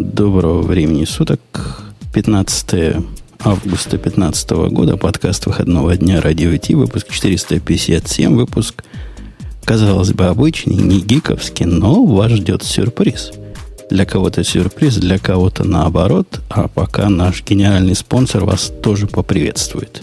Доброго 0.00 0.62
времени 0.62 1.04
суток. 1.04 1.40
15 2.14 3.02
августа 3.40 3.98
2015 3.98 4.50
года. 4.70 4.96
Подкаст 4.96 5.46
выходного 5.46 5.96
дня 5.96 6.20
Радио 6.20 6.56
Ти. 6.56 6.76
Выпуск 6.76 7.08
457. 7.10 8.36
Выпуск, 8.36 8.84
казалось 9.64 10.12
бы, 10.12 10.26
обычный, 10.26 10.76
не 10.76 11.00
гиковский, 11.00 11.66
но 11.66 12.04
вас 12.04 12.30
ждет 12.30 12.62
сюрприз. 12.62 13.32
Для 13.90 14.04
кого-то 14.04 14.44
сюрприз, 14.44 14.98
для 14.98 15.18
кого-то 15.18 15.64
наоборот. 15.64 16.42
А 16.48 16.68
пока 16.68 17.08
наш 17.08 17.42
гениальный 17.42 17.96
спонсор 17.96 18.44
вас 18.44 18.72
тоже 18.80 19.08
поприветствует. 19.08 20.02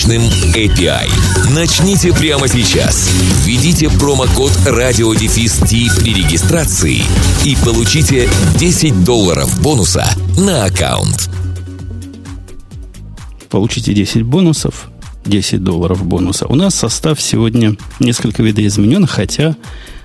мощным 0.01 0.21
API. 0.55 1.09
Начните 1.53 2.11
прямо 2.11 2.47
сейчас. 2.47 3.07
Введите 3.45 3.87
промокод 3.87 4.51
RadioDefist 4.65 6.01
при 6.01 6.13
регистрации 6.13 7.03
и 7.45 7.55
получите 7.63 8.27
10 8.57 9.03
долларов 9.03 9.61
бонуса 9.61 10.05
на 10.39 10.65
аккаунт. 10.65 11.29
Получите 13.49 13.93
10 13.93 14.23
бонусов, 14.23 14.89
10 15.25 15.63
долларов 15.63 16.03
бонуса. 16.03 16.47
У 16.47 16.55
нас 16.55 16.73
состав 16.73 17.21
сегодня 17.21 17.75
несколько 17.99 18.41
видоизменен, 18.41 19.05
хотя, 19.05 19.55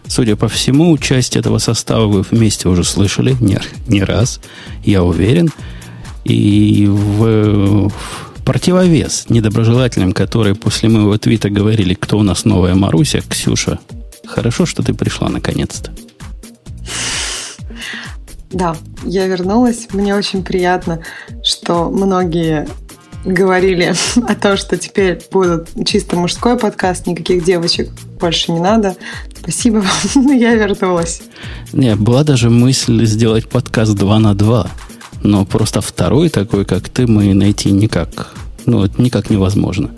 судя 0.09 0.37
по 0.37 0.49
всему, 0.49 0.99
часть 0.99 1.37
этого 1.37 1.57
состава 1.57 2.07
вы 2.07 2.23
вместе 2.23 2.69
уже 2.69 2.85
слышали 2.85 3.35
не, 3.41 3.59
не 3.89 4.03
раз, 4.03 4.41
я 4.85 5.03
уверен. 5.03 5.51
И 6.25 6.87
в, 6.87 7.89
в 7.89 8.26
противовес 8.47 9.27
недоброжелателям, 9.29 10.13
которые 10.13 10.55
после 10.55 10.89
моего 10.89 11.19
твита 11.19 11.51
говорили, 11.51 11.95
кто 11.95 12.17
у 12.17 12.23
нас 12.23 12.45
новая 12.45 12.77
Маруся, 12.77 13.21
Ксюша, 13.29 13.81
хорошо, 14.25 14.67
что 14.67 14.85
ты 14.85 14.95
пришла 14.95 15.29
наконец-то. 15.29 15.91
Да, 18.53 18.77
я 19.05 19.27
вернулась. 19.27 19.89
Мне 19.93 20.15
очень 20.15 20.45
приятно, 20.45 21.01
что 21.43 21.91
многие 21.91 22.69
говорили 23.25 23.93
о 24.29 24.35
том, 24.37 24.57
что 24.57 24.77
теперь 24.77 25.21
будет 25.33 25.69
чисто 25.85 26.15
мужской 26.15 26.57
подкаст, 26.57 27.09
никаких 27.09 27.43
девочек 27.45 27.91
больше 28.21 28.53
не 28.53 28.61
надо. 28.61 28.97
Спасибо 29.41 29.79
вам, 29.79 29.89
но 30.25 30.33
я 30.33 30.55
вернулась. 30.55 31.23
Не, 31.73 31.97
была 31.97 32.23
даже 32.23 32.49
мысль 32.49 33.05
сделать 33.07 33.49
подкаст 33.49 33.95
2 33.95 34.19
на 34.21 34.35
2. 34.35 34.71
Но 35.23 35.45
просто 35.45 35.81
второй 35.81 36.29
такой, 36.29 36.65
как 36.65 36.89
ты, 36.89 37.07
мы 37.07 37.35
найти 37.35 37.71
никак, 37.71 38.35
ну, 38.65 38.85
это 38.85 39.01
никак 39.01 39.31
невозможно. 39.31 39.91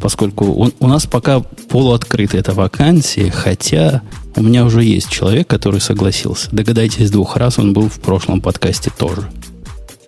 Поскольку 0.00 0.52
он, 0.54 0.72
у 0.78 0.88
нас 0.88 1.06
пока 1.06 1.40
полуоткрыта 1.40 2.36
эта 2.36 2.52
вакансия, 2.52 3.30
хотя 3.30 4.02
у 4.34 4.42
меня 4.42 4.64
уже 4.64 4.84
есть 4.84 5.08
человек, 5.08 5.46
который 5.46 5.80
согласился. 5.80 6.48
Догадайтесь, 6.52 7.10
двух 7.10 7.36
раз 7.36 7.58
он 7.58 7.72
был 7.72 7.88
в 7.88 7.98
прошлом 8.00 8.40
подкасте 8.40 8.90
тоже. 8.96 9.30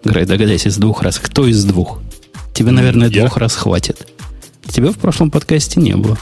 Грей, 0.05 0.27
догадайся, 0.27 0.71
с 0.71 0.77
двух 0.77 1.03
раз. 1.03 1.19
Кто 1.19 1.47
из 1.47 1.65
двух? 1.65 2.01
Тебе, 2.53 2.71
наверное, 2.71 3.09
Я? 3.09 3.23
двух 3.23 3.39
раз 3.39 3.55
хватит. 3.55 4.07
Тебя 4.67 4.93
в 4.93 4.99
прошлом 4.99 5.31
подкасте 5.31 5.81
не 5.81 5.97
было. 5.97 6.19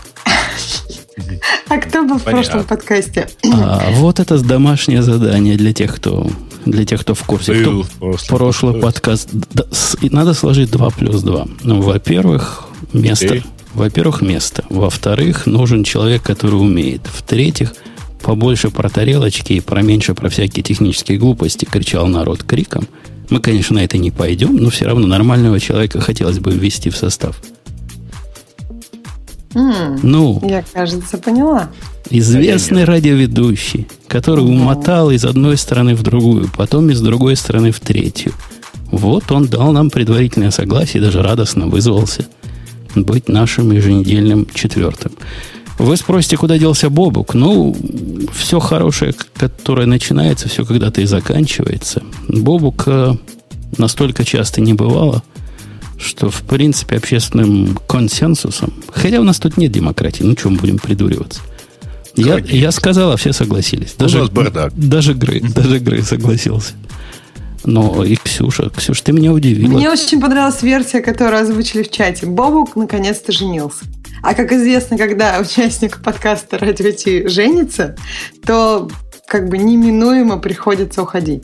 А 1.68 1.78
кто 1.78 2.04
был 2.04 2.18
в 2.18 2.22
прошлом 2.22 2.64
подкасте? 2.64 3.28
А, 3.52 3.90
вот 3.92 4.20
это 4.20 4.38
домашнее 4.38 5.02
задание 5.02 5.56
для 5.56 5.72
тех, 5.72 5.94
кто 5.96 6.30
для 6.66 6.84
тех, 6.84 7.00
кто 7.00 7.14
в 7.14 7.22
курсе. 7.22 7.54
Кто 7.54 7.84
в 8.00 8.26
прошлый 8.28 8.80
подкаст. 8.80 9.30
Да, 9.32 9.64
с, 9.70 9.96
надо 10.02 10.34
сложить 10.34 10.70
2 10.70 10.90
плюс 10.90 11.22
2. 11.22 11.46
Ну, 11.62 11.80
во-первых, 11.80 12.66
место. 12.92 13.26
Okay. 13.26 13.44
Во-первых, 13.74 14.22
место. 14.22 14.64
Во-вторых, 14.70 15.46
нужен 15.46 15.84
человек, 15.84 16.22
который 16.22 16.54
умеет. 16.54 17.02
В-третьих, 17.12 17.74
побольше 18.22 18.70
про 18.70 18.88
тарелочки 18.88 19.54
и 19.54 19.60
про 19.60 19.82
меньше 19.82 20.14
про 20.14 20.28
всякие 20.28 20.62
технические 20.62 21.18
глупости 21.18 21.64
кричал 21.64 22.06
народ 22.06 22.42
криком. 22.42 22.88
Мы, 23.28 23.40
конечно, 23.40 23.76
на 23.76 23.84
это 23.84 23.98
не 23.98 24.10
пойдем, 24.10 24.56
но 24.56 24.70
все 24.70 24.86
равно 24.86 25.06
нормального 25.06 25.60
человека 25.60 26.00
хотелось 26.00 26.38
бы 26.38 26.52
ввести 26.52 26.90
в 26.90 26.96
состав. 26.96 27.40
Mm, 29.56 30.00
ну, 30.02 30.38
я, 30.46 30.62
кажется, 30.70 31.16
поняла. 31.16 31.70
Известный 32.10 32.84
радиоведущий, 32.84 33.88
который 34.06 34.44
умотал 34.44 35.10
из 35.10 35.24
одной 35.24 35.56
стороны 35.56 35.94
в 35.94 36.02
другую, 36.02 36.50
потом 36.54 36.90
из 36.90 37.00
другой 37.00 37.36
стороны 37.36 37.72
в 37.72 37.80
третью. 37.80 38.34
Вот 38.90 39.32
он 39.32 39.46
дал 39.46 39.72
нам 39.72 39.88
предварительное 39.88 40.50
согласие 40.50 41.02
даже 41.02 41.22
радостно 41.22 41.66
вызвался 41.66 42.26
быть 42.94 43.28
нашим 43.28 43.72
еженедельным 43.72 44.46
четвертым. 44.52 45.12
Вы 45.78 45.96
спросите, 45.96 46.36
куда 46.36 46.58
делся 46.58 46.90
Бобук? 46.90 47.32
Ну, 47.32 47.74
все 48.34 48.60
хорошее, 48.60 49.14
которое 49.34 49.86
начинается, 49.86 50.50
все 50.50 50.66
когда-то 50.66 51.00
и 51.00 51.06
заканчивается. 51.06 52.02
Бобук 52.28 52.88
настолько 53.78 54.24
часто 54.24 54.60
не 54.60 54.74
бывало– 54.74 55.22
что, 55.98 56.30
в 56.30 56.42
принципе, 56.42 56.96
общественным 56.96 57.78
консенсусом, 57.86 58.72
хотя 58.92 59.20
у 59.20 59.24
нас 59.24 59.38
тут 59.38 59.56
нет 59.56 59.72
демократии, 59.72 60.22
ну, 60.22 60.34
чем 60.34 60.56
будем 60.56 60.78
придуриваться. 60.78 61.40
Я, 62.16 62.38
я 62.38 62.70
сказал, 62.72 63.12
а 63.12 63.16
все 63.16 63.32
согласились. 63.32 63.94
Даже, 63.98 64.18
у 64.18 64.20
нас 64.22 64.30
бардак. 64.30 64.72
Даже 64.74 65.12
Грей, 65.12 65.40
даже 65.40 65.78
Грей 65.78 66.02
согласился. 66.02 66.72
Но 67.64 68.04
и 68.04 68.16
Ксюша, 68.16 68.70
Ксюша, 68.70 69.04
ты 69.04 69.12
меня 69.12 69.32
удивила. 69.32 69.72
Мне 69.74 69.90
очень 69.90 70.20
понравилась 70.20 70.62
версия, 70.62 71.00
которую 71.00 71.42
озвучили 71.42 71.82
в 71.82 71.90
чате. 71.90 72.26
Бобук 72.26 72.76
наконец-то 72.76 73.32
женился. 73.32 73.84
А 74.22 74.34
как 74.34 74.52
известно, 74.52 74.96
когда 74.96 75.38
участник 75.38 76.02
подкаста 76.02 76.58
«Радио 76.58 76.90
Ти» 76.92 77.28
женится, 77.28 77.96
то 78.44 78.88
как 79.26 79.48
бы 79.48 79.58
неминуемо 79.58 80.38
приходится 80.38 81.02
уходить. 81.02 81.42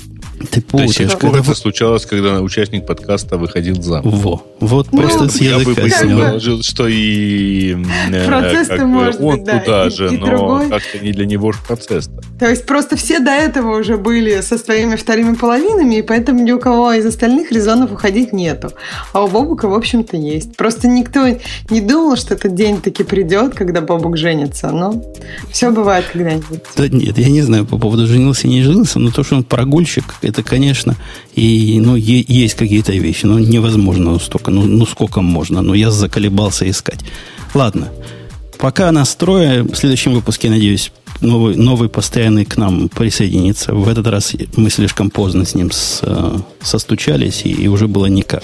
Ты 0.51 0.61
путаешь. 0.61 0.97
То 0.97 1.03
есть, 1.03 1.19
когда 1.19 1.41
это 1.41 1.55
случалось, 1.55 2.07
когда 2.07 2.41
участник 2.41 2.87
подкаста 2.87 3.37
выходил 3.39 3.81
за. 3.83 4.01
Во. 4.03 4.43
Вот 4.61 4.93
ну, 4.93 5.03
просто 5.03 5.29
с 5.29 5.41
языка 5.41 5.59
Я 5.59 5.65
бы 5.65 5.75
положил, 5.75 6.63
что 6.63 6.87
и 6.89 7.77
э, 8.13 8.27
процесс 8.27 8.69
как 8.69 8.83
может 8.83 9.21
он 9.21 9.37
быть, 9.37 9.45
да, 9.45 9.59
туда 9.59 9.87
и, 9.87 9.91
же, 9.91 10.15
и 10.15 10.19
но 10.19 10.27
другой. 10.27 10.69
как-то 10.69 10.99
не 11.01 11.13
для 11.13 11.27
него 11.27 11.53
же 11.53 11.59
процесс 11.67 12.09
-то. 12.09 12.23
То 12.39 12.49
есть 12.49 12.67
просто 12.67 12.97
все 12.97 13.19
до 13.19 13.33
этого 13.33 13.79
уже 13.79 13.97
были 13.97 14.41
со 14.41 14.59
своими 14.59 14.97
вторыми 14.97 15.35
половинами, 15.35 15.97
и 15.97 16.03
поэтому 16.03 16.43
ни 16.43 16.53
у 16.53 16.61
кого 16.61 16.93
из 16.93 17.07
остальных 17.07 17.51
резонов 17.51 17.93
уходить 17.93 18.33
нету. 18.33 18.71
А 19.13 19.25
у 19.25 19.29
Бобука, 19.29 19.69
в 19.69 19.75
общем-то, 19.75 20.17
есть. 20.17 20.57
Просто 20.57 20.89
никто 20.89 21.27
не 21.71 21.81
думал, 21.81 22.17
что 22.17 22.35
этот 22.35 22.55
день 22.55 22.81
таки 22.81 23.03
придет, 23.03 23.55
когда 23.55 23.81
Бобук 23.81 24.17
женится. 24.17 24.71
Но 24.71 25.03
все 25.51 25.71
бывает 25.71 26.05
когда-нибудь. 26.13 26.61
Да 26.77 26.89
нет, 26.89 27.19
я 27.19 27.29
не 27.29 27.43
знаю 27.43 27.67
по 27.73 27.79
поводу 27.79 28.07
женился, 28.07 28.49
не 28.49 28.63
женился, 28.63 28.99
но 28.99 29.11
то, 29.11 29.25
что 29.25 29.37
он 29.37 29.45
прогульщик, 29.45 30.05
это, 30.21 30.43
конечно, 30.43 30.95
и, 31.35 31.81
ну, 31.81 31.97
е- 31.97 32.23
есть 32.29 32.53
какие-то 32.55 32.93
вещи, 32.93 33.25
но 33.25 33.39
невозможно 33.39 34.19
столько, 34.19 34.51
ну, 34.51 34.65
ну, 34.65 34.85
сколько 34.85 35.23
можно, 35.23 35.63
но 35.63 35.73
я 35.75 35.91
заколебался 35.91 36.69
искать. 36.69 37.01
Ладно, 37.55 37.89
пока 38.59 38.93
настроя, 38.93 39.63
в 39.63 39.75
следующем 39.75 40.13
выпуске, 40.13 40.51
надеюсь, 40.51 40.93
новый, 41.23 41.57
новый 41.57 41.89
постоянный 41.89 42.45
к 42.45 42.59
нам 42.59 42.91
присоединится. 42.91 43.73
В 43.73 43.89
этот 43.89 44.07
раз 44.07 44.35
мы 44.57 44.69
слишком 44.69 45.09
поздно 45.09 45.47
с 45.47 45.55
ним 45.55 45.71
с, 45.71 46.01
э, 46.03 46.41
состучались, 46.61 47.41
и, 47.47 47.53
и 47.53 47.69
уже 47.69 47.89
было 47.89 48.05
никак. 48.05 48.43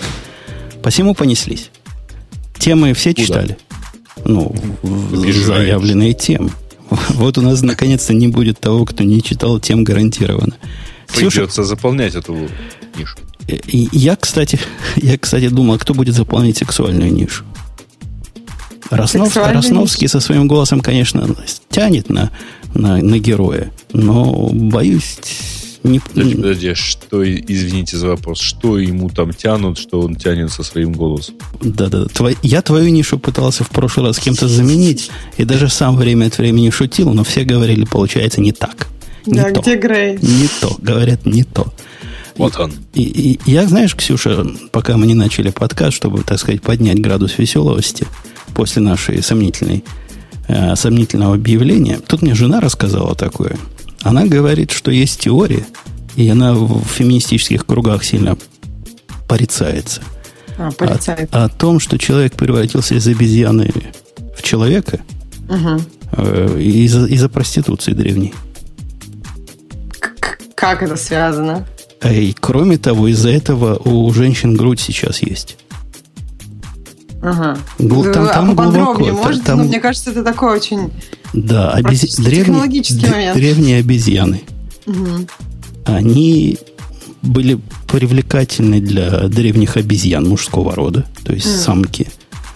Посему 0.83 1.15
понеслись. 1.15 1.69
Темы 2.59 2.95
все 2.95 3.13
Куда? 3.13 3.27
читали? 3.27 3.59
Ну, 4.25 4.55
заявленные 5.13 6.15
темы. 6.15 6.51
Вот 6.91 7.39
у 7.39 7.43
нас 7.43 7.63
наконец-то 7.63 8.15
не 8.15 8.29
будет 8.29 8.61
того, 8.61 8.85
кто 8.85 9.05
не 9.05 9.23
читал 9.23 9.61
тем 9.61 9.85
гарантированно. 9.85 10.57
Придется 11.15 11.47
Ксюша, 11.47 11.65
заполнять 11.65 12.15
эту 12.15 12.49
нишу. 12.97 13.17
Я, 13.47 14.17
кстати, 14.17 14.59
я, 14.97 15.19
кстати, 15.19 15.49
думал, 15.49 15.79
кто 15.79 15.95
будет 15.95 16.15
заполнять 16.15 16.59
сексуальную 16.59 17.13
нишу. 17.13 17.45
Роснов, 18.91 19.37
Росновский 19.37 20.05
нишу. 20.05 20.13
со 20.13 20.21
своим 20.21 20.49
голосом, 20.49 20.81
конечно, 20.81 21.29
тянет 21.71 22.09
на, 22.09 22.31
на, 22.75 22.99
на 22.99 23.19
героя, 23.19 23.71
но 23.93 24.49
боюсь, 24.53 25.19
не... 25.83 26.01
Подожди, 26.01 26.35
подожди, 26.35 26.75
что, 26.75 27.23
извините 27.25 27.97
за 27.97 28.09
вопрос, 28.09 28.41
что 28.41 28.79
ему 28.79 29.11
там 29.11 29.33
тянут, 29.33 29.79
что 29.79 30.01
он 30.01 30.17
тянет 30.17 30.51
со 30.51 30.63
своим 30.63 30.93
голосом? 30.93 31.37
Да-да, 31.61 32.07
твой, 32.07 32.37
я 32.43 32.63
твою 32.63 32.91
нишу 32.91 33.19
пытался 33.19 33.65
в 33.65 33.71
прошлый 33.71 34.07
раз 34.07 34.19
кем-то 34.19 34.49
заменить, 34.49 35.11
и 35.37 35.45
даже 35.45 35.69
сам 35.69 35.97
время 35.97 36.27
от 36.27 36.39
времени 36.39 36.71
шутил, 36.71 37.13
но 37.13 37.25
все 37.25 37.45
говорили, 37.45 37.85
получается 37.85 38.41
не 38.41 38.53
так. 38.53 38.89
Не 39.27 39.35
Да, 39.35 39.51
то. 39.51 39.61
где 39.61 39.77
Грей? 39.77 40.19
Не 40.21 40.49
то. 40.61 40.77
Говорят, 40.79 41.27
не 41.27 41.45
то. 41.45 41.73
Вот 42.37 42.57
он. 42.59 42.73
И, 42.95 43.03
и 43.03 43.51
я, 43.51 43.67
знаешь, 43.67 43.95
Ксюша, 43.95 44.47
пока 44.71 44.97
мы 44.97 45.07
не 45.07 45.15
начали 45.15 45.51
подкаст, 45.51 45.97
чтобы, 45.97 46.23
так 46.23 46.39
сказать, 46.39 46.63
поднять 46.63 47.01
градус 47.01 47.37
веселости 47.37 48.07
после 48.55 48.81
нашей 48.81 49.23
сомнительной, 49.23 49.85
э, 50.47 50.77
сомнительного 50.77 51.35
объявления, 51.35 51.99
тут 52.07 52.23
мне 52.23 52.35
жена 52.35 52.61
рассказала 52.61 53.15
такое. 53.15 53.57
Она 54.03 54.25
говорит, 54.27 54.71
что 54.71 54.91
есть 54.91 55.21
теория, 55.21 55.67
и 56.17 56.29
она 56.29 56.55
в 56.55 56.83
феминистических 56.85 57.67
кругах 57.67 58.05
сильно 58.05 58.37
порицается. 59.27 60.03
А, 60.57 60.71
порицает. 60.73 61.35
О, 61.35 61.45
о 61.45 61.49
том, 61.49 61.79
что 61.81 61.99
человек 61.99 62.35
превратился 62.35 62.95
из 62.95 63.07
обезьяны 63.07 63.73
в 64.37 64.43
человека 64.43 65.01
Мгм. 65.49 65.81
э, 66.13 66.61
из-за, 66.61 67.07
из-за 67.07 67.29
проституции 67.29 67.93
древней. 67.93 68.35
Как 70.55 70.83
это 70.83 70.97
связано? 70.97 71.67
А 72.01 72.13
И 72.13 72.33
кроме 72.33 72.79
того, 72.79 73.09
из-за 73.09 73.31
этого 73.31 73.77
у 73.77 74.13
женщин 74.13 74.55
грудь 74.55 74.81
сейчас 74.81 75.23
есть. 75.23 75.57
Ага. 77.23 77.59
Гл- 77.79 78.13
там- 78.13 78.25
а 78.25 78.29
там 78.33 78.51
поподробнее 78.57 79.11
глубоко, 79.13 79.25
можете? 79.27 79.45
там- 79.45 79.59
Ну, 79.59 79.65
мне 79.65 79.81
кажется, 79.81 80.11
это 80.11 80.23
такой 80.25 80.57
очень... 80.57 80.91
Да. 81.33 81.79
Практически 81.81 82.23
древние, 82.23 82.61
момент. 82.61 83.37
древние 83.37 83.79
обезьяны. 83.81 84.43
Мгм. 84.87 85.29
Они 85.85 86.59
были 87.23 87.59
привлекательны 87.91 88.81
для 88.81 89.29
древних 89.29 89.77
обезьян 89.77 90.27
мужского 90.29 90.75
рода, 90.75 91.07
то 91.25 91.33
есть 91.33 91.63
самки. 91.63 92.09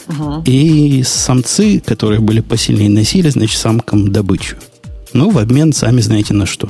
Мгм. 0.08 0.42
И 0.44 1.02
самцы, 1.04 1.80
которые 1.80 2.20
были 2.20 2.40
посильнее, 2.40 2.90
носили, 2.90 3.28
значит, 3.28 3.58
самкам 3.58 4.12
добычу. 4.12 4.56
Ну, 5.12 5.30
в 5.30 5.38
обмен, 5.38 5.72
сами 5.72 6.00
знаете 6.00 6.34
на 6.34 6.46
что. 6.46 6.68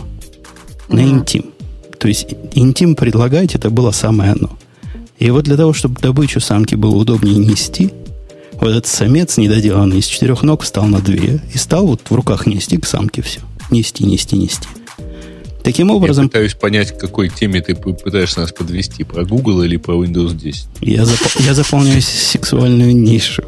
На 0.88 1.00
интим. 1.00 1.46
То 1.98 2.08
есть 2.08 2.26
интим 2.54 2.94
предлагать, 2.94 3.54
это 3.54 3.70
было 3.70 3.92
самое 3.92 4.32
оно. 4.32 4.58
И 5.18 5.30
вот 5.30 5.44
для 5.44 5.56
того, 5.56 5.72
чтобы 5.72 6.00
добычу 6.00 6.40
самки 6.40 6.74
было 6.74 6.96
удобнее 6.96 7.36
нести, 7.36 7.92
вот 8.62 8.70
этот 8.70 8.86
самец 8.86 9.36
недоделанный 9.36 9.98
из 9.98 10.06
четырех 10.06 10.42
ног 10.42 10.62
встал 10.62 10.86
на 10.86 11.00
две 11.00 11.40
и 11.52 11.58
стал 11.58 11.86
вот 11.86 12.00
в 12.08 12.14
руках 12.14 12.46
нести 12.46 12.78
к 12.78 12.86
самке 12.86 13.20
все. 13.22 13.40
Нести, 13.70 14.04
нести, 14.04 14.36
нести. 14.36 14.66
Таким 15.64 15.88
Я 15.88 15.94
образом, 15.94 16.28
пытаюсь 16.28 16.54
понять, 16.54 16.92
к 16.96 16.98
какой 16.98 17.28
теме 17.28 17.60
ты 17.60 17.74
пытаешься 17.74 18.40
нас 18.40 18.52
подвести. 18.52 19.04
Про 19.04 19.24
Google 19.24 19.62
или 19.62 19.76
про 19.76 19.94
Windows 19.94 20.34
10. 20.34 20.66
я, 20.80 21.02
зап- 21.02 21.42
я 21.44 21.54
заполняю 21.54 22.00
сексуальную 22.02 22.96
нишу. 22.96 23.44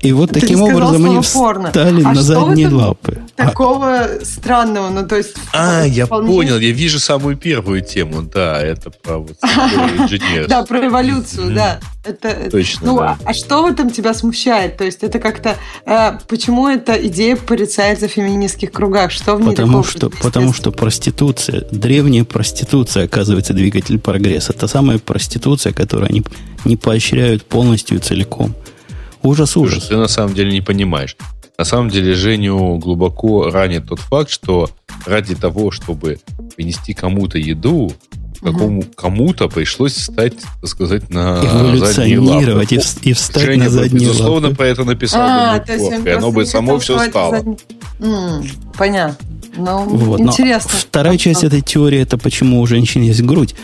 И 0.00 0.12
вот 0.12 0.30
Ты 0.30 0.40
таким 0.40 0.62
образом 0.62 1.04
они 1.06 1.20
порно. 1.32 1.68
встали 1.68 2.02
А 2.04 2.12
на 2.12 2.22
задние 2.22 2.68
лапы. 2.68 3.18
А- 3.36 3.46
Такого 3.46 4.08
странного, 4.22 4.90
ну, 4.90 5.06
то 5.06 5.16
есть... 5.16 5.34
А, 5.52 5.84
я 5.84 6.06
вполне- 6.06 6.28
понял, 6.28 6.58
я 6.58 6.70
вижу 6.70 7.00
самую 7.00 7.36
первую 7.36 7.80
тему. 7.82 8.22
Да, 8.22 8.60
это 8.62 8.90
про 8.90 9.18
вот. 9.18 9.36
Да, 10.48 10.64
про 10.64 10.86
эволюцию, 10.86 11.52
да. 11.54 11.80
Это, 12.04 12.48
Точно, 12.50 12.86
Ну, 12.86 12.98
да. 12.98 13.18
а, 13.24 13.30
а 13.30 13.34
что 13.34 13.62
в 13.62 13.66
этом 13.66 13.90
тебя 13.90 14.14
смущает? 14.14 14.76
То 14.76 14.84
есть 14.84 15.02
это 15.02 15.18
как-то... 15.18 15.56
э, 15.84 16.12
почему 16.28 16.68
эта 16.68 16.92
идея 17.08 17.36
порицается 17.36 18.08
в 18.08 18.12
феминистских 18.12 18.70
кругах? 18.72 19.10
Что 19.10 19.34
в 19.36 19.40
ней 19.40 19.50
Потому 19.50 19.82
такого 19.82 19.84
что, 19.84 20.10
потому 20.22 20.52
что 20.54 20.70
проституция, 20.70 21.64
древняя 21.70 22.24
проституция, 22.24 23.04
оказывается, 23.04 23.52
двигатель 23.52 23.98
прогресса. 23.98 24.52
Та 24.52 24.68
самая 24.68 24.98
проституция, 24.98 25.72
которую 25.72 26.08
они 26.08 26.22
не 26.64 26.76
поощряют 26.76 27.44
полностью 27.44 27.98
и 27.98 28.00
целиком. 28.00 28.54
Ужас, 29.22 29.50
Слушай, 29.52 29.78
ужас. 29.78 29.88
ты 29.88 29.96
на 29.96 30.08
самом 30.08 30.34
деле 30.34 30.52
не 30.52 30.60
понимаешь. 30.60 31.16
На 31.58 31.64
самом 31.64 31.90
деле 31.90 32.14
Женю 32.14 32.76
глубоко 32.78 33.50
ранит 33.50 33.88
тот 33.88 33.98
факт, 33.98 34.30
что 34.30 34.70
ради 35.06 35.34
того, 35.34 35.70
чтобы 35.72 36.20
принести 36.56 36.94
кому-то 36.94 37.36
еду, 37.38 37.92
какому 38.40 38.84
кому-то 38.94 39.48
пришлось 39.48 39.94
встать, 39.94 40.34
так 40.60 40.70
сказать, 40.70 41.10
на 41.10 41.36
задние 41.42 41.50
лапы. 41.50 41.66
Эволюционировать 41.78 42.72
и, 42.72 42.76
вс- 42.76 42.98
и 43.02 43.12
встать 43.12 43.42
Женя 43.42 43.64
на 43.64 43.70
задние 43.70 44.08
безусловно, 44.08 44.46
лапы. 44.48 44.56
про 44.56 44.66
это 44.68 44.84
написал 44.84 45.20
А, 45.24 45.58
бы 45.58 45.64
то 45.64 45.72
есть 45.72 45.90
и 46.06 46.10
оно 46.10 46.20
просто 46.20 46.30
бы 46.32 46.46
само 46.46 46.78
все 46.78 47.08
стало. 47.08 47.36
задним. 47.38 47.56
М, 48.00 48.44
Понятно. 48.76 49.16
Ну, 49.56 49.78
Вот, 49.88 50.20
но 50.20 50.26
интересно. 50.30 50.70
Вторая 50.72 51.18
часть 51.18 51.42
этой 51.42 51.60
теории 51.62 51.98
это 51.98 52.16
почему 52.18 52.60
у 52.60 52.66
женщин 52.68 53.02
есть 53.02 53.22
грудь. 53.22 53.56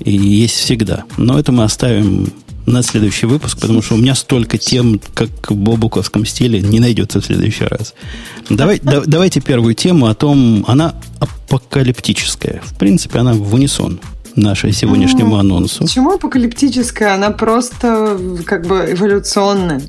И 0.00 0.12
есть 0.14 0.56
всегда. 0.56 1.04
Но 1.16 1.38
это 1.38 1.50
мы 1.52 1.64
оставим 1.64 2.30
на 2.68 2.82
следующий 2.82 3.26
выпуск, 3.26 3.58
потому 3.60 3.82
что 3.82 3.94
у 3.94 3.98
меня 3.98 4.14
столько 4.14 4.58
тем, 4.58 5.00
как 5.14 5.30
в 5.50 5.54
бобуковском 5.56 6.24
стиле, 6.26 6.60
не 6.60 6.80
найдется 6.80 7.20
в 7.20 7.24
следующий 7.24 7.64
раз. 7.64 7.94
Давай, 8.50 8.80
да- 8.82 9.02
давайте 9.06 9.40
первую 9.40 9.74
тему 9.74 10.06
о 10.06 10.14
том, 10.14 10.64
она 10.68 10.94
апокалиптическая. 11.20 12.60
В 12.64 12.74
принципе, 12.78 13.18
она 13.18 13.32
в 13.34 13.54
унисон 13.54 14.00
нашему 14.36 14.72
сегодняшнему 14.72 15.36
анонсу. 15.36 15.84
Почему 15.84 16.12
апокалиптическая? 16.12 17.14
Она 17.14 17.30
просто 17.30 18.18
как 18.46 18.66
бы 18.66 18.86
эволюционная. 18.90 19.82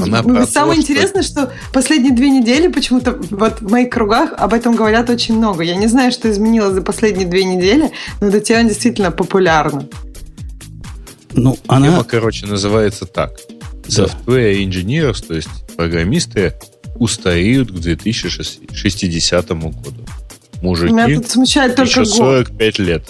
Она 0.00 0.22
Ну, 0.22 0.46
Самое 0.46 0.76
то, 0.76 0.82
что- 0.82 0.92
интересное, 0.92 1.22
что 1.22 1.52
последние 1.72 2.12
две 2.14 2.30
недели 2.30 2.68
почему-то 2.68 3.18
вот 3.30 3.60
в 3.60 3.70
моих 3.70 3.90
кругах 3.90 4.32
об 4.38 4.54
этом 4.54 4.74
говорят 4.74 5.10
очень 5.10 5.36
много. 5.36 5.62
Я 5.64 5.76
не 5.76 5.86
знаю, 5.86 6.12
что 6.12 6.30
изменилось 6.30 6.72
за 6.74 6.80
последние 6.82 7.26
две 7.28 7.44
недели, 7.44 7.90
но 8.20 8.28
эта 8.28 8.40
тема 8.40 8.68
действительно 8.68 9.10
популярна. 9.10 9.86
Ну, 11.36 11.58
она... 11.66 11.88
Тема, 11.88 12.04
короче, 12.04 12.46
называется 12.46 13.06
так. 13.06 13.38
Да. 13.88 14.04
Software 14.04 14.64
engineers, 14.64 15.24
то 15.24 15.34
есть 15.34 15.48
программисты, 15.76 16.54
устареют 16.96 17.70
к 17.70 17.74
2060 17.74 19.48
году. 19.48 20.04
Мужики 20.62 20.92
Меня 20.92 21.14
тут 21.14 21.30
смущает 21.30 21.76
только 21.76 21.90
еще 21.90 22.04
год. 22.04 22.14
45 22.48 22.78
лет. 22.78 23.04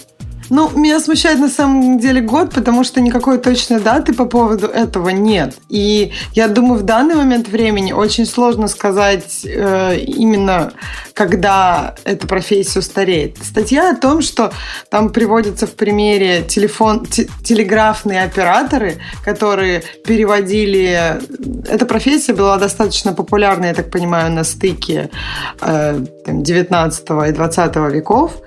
Ну, 0.51 0.71
меня 0.71 1.01
смущает 1.01 1.39
на 1.39 1.49
самом 1.49 1.99
деле 1.99 2.21
год, 2.21 2.53
потому 2.53 2.85
что 2.85 3.01
никакой 3.01 3.39
точной 3.39 3.81
даты 3.81 4.13
по 4.13 4.27
поводу 4.27 4.67
этого 4.67 5.09
нет. 5.09 5.57
И 5.69 6.13
я 6.33 6.49
думаю, 6.49 6.81
в 6.81 6.85
данный 6.85 7.15
момент 7.15 7.49
времени 7.49 7.93
очень 7.93 8.27
сложно 8.27 8.69
сказать 8.69 9.45
э, 9.45 9.99
именно, 9.99 10.73
когда 11.15 11.95
эта 12.05 12.27
профессия 12.27 12.79
устареет. 12.79 13.39
Статья 13.43 13.91
о 13.91 13.97
том, 13.97 14.23
что 14.23 14.53
там 14.91 15.11
приводится 15.11 15.67
в 15.67 15.75
примере 15.75 16.43
телефон, 16.43 17.07
те- 17.07 17.29
телеграфные 17.43 18.23
операторы, 18.23 18.99
которые 19.25 19.83
переводили... 20.05 21.21
Эта 21.69 21.87
профессия 21.87 22.33
была 22.33 22.59
достаточно 22.59 23.13
популярна, 23.13 23.67
я 23.67 23.75
так 23.75 23.91
понимаю, 23.91 24.33
на 24.33 24.45
стыке 24.45 25.11
э, 25.61 26.05
там, 26.27 26.43
19 26.43 27.11
и 27.29 27.33
20 27.33 27.77
веков 27.93 28.43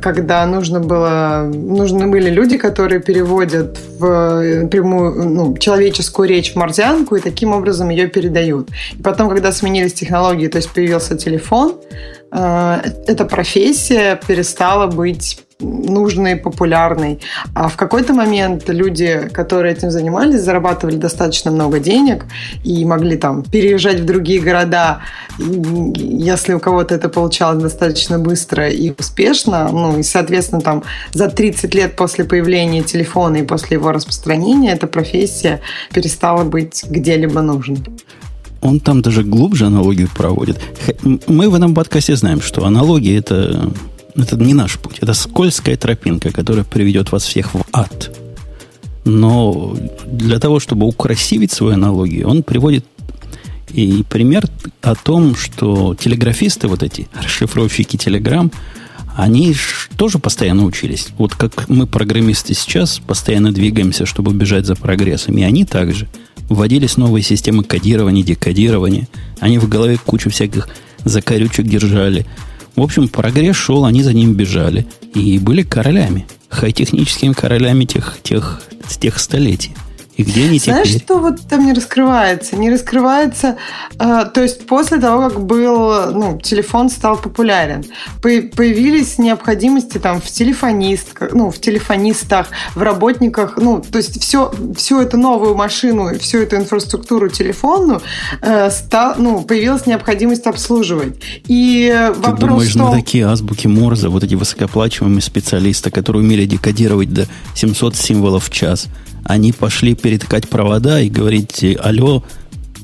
когда 0.00 0.46
нужно 0.46 0.80
было, 0.80 1.50
нужны 1.52 2.06
были 2.06 2.30
люди, 2.30 2.56
которые 2.56 3.00
переводят 3.00 3.78
в 3.98 4.68
прямую, 4.68 5.28
ну, 5.28 5.56
человеческую 5.58 6.28
речь 6.28 6.52
в 6.52 6.56
марсианку 6.56 7.16
и 7.16 7.20
таким 7.20 7.52
образом 7.52 7.90
ее 7.90 8.06
передают. 8.06 8.68
И 8.98 9.02
потом, 9.02 9.28
когда 9.28 9.52
сменились 9.52 9.92
технологии, 9.92 10.48
то 10.48 10.58
есть 10.58 10.70
появился 10.70 11.16
телефон, 11.16 11.74
э, 11.90 12.21
эта 12.32 13.26
профессия 13.26 14.18
перестала 14.26 14.86
быть 14.86 15.44
нужной, 15.62 16.36
популярной. 16.36 17.20
А 17.54 17.68
в 17.68 17.76
какой-то 17.76 18.14
момент 18.14 18.68
люди, 18.68 19.28
которые 19.32 19.74
этим 19.74 19.90
занимались, 19.90 20.40
зарабатывали 20.40 20.96
достаточно 20.96 21.50
много 21.50 21.78
денег 21.78 22.24
и 22.64 22.84
могли 22.84 23.16
там 23.16 23.42
переезжать 23.42 24.00
в 24.00 24.04
другие 24.04 24.40
города, 24.40 25.02
и 25.38 25.44
если 25.98 26.54
у 26.54 26.60
кого-то 26.60 26.94
это 26.94 27.08
получалось 27.08 27.62
достаточно 27.62 28.18
быстро 28.18 28.68
и 28.68 28.92
успешно, 28.98 29.68
ну 29.70 29.98
и, 29.98 30.02
соответственно, 30.02 30.60
там 30.60 30.82
за 31.12 31.28
30 31.28 31.74
лет 31.74 31.96
после 31.96 32.24
появления 32.24 32.82
телефона 32.82 33.36
и 33.36 33.42
после 33.42 33.76
его 33.76 33.92
распространения 33.92 34.72
эта 34.72 34.86
профессия 34.86 35.60
перестала 35.92 36.44
быть 36.44 36.84
где-либо 36.88 37.40
нужной. 37.40 37.78
Он 38.62 38.78
там 38.78 39.02
даже 39.02 39.24
глубже 39.24 39.66
аналогию 39.66 40.08
проводит. 40.14 40.60
Мы 41.26 41.50
в 41.50 41.54
этом 41.54 41.74
подкасте 41.74 42.16
знаем, 42.16 42.40
что 42.40 42.64
аналогия 42.64 43.16
это, 43.16 43.70
это 44.14 44.36
не 44.36 44.54
наш 44.54 44.78
путь. 44.78 44.98
Это 45.00 45.14
скользкая 45.14 45.76
тропинка, 45.76 46.30
которая 46.30 46.64
приведет 46.64 47.10
вас 47.10 47.24
всех 47.24 47.54
в 47.54 47.64
ад. 47.72 48.16
Но 49.04 49.76
для 50.06 50.38
того, 50.38 50.60
чтобы 50.60 50.86
украсивить 50.86 51.50
свою 51.50 51.74
аналогию, 51.74 52.28
он 52.28 52.44
приводит 52.44 52.86
и 53.70 54.04
пример 54.08 54.44
о 54.80 54.94
том, 54.94 55.34
что 55.34 55.96
телеграфисты, 55.98 56.68
вот 56.68 56.84
эти 56.84 57.08
расшифровщики 57.20 57.96
телеграмм, 57.96 58.52
они 59.16 59.56
тоже 59.96 60.18
постоянно 60.18 60.64
учились. 60.64 61.08
Вот 61.18 61.34
как 61.34 61.68
мы, 61.68 61.86
программисты, 61.86 62.54
сейчас 62.54 63.00
постоянно 63.00 63.52
двигаемся, 63.52 64.06
чтобы 64.06 64.32
бежать 64.32 64.66
за 64.66 64.76
прогрессом. 64.76 65.36
И 65.36 65.42
они 65.42 65.64
также 65.64 66.08
вводились 66.54 66.96
новые 66.96 67.22
системы 67.22 67.64
кодирования, 67.64 68.22
декодирования. 68.22 69.08
Они 69.40 69.58
в 69.58 69.68
голове 69.68 69.98
кучу 70.04 70.30
всяких 70.30 70.68
закорючек 71.04 71.66
держали. 71.66 72.26
В 72.76 72.82
общем, 72.82 73.08
прогресс 73.08 73.56
шел, 73.56 73.84
они 73.84 74.02
за 74.02 74.12
ним 74.12 74.34
бежали. 74.34 74.86
И 75.14 75.38
были 75.38 75.62
королями. 75.62 76.26
Хай-техническими 76.48 77.32
королями 77.32 77.84
тех, 77.84 78.18
тех, 78.22 78.62
тех 79.00 79.18
столетий. 79.18 79.72
И 80.16 80.24
где 80.24 80.44
они 80.44 80.58
Знаешь, 80.58 80.88
теперь? 80.88 81.02
что 81.02 81.18
вот 81.20 81.40
там 81.48 81.64
не 81.64 81.72
раскрывается? 81.72 82.54
Не 82.56 82.70
раскрывается, 82.70 83.56
э, 83.98 84.24
то 84.32 84.42
есть 84.42 84.66
после 84.66 84.98
того, 84.98 85.30
как 85.30 85.40
был, 85.40 86.12
ну, 86.12 86.38
телефон 86.38 86.90
стал 86.90 87.16
популярен, 87.16 87.82
по- 88.20 88.56
появились 88.56 89.16
необходимости 89.18 89.96
там 89.96 90.20
в 90.20 90.26
телефонистках, 90.26 91.32
ну, 91.32 91.50
в 91.50 91.58
телефонистах, 91.58 92.48
в 92.74 92.82
работниках, 92.82 93.56
ну, 93.56 93.80
то 93.80 93.98
есть 93.98 94.20
все, 94.20 94.52
всю 94.76 95.00
эту 95.00 95.16
новую 95.16 95.54
машину, 95.54 96.18
всю 96.18 96.38
эту 96.38 96.56
инфраструктуру 96.56 97.30
телефонную 97.30 98.02
э, 98.42 98.70
ста- 98.70 99.14
ну, 99.18 99.42
появилась 99.42 99.86
необходимость 99.86 100.46
обслуживать. 100.46 101.14
И 101.48 101.90
э, 101.90 102.12
Ты 102.12 102.20
вопрос 102.20 102.38
думаешь, 102.50 102.74
в 102.74 102.78
том, 102.78 102.90
на 102.90 102.96
такие 102.96 103.26
азбуки 103.26 103.66
Морзе, 103.66 104.08
вот 104.08 104.22
эти 104.24 104.34
высокооплачиваемые 104.34 105.22
специалисты, 105.22 105.90
которые 105.90 106.22
умели 106.22 106.44
декодировать 106.44 107.12
до 107.12 107.26
700 107.54 107.96
символов 107.96 108.48
в 108.48 108.50
час, 108.50 108.88
они 109.24 109.52
пошли 109.52 109.94
перетыкать 109.94 110.48
провода 110.48 111.00
и 111.00 111.08
говорить, 111.08 111.64
алло, 111.78 112.22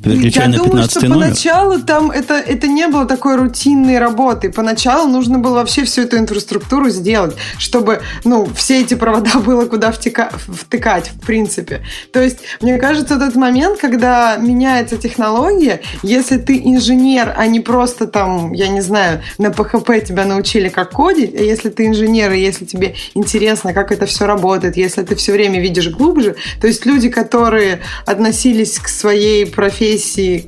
переключай 0.02 0.44
Я 0.44 0.48
на 0.50 0.56
думаю, 0.56 0.72
15 0.72 0.90
что 0.90 1.08
номер. 1.08 1.26
поначалу 1.26 1.80
там 1.80 2.10
это, 2.10 2.34
это 2.34 2.68
не 2.68 2.86
было 2.88 3.06
такой 3.06 3.36
рутинной 3.36 3.98
работы. 3.98 4.50
Поначалу 4.50 5.08
нужно 5.08 5.38
было 5.38 5.54
вообще 5.54 5.84
всю 5.84 6.02
эту 6.02 6.18
инфраструктуру 6.18 6.90
сделать, 6.90 7.34
чтобы 7.58 8.00
ну, 8.24 8.46
все 8.54 8.80
эти 8.80 8.94
провода 8.94 9.38
было 9.46 9.66
куда 9.66 9.90
втека, 9.90 10.30
втыкать, 10.46 11.10
в 11.10 11.26
принципе. 11.26 11.82
То 12.12 12.22
есть, 12.22 12.38
мне 12.60 12.78
кажется, 12.78 13.14
этот 13.14 13.34
момент, 13.34 13.80
когда 13.80 14.36
меняется 14.36 14.96
технология, 14.96 15.80
если 16.02 16.36
ты 16.36 16.60
инженер, 16.64 17.34
а 17.36 17.46
не 17.46 17.60
просто 17.60 18.06
там, 18.06 18.52
я 18.52 18.68
не 18.68 18.80
знаю, 18.80 19.22
на 19.38 19.46
PHP 19.46 20.06
тебя 20.06 20.24
научили, 20.24 20.68
как 20.68 20.92
кодить, 20.92 21.34
а 21.34 21.42
если 21.42 21.70
ты 21.70 21.86
инженер, 21.86 22.32
и 22.32 22.40
если 22.40 22.64
тебе 22.64 22.94
интересно, 23.14 23.72
как 23.72 23.92
это 23.92 24.06
все 24.06 24.26
работает, 24.26 24.76
если 24.76 25.02
ты 25.02 25.14
все 25.16 25.32
время 25.32 25.60
видишь 25.60 25.88
глубже, 25.88 26.36
то 26.60 26.66
есть 26.66 26.86
люди, 26.86 27.08
которые 27.08 27.80
относились 28.06 28.78
к 28.78 28.88
своей 28.88 29.46
профессии 29.46 29.87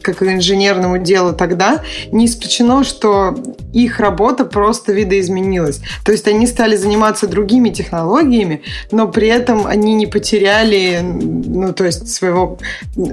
как 0.03 0.19
к 0.19 0.23
инженерному 0.23 0.99
делу 0.99 1.33
тогда, 1.33 1.83
не 2.13 2.27
исключено, 2.27 2.85
что 2.85 3.35
их 3.73 4.01
работа 4.01 4.45
просто 4.45 4.93
видоизменилась. 4.93 5.81
То 6.05 6.13
есть 6.13 6.27
они 6.29 6.47
стали 6.47 6.77
заниматься 6.77 7.27
другими 7.27 7.71
технологиями, 7.71 8.63
но 8.91 9.09
при 9.09 9.29
этом 9.29 9.67
они 9.67 9.95
не 9.95 10.07
потеряли 10.07 11.01
ну, 11.03 11.73
то 11.73 11.85
есть 11.85 12.09
своего 12.09 12.59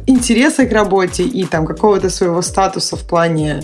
интереса 0.07 0.65
к 0.65 0.71
работе 0.71 1.23
и 1.23 1.45
там 1.45 1.65
какого-то 1.65 2.09
своего 2.09 2.41
статуса 2.41 2.95
в 2.95 3.03
плане 3.03 3.61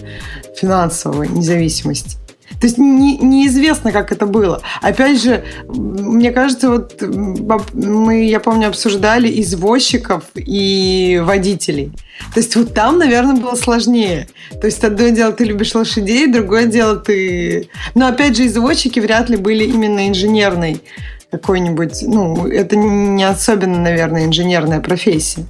финансовой 0.55 1.27
независимости. 1.27 2.23
То 2.63 2.67
есть 2.67 2.77
не, 2.77 3.17
неизвестно, 3.17 3.91
как 3.91 4.13
это 4.13 4.25
было. 4.25 4.62
Опять 4.82 5.22
же, 5.22 5.43
мне 5.67 6.32
кажется, 6.32 6.70
вот 6.70 7.01
мы, 7.01 8.24
я 8.24 8.39
помню, 8.39 8.70
обсуждали 8.70 9.41
извозчиков 9.41 10.24
и 10.34 11.22
водителей. 11.22 11.91
То 12.34 12.39
есть 12.39 12.55
вот 12.55 12.74
там, 12.74 13.00
наверное, 13.00 13.36
было 13.36 13.55
сложнее. 13.55 14.29
То 14.62 14.67
есть 14.67 14.82
одно 14.82 15.10
дело, 15.10 15.34
ты 15.34 15.43
любишь 15.43 15.75
лошадей, 15.75 16.32
другое 16.32 16.67
дело, 16.67 16.96
ты... 16.96 17.67
Но 17.96 18.08
опять 18.08 18.38
же, 18.38 18.46
извозчики 18.48 19.01
вряд 19.01 19.29
ли 19.29 19.36
были 19.36 19.65
именно 19.65 20.08
инженерной 20.08 20.79
какой-нибудь... 21.32 22.03
Ну, 22.03 22.48
это 22.48 22.77
не 22.77 23.25
особенно, 23.25 23.77
наверное, 23.77 24.24
инженерная 24.24 24.79
профессия. 24.79 25.43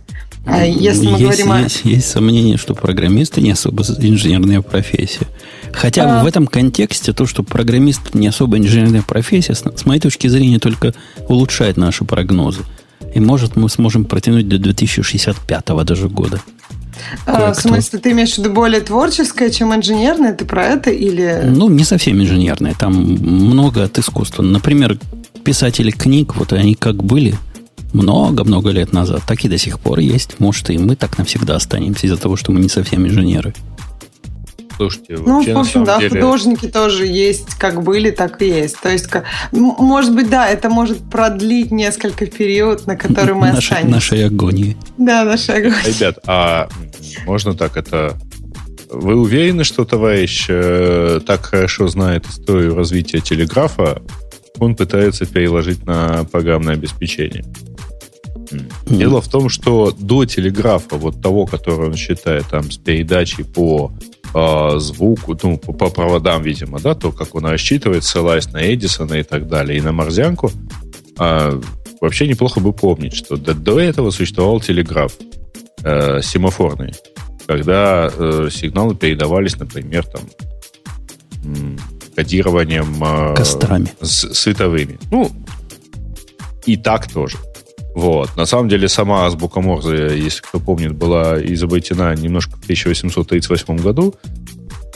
А 0.46 0.66
если 0.66 1.08
мы 1.08 1.20
есть, 1.20 1.24
говорим 1.24 1.52
о... 1.52 1.60
есть, 1.62 1.82
есть 1.86 2.10
сомнение, 2.10 2.58
что 2.58 2.76
программисты 2.76 3.42
не 3.42 3.52
особо 3.52 3.84
инженерная 3.84 4.62
профессия. 4.62 5.28
Хотя 5.72 6.20
а... 6.20 6.24
в 6.24 6.28
этом 6.28 6.48
контексте 6.48 7.14
то, 7.14 7.26
что 7.26 7.44
программист 7.44 8.14
не 8.14 8.28
особо 8.28 8.58
инженерная 8.58 9.04
профессия, 9.04 9.56
с 9.56 9.86
моей 9.86 10.02
точки 10.02 10.28
зрения, 10.28 10.60
только 10.60 10.94
улучшает 11.30 11.78
наши 11.78 12.04
прогнозы. 12.04 12.62
И 13.14 13.20
может 13.20 13.56
мы 13.56 13.70
сможем 13.70 14.06
протянуть 14.06 14.48
до 14.50 14.58
2065 14.58 15.66
даже 15.86 16.10
года. 16.10 16.42
А, 17.26 17.54
в 17.54 17.56
смысле, 17.56 18.00
ты 18.00 18.12
имеешь 18.12 18.34
в 18.34 18.38
виду 18.40 18.52
более 18.52 18.82
творческое, 18.82 19.50
чем 19.50 19.74
инженерное? 19.74 20.34
Ты 20.34 20.46
про 20.46 20.66
это 20.66 20.92
или... 20.92 21.42
Ну, 21.46 21.70
не 21.70 21.84
совсем 21.84 22.22
инженерное. 22.22 22.76
Там 22.78 22.94
много 22.94 23.84
от 23.84 23.98
искусства. 23.98 24.44
Например, 24.44 24.98
писатели 25.44 25.92
книг, 25.92 26.36
вот 26.36 26.54
они 26.54 26.76
как 26.76 27.04
были 27.04 27.36
много-много 27.94 28.72
лет 28.72 28.94
назад, 28.94 29.24
так 29.28 29.44
и 29.46 29.50
до 29.50 29.58
сих 29.58 29.80
пор 29.80 30.00
есть. 30.00 30.40
Может, 30.40 30.70
и 30.70 30.78
мы 30.78 30.96
так 30.96 31.18
навсегда 31.18 31.56
останемся 31.56 32.08
из-за 32.08 32.18
того, 32.18 32.36
что 32.36 32.52
мы 32.52 32.60
не 32.60 32.70
совсем 32.70 33.06
инженеры. 33.06 33.54
Слушайте, 34.76 35.18
ну, 35.18 35.44
в 35.44 35.58
общем, 35.58 35.84
да, 35.84 36.00
деле... 36.00 36.10
художники 36.10 36.68
тоже 36.68 37.06
есть, 37.06 37.56
как 37.56 37.84
были, 37.84 38.10
так 38.10 38.42
и 38.42 38.48
есть. 38.48 38.80
То 38.82 38.90
есть, 38.90 39.08
может 39.52 40.16
быть, 40.16 40.30
да, 40.30 40.48
это 40.48 40.70
может 40.70 40.98
продлить 41.10 41.72
несколько 41.72 42.26
период, 42.26 42.88
на 42.88 42.96
который 42.96 43.36
мы 43.36 43.52
нашей, 43.52 43.60
останемся. 43.60 43.92
Нашей 43.92 44.26
агонии. 44.26 44.78
Да, 44.98 45.24
нашей 45.24 45.58
агонии. 45.58 45.88
Ребят, 45.88 46.18
а 46.26 46.70
можно 47.26 47.54
так 47.54 47.78
это... 47.78 48.18
Вы 48.90 49.16
уверены, 49.16 49.64
что 49.64 49.86
товарищ 49.86 50.46
э, 50.50 51.20
так 51.26 51.46
хорошо 51.46 51.88
знает 51.88 52.26
историю 52.28 52.76
развития 52.76 53.22
телеграфа, 53.22 54.02
он 54.60 54.76
пытается 54.76 55.26
переложить 55.26 55.86
на 55.86 56.26
программное 56.26 56.76
обеспечение? 56.76 57.44
Mm. 58.54 58.98
Дело 58.98 59.22
в 59.22 59.28
том, 59.28 59.50
что 59.50 59.92
до 59.98 60.26
телеграфа, 60.26 60.96
вот 60.96 61.22
того, 61.22 61.46
который 61.46 61.88
он 61.90 61.96
считает 61.96 62.48
там 62.48 62.72
с 62.72 62.78
передачей 62.78 63.44
по 63.44 63.92
э, 64.34 64.80
звуку, 64.80 65.38
ну, 65.42 65.58
по, 65.58 65.74
по 65.74 65.90
проводам, 65.90 66.42
видимо, 66.44 66.80
да, 66.80 66.96
то, 66.96 67.12
как 67.12 67.36
он 67.36 67.46
рассчитывает, 67.46 68.04
ссылаясь 68.04 68.52
на 68.52 68.74
Эдисона 68.74 69.16
и 69.16 69.24
так 69.24 69.48
далее, 69.48 69.78
и 69.78 69.82
на 69.82 69.92
Морзянку, 69.92 70.52
э, 71.20 71.62
вообще 72.02 72.28
неплохо 72.28 72.60
бы 72.60 72.74
помнить, 72.74 73.16
что 73.16 73.38
до, 73.38 73.54
до 73.54 73.80
этого 73.80 74.12
существовал 74.12 74.60
телеграф 74.60 75.14
э, 75.84 76.22
семафорный, 76.22 76.94
когда 77.46 78.12
э, 78.14 78.50
сигналы 78.52 78.96
передавались, 78.96 79.58
например, 79.58 80.06
там, 80.06 80.22
кодированием 82.16 83.04
э, 83.04 83.36
Кострами. 83.36 83.88
С, 84.02 84.34
световыми. 84.34 85.00
Ну, 85.12 85.32
и 86.66 86.78
так 86.78 87.12
тоже. 87.12 87.38
Вот. 87.96 88.36
На 88.36 88.46
самом 88.46 88.70
деле, 88.70 88.88
сама 88.88 89.26
азбука 89.26 89.62
Морзе, 89.62 90.18
если 90.18 90.42
кто 90.42 90.60
помнит, 90.60 90.94
была 90.94 91.42
изобретена 91.44 92.14
немножко 92.16 92.58
в 92.58 92.64
1838 92.64 93.78
году. 93.78 94.16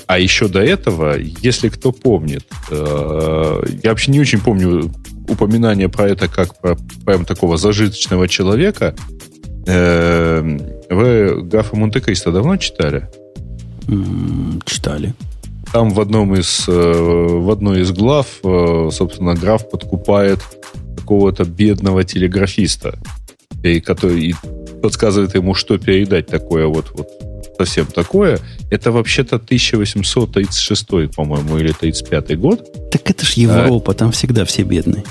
А 0.08 0.20
еще 0.20 0.48
до 0.48 0.63
этого, 0.63 1.18
если 1.18 1.70
кто 1.70 1.92
помнит, 1.92 2.46
э, 2.72 3.63
я 3.84 3.89
вообще 3.89 4.12
не 4.12 4.22
очень 4.22 4.39
помню 4.39 4.92
упоминание 5.27 5.89
про 5.89 6.08
это 6.08 6.30
как 6.30 6.58
про 6.60 6.77
прям 7.06 7.25
такого 7.25 7.58
зажиточного 7.58 8.27
человека. 8.27 8.96
Э, 9.68 10.42
вы 10.89 11.42
графа 11.44 11.75
Монте-Кристо 11.75 12.32
давно 12.32 12.56
читали? 12.58 13.10
Читали. 14.66 15.13
Там 15.74 15.89
в 15.89 16.00
одном 16.00 16.34
из, 16.36 16.66
э, 16.68 16.72
в 16.72 17.51
одной 17.51 17.82
из 17.82 17.92
глав, 17.92 18.39
э, 18.44 18.89
собственно, 18.92 19.34
граф 19.36 19.70
подкупает 19.70 20.39
какого-то 21.08 21.46
бедного 21.46 22.04
телеграфиста, 22.04 23.00
и, 23.64 23.80
который 23.80 24.22
и 24.22 24.36
подсказывает 24.82 25.36
ему, 25.36 25.54
что 25.54 25.78
передать 25.78 26.28
такое 26.28 26.68
вот, 26.68 26.92
вот 26.94 27.08
совсем 27.58 27.86
такое. 27.86 28.40
Это 28.70 28.92
вообще-то 28.92 29.38
1836, 29.38 31.16
по-моему, 31.16 31.58
или 31.58 31.72
35 31.72 32.38
год. 32.38 32.92
Так 32.92 33.10
это 33.10 33.26
ж 33.26 33.32
Европа, 33.32 33.94
а, 33.94 33.96
там 33.96 34.12
всегда 34.12 34.44
все 34.44 34.64
бедные. 34.64 35.06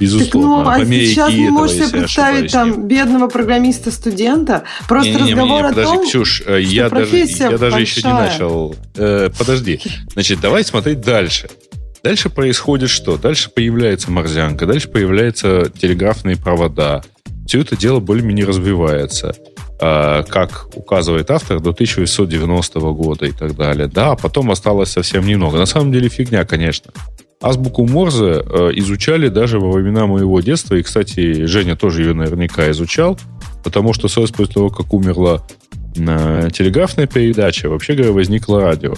Безусловно. 0.00 0.64
Так, 0.64 0.64
ну, 0.64 0.70
а 0.70 0.74
Америке 0.76 1.10
сейчас 1.10 1.34
не 1.34 1.50
можешь 1.50 1.76
себе 1.76 1.88
представить 1.88 2.50
там 2.50 2.88
бедного 2.88 3.28
программиста-студента. 3.28 4.62
Просто 4.88 5.10
не, 5.10 5.16
не, 5.16 5.22
разговор 5.34 5.62
не, 5.62 5.68
не, 5.68 5.68
подожди, 5.68 5.90
о 5.90 5.94
том, 5.94 6.06
Ксюш, 6.06 6.34
что 6.36 6.56
я 6.56 6.88
даже, 6.88 7.16
я 7.18 7.58
даже 7.58 7.80
еще 7.80 8.00
не 8.00 8.12
большая. 8.14 8.32
начал. 8.32 8.74
Э, 8.96 9.30
подожди. 9.38 9.78
Значит, 10.14 10.40
давай 10.40 10.64
смотреть 10.64 11.02
дальше. 11.02 11.50
Дальше 12.02 12.30
происходит 12.30 12.90
что? 12.90 13.16
Дальше 13.16 13.50
появляется 13.50 14.10
морзянка, 14.10 14.66
дальше 14.66 14.88
появляются 14.88 15.70
телеграфные 15.70 16.36
провода. 16.36 17.02
Все 17.46 17.60
это 17.60 17.76
дело 17.76 18.00
более-менее 18.00 18.46
развивается. 18.46 19.34
Э, 19.80 20.24
как 20.28 20.68
указывает 20.74 21.30
автор, 21.30 21.60
до 21.60 21.70
1890 21.70 22.80
года 22.80 23.26
и 23.26 23.32
так 23.32 23.56
далее. 23.56 23.86
Да, 23.86 24.16
потом 24.16 24.50
осталось 24.50 24.90
совсем 24.90 25.24
немного. 25.26 25.56
На 25.56 25.66
самом 25.66 25.92
деле 25.92 26.08
фигня, 26.08 26.44
конечно. 26.44 26.92
Азбуку 27.40 27.86
Морзе 27.86 28.42
э, 28.44 28.70
изучали 28.74 29.28
даже 29.28 29.60
во 29.60 29.70
времена 29.70 30.06
моего 30.06 30.40
детства. 30.40 30.74
И, 30.74 30.82
кстати, 30.82 31.44
Женя 31.46 31.76
тоже 31.76 32.02
ее 32.02 32.12
наверняка 32.12 32.68
изучал. 32.72 33.18
Потому 33.62 33.92
что 33.92 34.08
сразу 34.08 34.32
после 34.34 34.54
того, 34.54 34.70
как 34.70 34.92
умерла 34.92 35.46
э, 35.96 36.48
телеграфная 36.52 37.06
передача, 37.06 37.68
вообще 37.68 37.94
говоря, 37.94 38.12
возникло 38.12 38.60
радио. 38.60 38.94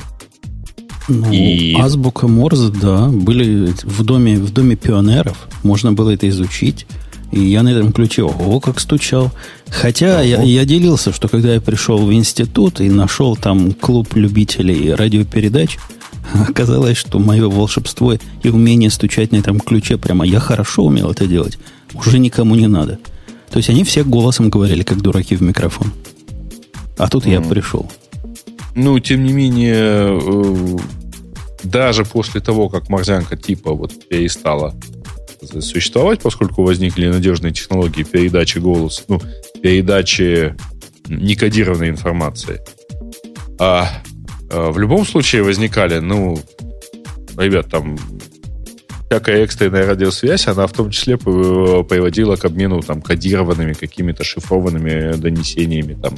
Ну, 1.09 1.33
и... 1.33 1.75
Азбука 1.75 2.29
Морзе, 2.29 2.69
да, 2.69 3.09
были 3.09 3.73
в 3.83 4.03
доме, 4.05 4.39
в 4.39 4.53
доме 4.53 4.77
пионеров. 4.77 5.49
Можно 5.63 5.93
было 5.93 6.11
это 6.11 6.29
изучить. 6.29 6.87
И 7.33 7.41
я 7.41 7.63
на 7.63 7.69
этом 7.69 7.93
ключе, 7.93 8.23
ого, 8.25 8.59
как 8.61 8.81
стучал. 8.81 9.31
Хотя 9.69 10.21
я, 10.21 10.43
я 10.43 10.65
делился, 10.65 11.13
что 11.13 11.29
когда 11.29 11.55
я 11.55 11.61
пришел 11.61 11.99
в 11.99 12.13
институт 12.13 12.81
и 12.81 12.91
нашел 12.91 13.37
там 13.37 13.73
клуб 13.73 14.15
любителей 14.17 14.93
радиопередач, 14.95 15.79
оказалось, 16.49 16.97
что 16.97 17.19
мое 17.19 17.49
волшебство 17.49 18.15
и 18.43 18.49
умение 18.49 18.91
стучать 18.91 19.33
на 19.33 19.37
этом 19.37 19.61
ключе 19.61 19.97
прямо 19.97 20.27
я 20.27 20.41
хорошо 20.41 20.85
умел 20.85 21.13
это 21.13 21.27
делать. 21.27 21.59
Уже 21.95 22.19
никому 22.19 22.57
не 22.57 22.67
надо. 22.67 22.99
То 23.51 23.59
есть 23.59 23.71
они 23.71 23.85
все 23.85 24.05
голосом 24.05 24.49
говорили, 24.49 24.83
как 24.83 25.01
дураки 25.01 25.37
в 25.37 25.41
микрофон. 25.41 25.93
А 26.97 27.09
тут 27.09 27.27
mm. 27.27 27.33
я 27.33 27.41
пришел. 27.41 27.91
Ну, 28.75 28.99
тем 29.01 29.25
не 29.25 29.33
менее, 29.33 30.19
э, 30.21 30.79
даже 31.65 32.05
после 32.05 32.41
того, 32.41 32.69
как 32.69 32.89
морзянка 32.89 33.37
типа 33.37 33.73
вот 33.73 33.93
перестала 34.09 34.75
существовать, 35.61 36.21
поскольку 36.21 36.63
возникли 36.63 37.07
надежные 37.07 37.53
технологии 37.53 38.03
передачи 38.03 38.59
голоса, 38.59 39.03
ну, 39.09 39.21
передачи 39.63 40.55
некодированной 41.09 41.89
информации. 41.89 42.61
А, 43.59 43.91
а 44.51 44.71
в 44.71 44.79
любом 44.79 45.07
случае 45.07 45.43
возникали, 45.43 45.99
ну, 45.99 46.39
ребят, 47.37 47.69
там 47.69 47.99
всякая 49.11 49.43
экстренная 49.43 49.87
радиосвязь, 49.87 50.47
она 50.47 50.69
в 50.69 50.73
том 50.73 50.91
числе 50.91 51.19
приводила 51.19 52.37
к 52.37 52.45
обмену 52.45 52.81
там 52.81 53.03
кодированными 53.03 53.73
какими-то 53.73 54.23
шифрованными 54.23 55.17
донесениями, 55.17 55.95
там, 56.01 56.15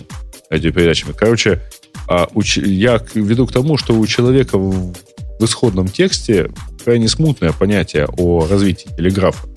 радиопередачами. 0.51 1.13
Короче, 1.13 1.63
а 2.07 2.29
я 2.57 3.01
веду 3.15 3.47
к 3.47 3.53
тому, 3.53 3.79
что 3.79 3.95
у 3.95 4.07
человека 4.07 4.59
в 4.59 4.93
исходном 5.41 5.89
тексте 5.89 6.51
крайне 6.85 7.09
смутное 7.09 7.53
понятие 7.53 8.09
о 8.19 8.47
развитии 8.47 8.91
телеграфа. 8.95 9.49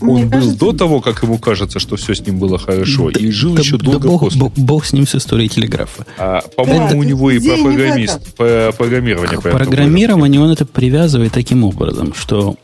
Он 0.00 0.08
Мне 0.08 0.24
был 0.24 0.30
кажется... 0.30 0.58
до 0.58 0.72
того, 0.72 1.00
как 1.00 1.22
ему 1.22 1.38
кажется, 1.38 1.78
что 1.78 1.96
все 1.96 2.14
с 2.14 2.20
ним 2.20 2.38
было 2.38 2.58
хорошо, 2.58 3.10
да, 3.10 3.18
и 3.18 3.30
жил 3.30 3.54
да, 3.54 3.62
еще 3.62 3.76
да 3.78 3.84
долго 3.84 4.08
бог, 4.08 4.20
после. 4.20 4.40
Бог, 4.40 4.52
бог 4.54 4.84
с 4.84 4.92
ним 4.92 5.06
с 5.06 5.14
историей 5.14 5.48
телеграфа. 5.48 6.06
А, 6.16 6.42
по-моему, 6.56 6.88
да, 6.90 6.96
у 6.96 7.02
него 7.02 7.30
и 7.30 7.38
про 7.38 7.56
программист, 7.56 8.34
по 8.34 8.72
программирование. 8.76 9.38
К 9.38 9.42
программированию 9.42 10.42
он 10.42 10.50
это 10.50 10.64
привязывает 10.64 11.32
таким 11.32 11.64
образом, 11.64 12.14
что 12.14 12.56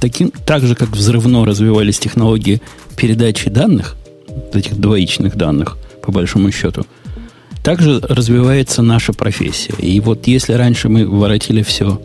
таким, 0.00 0.30
так 0.30 0.62
же, 0.62 0.74
как 0.74 0.90
взрывно 0.90 1.44
развивались 1.44 1.98
технологии 1.98 2.60
передачи 2.96 3.50
данных, 3.50 3.96
этих 4.52 4.78
двоичных 4.78 5.36
данных, 5.36 5.76
по 6.02 6.12
большому 6.12 6.50
счету, 6.50 6.86
также 7.62 7.98
развивается 8.00 8.82
наша 8.82 9.12
профессия. 9.12 9.74
И 9.78 9.98
вот 10.00 10.26
если 10.26 10.52
раньше 10.52 10.88
мы 10.88 11.06
воротили 11.06 11.62
все 11.62 12.00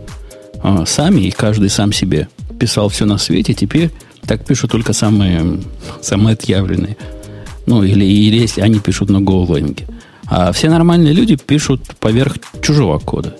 а, 0.64 0.86
сами, 0.86 1.22
и 1.22 1.32
каждый 1.32 1.70
сам 1.70 1.92
себе 1.92 2.30
писал 2.60 2.90
все 2.90 3.06
на 3.06 3.18
свете, 3.18 3.54
теперь 3.54 3.92
так 4.26 4.46
пишут 4.46 4.72
только 4.72 4.94
самые, 4.94 5.60
самые 6.02 6.34
отъявленные. 6.34 6.98
Ну, 7.66 7.84
или, 7.84 8.06
или 8.06 8.38
если 8.38 8.62
они 8.62 8.80
пишут 8.80 9.10
на 9.10 9.18
GoLang. 9.18 9.84
А 10.28 10.52
все 10.52 10.70
нормальные 10.70 11.14
люди 11.14 11.36
пишут 11.36 11.82
поверх 12.00 12.38
чужого 12.62 13.00
кода. 13.00 13.36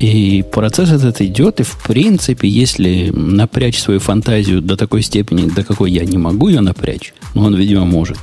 И 0.00 0.42
процесс 0.50 0.90
этот 0.90 1.20
идет, 1.20 1.60
и 1.60 1.62
в 1.62 1.76
принципе, 1.86 2.48
если 2.48 3.10
напрячь 3.10 3.78
свою 3.78 4.00
фантазию 4.00 4.62
до 4.62 4.76
такой 4.76 5.02
степени, 5.02 5.48
до 5.48 5.62
какой 5.62 5.92
я 5.92 6.06
не 6.06 6.16
могу 6.16 6.48
ее 6.48 6.62
напрячь, 6.62 7.12
но 7.34 7.44
он, 7.44 7.54
видимо, 7.54 7.84
может, 7.84 8.16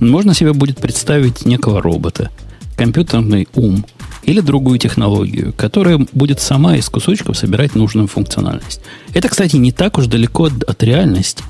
можно 0.00 0.34
себе 0.34 0.52
будет 0.52 0.78
представить 0.78 1.46
некого 1.46 1.80
робота, 1.80 2.30
компьютерный 2.76 3.48
ум, 3.54 3.86
или 4.24 4.40
другую 4.40 4.78
технологию, 4.78 5.54
которая 5.56 6.06
будет 6.12 6.40
сама 6.40 6.76
из 6.76 6.90
кусочков 6.90 7.38
собирать 7.38 7.74
нужную 7.74 8.06
функциональность. 8.06 8.82
Это, 9.14 9.28
кстати, 9.28 9.56
не 9.56 9.72
так 9.72 9.96
уж 9.96 10.06
далеко 10.06 10.50
от 10.66 10.82
реальности. 10.82 11.42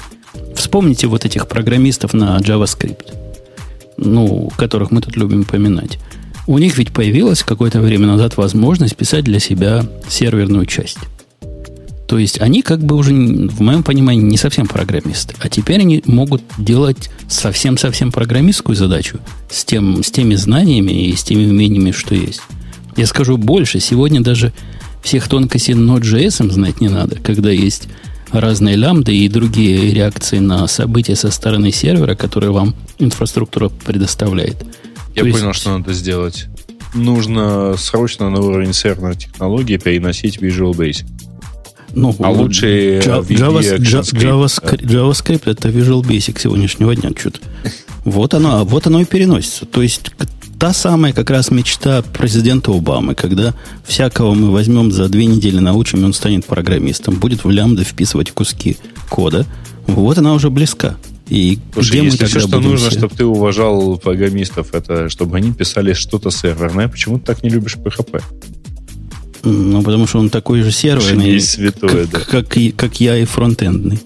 Вспомните 0.55 1.09
вот 1.09 1.25
этих 1.25 1.49
программистов 1.49 2.15
на 2.15 2.39
JavaScript, 2.39 3.13
ну, 3.97 4.53
которых 4.57 4.93
мы 4.93 5.01
тут 5.01 5.17
любим 5.17 5.45
поминать. 5.45 5.99
У 6.47 6.59
них 6.59 6.77
ведь 6.77 6.93
появилась 6.93 7.43
какое-то 7.43 7.81
время 7.81 8.07
назад 8.07 8.37
возможность 8.37 8.97
писать 8.97 9.25
для 9.25 9.39
себя 9.39 9.87
серверную 10.09 10.67
часть. 10.67 10.99
То 12.07 12.19
есть 12.19 12.41
они 12.41 12.61
как 12.61 12.81
бы 12.81 12.97
уже, 12.97 13.15
в 13.15 13.61
моем 13.61 13.83
понимании, 13.83 14.23
не 14.23 14.37
совсем 14.37 14.67
программисты. 14.67 15.35
А 15.41 15.49
теперь 15.49 15.81
они 15.81 16.03
могут 16.05 16.43
делать 16.59 17.11
совсем-совсем 17.29 18.13
программистскую 18.13 18.77
задачу 18.77 19.19
с, 19.51 19.65
тем, 19.65 20.03
с 20.03 20.11
теми 20.11 20.35
знаниями 20.35 20.93
и 20.93 21.17
с 21.17 21.23
теми 21.23 21.47
умениями, 21.47 21.93
что 21.93 22.15
есть. 22.15 22.43
Я 22.97 23.07
скажу 23.07 23.39
больше, 23.39 23.81
сегодня 23.81 24.21
даже 24.21 24.53
всех 25.03 25.29
тонкостей 25.29 25.75
Node.js 25.75 26.51
знать 26.51 26.81
не 26.81 26.89
надо, 26.89 27.17
когда 27.17 27.51
есть 27.51 27.89
разные 28.31 28.77
лямбды 28.77 29.17
и 29.17 29.29
другие 29.29 29.93
реакции 29.93 30.39
на 30.39 30.67
события 30.67 31.17
со 31.17 31.31
стороны 31.31 31.73
сервера, 31.73 32.15
которые 32.15 32.53
вам 32.53 32.75
инфраструктура 32.99 33.71
предоставляет. 33.71 34.65
Я 35.15 35.23
То 35.23 35.31
понял, 35.31 35.49
есть... 35.49 35.61
что 35.61 35.79
надо 35.79 35.93
сделать. 35.93 36.47
Нужно 36.95 37.77
срочно 37.77 38.31
на 38.31 38.41
уровень 38.41 38.73
серверной 38.73 39.17
технологии 39.17 39.77
переносить 39.77 40.39
Visual 40.39 40.73
Basic. 40.73 41.07
Ну, 41.93 42.15
а 42.19 42.31
лучше 42.31 42.99
JavaScript, 42.99 44.03
JavaScript, 44.13 44.85
JavaScript 44.85 45.43
это 45.51 45.69
Visual 45.69 46.03
Basic 46.03 46.41
сегодняшнего 46.41 46.95
дня 46.95 47.11
что-то. 47.17 47.41
Вот 48.05 48.35
оно, 48.35 48.65
вот 48.65 48.87
оно 48.87 49.01
и 49.01 49.05
переносится. 49.05 49.65
То 49.65 49.81
есть 49.83 50.11
та 50.59 50.73
самая 50.73 51.13
как 51.13 51.31
раз 51.31 51.51
мечта 51.51 52.03
президента 52.03 52.73
Обамы, 52.73 53.15
когда 53.15 53.55
всякого 53.87 54.35
мы 54.35 54.51
возьмем 54.51 54.91
за 54.91 55.09
две 55.09 55.27
недели 55.27 55.59
научим, 55.59 56.01
и 56.01 56.05
он 56.05 56.13
станет 56.13 56.45
программистом, 56.47 57.17
будет 57.17 57.45
в 57.45 57.51
лямбда 57.51 57.85
вписывать 57.85 58.33
куски 58.33 58.77
кода. 59.09 59.47
Вот 59.87 60.19
она 60.19 60.35
уже 60.35 60.51
близка. 60.51 60.97
И 61.29 61.59
Слушай, 61.73 61.89
где 61.89 62.05
если 62.05 62.23
мы 62.23 62.29
все, 62.29 62.41
что 62.41 62.61
нужно, 62.61 62.91
все... 62.91 62.99
чтобы 62.99 63.15
ты 63.15 63.25
уважал 63.25 63.99
программистов, 63.99 64.75
это 64.75 65.09
чтобы 65.09 65.37
они 65.37 65.53
писали 65.53 65.95
что-то 65.95 66.31
серверное, 66.31 66.89
почему 66.89 67.19
ты 67.19 67.25
так 67.25 67.43
не 67.43 67.49
любишь 67.49 67.77
PHP? 67.77 68.23
Ну, 69.45 69.83
потому 69.83 70.07
что 70.07 70.19
он 70.19 70.31
такой 70.31 70.63
же 70.63 70.71
серверный, 70.71 71.41
как, 71.81 72.11
да. 72.11 72.21
как, 72.21 72.57
как 72.77 73.01
я 73.01 73.19
и 73.19 73.25
фронтендный. 73.25 74.01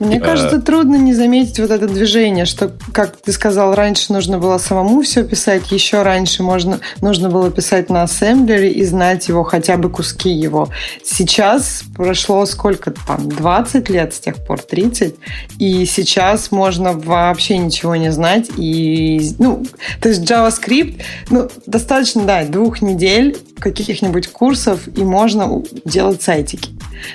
Мне 0.00 0.16
а... 0.16 0.20
кажется, 0.20 0.60
трудно 0.62 0.96
не 0.96 1.12
заметить 1.12 1.60
вот 1.60 1.70
это 1.70 1.86
движение, 1.86 2.46
что, 2.46 2.72
как 2.92 3.18
ты 3.18 3.32
сказал, 3.32 3.74
раньше 3.74 4.14
нужно 4.14 4.38
было 4.38 4.56
самому 4.56 5.02
все 5.02 5.24
писать, 5.24 5.70
еще 5.70 6.02
раньше 6.02 6.42
можно, 6.42 6.80
нужно 7.02 7.28
было 7.28 7.50
писать 7.50 7.90
на 7.90 8.04
ассемблере 8.04 8.72
и 8.72 8.82
знать 8.86 9.28
его, 9.28 9.44
хотя 9.44 9.76
бы 9.76 9.90
куски 9.90 10.30
его. 10.30 10.70
Сейчас 11.04 11.82
прошло 11.94 12.46
сколько 12.46 12.92
там, 13.06 13.28
20 13.28 13.90
лет 13.90 14.14
с 14.14 14.20
тех 14.20 14.36
пор, 14.36 14.62
30, 14.62 15.16
и 15.58 15.84
сейчас 15.84 16.50
можно 16.50 16.94
вообще 16.94 17.58
ничего 17.58 17.94
не 17.94 18.10
знать. 18.10 18.48
И, 18.56 19.34
ну, 19.38 19.66
то 20.00 20.08
есть 20.08 20.22
JavaScript, 20.22 21.02
ну, 21.28 21.50
достаточно, 21.66 22.24
да, 22.24 22.44
двух 22.44 22.80
недель 22.80 23.36
каких-нибудь 23.58 24.28
курсов, 24.28 24.88
и 24.96 25.04
можно 25.04 25.62
делать 25.84 26.22
сайтики. 26.22 26.70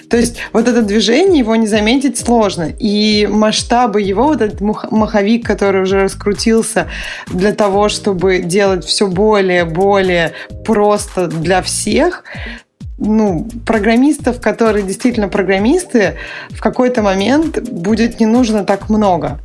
То 0.10 0.18
есть 0.18 0.38
вот 0.54 0.68
это 0.68 0.82
движение, 0.82 1.40
его 1.40 1.56
не 1.56 1.68
заметить 1.68 2.18
сложно. 2.18 2.72
И 2.80 3.28
масштабы 3.28 4.02
его, 4.02 4.28
вот 4.28 4.42
этот 4.42 4.62
маховик, 4.62 5.46
который 5.46 5.82
уже 5.82 6.02
раскрутился 6.02 6.88
для 7.28 7.54
того, 7.54 7.90
чтобы 7.90 8.40
делать 8.40 8.86
все 8.86 9.08
более-более 9.08 10.34
просто 10.64 11.28
для 11.28 11.62
всех, 11.62 12.24
ну, 12.98 13.48
программистов, 13.66 14.40
которые 14.40 14.86
действительно 14.86 15.28
программисты, 15.28 16.16
в 16.50 16.62
какой-то 16.62 17.02
момент 17.02 17.60
будет 17.70 18.20
не 18.20 18.26
нужно 18.26 18.64
так 18.64 18.90
много. 18.90 19.40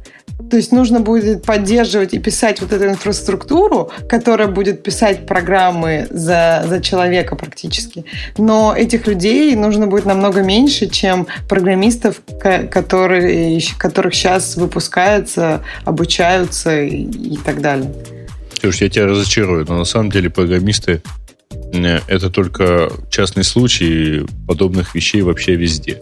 То 0.48 0.57
есть 0.57 0.72
нужно 0.72 1.00
будет 1.00 1.44
поддерживать 1.44 2.14
и 2.14 2.18
писать 2.18 2.61
вот 2.61 2.72
эту 2.72 2.87
инфраструктуру, 2.87 3.90
которая 4.09 4.48
будет 4.48 4.83
писать 4.83 5.26
программы 5.26 6.07
за, 6.11 6.64
за 6.66 6.81
человека 6.81 7.37
практически. 7.37 8.05
Но 8.38 8.74
этих 8.76 9.07
людей 9.07 9.55
нужно 9.57 9.87
будет 9.87 10.07
намного 10.07 10.42
меньше, 10.42 10.88
чем 10.88 11.26
программистов, 11.48 12.22
которые, 12.70 13.61
которых 13.79 14.14
сейчас 14.14 14.57
выпускаются, 14.57 15.62
обучаются 15.85 16.81
и, 16.81 17.03
и 17.03 17.37
так 17.37 17.61
далее. 17.61 17.92
Слушай, 18.61 18.85
я 18.85 18.90
тебя 18.90 19.07
разочарую, 19.07 19.66
но 19.68 19.79
на 19.79 19.85
самом 19.85 20.11
деле 20.11 20.31
программисты 20.31 21.03
это 21.72 22.31
только 22.31 22.90
частный 23.11 23.44
случай 23.44 24.26
подобных 24.46 24.94
вещей 24.94 25.22
вообще 25.22 25.57
везде. 25.57 26.00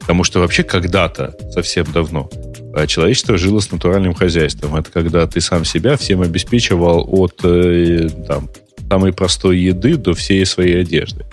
Потому 0.00 0.24
что 0.24 0.40
вообще 0.40 0.64
когда-то, 0.64 1.34
совсем 1.52 1.86
давно, 1.92 2.28
а 2.74 2.86
человечество 2.86 3.36
жило 3.36 3.60
с 3.60 3.70
натуральным 3.70 4.14
хозяйством. 4.14 4.76
Это 4.76 4.90
когда 4.90 5.26
ты 5.26 5.40
сам 5.40 5.64
себя 5.64 5.96
всем 5.96 6.22
обеспечивал 6.22 7.06
от 7.08 7.40
э, 7.44 8.08
там, 8.26 8.48
самой 8.88 9.12
простой 9.12 9.58
еды 9.58 9.96
до 9.96 10.14
всей 10.14 10.44
своей 10.46 10.80
одежды. 10.80 11.24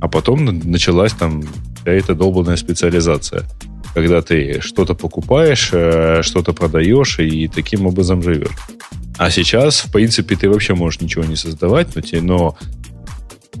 А 0.00 0.08
потом 0.08 0.44
началась 0.44 1.12
там 1.12 1.42
вся 1.42 1.92
эта 1.92 2.14
долбанная 2.14 2.56
специализация. 2.56 3.44
Когда 3.94 4.20
ты 4.20 4.60
что-то 4.60 4.94
покупаешь, 4.94 5.70
э, 5.72 6.22
что-то 6.22 6.52
продаешь 6.52 7.18
и 7.18 7.48
таким 7.48 7.86
образом 7.86 8.22
живешь. 8.22 8.56
А 9.18 9.30
сейчас, 9.30 9.80
в 9.80 9.92
принципе, 9.92 10.36
ты 10.36 10.48
вообще 10.48 10.74
можешь 10.74 11.00
ничего 11.00 11.24
не 11.24 11.36
создавать, 11.36 11.94
но, 11.94 12.02
те, 12.02 12.20
но 12.20 12.56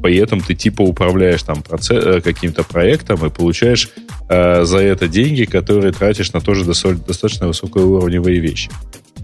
при 0.06 0.18
этом 0.18 0.40
ты 0.40 0.54
типа 0.54 0.82
управляешь 0.82 1.42
там 1.42 1.62
процесс, 1.62 2.04
э, 2.04 2.20
каким-то 2.20 2.62
проектом 2.62 3.26
и 3.26 3.28
получаешь 3.28 3.90
э, 4.28 4.62
за 4.62 4.78
это 4.78 5.08
деньги, 5.08 5.46
которые 5.46 5.92
тратишь 5.92 6.32
на 6.32 6.40
тоже 6.40 6.64
достаточно 6.64 7.48
высокоуровневые 7.48 8.38
вещи. 8.38 8.70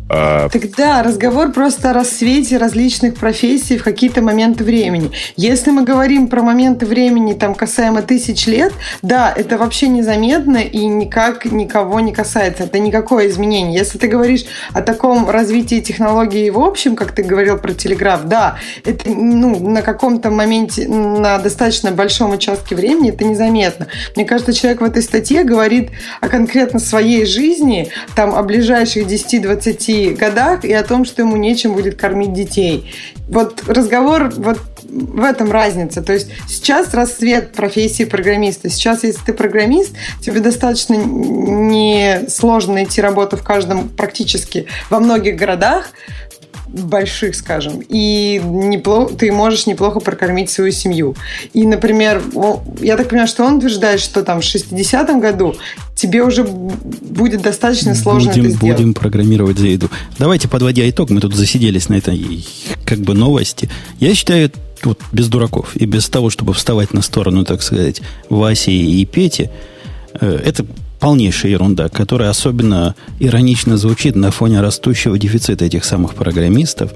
А... 0.08 0.48
Тогда 0.48 1.02
разговор 1.02 1.52
просто 1.52 1.90
о 1.90 1.92
рассвете 1.92 2.58
различных 2.58 3.14
профессий 3.14 3.78
в 3.78 3.84
какие-то 3.84 4.20
моменты 4.20 4.64
времени. 4.64 5.10
Если 5.36 5.70
мы 5.70 5.84
говорим 5.84 6.28
про 6.28 6.42
моменты 6.42 6.86
времени, 6.86 7.32
там, 7.32 7.54
касаемо 7.54 8.02
тысяч 8.02 8.46
лет, 8.46 8.72
да, 9.00 9.32
это 9.34 9.58
вообще 9.58 9.88
незаметно 9.88 10.58
и 10.58 10.84
никак 10.84 11.46
никого 11.46 12.00
не 12.00 12.12
касается. 12.12 12.64
Это 12.64 12.78
никакое 12.78 13.28
изменение. 13.28 13.78
Если 13.78 13.98
ты 13.98 14.06
говоришь 14.08 14.44
о 14.72 14.82
таком 14.82 15.30
развитии 15.30 15.80
технологий 15.80 16.50
в 16.50 16.58
общем, 16.58 16.96
как 16.96 17.12
ты 17.12 17.22
говорил 17.22 17.58
про 17.58 17.72
телеграф, 17.72 18.24
да, 18.24 18.58
это 18.84 19.08
ну, 19.08 19.68
на 19.68 19.82
каком-то 19.82 20.30
моменте, 20.30 20.88
на 20.88 21.38
достаточно 21.38 21.90
большом 21.90 22.32
участке 22.32 22.74
времени 22.74 23.10
это 23.10 23.24
незаметно. 23.24 23.88
Мне 24.16 24.24
кажется, 24.24 24.52
человек 24.52 24.80
в 24.80 24.84
этой 24.84 25.02
статье 25.02 25.44
говорит 25.44 25.90
о 26.20 26.28
конкретно 26.28 26.78
своей 26.78 27.24
жизни, 27.24 27.88
там, 28.14 28.34
о 28.34 28.42
ближайших 28.42 29.06
10-20 29.06 29.91
годах 30.18 30.64
и 30.64 30.72
о 30.72 30.82
том, 30.82 31.04
что 31.04 31.22
ему 31.22 31.36
нечем 31.36 31.74
будет 31.74 31.96
кормить 31.96 32.32
детей. 32.32 32.92
Вот 33.28 33.62
разговор 33.66 34.30
вот 34.36 34.58
в 34.92 35.22
этом 35.22 35.50
разница. 35.50 36.02
То 36.02 36.12
есть 36.12 36.28
сейчас 36.48 36.92
расцвет 36.92 37.52
профессии 37.52 38.04
программиста. 38.04 38.68
Сейчас, 38.68 39.04
если 39.04 39.24
ты 39.24 39.32
программист, 39.32 39.92
тебе 40.20 40.40
достаточно 40.40 40.94
не 40.94 42.28
сложно 42.28 42.74
найти 42.74 43.00
работу 43.00 43.36
в 43.36 43.42
каждом 43.42 43.88
практически 43.88 44.66
во 44.90 45.00
многих 45.00 45.36
городах, 45.36 45.90
больших, 46.72 47.36
скажем, 47.36 47.82
и 47.88 48.40
неплохо, 48.42 49.14
ты 49.14 49.30
можешь 49.30 49.66
неплохо 49.66 50.00
прокормить 50.00 50.50
свою 50.50 50.72
семью. 50.72 51.14
И, 51.52 51.66
например, 51.66 52.22
я 52.80 52.96
так 52.96 53.08
понимаю, 53.08 53.28
что 53.28 53.44
он 53.44 53.56
утверждает, 53.56 54.00
что 54.00 54.22
там 54.22 54.40
в 54.40 54.44
60-м 54.44 55.20
году 55.20 55.54
тебе 55.94 56.22
уже 56.22 56.44
будет 56.44 57.42
достаточно 57.42 57.94
сложно 57.94 58.30
будем, 58.30 58.46
это 58.46 58.56
сделать. 58.56 58.76
Будем 58.78 58.94
программировать 58.94 59.58
за 59.58 59.66
еду. 59.66 59.90
Давайте, 60.18 60.48
подводя 60.48 60.88
итог, 60.88 61.10
мы 61.10 61.20
тут 61.20 61.34
засиделись 61.34 61.88
на 61.88 61.94
этой 61.94 62.44
как 62.84 62.98
бы 62.98 63.14
новости. 63.14 63.68
Я 64.00 64.14
считаю, 64.14 64.50
вот 64.82 65.00
без 65.12 65.28
дураков 65.28 65.76
и 65.76 65.84
без 65.84 66.08
того, 66.08 66.30
чтобы 66.30 66.54
вставать 66.54 66.92
на 66.92 67.02
сторону, 67.02 67.44
так 67.44 67.62
сказать, 67.62 68.02
Васи 68.28 69.00
и 69.00 69.04
Пети, 69.04 69.50
э, 70.20 70.40
это 70.44 70.66
полнейшая 71.02 71.50
ерунда, 71.50 71.88
которая 71.88 72.30
особенно 72.30 72.94
иронично 73.18 73.76
звучит 73.76 74.14
на 74.14 74.30
фоне 74.30 74.60
растущего 74.60 75.18
дефицита 75.18 75.64
этих 75.64 75.84
самых 75.84 76.14
программистов. 76.14 76.92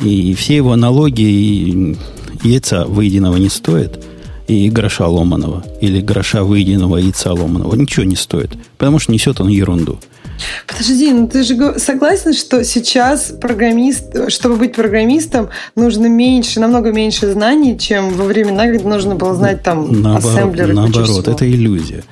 И 0.00 0.32
все 0.34 0.56
его 0.56 0.70
аналогии 0.72 1.98
яйца 2.44 2.84
выеденного 2.84 3.36
не 3.38 3.48
стоят, 3.48 4.00
и 4.46 4.70
гроша 4.70 5.08
ломаного, 5.08 5.64
или 5.80 6.00
гроша 6.00 6.44
выеденного 6.44 6.98
яйца 6.98 7.32
ломаного. 7.32 7.74
Ничего 7.74 8.04
не 8.04 8.14
стоит, 8.14 8.50
потому 8.78 9.00
что 9.00 9.10
несет 9.10 9.40
он 9.40 9.48
ерунду. 9.48 9.98
Подожди, 10.68 11.12
ну 11.12 11.26
ты 11.26 11.42
же 11.42 11.78
согласен, 11.78 12.34
что 12.34 12.62
сейчас 12.62 13.32
программист, 13.40 14.30
чтобы 14.30 14.56
быть 14.56 14.74
программистом, 14.74 15.48
нужно 15.74 16.06
меньше, 16.06 16.60
намного 16.60 16.92
меньше 16.92 17.32
знаний, 17.32 17.76
чем 17.76 18.10
во 18.10 18.24
времена, 18.24 18.66
когда 18.66 18.88
нужно 18.88 19.16
было 19.16 19.34
знать 19.34 19.64
там 19.64 20.00
наоборот, 20.00 20.38
ассемблеры. 20.38 20.74
Наоборот, 20.74 21.26
это 21.26 21.50
иллюзия 21.50 22.04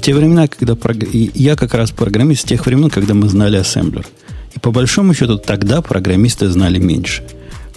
те 0.00 0.14
времена, 0.14 0.46
когда... 0.48 0.76
Я 1.12 1.56
как 1.56 1.74
раз 1.74 1.90
программист 1.90 2.42
с 2.42 2.44
тех 2.44 2.66
времен, 2.66 2.90
когда 2.90 3.14
мы 3.14 3.28
знали 3.28 3.56
ассемблер. 3.56 4.06
И 4.54 4.58
по 4.58 4.70
большому 4.70 5.14
счету 5.14 5.38
тогда 5.38 5.82
программисты 5.82 6.48
знали 6.48 6.78
меньше. 6.78 7.24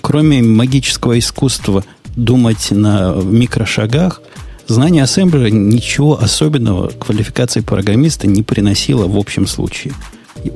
Кроме 0.02 0.42
магического 0.42 1.18
искусства 1.18 1.84
думать 2.16 2.72
на 2.72 3.14
микрошагах, 3.14 4.22
знание 4.68 5.04
ассемблера 5.04 5.48
ничего 5.48 6.22
особенного 6.22 6.90
квалификации 6.90 7.62
программиста 7.62 8.28
не 8.28 8.44
приносило 8.44 9.08
в 9.08 9.18
общем 9.18 9.48
случае. 9.48 9.94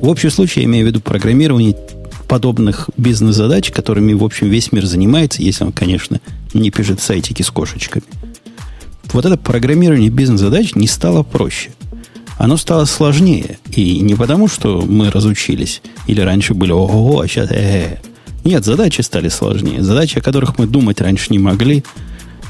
В 0.00 0.08
общем 0.08 0.30
случае 0.30 0.64
я 0.64 0.68
имею 0.68 0.86
в 0.86 0.88
виду 0.88 1.00
программирование 1.00 1.76
подобных 2.28 2.88
бизнес-задач, 2.96 3.70
которыми, 3.72 4.14
в 4.14 4.24
общем, 4.24 4.48
весь 4.48 4.72
мир 4.72 4.86
занимается, 4.86 5.42
если 5.42 5.64
он, 5.64 5.72
конечно, 5.72 6.20
не 6.54 6.70
пишет 6.70 7.00
сайтики 7.00 7.42
с 7.42 7.50
кошечками– 7.50 8.04
вот 9.12 9.24
это 9.24 9.36
программирование 9.36 10.10
бизнес-задач 10.10 10.74
не 10.74 10.86
стало 10.86 11.22
проще. 11.22 11.70
Оно 12.38 12.56
стало 12.56 12.86
сложнее. 12.86 13.58
И 13.70 14.00
не 14.00 14.14
потому, 14.14 14.48
что 14.48 14.82
мы 14.82 15.10
разучились, 15.10 15.82
или 16.06 16.20
раньше 16.20 16.54
были 16.54 16.72
ого, 16.72 17.20
а 17.20 17.28
сейчас 17.28 17.50
э, 17.50 17.54
-э. 17.54 17.98
Нет, 18.44 18.64
задачи 18.64 19.02
стали 19.02 19.28
сложнее. 19.28 19.82
Задачи, 19.82 20.18
о 20.18 20.22
которых 20.22 20.58
мы 20.58 20.66
думать 20.66 21.00
раньше 21.00 21.26
не 21.30 21.38
могли. 21.38 21.84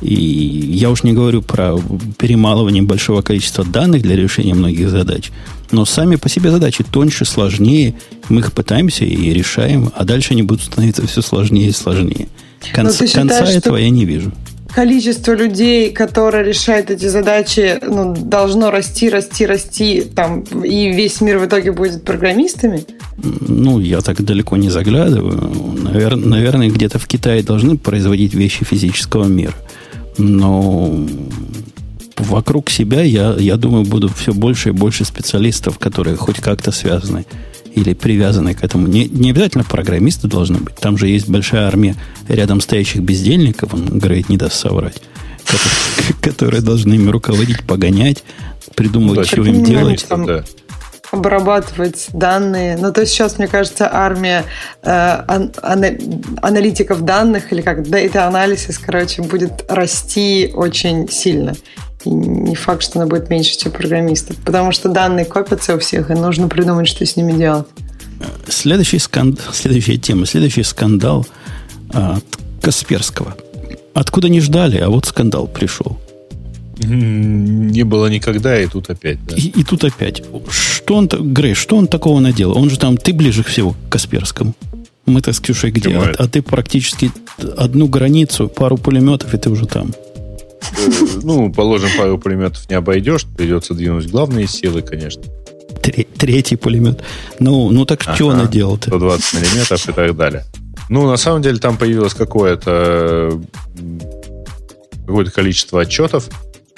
И 0.01 0.15
я 0.15 0.91
уж 0.91 1.03
не 1.03 1.13
говорю 1.13 1.43
про 1.43 1.79
перемалывание 2.19 2.83
большого 2.83 3.23
количества 3.23 3.65
данных 3.65 4.03
для 4.03 4.17
решения 4.17 4.55
многих 4.55 4.89
задач. 4.91 5.31
Но 5.71 5.85
сами 5.85 6.17
по 6.17 6.29
себе 6.29 6.51
задачи 6.51 6.85
тоньше, 6.85 7.25
сложнее. 7.25 7.95
Мы 8.29 8.41
их 8.41 8.53
пытаемся 8.53 9.05
и 9.05 9.33
решаем, 9.33 9.93
а 9.95 10.05
дальше 10.05 10.33
они 10.33 10.43
будут 10.43 10.65
становиться 10.65 11.07
все 11.07 11.23
сложнее 11.23 11.69
и 11.69 11.73
сложнее. 11.73 12.29
Конца, 12.73 13.07
считаешь, 13.07 13.13
конца 13.13 13.45
этого 13.45 13.77
что... 13.77 13.85
я 13.85 13.91
не 13.91 14.05
вижу 14.05 14.33
количество 14.75 15.33
людей, 15.33 15.93
которые 15.93 16.45
решают 16.45 16.91
эти 16.91 17.07
задачи, 17.07 17.79
ну, 17.83 18.15
должно 18.15 18.71
расти, 18.71 19.09
расти, 19.09 19.47
расти, 19.47 20.03
там, 20.03 20.41
и 20.65 20.93
весь 20.93 21.21
мир 21.21 21.39
в 21.39 21.47
итоге 21.47 21.73
будет 21.73 22.05
программистами? 22.05 22.85
Ну, 23.19 23.81
я 23.81 24.01
так 24.01 24.23
далеко 24.25 24.57
не 24.57 24.71
заглядываю. 24.71 25.39
Навер- 25.75 26.17
наверное, 26.17 26.71
где-то 26.71 26.99
в 26.99 27.07
Китае 27.07 27.43
должны 27.43 27.77
производить 27.77 28.35
вещи 28.35 28.65
физического 28.65 29.25
мира. 29.25 29.55
Но 30.19 31.07
вокруг 32.17 32.71
себя 32.71 33.03
я, 33.03 33.35
я 33.39 33.57
думаю, 33.57 33.85
буду 33.85 34.09
все 34.09 34.33
больше 34.33 34.71
и 34.71 34.73
больше 34.73 35.05
специалистов, 35.05 35.79
которые 35.79 36.17
хоть 36.17 36.41
как-то 36.41 36.73
связаны 36.73 37.25
или 37.75 37.95
привязаны 37.95 38.55
к 38.55 38.63
этому. 38.63 38.87
Не, 38.87 39.07
не 39.07 39.31
обязательно 39.31 39.65
программисты 39.65 40.29
должны 40.29 40.59
быть. 40.59 40.77
Там 40.77 40.99
же 40.99 41.09
есть 41.09 41.29
большая 41.29 41.67
армия 41.67 41.97
рядом 42.29 42.61
стоящих 42.61 43.03
бездельников, 43.03 43.75
он, 43.75 43.99
говорит, 43.99 44.29
не 44.29 44.37
даст 44.37 44.55
соврать, 44.55 45.03
которые, 45.45 46.21
которые 46.21 46.63
должны 46.63 46.95
ими 46.95 47.11
руководить, 47.11 47.63
погонять, 47.65 48.25
придумывать, 48.75 49.21
да, 49.21 49.25
что 49.25 49.43
им 49.43 49.65
делать. 49.65 50.07
Там, 50.09 50.27
обрабатывать 51.13 52.07
данные. 52.15 52.79
Ну, 52.81 52.91
то 52.91 53.03
есть 53.03 53.13
сейчас, 53.13 53.37
мне 53.37 53.47
кажется, 53.47 53.89
армия 53.93 54.45
э, 54.83 54.89
ан- 54.89 55.53
аналитиков 56.41 57.03
данных 57.03 57.53
или 57.53 57.61
как 57.61 57.81
Data 57.81 58.31
Analysis, 58.31 58.81
короче, 58.85 59.21
будет 59.23 59.65
расти 59.69 60.51
очень 60.55 61.09
сильно. 61.11 61.55
И 62.05 62.11
не 62.11 62.55
факт, 62.55 62.83
что 62.83 63.01
она 63.01 63.09
будет 63.09 63.31
меньше, 63.31 63.57
чем 63.57 63.73
программистов. 63.73 64.37
Потому 64.45 64.73
что 64.73 64.89
данные 64.89 65.25
копятся 65.25 65.77
у 65.77 65.79
всех, 65.79 66.11
и 66.11 66.15
нужно 66.15 66.49
придумать, 66.49 66.89
что 66.89 67.05
с 67.05 67.17
ними 67.17 67.33
делать. 67.33 67.67
Следующий 68.49 68.99
скандал, 68.99 69.47
следующая 69.53 69.97
тема, 69.97 70.27
следующий 70.27 70.63
скандал 70.63 71.27
от 71.91 72.25
Касперского. 72.61 73.37
Откуда 73.95 74.29
не 74.29 74.41
ждали, 74.41 74.79
а 74.79 74.89
вот 74.89 75.07
скандал 75.07 75.47
пришел. 75.47 75.99
Не 76.79 77.85
было 77.85 78.07
никогда, 78.07 78.61
и 78.61 78.67
тут 78.67 78.91
опять, 78.91 79.25
да. 79.27 79.37
И, 79.37 79.49
и 79.49 79.65
тут 79.65 79.85
опять. 79.85 80.23
Что 80.51 80.97
он, 80.97 81.07
Грей, 81.07 81.55
что 81.55 81.77
он 81.77 81.87
такого 81.87 82.19
наделал? 82.21 82.59
Он 82.59 82.71
же 82.71 82.79
там, 82.79 82.97
ты 82.97 83.13
ближе 83.13 83.45
всего 83.45 83.73
к 83.73 83.93
Касперскому. 83.93 84.55
Мы-то 85.07 85.33
с 85.33 85.41
Ксюшей 85.41 85.71
где? 85.71 85.95
А, 85.97 86.13
а 86.17 86.29
ты 86.29 86.43
практически 86.43 87.11
одну 87.57 87.89
границу, 87.89 88.49
пару 88.49 88.79
пулеметов, 88.79 89.35
и 89.35 89.39
ты 89.39 89.51
уже 89.51 89.67
там. 89.67 89.93
Э, 90.77 90.91
ну, 91.23 91.53
положим, 91.53 91.91
пару 91.97 92.19
пулеметов 92.19 92.69
не 92.69 92.77
обойдешь, 92.77 93.25
придется 93.25 93.75
двинуть 93.75 94.11
главные 94.11 94.47
силы, 94.47 94.83
конечно. 94.83 95.23
Третий 96.17 96.57
пулемет. 96.57 97.03
Ну, 97.39 97.71
ну 97.71 97.85
так 97.85 98.03
ага, 98.03 98.15
что 98.15 98.27
он 98.29 98.39
наделал-то? 98.39 98.89
120 98.89 99.35
миллиметров 99.35 99.89
и 99.89 99.93
так 99.93 100.17
далее. 100.17 100.45
Ну, 100.89 101.09
на 101.09 101.17
самом 101.17 101.43
деле, 101.43 101.59
там 101.59 101.77
появилось 101.77 102.15
какое-то 102.15 103.41
какое-то 105.07 105.31
количество 105.33 105.81
отчетов, 105.81 106.29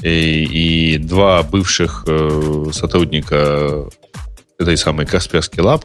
и, 0.02 0.94
и 0.94 0.98
два 0.98 1.42
бывших 1.42 2.04
э, 2.06 2.66
сотрудника 2.72 3.88
этой 4.58 4.76
самой 4.76 5.06
Касперский 5.06 5.62
Лаб 5.62 5.84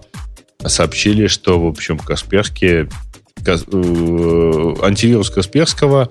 сообщили, 0.66 1.28
что, 1.28 1.60
в 1.60 1.68
общем, 1.68 1.98
Касперский, 1.98 2.90
Кас, 3.44 3.64
э, 3.72 4.74
антивирус 4.82 5.30
Касперского 5.30 6.10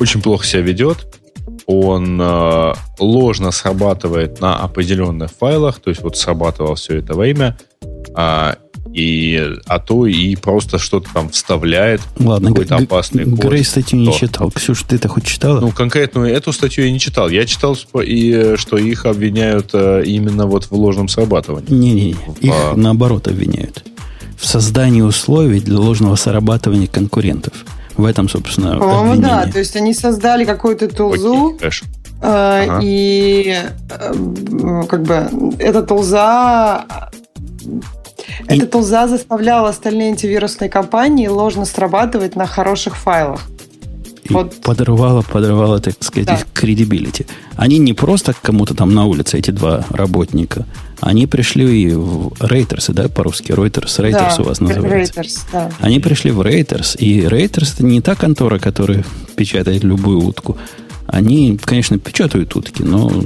очень 0.00 0.22
плохо 0.22 0.46
себя 0.46 0.62
ведет. 0.62 1.06
Он 1.66 2.20
э, 2.20 2.74
ложно 2.98 3.50
срабатывает 3.50 4.40
на 4.40 4.56
определенных 4.58 5.30
файлах, 5.30 5.80
то 5.80 5.90
есть 5.90 6.02
вот 6.02 6.16
срабатывал 6.16 6.74
все 6.74 6.98
это 6.98 7.14
время, 7.14 7.56
а, 8.14 8.56
и, 8.92 9.56
а 9.66 9.78
то 9.78 10.06
и 10.06 10.36
просто 10.36 10.78
что-то 10.78 11.08
там 11.12 11.28
вставляет. 11.30 12.00
Ладно, 12.18 12.50
какой-то 12.50 12.76
опасный 12.76 13.24
код. 13.24 13.50
Грей 13.50 13.64
статью 13.64 13.98
не 13.98 14.12
читал. 14.12 14.50
Ксюш, 14.50 14.82
ты 14.82 14.96
это 14.96 15.08
хоть 15.08 15.24
читала? 15.24 15.60
Ну, 15.60 15.70
конкретную 15.72 16.32
эту 16.32 16.52
статью 16.52 16.84
я 16.84 16.92
не 16.92 17.00
читал. 17.00 17.28
Я 17.28 17.44
читал, 17.44 17.76
и, 18.02 18.54
что 18.56 18.76
их 18.76 19.06
обвиняют 19.06 19.70
э, 19.72 20.04
именно 20.04 20.46
вот 20.46 20.66
в 20.66 20.72
ложном 20.72 21.08
срабатывании. 21.08 21.72
Не-не, 21.72 22.10
их 22.40 22.52
а... 22.52 22.74
наоборот 22.76 23.26
обвиняют. 23.26 23.84
В 24.38 24.46
создании 24.46 25.00
условий 25.00 25.60
для 25.60 25.78
ложного 25.78 26.16
срабатывания 26.16 26.86
конкурентов. 26.86 27.64
В 27.96 28.04
этом, 28.04 28.28
собственно, 28.28 28.78
По-моему, 28.78 29.22
да. 29.22 29.46
То 29.46 29.58
есть 29.58 29.76
они 29.76 29.94
создали 29.94 30.44
какую-то 30.44 30.88
тулзу, 30.88 31.54
Окей, 31.56 31.70
э, 32.20 32.66
ага. 32.66 32.80
и 32.82 33.56
э, 33.90 34.82
как 34.88 35.02
бы 35.02 35.54
эта 35.58 35.82
тулза 35.82 36.84
и 38.48 38.56
Эта 38.56 38.66
тулза 38.66 39.06
заставляла 39.06 39.68
остальные 39.68 40.10
антивирусные 40.10 40.68
компании 40.68 41.28
ложно 41.28 41.64
срабатывать 41.64 42.36
на 42.36 42.46
хороших 42.46 42.96
файлах. 42.96 43.40
И 44.24 44.32
вот. 44.32 44.54
подрывала, 44.62 45.20
подрывала, 45.22 45.80
так 45.80 45.94
сказать, 46.00 46.26
да. 46.26 46.34
их 46.36 46.46
credibility. 46.54 47.26
Они 47.56 47.78
не 47.78 47.92
просто 47.92 48.34
кому-то 48.40 48.74
там 48.74 48.94
на 48.94 49.04
улице, 49.04 49.38
эти 49.38 49.50
два 49.50 49.84
работника, 49.90 50.66
они 51.00 51.26
пришли 51.26 51.82
и 51.82 51.92
в 51.92 52.28
Reuters, 52.40 52.90
да, 52.94 53.08
по-русски, 53.08 53.52
Reuters, 53.52 53.98
Reuters 53.98 54.12
да, 54.12 54.36
у 54.38 54.44
вас 54.44 54.60
называется. 54.60 55.20
Reuters, 55.20 55.38
да. 55.52 55.70
Они 55.80 56.00
пришли 56.00 56.30
в 56.30 56.40
Reuters, 56.40 56.96
и 56.96 57.20
Reuters 57.20 57.74
это 57.74 57.84
не 57.84 58.00
та 58.00 58.14
контора, 58.14 58.58
которая 58.58 59.04
печатает 59.36 59.84
любую 59.84 60.20
утку. 60.20 60.56
Они, 61.06 61.58
конечно, 61.62 61.98
печатают 61.98 62.56
утки, 62.56 62.82
но 62.82 63.24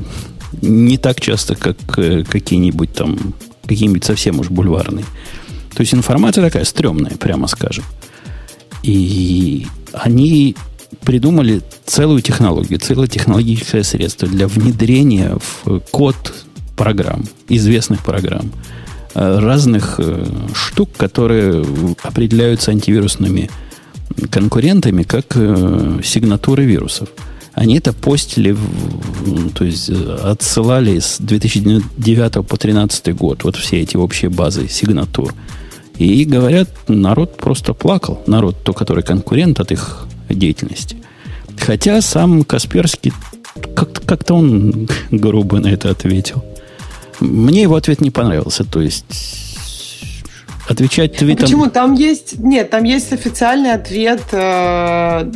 не 0.61 0.99
так 0.99 1.21
часто, 1.21 1.55
как 1.55 1.77
э, 1.99 2.25
какие-нибудь 2.25 2.93
там, 2.93 3.35
какие-нибудь 3.67 4.05
совсем 4.05 4.41
уж 4.41 4.49
бульварные. 4.49 5.05
То 5.75 5.83
есть 5.83 5.95
информация 5.95 6.43
такая 6.45 6.65
стрёмная, 6.65 7.17
прямо 7.17 7.47
скажем. 7.47 7.85
И 8.83 9.67
они 9.93 10.57
придумали 11.05 11.63
целую 11.85 12.23
технологию, 12.23 12.79
целое 12.79 13.07
технологическое 13.07 13.83
средство 13.83 14.29
для 14.29 14.49
внедрения 14.49 15.37
в 15.65 15.81
код 15.91 16.17
программ, 16.77 17.25
известных 17.49 18.05
программ, 18.05 18.51
э, 19.15 19.39
разных 19.39 19.97
э, 19.99 20.25
штук, 20.55 20.91
которые 20.97 21.65
определяются 22.03 22.71
антивирусными 22.71 23.51
конкурентами 24.31 25.03
как 25.03 25.27
э, 25.35 26.01
сигнатуры 26.05 26.65
вирусов. 26.65 27.09
Они 27.55 27.77
это 27.77 27.93
постили, 27.93 28.57
то 29.55 29.65
есть 29.65 29.91
отсылали 29.91 31.01
с 31.01 31.17
2009 31.19 32.33
по 32.33 32.57
2013 32.57 33.17
год, 33.17 33.43
вот 33.43 33.57
все 33.57 33.81
эти 33.81 33.97
общие 33.97 34.31
базы 34.31 34.69
сигнатур. 34.69 35.35
И 35.97 36.25
говорят, 36.25 36.69
народ 36.87 37.37
просто 37.37 37.75
плакал. 37.75 38.23
Народ, 38.29 38.63
то, 38.63 38.73
который 38.73 39.03
конкурент 39.03 39.59
от 39.59 39.73
их 39.73 40.07
деятельности. 40.35 40.97
Хотя 41.59 42.01
сам 42.01 42.45
Касперский 42.45 43.13
как-то, 43.75 44.01
как 44.01 44.31
он 44.31 44.89
грубо 45.11 45.59
на 45.59 45.69
это 45.69 45.91
ответил. 45.91 46.45
Мне 47.21 47.63
его 47.63 47.77
ответ 47.77 48.01
не 48.01 48.11
понравился. 48.11 48.65
То 48.65 48.81
есть 48.81 49.05
отвечать 50.69 51.17
твитом... 51.17 51.47
Почему? 51.47 51.67
Там 51.71 51.95
есть... 51.95 52.39
Нет, 52.39 52.71
там 52.71 52.85
есть 52.85 53.13
официальный 53.13 53.73
ответ. 53.73 54.23
Э, 54.33 55.31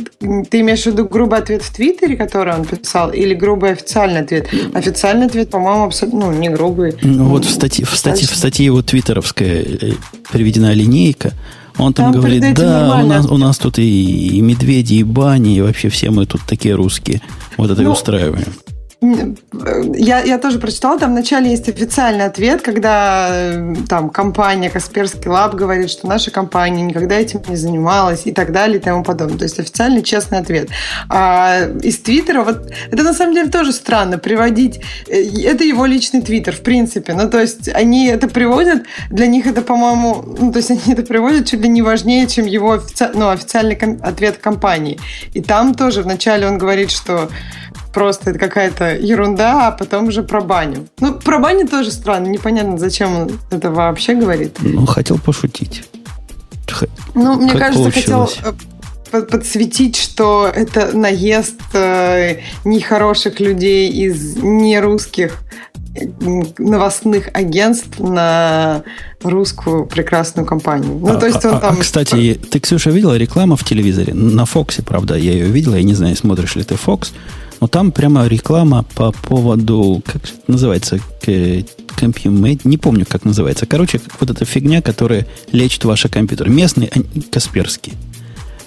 ты 0.49 0.59
имеешь 0.61 0.83
в 0.83 0.85
виду 0.87 1.05
грубый 1.05 1.39
ответ 1.39 1.63
в 1.63 1.73
Твиттере, 1.73 2.15
который 2.15 2.53
он 2.53 2.65
писал, 2.65 3.11
или 3.11 3.33
грубый 3.33 3.71
официальный 3.71 4.21
ответ? 4.21 4.47
Официальный 4.73 5.25
ответ, 5.25 5.49
по-моему, 5.49 5.85
абсолютно 5.85 6.31
ну, 6.31 6.33
не 6.33 6.49
грубый. 6.49 6.95
Ну, 7.01 7.25
вот 7.25 7.45
в 7.45 7.49
статье, 7.49 7.85
в 7.85 7.95
статье, 7.95 8.27
в 8.27 8.35
статье 8.35 8.65
его 8.65 8.81
твиттеровская 8.81 9.63
э, 9.63 9.91
приведена 10.31 10.73
линейка, 10.73 11.33
он 11.83 11.93
там, 11.93 12.11
там 12.11 12.21
говорит, 12.21 12.55
да, 12.55 12.99
у 13.03 13.07
нас, 13.07 13.25
у 13.25 13.37
нас 13.37 13.57
тут 13.57 13.79
и, 13.79 14.37
и 14.37 14.41
медведи, 14.41 14.95
и 14.95 15.03
бани, 15.03 15.55
и 15.55 15.61
вообще 15.61 15.89
все 15.89 16.09
мы 16.11 16.25
тут 16.25 16.41
такие 16.47 16.75
русские. 16.75 17.21
Вот 17.57 17.69
это 17.71 17.81
ну, 17.81 17.89
и 17.89 17.91
устраиваем. 17.91 18.53
Я, 19.95 20.21
я 20.21 20.37
тоже 20.37 20.59
прочитала, 20.59 20.97
там 20.97 21.11
вначале 21.11 21.51
есть 21.51 21.67
официальный 21.67 22.25
ответ, 22.25 22.61
когда 22.61 23.27
э, 23.31 23.75
там 23.89 24.09
компания 24.09 24.69
Касперский 24.69 25.29
Лаб 25.29 25.55
говорит, 25.55 25.89
что 25.89 26.07
наша 26.07 26.31
компания 26.31 26.81
никогда 26.81 27.15
этим 27.15 27.41
не 27.49 27.57
занималась 27.57 28.21
и 28.25 28.31
так 28.31 28.53
далее 28.53 28.77
и 28.77 28.81
тому 28.81 29.03
подобное. 29.03 29.37
То 29.37 29.43
есть 29.43 29.59
официальный 29.59 30.03
честный 30.03 30.39
ответ. 30.39 30.69
А 31.09 31.67
из 31.81 31.99
Твиттера, 31.99 32.43
вот 32.43 32.71
это 32.91 33.03
на 33.03 33.13
самом 33.13 33.33
деле 33.33 33.49
тоже 33.49 33.73
странно, 33.73 34.17
приводить, 34.17 34.79
э, 35.07 35.21
это 35.43 35.65
его 35.65 35.85
личный 35.85 36.21
Твиттер, 36.21 36.55
в 36.55 36.61
принципе. 36.61 37.13
Ну, 37.13 37.29
то 37.29 37.41
есть 37.41 37.67
они 37.69 38.07
это 38.07 38.29
приводят, 38.29 38.83
для 39.09 39.27
них 39.27 39.47
это, 39.47 39.61
по-моему, 39.61 40.23
ну, 40.39 40.51
то 40.51 40.59
есть 40.59 40.71
они 40.71 40.93
это 40.93 41.03
приводят 41.03 41.47
чуть 41.47 41.59
ли 41.59 41.67
не 41.67 41.81
важнее, 41.81 42.25
чем 42.27 42.45
его 42.45 42.73
офици... 42.73 43.09
ну, 43.13 43.29
официальный 43.29 43.75
ответ 44.01 44.37
компании. 44.37 44.97
И 45.33 45.41
там 45.41 45.73
тоже 45.73 46.03
вначале 46.03 46.47
он 46.47 46.57
говорит, 46.57 46.89
что 46.89 47.29
просто 47.93 48.31
это 48.31 48.39
какая-то 48.39 48.95
ерунда, 48.97 49.67
а 49.67 49.71
потом 49.71 50.07
уже 50.07 50.23
про 50.23 50.41
баню. 50.41 50.87
Ну, 50.99 51.13
про 51.13 51.39
баню 51.39 51.67
тоже 51.67 51.91
странно, 51.91 52.27
непонятно, 52.27 52.77
зачем 52.77 53.15
он 53.15 53.39
это 53.51 53.71
вообще 53.71 54.15
говорит. 54.15 54.57
Ну, 54.61 54.85
хотел 54.85 55.19
пошутить. 55.19 55.83
Ну, 57.13 57.35
мне 57.35 57.51
кажется, 57.51 57.83
получилось? 57.83 58.35
хотел 58.35 58.55
э, 59.11 59.21
подсветить, 59.21 59.95
что 59.95 60.51
это 60.53 60.97
наезд 60.97 61.59
э, 61.73 62.39
нехороших 62.65 63.39
людей 63.39 63.91
из 63.91 64.37
нерусских 64.37 65.43
новостных 66.57 67.29
агентств 67.33 67.99
на 67.99 68.83
русскую 69.21 69.85
прекрасную 69.85 70.45
компанию. 70.45 70.97
Ну, 70.99 71.13
а, 71.13 71.17
то 71.17 71.27
есть 71.27 71.45
он 71.45 71.55
а, 71.55 71.59
там... 71.59 71.75
А, 71.75 71.77
кстати, 71.79 72.39
ты, 72.49 72.59
Ксюша, 72.59 72.89
видела 72.89 73.15
рекламу 73.15 73.55
в 73.55 73.63
телевизоре? 73.63 74.13
На 74.13 74.45
Фоксе, 74.45 74.81
правда, 74.81 75.15
я 75.15 75.33
ее 75.33 75.45
видела. 75.45 75.75
Я 75.75 75.83
не 75.83 75.93
знаю, 75.93 76.15
смотришь 76.15 76.55
ли 76.55 76.63
ты 76.63 76.75
Фокс. 76.75 77.13
Но 77.59 77.67
там 77.67 77.91
прямо 77.91 78.27
реклама 78.27 78.85
по 78.95 79.11
поводу, 79.11 80.01
как 80.05 80.21
называется, 80.47 80.99
компьюмейт, 81.95 82.65
не 82.65 82.77
помню, 82.77 83.05
как 83.07 83.23
называется. 83.25 83.65
Короче, 83.65 84.01
вот 84.19 84.29
эта 84.29 84.45
фигня, 84.45 84.81
которая 84.81 85.27
лечит 85.51 85.85
ваши 85.85 86.09
компьютеры. 86.09 86.49
Местный, 86.51 86.91
Касперский. 87.31 87.93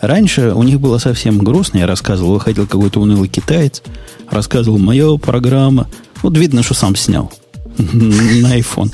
Раньше 0.01 0.53
у 0.53 0.63
них 0.63 0.81
было 0.81 0.99
совсем 0.99 1.39
грустно. 1.39 1.79
Я 1.79 1.87
рассказывал, 1.87 2.35
выходил 2.35 2.67
какой-то 2.67 3.01
унылый 3.01 3.29
китаец, 3.29 3.83
рассказывал, 4.31 4.79
моя 4.79 5.17
программа. 5.17 5.89
Вот 6.23 6.37
видно, 6.37 6.63
что 6.63 6.75
сам 6.75 6.97
снял 6.97 7.33
на 7.79 8.59
iPhone. 8.59 8.93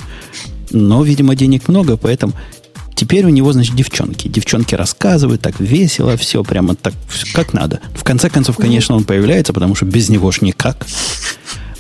Но, 0.71 1.03
видимо, 1.03 1.35
денег 1.37 1.69
много, 1.69 1.97
поэтому 1.97 2.33
Теперь 2.95 3.25
у 3.25 3.31
него, 3.31 3.53
значит, 3.53 3.75
девчонки. 3.75 4.29
Девчонки 4.29 4.75
рассказывают 4.75 5.41
так 5.41 5.59
весело, 5.61 6.17
все 6.17 6.43
прямо 6.45 6.75
так, 6.75 6.95
как 7.33 7.53
надо. 7.53 7.81
В 7.95 8.05
конце 8.05 8.31
концов, 8.31 8.57
конечно, 8.57 8.97
он 8.97 9.05
появляется, 9.05 9.53
потому 9.53 9.75
что 9.75 9.87
без 9.87 10.09
него 10.09 10.31
ж 10.31 10.43
никак. 10.43 10.87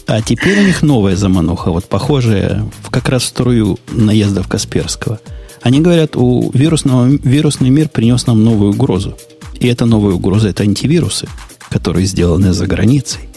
А 0.07 0.20
теперь 0.20 0.61
у 0.61 0.64
них 0.64 0.83
новая 0.83 1.16
замануха, 1.16 1.70
вот 1.70 1.88
похожая 1.88 2.66
в 2.83 2.90
как 2.90 3.09
раз 3.09 3.25
струю 3.25 3.79
наездов 3.90 4.48
Касперского. 4.48 5.20
Они 5.62 5.81
говорят, 5.81 6.16
у 6.16 6.51
вирусного, 6.53 7.07
вирусный 7.07 7.70
мир 7.70 7.88
принес 7.88 8.27
нам 8.27 8.42
новую 8.42 8.72
угрозу. 8.72 9.16
И 9.61 9.68
эта 9.68 9.87
новая 9.87 10.14
угроза– 10.14 10.48
это 10.51 10.64
антивирусы, 10.64 11.29
которые 11.70 12.07
сделаны 12.07 12.53
за 12.53 12.66
границей. 12.66 13.32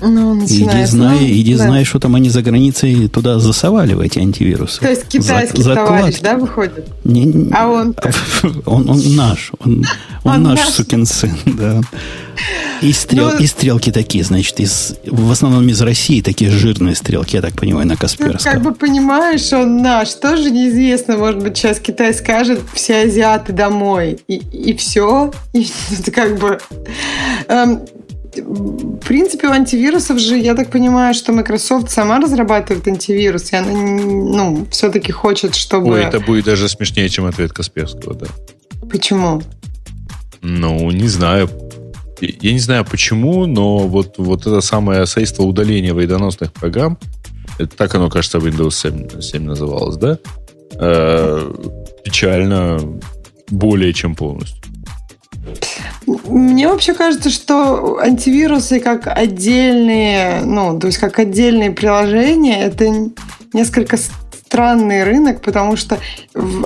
Ну, 0.00 0.44
иди 0.44 0.84
знай, 0.84 1.18
ну, 1.20 1.26
иди 1.26 1.56
да. 1.56 1.64
знай, 1.64 1.84
что 1.84 1.98
там 1.98 2.14
они 2.14 2.28
за 2.28 2.42
границей 2.42 3.08
туда 3.08 3.38
засовали 3.38 3.94
в 3.94 4.00
эти 4.00 4.18
антивирусы. 4.18 4.80
То 4.80 4.90
есть 4.90 5.06
китайский 5.08 5.62
за, 5.62 5.74
товарищ, 5.74 6.20
да, 6.20 6.36
выходит? 6.36 6.88
Не, 7.04 7.50
а 7.52 7.68
он 7.68 7.94
он, 8.66 8.88
он 8.88 9.16
наш, 9.16 9.52
он, 9.58 9.84
он, 10.24 10.34
он 10.34 10.42
наш, 10.42 10.58
наш 10.58 10.68
сукин 10.68 11.06
сын, 11.06 11.36
да. 11.46 11.80
И, 12.82 12.92
стрел, 12.92 13.30
ну, 13.32 13.38
и 13.38 13.46
стрелки 13.46 13.90
такие, 13.90 14.22
значит, 14.22 14.60
из, 14.60 14.96
в 15.06 15.30
основном 15.30 15.66
из 15.68 15.80
России 15.80 16.20
такие 16.20 16.50
жирные 16.50 16.94
стрелки, 16.94 17.36
я 17.36 17.42
так 17.42 17.54
понимаю, 17.54 17.86
на 17.86 17.96
Касперском. 17.96 18.38
Ну, 18.44 18.52
как 18.52 18.62
бы 18.62 18.74
понимаешь, 18.74 19.52
он 19.52 19.78
наш, 19.78 20.12
тоже 20.14 20.50
неизвестно, 20.50 21.16
может 21.16 21.42
быть, 21.42 21.56
сейчас 21.56 21.80
Китай 21.80 22.12
скажет, 22.12 22.60
все 22.74 23.02
азиаты 23.02 23.52
домой, 23.52 24.18
и, 24.28 24.36
и 24.36 24.76
все, 24.76 25.32
и 25.54 25.66
как 26.14 26.38
бы... 26.38 26.58
Эм, 27.48 27.80
в 28.42 28.98
принципе, 28.98 29.48
у 29.48 29.50
антивирусов 29.50 30.18
же, 30.18 30.36
я 30.36 30.54
так 30.54 30.70
понимаю, 30.70 31.14
что 31.14 31.32
Microsoft 31.32 31.90
сама 31.90 32.20
разрабатывает 32.20 32.86
антивирус, 32.88 33.52
и 33.52 33.56
она 33.56 33.72
ну, 33.72 34.66
все-таки 34.70 35.12
хочет, 35.12 35.54
чтобы... 35.54 35.92
Ой, 35.94 36.04
это 36.04 36.20
будет 36.20 36.44
даже 36.44 36.68
смешнее, 36.68 37.08
чем 37.08 37.26
ответ 37.26 37.52
Касперского, 37.52 38.14
да. 38.14 38.26
Почему? 38.90 39.42
Ну, 40.42 40.90
не 40.90 41.08
знаю. 41.08 41.48
Я 42.20 42.52
не 42.52 42.58
знаю 42.58 42.84
почему, 42.84 43.46
но 43.46 43.78
вот, 43.78 44.14
вот 44.18 44.46
это 44.46 44.60
самое 44.60 45.06
средство 45.06 45.42
удаления 45.42 45.92
вредоносных 45.92 46.52
программ, 46.52 46.98
это 47.58 47.76
так 47.76 47.94
оно, 47.94 48.08
кажется, 48.08 48.38
Windows 48.38 48.72
7, 48.72 49.20
7 49.20 49.42
называлось, 49.42 49.96
да? 49.96 50.18
Э, 50.78 51.52
печально 52.04 52.80
более 53.50 53.92
чем 53.92 54.14
полностью. 54.14 54.62
Мне 56.06 56.68
вообще 56.68 56.94
кажется, 56.94 57.30
что 57.30 57.98
антивирусы 57.98 58.78
как 58.80 59.06
отдельные, 59.06 60.42
ну, 60.44 60.78
то 60.78 60.86
есть 60.86 60.98
как 60.98 61.18
отдельные 61.18 61.72
приложения, 61.72 62.62
это 62.62 63.10
несколько 63.52 63.96
странный 64.56 65.04
рынок, 65.04 65.42
потому 65.42 65.76
что 65.76 65.98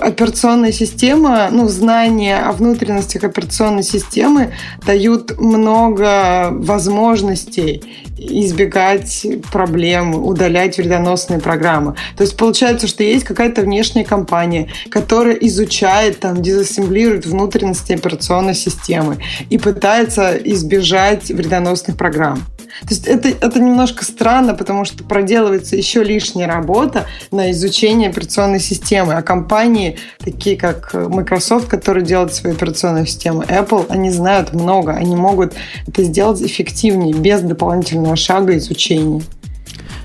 операционная 0.00 0.70
система, 0.70 1.48
ну, 1.50 1.66
знания 1.66 2.38
о 2.38 2.53
внутренностях 2.53 3.24
операционной 3.24 3.83
системы 3.83 4.53
дают 4.87 5.37
много 5.40 6.50
возможностей 6.53 7.83
избегать 8.16 9.26
проблем, 9.50 10.14
удалять 10.14 10.79
вредоносные 10.79 11.40
программы. 11.40 11.96
То 12.16 12.22
есть 12.22 12.37
получается, 12.37 12.87
что 12.87 13.03
есть 13.03 13.24
какая-то 13.24 13.62
внешняя 13.62 14.05
компания, 14.05 14.68
которая 14.88 15.35
изучает, 15.35 16.20
там, 16.20 16.40
дезассемблирует 16.42 17.26
внутренности 17.26 17.92
операционной 17.92 18.55
системы 18.55 19.16
и 19.48 19.59
пытается 19.59 20.37
избежать 20.37 21.29
вредоносных 21.29 21.96
программ. 21.96 22.40
То 22.81 22.88
есть 22.90 23.07
это, 23.07 23.29
это 23.29 23.61
немножко 23.61 24.05
странно, 24.05 24.55
потому 24.55 24.85
что 24.85 25.05
проделывается 25.05 25.77
еще 25.77 26.03
лишняя 26.03 26.47
работа 26.49 27.07
на 27.31 27.51
изучение 27.51 28.11
операционной 28.11 28.61
системы. 28.61 29.14
А 29.14 29.23
компании, 29.23 29.99
такие 30.19 30.57
как 30.57 30.95
Microsoft, 30.95 31.69
которые 31.69 32.05
делают 32.05 32.35
свои 32.35 32.53
операционные 32.53 33.07
системы, 33.07 33.45
Apple, 33.45 33.87
они 33.88 34.11
знают 34.11 34.53
много. 34.53 34.93
Они 34.93 35.14
могут 35.14 35.55
это 35.87 36.03
сделать 36.05 36.40
эффективнее, 36.43 37.14
без 37.14 37.40
дополнительного 37.43 38.16
шага 38.16 38.57
изучения. 38.57 39.23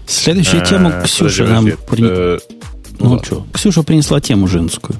Следующую 0.07 0.65
тему 0.65 0.89
э, 0.89 1.03
Ксюша 1.03 1.45
нам... 1.45 1.67
Э, 1.67 2.37
ну 2.99 3.23
что, 3.23 3.45
Ксюша 3.53 3.83
принесла 3.83 4.21
тему 4.21 4.47
женскую. 4.47 4.97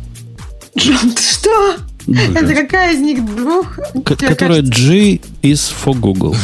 Что? 0.75 1.75
Ну, 2.07 2.21
Это 2.33 2.53
какая 2.53 2.93
из 2.93 2.99
них 2.99 3.25
двух? 3.25 3.79
Которая 4.05 4.61
G 4.61 5.19
is 5.41 5.73
for 5.73 5.95
Google. 5.95 6.35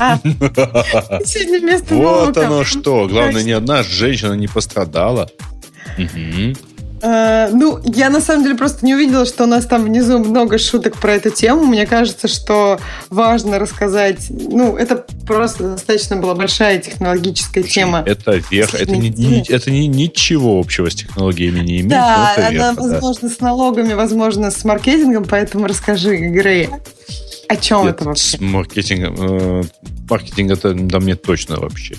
А. 0.00 0.18
Сегодня 1.24 1.60
вместо 1.60 1.94
Вот 1.94 2.36
оно 2.36 2.64
что. 2.64 3.06
Главное, 3.08 3.42
ни 3.42 3.52
одна 3.52 3.82
женщина 3.82 4.32
не 4.32 4.48
пострадала. 4.48 5.30
Э, 7.02 7.48
ну, 7.52 7.78
я 7.84 8.10
на 8.10 8.20
самом 8.20 8.44
деле 8.44 8.54
просто 8.54 8.84
не 8.86 8.94
увидела, 8.94 9.26
что 9.26 9.44
у 9.44 9.46
нас 9.46 9.66
там 9.66 9.84
внизу 9.84 10.18
много 10.18 10.58
шуток 10.58 10.96
про 10.96 11.14
эту 11.14 11.30
тему. 11.30 11.64
Мне 11.64 11.86
кажется, 11.86 12.28
что 12.28 12.78
важно 13.10 13.58
рассказать. 13.58 14.26
Ну, 14.30 14.76
это 14.76 15.04
просто 15.26 15.72
достаточно 15.72 16.16
была 16.16 16.34
большая 16.34 16.78
технологическая 16.78 17.62
тема. 17.62 18.02
Это 18.06 18.40
верх. 18.50 18.74
Это, 18.74 18.92
не, 18.92 19.10
не, 19.10 19.42
это 19.48 19.70
не, 19.70 19.86
ничего 19.86 20.58
общего 20.58 20.90
с 20.90 20.94
технологиями 20.94 21.60
не 21.60 21.80
имеет. 21.80 21.88
Да, 21.88 22.34
она, 22.36 22.50
верх, 22.50 22.76
возможно, 22.76 23.28
да. 23.28 23.34
с 23.34 23.40
налогами, 23.40 23.94
возможно, 23.94 24.50
с 24.50 24.64
маркетингом, 24.64 25.24
поэтому 25.24 25.66
расскажи, 25.66 26.16
Грей, 26.16 26.68
о 27.48 27.56
чем 27.56 27.84
Нет, 27.84 27.96
это 27.96 28.04
вообще? 28.04 28.36
С 28.36 28.40
маркетингом, 28.40 29.16
э, 29.18 29.62
маркетинг 30.08 30.52
это 30.52 30.74
да 30.74 30.98
мне 31.00 31.14
точно 31.14 31.60
вообще. 31.60 31.96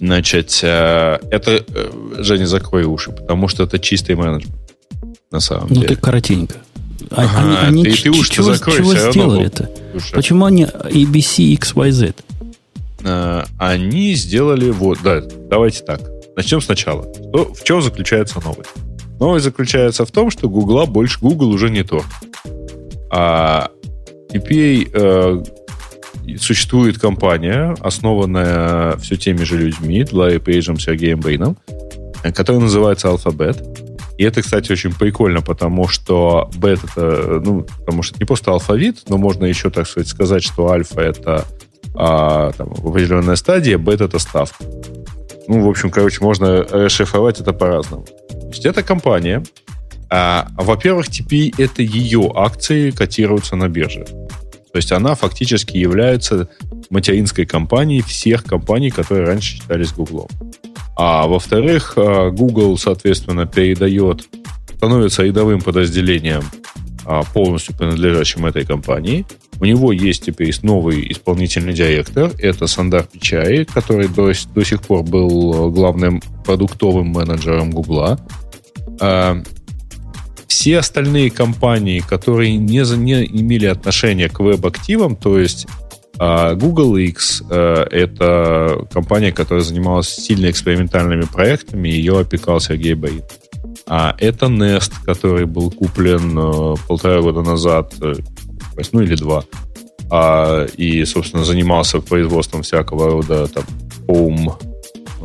Значит, 0.00 0.60
э, 0.62 1.18
это, 1.30 1.62
э, 1.68 1.90
Женя, 2.20 2.46
закрой 2.46 2.84
уши, 2.84 3.12
потому 3.12 3.48
что 3.48 3.64
это 3.64 3.78
чистый 3.78 4.16
менеджмент, 4.16 4.56
на 5.30 5.40
самом 5.40 5.68
ну, 5.68 5.74
деле. 5.74 5.88
Ну, 5.90 5.94
ты 5.94 6.00
коротенько. 6.00 6.56
А, 7.10 7.24
ага, 7.24 7.66
они, 7.66 7.82
они 7.82 7.84
ты, 7.84 8.02
ты 8.04 8.10
уж 8.10 8.30
чего, 8.30 8.54
закрой, 8.54 8.76
чего 8.78 8.94
сделали 8.94 9.46
это? 9.46 9.70
Почему 10.12 10.46
они 10.46 10.64
ABC 10.64 11.54
XYZ? 11.58 12.14
А, 13.04 13.44
они 13.58 14.14
сделали 14.14 14.70
вот, 14.70 14.98
да, 15.04 15.20
давайте 15.20 15.82
так. 15.82 16.00
Начнем 16.34 16.62
сначала. 16.62 17.04
Что, 17.12 17.52
в 17.52 17.62
чем 17.62 17.82
заключается 17.82 18.40
новость? 18.42 18.70
Новость 19.18 19.44
заключается 19.44 20.06
в 20.06 20.10
том, 20.10 20.30
что 20.30 20.48
Google 20.48 20.86
больше 20.86 21.18
Google 21.20 21.50
уже 21.50 21.68
не 21.68 21.82
то. 21.82 22.02
А 23.10 23.70
теперь 24.32 24.88
э, 24.94 25.42
существует 26.38 26.98
компания, 26.98 27.76
основанная 27.80 28.96
все 28.98 29.16
теми 29.16 29.44
же 29.44 29.58
людьми, 29.58 30.06
Ларри 30.10 30.38
Пейджем, 30.38 30.78
Сергеем 30.78 31.20
Бейном, 31.20 31.56
которая 32.34 32.62
называется 32.62 33.08
Alphabet. 33.08 33.88
И 34.18 34.22
это, 34.24 34.42
кстати, 34.42 34.70
очень 34.70 34.92
прикольно, 34.92 35.40
потому 35.40 35.88
что 35.88 36.50
бет 36.54 36.84
это, 36.84 37.40
ну, 37.42 37.62
потому 37.62 38.02
что 38.02 38.14
это 38.14 38.22
не 38.22 38.26
просто 38.26 38.50
алфавит, 38.50 39.04
но 39.08 39.16
можно 39.16 39.46
еще, 39.46 39.70
так 39.70 39.86
сказать, 39.86 40.08
сказать, 40.08 40.42
что 40.42 40.70
альфа 40.70 41.00
это 41.00 41.46
а, 41.94 42.52
там, 42.52 42.70
определенная 42.70 43.36
стадия, 43.36 43.78
бет 43.78 44.02
это 44.02 44.18
ставка. 44.18 44.62
Ну, 45.48 45.64
в 45.64 45.68
общем, 45.70 45.90
короче, 45.90 46.22
можно 46.22 46.64
расшифровать 46.64 47.40
это 47.40 47.54
по-разному. 47.54 48.04
То 48.28 48.48
есть 48.48 48.66
это 48.66 48.82
компания, 48.82 49.42
а, 50.10 50.48
во-первых, 50.56 51.08
теперь 51.08 51.52
это 51.56 51.82
ее 51.82 52.30
акции 52.34 52.90
котируются 52.90 53.56
на 53.56 53.68
бирже. 53.68 54.04
То 54.72 54.76
есть 54.76 54.92
она 54.92 55.14
фактически 55.14 55.76
является 55.76 56.48
материнской 56.90 57.44
компанией 57.44 58.02
всех 58.02 58.44
компаний, 58.44 58.90
которые 58.90 59.26
раньше 59.26 59.54
считались 59.54 59.92
Google. 59.92 60.28
А 60.96 61.26
во-вторых, 61.26 61.94
э, 61.96 62.30
Google, 62.30 62.76
соответственно, 62.78 63.46
передает, 63.46 64.28
становится 64.76 65.22
рядовым 65.22 65.60
подразделением, 65.60 66.42
а, 67.04 67.22
полностью 67.22 67.74
принадлежащим 67.74 68.46
этой 68.46 68.64
компании. 68.64 69.26
У 69.58 69.64
него 69.64 69.92
есть 69.92 70.24
теперь 70.24 70.54
новый 70.62 71.10
исполнительный 71.10 71.72
директор, 71.72 72.30
это 72.38 72.66
Сандар 72.66 73.04
Пичай, 73.04 73.64
который 73.64 74.08
до, 74.08 74.32
до 74.54 74.64
сих 74.64 74.82
пор 74.82 75.02
был 75.02 75.70
главным 75.70 76.22
продуктовым 76.44 77.08
менеджером 77.08 77.70
Гугла. 77.70 78.18
Все 80.50 80.78
остальные 80.78 81.30
компании, 81.30 82.00
которые 82.00 82.56
не, 82.56 82.80
не 82.96 83.24
имели 83.24 83.66
отношения 83.66 84.28
к 84.28 84.40
веб-активам, 84.40 85.14
то 85.14 85.38
есть 85.38 85.68
а, 86.18 86.54
Google 86.56 86.96
X 86.96 87.44
э, 87.48 87.86
это 87.92 88.84
компания, 88.92 89.30
которая 89.30 89.62
занималась 89.62 90.08
сильно 90.08 90.50
экспериментальными 90.50 91.22
проектами, 91.22 91.88
ее 91.88 92.18
опекал 92.18 92.58
Сергей 92.58 92.94
Борин. 92.94 93.22
А 93.86 94.16
это 94.18 94.46
Nest, 94.46 94.92
который 95.06 95.46
был 95.46 95.70
куплен 95.70 96.36
э, 96.36 96.74
полтора 96.88 97.22
года 97.22 97.42
назад, 97.42 97.94
ну 98.00 99.00
или 99.00 99.14
два, 99.14 99.44
а, 100.10 100.66
и, 100.66 101.04
собственно, 101.04 101.44
занимался 101.44 102.00
производством 102.00 102.62
всякого 102.62 103.08
рода 103.12 103.46
там 103.46 103.64
home 104.08 104.52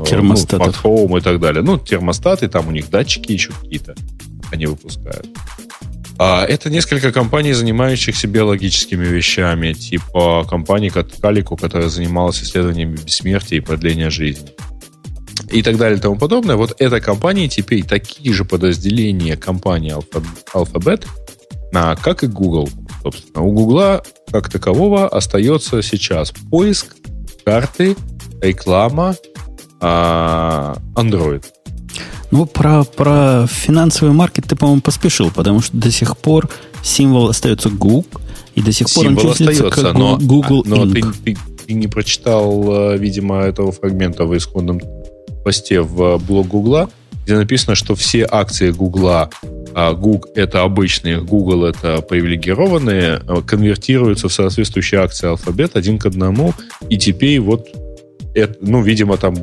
термостатов. 0.05 0.83
Ну, 0.83 1.07
home 1.07 1.17
и 1.17 1.21
так 1.21 1.39
далее. 1.39 1.63
Ну, 1.63 1.79
термостаты, 1.79 2.47
там 2.47 2.67
у 2.67 2.71
них 2.71 2.91
датчики 2.91 3.31
еще 3.31 3.53
какие-то 3.53 3.95
они 4.51 4.65
выпускают. 4.65 5.27
А 6.17 6.45
это 6.45 6.69
несколько 6.69 7.11
компаний, 7.11 7.53
занимающихся 7.53 8.27
биологическими 8.27 9.05
вещами, 9.05 9.73
типа 9.73 10.45
компании 10.49 10.91
Calico, 10.91 11.59
которая 11.59 11.89
занималась 11.89 12.41
исследованиями 12.41 12.95
бессмертия 12.95 13.57
и 13.57 13.61
продления 13.61 14.09
жизни. 14.09 14.49
И 15.51 15.61
так 15.61 15.77
далее 15.77 15.97
и 15.97 16.01
тому 16.01 16.15
подобное. 16.15 16.55
Вот 16.55 16.75
эта 16.79 17.01
компания 17.01 17.49
теперь 17.49 17.83
такие 17.83 18.33
же 18.33 18.45
подразделения 18.45 19.35
компании 19.35 19.93
Alphabet, 20.53 21.05
как 22.01 22.23
и 22.23 22.27
Google. 22.27 22.69
Собственно, 23.03 23.43
у 23.43 23.51
Google 23.51 24.01
как 24.31 24.49
такового 24.49 25.09
остается 25.09 25.81
сейчас 25.81 26.31
поиск, 26.49 26.95
карты, 27.43 27.95
реклама, 28.41 29.15
а, 29.81 30.77
Android. 30.95 31.43
Ну, 32.31 32.45
про, 32.45 32.83
про 32.83 33.45
финансовый 33.47 34.11
маркет 34.11 34.45
ты, 34.47 34.55
по-моему, 34.55 34.81
поспешил, 34.81 35.31
потому 35.31 35.61
что 35.61 35.77
до 35.77 35.91
сих 35.91 36.17
пор 36.17 36.49
символ 36.83 37.29
остается 37.29 37.69
Google, 37.69 38.05
и 38.55 38.61
до 38.61 38.71
сих 38.71 38.87
символ 38.87 39.21
пор 39.21 39.27
он 39.27 39.33
числится 39.33 39.67
остается, 39.67 39.91
как 39.91 39.97
но, 39.97 40.17
Google 40.17 40.63
Но 40.65 40.85
Inc. 40.85 41.13
Ты, 41.23 41.33
ты, 41.33 41.39
ты 41.67 41.73
не 41.73 41.87
прочитал, 41.87 42.93
э, 42.93 42.97
видимо, 42.97 43.41
этого 43.41 43.71
фрагмента 43.71 44.25
в 44.25 44.35
исходном 44.35 44.79
посте 45.43 45.81
в 45.81 46.17
блог 46.17 46.47
Гугла, 46.47 46.89
где 47.25 47.35
написано, 47.35 47.75
что 47.75 47.95
все 47.95 48.27
акции 48.29 48.71
Гугла, 48.71 49.29
а 49.73 49.93
Google 49.93 50.29
это 50.35 50.61
обычные, 50.61 51.21
Google 51.21 51.65
это 51.65 52.01
привилегированные, 52.01 53.21
э, 53.27 53.41
конвертируются 53.45 54.29
в 54.29 54.33
соответствующие 54.33 55.01
акции 55.01 55.27
алфабет 55.27 55.75
один 55.75 55.99
к 55.99 56.05
одному, 56.05 56.53
и 56.89 56.97
теперь 56.97 57.39
вот 57.39 57.67
это, 58.35 58.57
ну, 58.61 58.81
видимо, 58.81 59.17
там, 59.17 59.35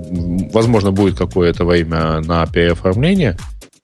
возможно, 0.50 0.92
будет 0.92 1.16
какое-то 1.16 1.64
время 1.64 2.20
на 2.20 2.46
переоформление, 2.46 3.36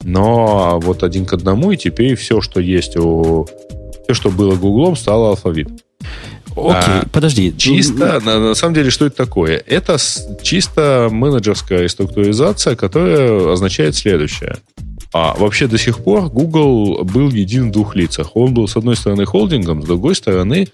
но 0.05 0.79
вот 0.81 1.03
один 1.03 1.25
к 1.25 1.33
одному, 1.33 1.73
и 1.73 1.77
теперь 1.77 2.15
все, 2.15 2.41
что 2.41 2.61
есть 2.61 2.97
у... 2.97 3.47
Все, 4.05 4.15
что 4.15 4.31
было 4.31 4.55
Гуглом, 4.55 4.97
стало 4.97 5.31
алфавит. 5.31 5.69
Окей, 6.57 7.03
а, 7.03 7.05
подожди. 7.13 7.55
Чисто, 7.57 8.21
на, 8.25 8.39
на 8.39 8.55
самом 8.55 8.75
деле, 8.75 8.91
что 8.91 9.07
это 9.07 9.17
такое? 9.17 9.63
Это 9.67 9.97
чисто 10.43 11.09
менеджерская 11.11 11.87
структуризация, 11.89 12.75
которая 12.75 13.53
означает 13.53 13.97
следующее. 13.97 14.57
А 15.13 15.35
вообще 15.39 15.67
до 15.67 15.79
сих 15.79 15.99
пор 15.99 16.29
Google 16.29 17.05
был 17.05 17.31
един 17.31 17.69
в 17.69 17.73
двух 17.73 17.97
лицах. 17.97 18.35
Он 18.35 18.53
был, 18.53 18.69
с 18.69 18.77
одной 18.77 18.97
стороны, 18.97 19.25
холдингом, 19.25 19.83
с 19.83 19.87
другой 19.87 20.15
стороны, 20.15 20.69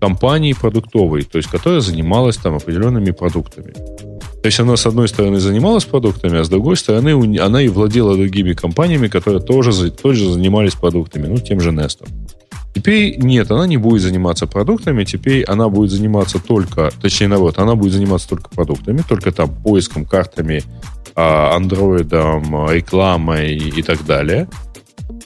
компании 0.00 0.54
продуктовой, 0.54 1.22
то 1.22 1.38
есть 1.38 1.50
которая 1.50 1.80
занималась 1.80 2.36
там 2.36 2.56
определенными 2.56 3.10
продуктами. 3.10 3.72
То 3.72 4.46
есть 4.46 4.58
она, 4.58 4.76
с 4.76 4.86
одной 4.86 5.06
стороны, 5.08 5.38
занималась 5.38 5.84
продуктами, 5.84 6.38
а 6.38 6.44
с 6.44 6.48
другой 6.48 6.76
стороны, 6.76 7.38
она 7.38 7.62
и 7.62 7.68
владела 7.68 8.16
другими 8.16 8.54
компаниями, 8.54 9.08
которые 9.08 9.42
тоже, 9.42 9.90
тоже 9.90 10.32
занимались 10.32 10.74
продуктами, 10.74 11.26
ну, 11.26 11.36
тем 11.36 11.60
же 11.60 11.70
Nest. 11.70 12.08
Теперь 12.74 13.18
нет, 13.18 13.50
она 13.50 13.66
не 13.66 13.76
будет 13.76 14.00
заниматься 14.00 14.46
продуктами, 14.46 15.04
теперь 15.04 15.44
она 15.44 15.68
будет 15.68 15.90
заниматься 15.90 16.38
только, 16.38 16.90
точнее, 17.02 17.28
наоборот, 17.28 17.58
она 17.58 17.74
будет 17.74 17.92
заниматься 17.92 18.28
только 18.28 18.48
продуктами, 18.48 19.02
только 19.06 19.32
там 19.32 19.50
поиском, 19.50 20.06
картами, 20.06 20.62
а, 21.16 21.56
андроидом, 21.56 22.70
рекламой 22.70 23.56
и 23.56 23.82
так 23.82 24.06
далее 24.06 24.48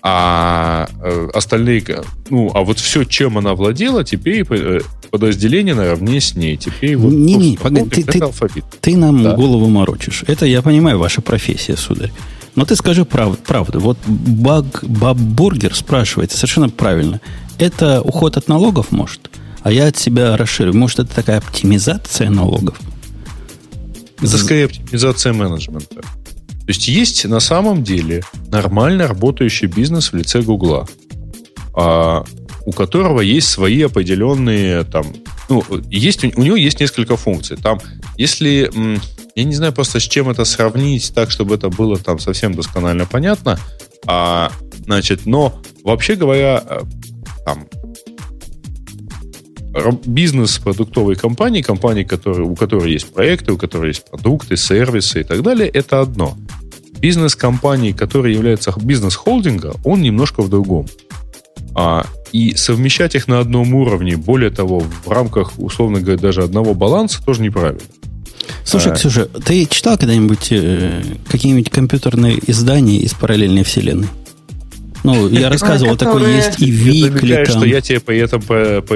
а 0.06 0.86
э, 1.02 1.28
остальные, 1.32 1.82
ну, 2.28 2.50
а 2.54 2.60
вот 2.60 2.78
все, 2.78 3.04
чем 3.04 3.38
она 3.38 3.54
владела, 3.54 4.04
теперь 4.04 4.44
э, 4.50 4.80
подразделение 5.10 5.74
наравне 5.74 6.20
с 6.20 6.34
ней. 6.34 6.58
Теперь 6.58 6.94
вот 6.96 7.10
не, 7.10 7.36
не, 7.36 7.56
погоди, 7.56 8.02
ты, 8.02 8.12
ты, 8.12 8.18
алфавит. 8.18 8.66
ты 8.82 8.98
нам 8.98 9.22
да. 9.22 9.34
голову 9.34 9.66
морочишь. 9.70 10.22
Это 10.26 10.44
я 10.44 10.60
понимаю, 10.60 10.98
ваша 10.98 11.22
профессия, 11.22 11.78
сударь. 11.78 12.12
Но 12.54 12.66
ты 12.66 12.76
скажи 12.76 13.06
прав, 13.06 13.38
правду. 13.38 13.80
Вот 13.80 13.96
Баг, 14.06 14.84
Баб 14.84 15.16
Бургер 15.16 15.74
спрашивает 15.74 16.32
совершенно 16.32 16.68
правильно. 16.68 17.22
Это 17.58 18.02
уход 18.02 18.36
от 18.36 18.46
налогов, 18.46 18.92
может? 18.92 19.30
А 19.62 19.72
я 19.72 19.86
от 19.86 19.96
себя 19.96 20.36
расширю. 20.36 20.74
Может, 20.74 20.98
это 20.98 21.14
такая 21.14 21.38
оптимизация 21.38 22.28
налогов? 22.28 22.78
Это 24.18 24.36
скорее 24.36 24.66
оптимизация 24.66 25.32
менеджмента. 25.32 26.02
То 26.66 26.70
есть 26.70 26.88
есть 26.88 27.24
на 27.26 27.40
самом 27.40 27.84
деле 27.84 28.22
нормально 28.48 29.06
работающий 29.06 29.66
бизнес 29.66 30.12
в 30.12 30.16
лице 30.16 30.40
Гугла, 30.40 30.88
а, 31.74 32.24
у 32.64 32.72
которого 32.72 33.20
есть 33.20 33.48
свои 33.48 33.82
определенные 33.82 34.84
там, 34.84 35.06
ну, 35.50 35.62
есть, 35.90 36.24
у 36.24 36.42
него 36.42 36.56
есть 36.56 36.80
несколько 36.80 37.18
функций. 37.18 37.58
Там, 37.58 37.80
если, 38.16 38.70
я 39.34 39.44
не 39.44 39.54
знаю 39.54 39.74
просто 39.74 40.00
с 40.00 40.04
чем 40.04 40.30
это 40.30 40.46
сравнить 40.46 41.12
так, 41.14 41.30
чтобы 41.30 41.56
это 41.56 41.68
было 41.68 41.98
там 41.98 42.18
совсем 42.18 42.54
досконально 42.54 43.04
понятно, 43.04 43.58
а, 44.06 44.50
значит, 44.84 45.26
но 45.26 45.60
вообще 45.82 46.14
говоря, 46.14 46.62
э, 46.66 46.80
там, 47.44 47.68
бизнес 50.06 50.58
продуктовой 50.58 51.16
компании, 51.16 51.62
компании, 51.62 52.04
которые, 52.04 52.48
у 52.48 52.54
которой 52.54 52.92
есть 52.92 53.12
проекты, 53.12 53.52
у 53.52 53.58
которой 53.58 53.88
есть 53.88 54.08
продукты, 54.08 54.56
сервисы 54.56 55.20
и 55.20 55.24
так 55.24 55.42
далее, 55.42 55.68
это 55.68 56.00
одно. 56.00 56.36
Бизнес 57.00 57.36
компании, 57.36 57.92
который 57.92 58.34
является 58.34 58.74
бизнес-холдинга, 58.76 59.74
он 59.84 60.02
немножко 60.02 60.42
в 60.42 60.48
другом. 60.48 60.86
А, 61.74 62.06
и 62.32 62.54
совмещать 62.54 63.14
их 63.14 63.28
на 63.28 63.40
одном 63.40 63.74
уровне, 63.74 64.16
более 64.16 64.50
того, 64.50 64.80
в 64.80 65.10
рамках, 65.10 65.58
условно 65.58 66.00
говоря, 66.00 66.18
даже 66.18 66.42
одного 66.42 66.74
баланса, 66.74 67.22
тоже 67.24 67.42
неправильно. 67.42 67.80
Слушай, 68.64 68.92
а, 68.92 68.94
Ксюша, 68.94 69.26
ты 69.26 69.66
читал 69.66 69.98
когда-нибудь 69.98 70.48
э, 70.50 71.02
какие-нибудь 71.28 71.70
компьютерные 71.70 72.38
издания 72.50 72.98
из 72.98 73.14
параллельной 73.14 73.64
вселенной? 73.64 74.08
Ну, 75.04 75.28
я 75.28 75.50
рассказывал, 75.50 75.96
такой 75.96 76.34
есть 76.34 76.60
и 76.60 76.70
Викли. 76.70 77.44
что 77.44 77.64
я 77.66 77.82
тебе 77.82 78.00
по 78.00 78.10
этому... 78.10 78.42
По, 78.42 78.80
по, 78.80 78.94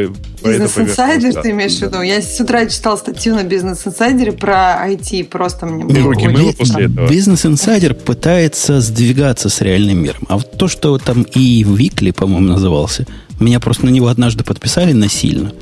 Бизнес 0.49 0.79
Инсайдер 0.79 1.35
ты 1.43 1.51
имеешь 1.51 1.77
в 1.77 1.83
виду? 1.83 2.01
Я 2.01 2.23
с 2.23 2.41
утра 2.41 2.65
читал 2.67 2.97
статью 2.97 3.35
на 3.35 3.45
Бизнес 3.45 3.87
Инсайдере 3.87 4.33
про 4.33 4.89
IT, 4.89 5.25
просто 5.25 5.67
мне 5.67 5.85
было 5.85 6.15
Руки 6.15 6.55
после 6.57 6.87
этого. 6.87 7.09
Бизнес 7.09 7.45
Инсайдер 7.45 7.93
пытается 7.93 8.81
сдвигаться 8.81 9.51
с 9.51 9.61
реальным 9.61 10.03
миром. 10.03 10.25
А 10.29 10.39
вот 10.39 10.57
то, 10.57 10.67
что 10.67 10.97
там 10.97 11.23
и 11.23 11.63
Викли, 11.63 12.11
по-моему, 12.13 12.49
назывался, 12.49 13.07
меня 13.39 13.61
просто 13.61 13.85
на 13.85 13.91
него 13.91 14.09
однажды 14.09 14.45
подписали 14.45 14.95
насильно. 14.95 15.53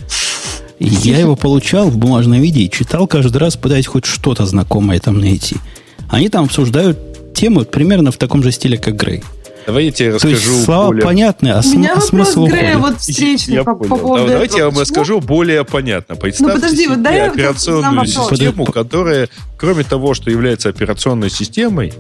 И 0.79 0.87
я 0.87 1.19
его 1.19 1.35
получал 1.35 1.91
в 1.91 1.97
бумажном 1.97 2.41
виде 2.41 2.61
и 2.61 2.71
читал 2.71 3.09
каждый 3.09 3.39
раз, 3.39 3.57
пытаясь 3.57 3.87
хоть 3.87 4.05
что-то 4.05 4.47
знакомое 4.47 5.01
там 5.01 5.19
найти. 5.19 5.57
Они 6.09 6.29
там 6.29 6.45
обсуждают 6.45 7.35
тему 7.35 7.65
примерно 7.65 8.13
в 8.13 8.17
таком 8.17 8.45
же 8.45 8.53
стиле, 8.53 8.79
как 8.79 8.95
Грей. 8.95 9.25
Давай 9.67 9.87
я 9.87 9.91
тебе 9.91 10.15
расскажу. 10.15 10.37
То 10.37 10.41
есть 10.41 10.65
слова 10.65 10.87
более... 10.87 11.03
понятны, 11.03 11.49
а, 11.49 11.63
см- 11.63 11.93
а 11.97 12.01
смысл 12.01 12.47
Грея 12.47 12.79
вот 12.79 13.01
встречный 13.01 13.65
по, 13.65 13.75
по 13.75 13.97
поводу 13.97 14.29
Давайте 14.29 14.59
я 14.59 14.67
вам 14.67 14.79
расскажу 14.79 15.21
более 15.21 15.65
понятно. 15.65 16.15
Представьте 16.15 16.55
ну, 16.55 16.61
подожди, 16.61 16.85
себе 16.85 16.95
вот 16.95 17.03
дай 17.03 17.29
операционную 17.29 18.07
систему, 18.07 18.65
которая, 18.67 19.29
кроме 19.57 19.83
того, 19.83 20.15
что 20.15 20.31
является 20.31 20.69
операционной 20.69 21.31
системой, 21.31 21.93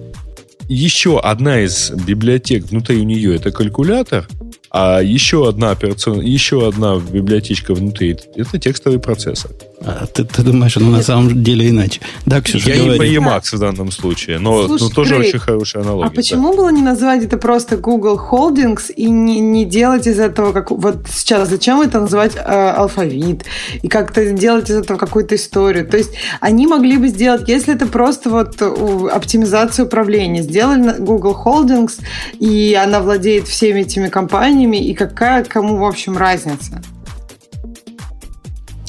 еще 0.68 1.18
одна 1.18 1.60
из 1.60 1.90
библиотек 1.90 2.66
внутри 2.66 3.04
нее 3.04 3.34
это 3.34 3.50
калькулятор, 3.50 4.28
а 4.70 5.00
еще 5.00 5.48
одна 5.48 5.70
операционная, 5.70 6.24
еще 6.24 6.68
одна 6.68 6.96
библиотечка 6.96 7.74
внутри 7.74 8.16
это 8.36 8.58
текстовый 8.58 9.00
процессор. 9.00 9.50
А 9.86 10.06
ты, 10.06 10.24
ты 10.24 10.42
думаешь, 10.42 10.76
оно 10.76 10.90
на 10.90 11.02
самом 11.02 11.44
деле 11.44 11.70
иначе? 11.70 12.00
Да, 12.26 12.40
Ксюша, 12.40 12.70
Я 12.70 12.76
говори. 12.82 13.10
не 13.10 13.20
по 13.20 13.28
Emacs 13.28 13.54
в 13.54 13.58
данном 13.60 13.92
случае, 13.92 14.40
но, 14.40 14.66
Слушай, 14.66 14.82
но 14.82 14.88
тоже 14.90 15.14
Грей, 15.14 15.28
очень 15.28 15.38
хорошая 15.38 15.84
аналогия. 15.84 16.08
А 16.08 16.10
почему 16.10 16.50
да. 16.50 16.56
было 16.56 16.70
не 16.70 16.82
назвать 16.82 17.22
это 17.22 17.38
просто 17.38 17.76
Google 17.76 18.20
Holdings 18.30 18.92
и 18.92 19.08
не, 19.08 19.38
не 19.38 19.64
делать 19.64 20.08
из 20.08 20.18
этого, 20.18 20.52
как 20.52 20.72
вот 20.72 21.06
сейчас, 21.08 21.48
зачем 21.48 21.80
это 21.82 22.00
называть 22.00 22.34
э, 22.34 22.40
алфавит 22.40 23.44
и 23.80 23.86
как-то 23.86 24.28
делать 24.32 24.68
из 24.70 24.74
этого 24.74 24.98
какую-то 24.98 25.36
историю? 25.36 25.86
То 25.86 25.96
есть 25.96 26.10
они 26.40 26.66
могли 26.66 26.96
бы 26.96 27.06
сделать, 27.06 27.48
если 27.48 27.72
это 27.72 27.86
просто 27.86 28.28
вот 28.28 28.60
оптимизация 28.60 29.84
управления, 29.84 30.42
сделали 30.42 30.96
Google 30.98 31.40
Holdings, 31.44 32.00
и 32.40 32.74
она 32.74 33.00
владеет 33.00 33.46
всеми 33.46 33.82
этими 33.82 34.08
компаниями, 34.08 34.78
и 34.78 34.94
какая 34.94 35.44
кому, 35.44 35.76
в 35.76 35.84
общем, 35.84 36.16
разница? 36.16 36.82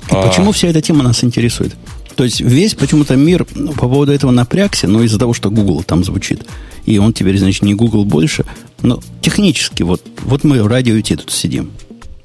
А... 0.10 0.28
почему 0.28 0.52
вся 0.52 0.68
эта 0.68 0.82
тема 0.82 1.04
нас 1.04 1.24
интересует? 1.24 1.76
То 2.16 2.24
есть 2.24 2.42
весь 2.42 2.74
почему-то 2.74 3.16
мир 3.16 3.46
ну, 3.54 3.74
по 3.74 3.88
поводу 3.88 4.12
этого 4.12 4.32
напрягся, 4.32 4.88
но 4.88 5.04
из-за 5.04 5.20
того, 5.20 5.34
что 5.34 5.52
Google 5.52 5.84
там 5.84 6.04
звучит. 6.04 6.46
И 6.86 6.98
он 6.98 7.14
теперь, 7.14 7.38
значит, 7.38 7.62
не 7.62 7.76
Google 7.76 8.06
больше. 8.06 8.44
Но 8.82 9.00
технически, 9.22 9.84
вот, 9.84 10.02
вот 10.24 10.44
мы 10.44 10.64
в 10.64 10.68
радио 10.68 10.96
IT 10.96 11.18
тут 11.18 11.32
сидим. 11.32 11.72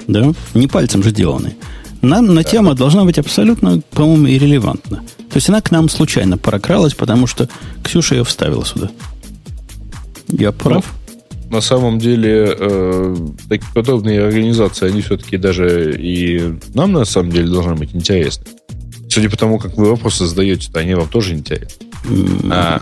Да? 0.07 0.33
Не 0.55 0.66
пальцем 0.66 1.03
же 1.03 1.11
сделаны. 1.11 1.57
Нам 2.01 2.35
на 2.35 2.43
тема 2.43 2.74
должна 2.74 3.05
быть 3.05 3.18
абсолютно, 3.18 3.83
по-моему, 3.91 4.28
иррелевантна. 4.28 5.03
То 5.30 5.37
есть 5.37 5.49
она 5.49 5.61
к 5.61 5.70
нам 5.70 5.89
случайно 5.89 6.39
прокралась, 6.39 6.95
потому 6.95 7.26
что 7.26 7.49
Ксюша 7.85 8.14
ее 8.16 8.24
вставила 8.24 8.64
сюда. 8.64 8.91
Я 10.28 10.53
прав? 10.53 10.85
На 11.53 11.61
самом 11.61 11.98
деле 11.98 12.57
э, 12.59 13.16
такие 13.48 13.70
подобные 13.74 14.24
организации, 14.24 14.88
они 14.88 15.03
все-таки 15.03 15.36
даже 15.36 15.94
и 15.96 16.55
нам 16.74 16.92
на 16.92 17.05
самом 17.05 17.30
деле 17.30 17.48
должны 17.48 17.74
быть 17.74 17.94
интересны. 17.94 18.44
Судя 19.09 19.28
по 19.28 19.36
тому, 19.36 19.59
как 19.59 19.76
вы 19.76 19.90
вопросы 19.90 20.26
задаете, 20.26 20.72
то 20.72 20.80
они 20.80 20.94
вам 20.94 21.09
тоже 21.09 21.34
интересны. 21.34 21.86
А, 22.50 22.80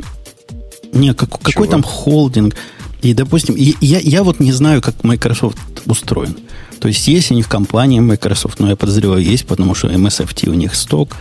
не, 0.92 1.12
как, 1.14 1.42
какой 1.42 1.66
там 1.66 1.82
холдинг? 1.82 2.54
И, 3.02 3.12
допустим, 3.14 3.56
я, 3.56 3.98
я 3.98 4.22
вот 4.22 4.38
не 4.38 4.52
знаю, 4.52 4.80
как 4.80 5.02
Microsoft 5.02 5.58
устроен. 5.86 6.36
То 6.78 6.88
есть 6.88 7.08
есть 7.08 7.30
у 7.32 7.34
них 7.34 7.48
компания 7.48 8.00
Microsoft, 8.00 8.60
но 8.60 8.68
я 8.68 8.76
подозреваю, 8.76 9.22
есть, 9.22 9.46
потому 9.46 9.74
что 9.74 9.88
MSFT 9.88 10.48
у 10.48 10.54
них 10.54 10.76
сток 10.76 11.16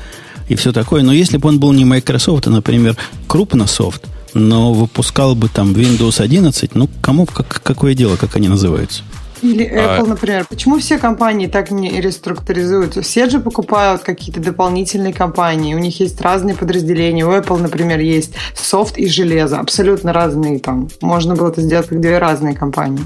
и 0.48 0.56
все 0.56 0.72
такое. 0.72 1.02
Но 1.02 1.12
если 1.12 1.38
бы 1.38 1.50
он 1.50 1.60
был 1.60 1.72
не 1.74 1.86
Microsoft, 1.86 2.48
а, 2.48 2.52
например, 2.52 2.96
Крупнософт, 3.28 4.06
но 4.34 4.74
выпускал 4.74 5.36
бы 5.36 5.50
там 5.50 5.74
Windows 5.74 6.22
11, 6.22 6.76
ну, 6.76 6.90
кому 7.02 7.26
как, 7.26 7.62
какое 7.64 7.94
дело, 7.94 8.16
как 8.16 8.36
они 8.36 8.48
называются? 8.48 9.04
Или 9.42 9.66
Apple, 9.66 10.04
а... 10.04 10.06
например. 10.06 10.46
Почему 10.50 10.80
все 10.80 10.98
компании 10.98 11.48
так 11.48 11.72
не 11.72 12.02
реструктуризуются? 12.02 13.02
Все 13.02 13.30
же 13.30 13.40
покупают 13.40 14.02
какие-то 14.02 14.42
дополнительные 14.42 15.14
компании. 15.14 15.76
У 15.76 15.80
них 15.80 16.00
есть 16.00 16.20
разные 16.22 16.56
подразделения. 16.56 17.26
У 17.26 17.32
Apple, 17.32 17.62
например, 17.62 18.00
есть 18.00 18.34
софт 18.54 18.98
и 18.98 19.08
железо. 19.08 19.60
Абсолютно 19.60 20.14
разные 20.14 20.60
там. 20.60 20.90
Можно 21.02 21.36
было 21.36 21.50
это 21.50 21.62
сделать 21.62 21.88
как 21.88 22.02
две 22.02 22.18
разные 22.18 22.54
компании. 22.54 23.04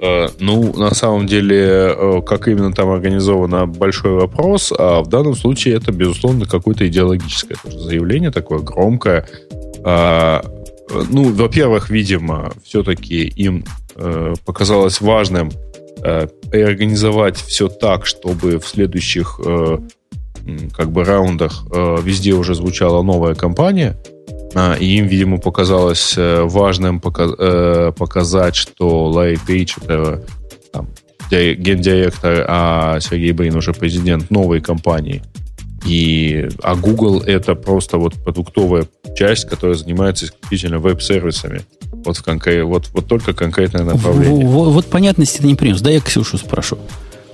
А, 0.00 0.28
ну, 0.38 0.72
на 0.76 0.94
самом 0.94 1.26
деле, 1.26 1.94
э, 1.96 2.22
как 2.24 2.48
именно 2.48 2.72
там 2.72 2.90
организовано, 2.90 3.66
большой 3.66 4.12
вопрос. 4.12 4.72
А 4.76 5.02
в 5.02 5.08
данном 5.08 5.34
случае 5.34 5.76
это, 5.76 5.90
безусловно, 5.90 6.46
какое-то 6.46 6.86
идеологическое 6.86 7.58
заявление, 7.64 8.30
такое 8.30 8.60
громкое, 8.60 9.26
а, 9.84 10.44
ну, 11.10 11.32
во-первых, 11.32 11.90
видимо, 11.90 12.52
все-таки 12.64 13.24
им 13.24 13.64
э, 13.96 14.34
показалось 14.44 15.00
важным 15.00 15.50
э, 16.02 16.28
организовать 16.52 17.36
все 17.36 17.68
так, 17.68 18.06
чтобы 18.06 18.58
в 18.58 18.66
следующих 18.66 19.40
э, 19.44 19.78
как 20.72 20.90
бы 20.90 21.04
раундах 21.04 21.64
э, 21.72 21.98
везде 22.02 22.32
уже 22.32 22.54
звучала 22.54 23.02
новая 23.02 23.34
компания. 23.34 23.96
А, 24.54 24.74
и 24.74 24.86
им, 24.86 25.06
видимо, 25.06 25.38
показалось 25.38 26.14
важным 26.16 27.00
пока- 27.00 27.92
показать, 27.92 28.56
что 28.56 29.10
Ларри 29.10 29.38
Пейдж 29.46 29.76
это 29.82 30.24
там, 30.72 30.88
гендиректор, 31.30 32.46
а 32.48 32.98
Сергей 33.00 33.32
Брин 33.32 33.56
уже 33.56 33.74
президент 33.74 34.30
новой 34.30 34.62
компании. 34.62 35.22
И, 35.84 36.48
а 36.62 36.74
Google 36.74 37.20
это 37.20 37.54
просто 37.54 37.98
вот 37.98 38.14
продуктовая 38.14 38.86
часть, 39.16 39.48
которая 39.48 39.76
занимается 39.76 40.26
исключительно 40.26 40.78
веб-сервисами. 40.78 41.62
Вот, 42.04 42.16
в 42.16 42.22
конкрет, 42.22 42.64
вот, 42.64 42.88
вот 42.92 43.06
только 43.06 43.32
конкретное 43.32 43.84
направление. 43.84 44.46
Вот, 44.46 44.72
вот 44.72 44.86
понятности 44.86 45.38
ты 45.38 45.46
не 45.46 45.54
принес. 45.54 45.80
Да 45.80 45.90
я 45.90 46.00
Ксюшу 46.00 46.38
спрошу. 46.38 46.78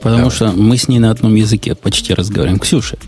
Потому 0.00 0.30
Давай. 0.30 0.30
что 0.30 0.52
мы 0.52 0.76
с 0.76 0.88
ней 0.88 0.98
на 0.98 1.10
одном 1.10 1.34
языке 1.34 1.74
почти 1.74 2.12
разговариваем. 2.12 2.60
Ксюша, 2.60 2.98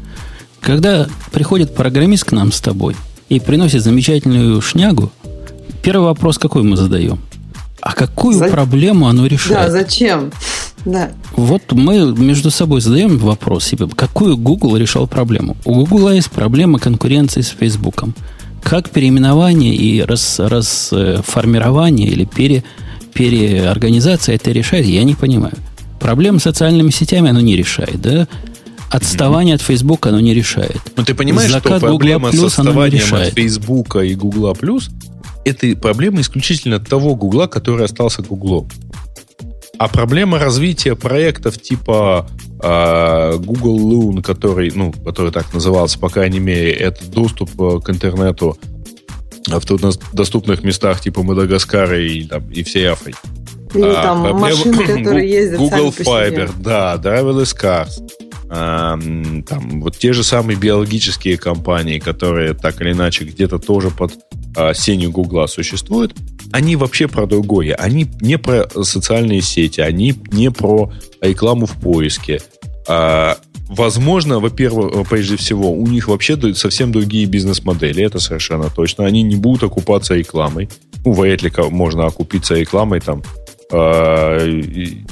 когда 0.60 1.06
приходит 1.30 1.74
программист 1.74 2.24
к 2.24 2.32
нам 2.32 2.52
с 2.52 2.60
тобой 2.60 2.96
и 3.28 3.38
приносит 3.38 3.82
замечательную 3.82 4.60
шнягу, 4.60 5.12
первый 5.82 6.04
вопрос 6.06 6.38
какой 6.38 6.62
мы 6.62 6.76
задаем? 6.76 7.20
А 7.80 7.92
какую 7.92 8.38
За... 8.38 8.48
проблему 8.48 9.06
оно 9.06 9.26
решает? 9.26 9.66
Да, 9.66 9.70
зачем? 9.70 10.32
Да. 10.86 11.10
Вот 11.34 11.72
мы 11.72 12.14
между 12.16 12.50
собой 12.50 12.80
задаем 12.80 13.18
вопрос 13.18 13.64
себе, 13.64 13.88
какую 13.88 14.36
Google 14.36 14.76
решал 14.76 15.06
проблему. 15.06 15.56
У 15.64 15.84
Google 15.84 16.12
есть 16.12 16.30
проблема 16.30 16.78
конкуренции 16.78 17.42
с 17.42 17.48
Facebook. 17.48 18.04
Как 18.62 18.90
переименование 18.90 19.74
и 19.74 20.00
рас, 20.00 20.38
расформирование 20.38 22.08
или 22.08 22.24
пере, 22.24 22.64
переорганизация 23.12 24.36
это 24.36 24.50
решает, 24.52 24.86
я 24.86 25.04
не 25.04 25.14
понимаю. 25.14 25.54
Проблем 26.00 26.38
с 26.38 26.44
социальными 26.44 26.90
сетями 26.90 27.30
оно 27.30 27.40
не 27.40 27.56
решает, 27.56 28.00
да? 28.00 28.28
Отставание 28.90 29.54
mm-hmm. 29.54 29.58
от 29.58 29.62
Facebook 29.62 30.06
оно 30.06 30.20
не 30.20 30.34
решает. 30.34 30.80
Но 30.96 31.04
ты 31.04 31.14
понимаешь, 31.14 31.50
Закат 31.50 31.78
что 31.78 31.88
проблема 31.88 32.30
Google 32.30 32.48
с 32.48 32.58
отставанием 32.58 33.14
от 33.14 33.34
Facebook 33.34 33.96
и 33.96 34.14
Google 34.14 34.52
Plus 34.52 34.84
это 35.46 35.76
проблема 35.76 36.20
исключительно 36.20 36.80
того 36.80 37.14
Гугла, 37.14 37.46
который 37.46 37.84
остался 37.84 38.22
Гуглом. 38.22 38.68
А 39.78 39.88
проблема 39.88 40.38
развития 40.38 40.94
проектов 40.94 41.60
типа 41.60 42.28
э, 42.62 43.36
Google 43.38 43.78
Loon, 43.78 44.22
который, 44.22 44.70
ну, 44.74 44.92
который 44.92 45.32
так 45.32 45.52
назывался, 45.52 45.98
по 45.98 46.08
крайней 46.08 46.40
мере, 46.40 46.72
это 46.72 47.04
доступ 47.06 47.50
э, 47.60 47.80
к 47.80 47.90
интернету 47.90 48.56
в 49.46 49.60
труднодоступных 49.60 50.64
местах 50.64 51.00
типа 51.00 51.22
Мадагаскара 51.22 52.00
и, 52.00 52.24
там, 52.24 52.50
и 52.50 52.62
всей 52.62 52.86
Африки. 52.86 53.18
Или 53.74 53.88
а, 53.88 54.02
там 54.02 54.22
проблема... 54.22 54.48
машины, 54.48 54.86
которые 54.86 55.30
ездят 55.30 55.58
Google 55.58 55.90
Fiber, 55.90 56.50
да, 56.58 56.96
Driverless 56.96 57.54
Cars. 57.56 58.02
А, 58.48 58.98
там 59.48 59.80
вот 59.80 59.98
те 59.98 60.12
же 60.12 60.22
самые 60.22 60.56
биологические 60.56 61.36
компании, 61.36 61.98
которые 61.98 62.54
так 62.54 62.80
или 62.80 62.92
иначе 62.92 63.24
где-то 63.24 63.58
тоже 63.58 63.90
под 63.90 64.12
а, 64.56 64.74
сенью 64.74 65.10
Гугла 65.10 65.46
существуют, 65.46 66.16
они 66.52 66.76
вообще 66.76 67.08
про 67.08 67.26
другое. 67.26 67.74
Они 67.74 68.08
не 68.20 68.38
про 68.38 68.68
социальные 68.82 69.42
сети, 69.42 69.80
они 69.80 70.14
не 70.32 70.50
про 70.50 70.92
рекламу 71.20 71.66
в 71.66 71.72
поиске. 71.72 72.40
А, 72.88 73.36
возможно, 73.68 74.40
во-первых, 74.40 75.08
прежде 75.08 75.36
всего, 75.36 75.70
у 75.72 75.86
них 75.86 76.08
вообще 76.08 76.54
совсем 76.54 76.92
другие 76.92 77.26
бизнес-модели, 77.26 78.02
это 78.02 78.18
совершенно 78.18 78.70
точно. 78.70 79.04
Они 79.04 79.22
не 79.22 79.36
будут 79.36 79.64
окупаться 79.64 80.14
рекламой. 80.14 80.68
Ну, 81.04 81.12
вряд 81.12 81.42
ли 81.42 81.52
можно 81.70 82.06
окупиться 82.06 82.54
рекламой 82.54 83.00
там 83.00 83.22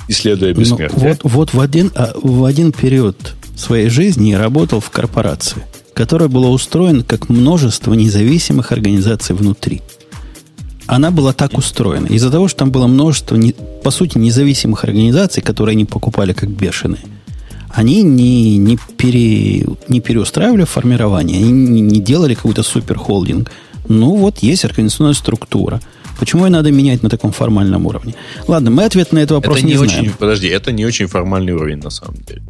исследуя 0.08 0.54
ну, 0.54 0.60
бессмертие. 0.60 1.00
Ну, 1.02 1.08
вот, 1.08 1.20
вот 1.24 1.54
в, 1.54 1.60
один, 1.60 1.90
а, 1.96 2.12
в 2.14 2.44
один 2.44 2.70
период 2.70 3.34
своей 3.56 3.88
жизни 3.88 4.30
я 4.30 4.38
работал 4.38 4.80
в 4.80 4.90
корпорации, 4.90 5.64
которая 5.94 6.28
была 6.28 6.48
устроена 6.48 7.02
как 7.02 7.28
множество 7.28 7.94
независимых 7.94 8.72
организаций 8.72 9.34
внутри. 9.34 9.82
Она 10.86 11.10
была 11.10 11.32
так 11.32 11.56
устроена. 11.56 12.06
Из-за 12.08 12.30
того, 12.30 12.48
что 12.48 12.58
там 12.58 12.70
было 12.70 12.86
множество, 12.86 13.36
не, 13.36 13.54
по 13.82 13.90
сути, 13.90 14.18
независимых 14.18 14.84
организаций, 14.84 15.42
которые 15.42 15.74
они 15.74 15.86
покупали 15.86 16.34
как 16.34 16.50
бешеные, 16.50 17.02
они 17.70 18.02
не, 18.02 18.58
не, 18.58 18.78
пере, 18.96 19.66
не 19.88 20.00
переустраивали 20.00 20.64
формирование, 20.64 21.38
они 21.38 21.50
не, 21.50 21.80
не 21.80 22.00
делали 22.00 22.34
какой-то 22.34 22.62
суперхолдинг. 22.62 23.50
Ну, 23.88 24.16
вот 24.16 24.38
есть 24.38 24.64
организационная 24.64 25.14
структура– 25.14 25.80
Почему 26.18 26.44
ее 26.44 26.50
надо 26.50 26.70
менять 26.70 27.02
на 27.02 27.10
таком 27.10 27.32
формальном 27.32 27.86
уровне? 27.86 28.14
Ладно, 28.46 28.70
мы 28.70 28.84
ответ 28.84 29.12
на 29.12 29.18
этот 29.18 29.32
вопрос 29.32 29.58
это 29.58 29.66
не, 29.66 29.72
не 29.72 29.78
очень, 29.78 29.98
знаем. 29.98 30.14
Подожди, 30.18 30.48
это 30.48 30.72
не 30.72 30.84
очень 30.84 31.06
формальный 31.06 31.52
уровень 31.52 31.78
на 31.78 31.90
самом 31.90 32.16
деле. 32.22 32.42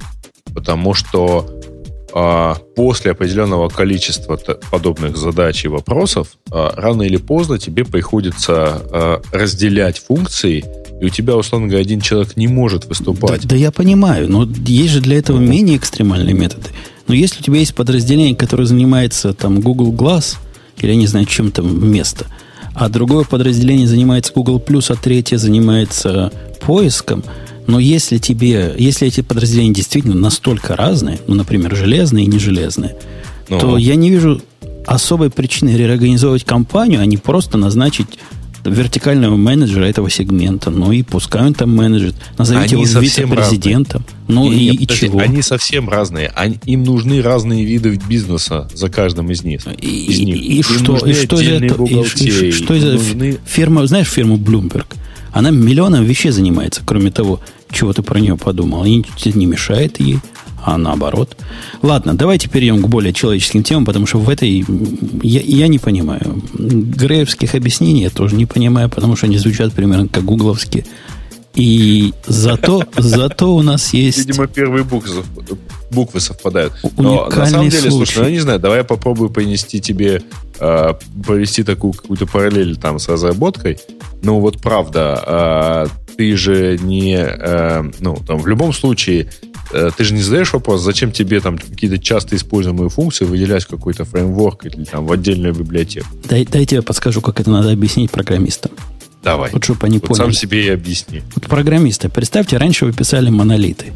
Потому 0.54 0.94
что 0.94 1.48
после 2.76 3.10
определенного 3.10 3.68
количества 3.68 4.38
подобных 4.70 5.16
задач 5.16 5.64
и 5.64 5.68
вопросов, 5.68 6.28
а, 6.50 6.72
рано 6.76 7.02
или 7.02 7.16
поздно 7.16 7.58
тебе 7.58 7.84
приходится 7.84 8.54
а, 8.56 9.22
разделять 9.32 9.98
функции, 9.98 10.64
и 11.00 11.04
у 11.06 11.08
тебя, 11.08 11.36
условно 11.36 11.66
говоря, 11.66 11.82
один 11.82 12.00
человек 12.00 12.36
не 12.36 12.46
может 12.46 12.84
выступать. 12.84 13.42
Да, 13.42 13.48
да 13.48 13.56
я 13.56 13.72
понимаю, 13.72 14.30
но 14.30 14.44
есть 14.44 14.92
же 14.92 15.00
для 15.00 15.18
этого 15.18 15.38
менее 15.38 15.76
экстремальные 15.76 16.34
методы. 16.34 16.68
Но 17.08 17.14
если 17.14 17.40
у 17.40 17.42
тебя 17.42 17.58
есть 17.58 17.74
подразделение, 17.74 18.36
которое 18.36 18.64
занимается 18.64 19.34
там 19.34 19.60
Google 19.60 19.92
Glass, 19.92 20.36
или 20.78 20.90
я 20.90 20.96
не 20.96 21.08
знаю, 21.08 21.26
чем 21.26 21.50
там 21.50 21.90
место– 21.90 22.26
а 22.74 22.88
другое 22.88 23.24
подразделение 23.24 23.86
занимается 23.86 24.32
Google+, 24.34 24.60
а 24.88 24.94
третье 24.96 25.38
занимается 25.38 26.32
поиском. 26.60 27.22
Но 27.66 27.78
если 27.78 28.18
тебе, 28.18 28.74
если 28.78 29.08
эти 29.08 29.22
подразделения 29.22 29.72
действительно 29.72 30.14
настолько 30.14 30.76
разные, 30.76 31.18
ну, 31.26 31.34
например, 31.34 31.74
железные 31.74 32.24
и 32.24 32.28
не 32.28 32.38
железные, 32.38 32.96
ну. 33.48 33.58
то 33.58 33.78
я 33.78 33.94
не 33.94 34.10
вижу 34.10 34.42
особой 34.86 35.30
причины 35.30 35.70
реорганизовывать 35.70 36.44
компанию, 36.44 37.00
а 37.00 37.06
не 37.06 37.16
просто 37.16 37.56
назначить 37.56 38.18
вертикального 38.64 39.36
менеджера 39.36 39.84
этого 39.84 40.10
сегмента. 40.10 40.70
Ну 40.70 40.92
и 40.92 41.02
пускай 41.02 41.42
он 41.42 41.54
там 41.54 41.74
менеджер. 41.74 42.14
Назовите 42.38 42.76
они 42.76 42.84
его 42.84 43.00
вице-президентом. 43.00 44.04
Ну 44.28 44.50
и, 44.50 44.56
и, 44.56 44.84
и 44.84 44.86
чего? 44.86 45.18
Они 45.20 45.42
совсем 45.42 45.88
разные. 45.88 46.28
Они, 46.34 46.58
им 46.64 46.82
нужны 46.82 47.20
разные 47.20 47.64
виды 47.64 48.00
бизнеса 48.08 48.68
за 48.72 48.88
каждым 48.88 49.30
из 49.30 49.42
них. 49.42 49.62
И, 49.80 50.06
из 50.06 50.18
них. 50.20 50.36
и, 50.36 50.58
и 50.58 50.62
что, 50.62 50.96
и 50.98 51.12
что 51.12 51.40
этого? 51.40 51.86
И, 51.86 51.94
и, 52.24 52.52
что 52.52 52.74
из 52.74 52.84
нужны... 52.84 53.38
фирма, 53.44 53.86
знаешь 53.86 54.08
фирму 54.08 54.36
Bloomberg? 54.36 54.86
Она 55.34 55.50
миллионом 55.50 56.04
вещей 56.04 56.30
занимается, 56.30 56.80
кроме 56.86 57.10
того, 57.10 57.40
чего 57.70 57.92
ты 57.92 58.02
про 58.02 58.20
нее 58.20 58.36
подумал. 58.36 58.84
И 58.84 59.02
не 59.34 59.46
мешает 59.46 60.00
ей 60.00 60.20
а 60.64 60.78
наоборот. 60.78 61.36
Ладно, 61.82 62.14
давайте 62.14 62.48
перейдем 62.48 62.82
к 62.82 62.88
более 62.88 63.12
человеческим 63.12 63.62
темам, 63.62 63.84
потому 63.84 64.06
что 64.06 64.18
в 64.18 64.30
этой 64.30 64.64
я, 65.22 65.40
я 65.42 65.68
не 65.68 65.78
понимаю. 65.78 66.42
Греевских 66.54 67.54
объяснений 67.54 68.02
я 68.02 68.10
тоже 68.10 68.34
не 68.34 68.46
понимаю, 68.46 68.88
потому 68.88 69.14
что 69.14 69.26
они 69.26 69.36
звучат 69.36 69.74
примерно 69.74 70.08
как 70.08 70.24
гугловские. 70.24 70.86
И 71.54 72.12
зато, 72.26 72.82
зато 72.96 73.54
у 73.54 73.62
нас 73.62 73.94
есть... 73.94 74.18
Видимо, 74.18 74.46
первые 74.46 74.84
буквы, 74.84 75.22
буквы 75.90 76.20
совпадают. 76.20 76.72
Но 76.96 77.28
на 77.28 77.46
самом 77.46 77.68
деле, 77.68 77.90
случай. 77.90 78.12
слушай, 78.12 78.18
ну, 78.18 78.24
я 78.24 78.30
не 78.30 78.40
знаю, 78.40 78.58
давай 78.58 78.78
я 78.78 78.84
попробую 78.84 79.30
принести 79.30 79.80
тебе, 79.80 80.22
э, 80.58 80.94
провести 81.24 81.62
такую 81.62 81.92
какую-то 81.92 82.26
параллель 82.26 82.76
там 82.76 82.98
с 82.98 83.08
разработкой. 83.08 83.78
Ну 84.22 84.40
вот 84.40 84.60
правда, 84.60 85.86
э, 85.86 86.14
ты 86.16 86.36
же 86.36 86.78
не... 86.82 87.16
Э, 87.16 87.84
ну, 88.00 88.16
там, 88.26 88.38
в 88.38 88.48
любом 88.48 88.72
случае, 88.72 89.28
Э, 89.74 89.90
ты 89.96 90.04
же 90.04 90.14
не 90.14 90.20
задаешь 90.20 90.52
вопрос, 90.52 90.82
зачем 90.82 91.10
тебе 91.10 91.40
там 91.40 91.58
какие-то 91.58 91.98
часто 91.98 92.36
используемые 92.36 92.88
функции 92.88 93.24
выделять 93.24 93.64
в 93.64 93.68
какой-то 93.68 94.04
фреймворк 94.04 94.66
или 94.66 94.84
там 94.84 95.06
в 95.06 95.12
отдельную 95.12 95.52
библиотеку. 95.52 96.06
Дай, 96.28 96.44
дайте 96.44 96.76
я 96.76 96.82
подскажу, 96.82 97.20
как 97.20 97.40
это 97.40 97.50
надо 97.50 97.72
объяснить 97.72 98.10
программистам. 98.10 98.70
Давай. 99.24 99.50
Вот 99.52 99.64
чтобы 99.64 99.86
они 99.86 99.98
вот 99.98 100.08
поняли. 100.08 100.22
сам 100.22 100.32
себе 100.32 100.66
и 100.66 100.68
объясни. 100.68 101.22
Вот 101.34 101.46
программисты, 101.46 102.08
представьте, 102.08 102.58
раньше 102.58 102.84
вы 102.84 102.92
писали 102.92 103.30
монолиты. 103.30 103.92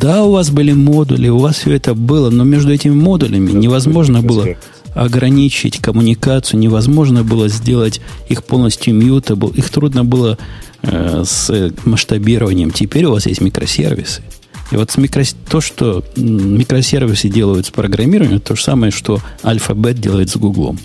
Да, 0.00 0.22
у 0.24 0.30
вас 0.32 0.50
были 0.50 0.72
модули, 0.72 1.28
у 1.28 1.38
вас 1.38 1.58
все 1.58 1.74
это 1.74 1.94
было, 1.94 2.30
но 2.30 2.44
между 2.44 2.72
этими 2.72 2.94
модулями 2.94 3.50
невозможно 3.50 4.22
было 4.22 4.46
ограничить 4.94 5.78
коммуникацию, 5.78 6.60
невозможно 6.60 7.24
было 7.24 7.48
сделать 7.48 8.00
их 8.28 8.44
полностью 8.44 8.94
mutable, 8.94 9.54
их 9.56 9.68
трудно 9.70 10.04
было 10.04 10.38
э, 10.82 11.24
с 11.26 11.72
масштабированием. 11.84 12.70
Теперь 12.70 13.04
у 13.06 13.12
вас 13.12 13.26
есть 13.26 13.40
микросервисы. 13.40 14.22
И 14.70 14.76
вот 14.76 14.90
с 14.92 14.96
микро... 14.96 15.24
то, 15.48 15.60
что 15.60 16.04
микросервисы 16.16 17.28
делают 17.28 17.66
с 17.66 17.70
программированием, 17.70 18.40
то 18.40 18.54
же 18.54 18.62
самое, 18.62 18.92
что 18.92 19.20
Alphabet 19.42 19.94
делает 19.94 20.30
с 20.30 20.36
Гуглом. 20.36 20.78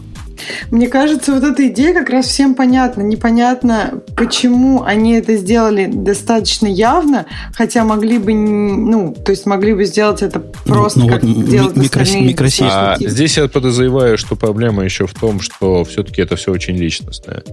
Мне 0.72 0.88
кажется, 0.88 1.34
вот 1.34 1.44
эта 1.44 1.68
идея 1.68 1.94
как 1.94 2.10
раз 2.10 2.28
всем 2.28 2.56
понятна. 2.56 3.02
Непонятно, 3.02 4.02
почему 4.16 4.84
они 4.84 5.14
это 5.14 5.36
сделали 5.38 5.90
достаточно 5.92 6.68
явно, 6.68 7.26
хотя 7.54 7.84
могли 7.84 8.18
бы, 8.18 8.34
ну, 8.34 9.14
то 9.14 9.32
есть 9.32 9.46
могли 9.46 9.74
бы 9.74 9.86
сделать 9.86 10.22
это 10.22 10.44
ну, 10.66 10.74
просто 10.74 11.00
ну, 11.00 11.08
как 11.08 11.24
вот 11.24 11.46
делают 11.46 11.78
микро, 11.78 12.06
микросеть. 12.20 12.68
А 12.70 12.98
здесь 13.00 13.38
я 13.38 13.48
подозреваю, 13.48 14.18
что 14.18 14.36
проблема 14.36 14.84
еще 14.84 15.08
в 15.08 15.14
том, 15.14 15.40
что 15.40 15.84
все-таки 15.84 16.22
это 16.22 16.36
все 16.36 16.52
очень 16.52 16.76
личностное. 16.76 17.44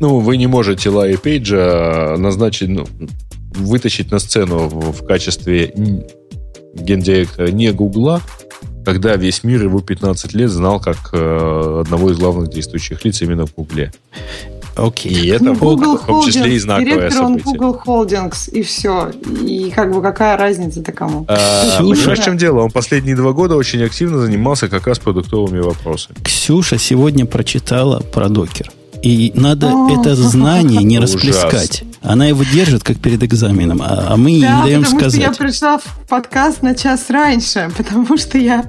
Ну, 0.00 0.20
вы 0.20 0.36
не 0.36 0.46
можете 0.46 0.90
Ларри 0.90 1.16
Пейджа 1.16 2.16
назначить, 2.18 2.68
ну, 2.68 2.86
вытащить 3.54 4.10
на 4.10 4.18
сцену 4.18 4.68
в, 4.68 4.92
в 4.92 5.06
качестве 5.06 5.72
гендиректора 6.74 7.48
не 7.48 7.72
Гугла, 7.72 8.22
когда 8.88 9.16
весь 9.16 9.44
мир 9.44 9.64
его 9.64 9.80
15 9.80 10.32
лет 10.32 10.50
знал 10.50 10.80
как 10.80 11.10
э, 11.12 11.80
одного 11.82 12.10
из 12.10 12.16
главных 12.16 12.48
действующих 12.48 13.04
лиц 13.04 13.20
именно 13.20 13.44
в 13.44 13.54
Гугле. 13.54 13.92
Окей. 14.76 15.12
И 15.12 15.28
это 15.28 15.44
ну, 15.44 15.56
Google 15.56 15.98
в 15.98 16.06
том 16.06 16.24
числе 16.24 16.54
и 16.54 16.58
знаковое 16.58 16.94
Директор 16.94 17.24
он 17.24 17.36
Google 17.36 17.78
Holdings, 17.84 18.50
и 18.50 18.62
все. 18.62 19.10
И 19.44 19.70
как 19.76 19.92
бы 19.92 20.00
какая 20.00 20.38
разница-то 20.38 20.92
кому? 20.92 21.26
А, 21.28 21.78
понимаешь, 21.78 22.18
в 22.18 22.24
чем 22.24 22.38
дело? 22.38 22.60
Он 22.60 22.70
последние 22.70 23.14
два 23.14 23.32
года 23.32 23.56
очень 23.56 23.82
активно 23.82 24.20
занимался 24.20 24.68
как 24.68 24.86
раз 24.86 24.98
продуктовыми 24.98 25.58
вопросами. 25.58 26.16
Ксюша 26.24 26.78
сегодня 26.78 27.26
прочитала 27.26 28.00
про 28.00 28.30
докер. 28.30 28.72
И 29.02 29.32
надо 29.34 29.70
это 29.90 30.16
знание 30.16 30.82
не 30.82 30.98
расплескать. 30.98 31.84
Она 32.00 32.26
его 32.26 32.42
держит, 32.44 32.82
как 32.84 32.98
перед 32.98 33.22
экзаменом, 33.22 33.82
а, 33.82 34.06
а 34.10 34.16
мы 34.16 34.40
да, 34.40 34.56
не 34.56 34.62
даем 34.62 34.82
потому 34.84 35.00
сказать. 35.00 35.20
Что 35.20 35.30
я 35.30 35.36
пришла 35.36 35.78
в 35.78 35.84
подкаст 36.08 36.62
на 36.62 36.74
час 36.74 37.10
раньше, 37.10 37.70
потому 37.76 38.16
что 38.16 38.38
я 38.38 38.64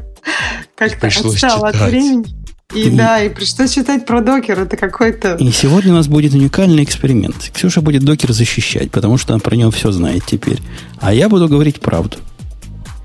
как-то 0.76 1.07
отстала 1.07 1.70
от 1.70 1.76
времени. 1.76 2.26
И, 2.74 2.84
и 2.84 2.89
да, 2.91 3.24
и 3.24 3.30
пришлось 3.30 3.74
читать 3.74 4.05
про 4.05 4.22
докер. 4.22 4.59
Это 4.59 4.78
какой-то... 4.78 5.36
И 5.36 5.51
сегодня 5.51 5.91
у 5.91 5.95
нас 5.95 6.07
будет 6.07 6.36
уникальный 6.36 6.84
эксперимент. 6.84 7.49
Ксюша 7.51 7.82
будет 7.82 8.03
докер 8.03 8.32
защищать, 8.32 8.91
потому 8.91 9.17
что 9.17 9.34
она 9.34 9.39
про 9.39 9.55
него 9.55 9.72
все 9.72 9.91
знает 9.91 10.24
теперь. 10.26 10.59
А 10.99 11.11
я 11.11 11.30
буду 11.30 11.47
говорить 11.47 11.80
правду. 11.80 12.17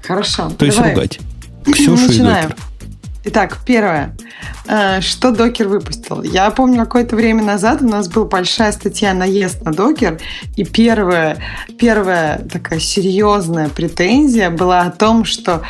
Хорошо. 0.02 0.50
То 0.50 0.66
давай. 0.66 0.66
есть 0.66 0.78
ругать. 0.78 1.18
Ксюшу 1.72 2.06
Начинаем. 2.08 2.44
и 2.44 2.48
докер. 2.48 2.56
Итак, 3.26 3.58
первое. 3.64 4.14
Э, 4.68 5.00
что 5.00 5.30
докер 5.30 5.68
выпустил? 5.68 6.22
Я 6.22 6.50
помню, 6.50 6.80
какое-то 6.80 7.16
время 7.16 7.42
назад 7.42 7.80
у 7.80 7.88
нас 7.88 8.06
была 8.06 8.26
большая 8.26 8.70
статья 8.70 9.14
«Наезд 9.14 9.62
на 9.64 9.72
докер», 9.72 10.20
и 10.56 10.64
первая, 10.64 11.38
первая 11.78 12.38
такая 12.52 12.80
серьезная 12.80 13.70
претензия 13.70 14.50
была 14.50 14.82
о 14.82 14.90
том, 14.90 15.24
что 15.24 15.62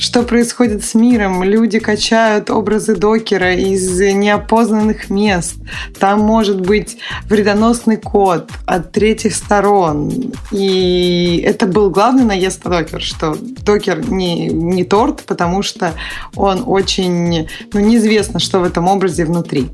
что 0.00 0.22
происходит 0.22 0.82
с 0.82 0.94
миром. 0.94 1.44
Люди 1.44 1.78
качают 1.78 2.50
образы 2.50 2.96
докера 2.96 3.54
из 3.54 4.00
неопознанных 4.00 5.10
мест. 5.10 5.56
Там 5.98 6.20
может 6.20 6.62
быть 6.62 6.96
вредоносный 7.26 7.98
код 7.98 8.50
от 8.66 8.92
третьих 8.92 9.34
сторон. 9.34 10.32
И 10.50 11.44
это 11.46 11.66
был 11.66 11.90
главный 11.90 12.24
наезд 12.24 12.64
на 12.64 12.70
докер, 12.70 13.02
что 13.02 13.36
докер 13.38 14.10
не, 14.10 14.46
не 14.46 14.84
торт, 14.84 15.22
потому 15.26 15.62
что 15.62 15.92
он 16.34 16.64
очень... 16.66 17.48
Ну, 17.74 17.80
неизвестно, 17.80 18.40
что 18.40 18.60
в 18.60 18.64
этом 18.64 18.88
образе 18.88 19.26
внутри. 19.26 19.68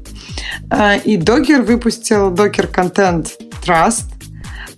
А, 0.70 0.96
и 0.96 1.16
докер 1.16 1.62
выпустил 1.62 2.30
докер 2.30 2.66
контент 2.66 3.38
Trust, 3.64 4.15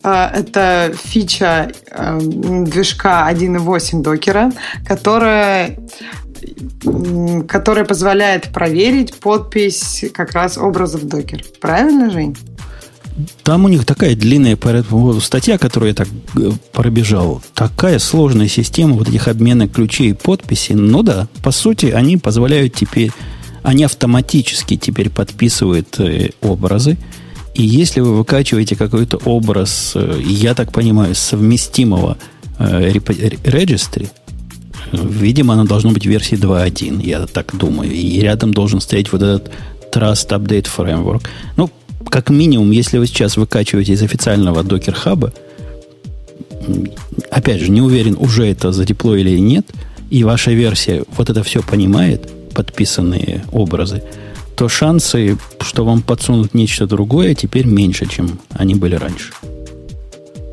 это 0.03 0.93
фича 0.97 1.73
эм, 1.91 2.65
движка 2.65 3.29
1.8 3.31 4.03
докера, 4.03 4.53
которая 4.87 5.77
которая 7.49 7.85
позволяет 7.85 8.53
проверить 8.53 9.15
подпись 9.15 10.05
как 10.15 10.33
раз 10.33 10.57
образов 10.57 11.07
докер. 11.07 11.45
Правильно, 11.61 12.11
Жень? 12.11 12.37
Там 13.43 13.65
у 13.65 13.69
них 13.69 13.85
такая 13.85 14.15
длинная 14.15 14.57
статья, 15.21 15.59
которую 15.59 15.89
я 15.89 15.95
так 15.95 16.09
э, 16.37 16.51
пробежал. 16.73 17.43
Такая 17.55 17.99
сложная 17.99 18.47
система 18.47 18.95
вот 18.95 19.09
этих 19.09 19.27
обменных 19.27 19.73
ключей 19.73 20.11
и 20.11 20.13
подписей. 20.13 20.77
Ну 20.77 21.03
да, 21.03 21.27
по 21.43 21.51
сути, 21.51 21.87
они 21.87 22.17
позволяют 22.17 22.75
теперь, 22.75 23.11
они 23.65 23.83
автоматически 23.83 24.77
теперь 24.77 25.11
подписывают 25.11 25.99
э, 25.99 26.31
образы. 26.43 26.97
И 27.59 27.65
если 27.65 27.99
вы 28.01 28.17
выкачиваете 28.17 28.77
какой-то 28.77 29.17
образ, 29.25 29.93
э, 29.97 30.21
я 30.25 30.55
так 30.55 30.71
понимаю, 30.71 31.17
совместимого 31.17 32.17
э, 32.61 32.93
регистри, 32.93 34.09
видимо, 34.93 35.55
оно 35.55 35.65
должно 35.65 35.91
быть 35.91 36.07
версии 36.07 36.39
2.1, 36.39 37.05
я 37.05 37.27
так 37.27 37.57
думаю. 37.59 37.91
И 37.91 38.21
рядом 38.21 38.55
должен 38.55 38.81
стоять 38.81 39.11
вот 39.11 39.23
этот 39.23 39.51
Trust 39.93 40.29
Update 40.29 40.69
Framework. 40.77 41.23
Ну, 41.57 41.69
как 42.09 42.31
минимум, 42.31 42.71
если 42.71 42.99
вы 42.99 43.09
сейчас 43.09 43.37
выкачиваете 43.37 43.95
из 43.95 44.03
официального 44.03 44.63
Docker 44.63 44.97
Hub, 45.05 45.33
опять 47.29 47.61
же, 47.61 47.73
не 47.73 47.81
уверен, 47.81 48.17
уже 48.21 48.47
это 48.47 48.71
задеплоили 48.71 49.31
или 49.31 49.41
нет, 49.41 49.67
и 50.11 50.23
ваша 50.23 50.53
версия 50.53 51.03
вот 51.17 51.29
это 51.29 51.43
все 51.43 51.61
понимает, 51.61 52.31
подписанные 52.55 53.43
образы, 53.51 54.05
то 54.59 54.69
шансы, 54.69 55.39
что 55.61 55.85
вам 55.85 56.03
подсунут 56.03 56.53
нечто 56.53 56.89
другое, 56.89 57.37
теперь 57.37 57.67
меньше, 57.67 58.07
чем 58.07 58.41
они 58.51 58.75
были 58.75 58.97
раньше. 58.97 59.33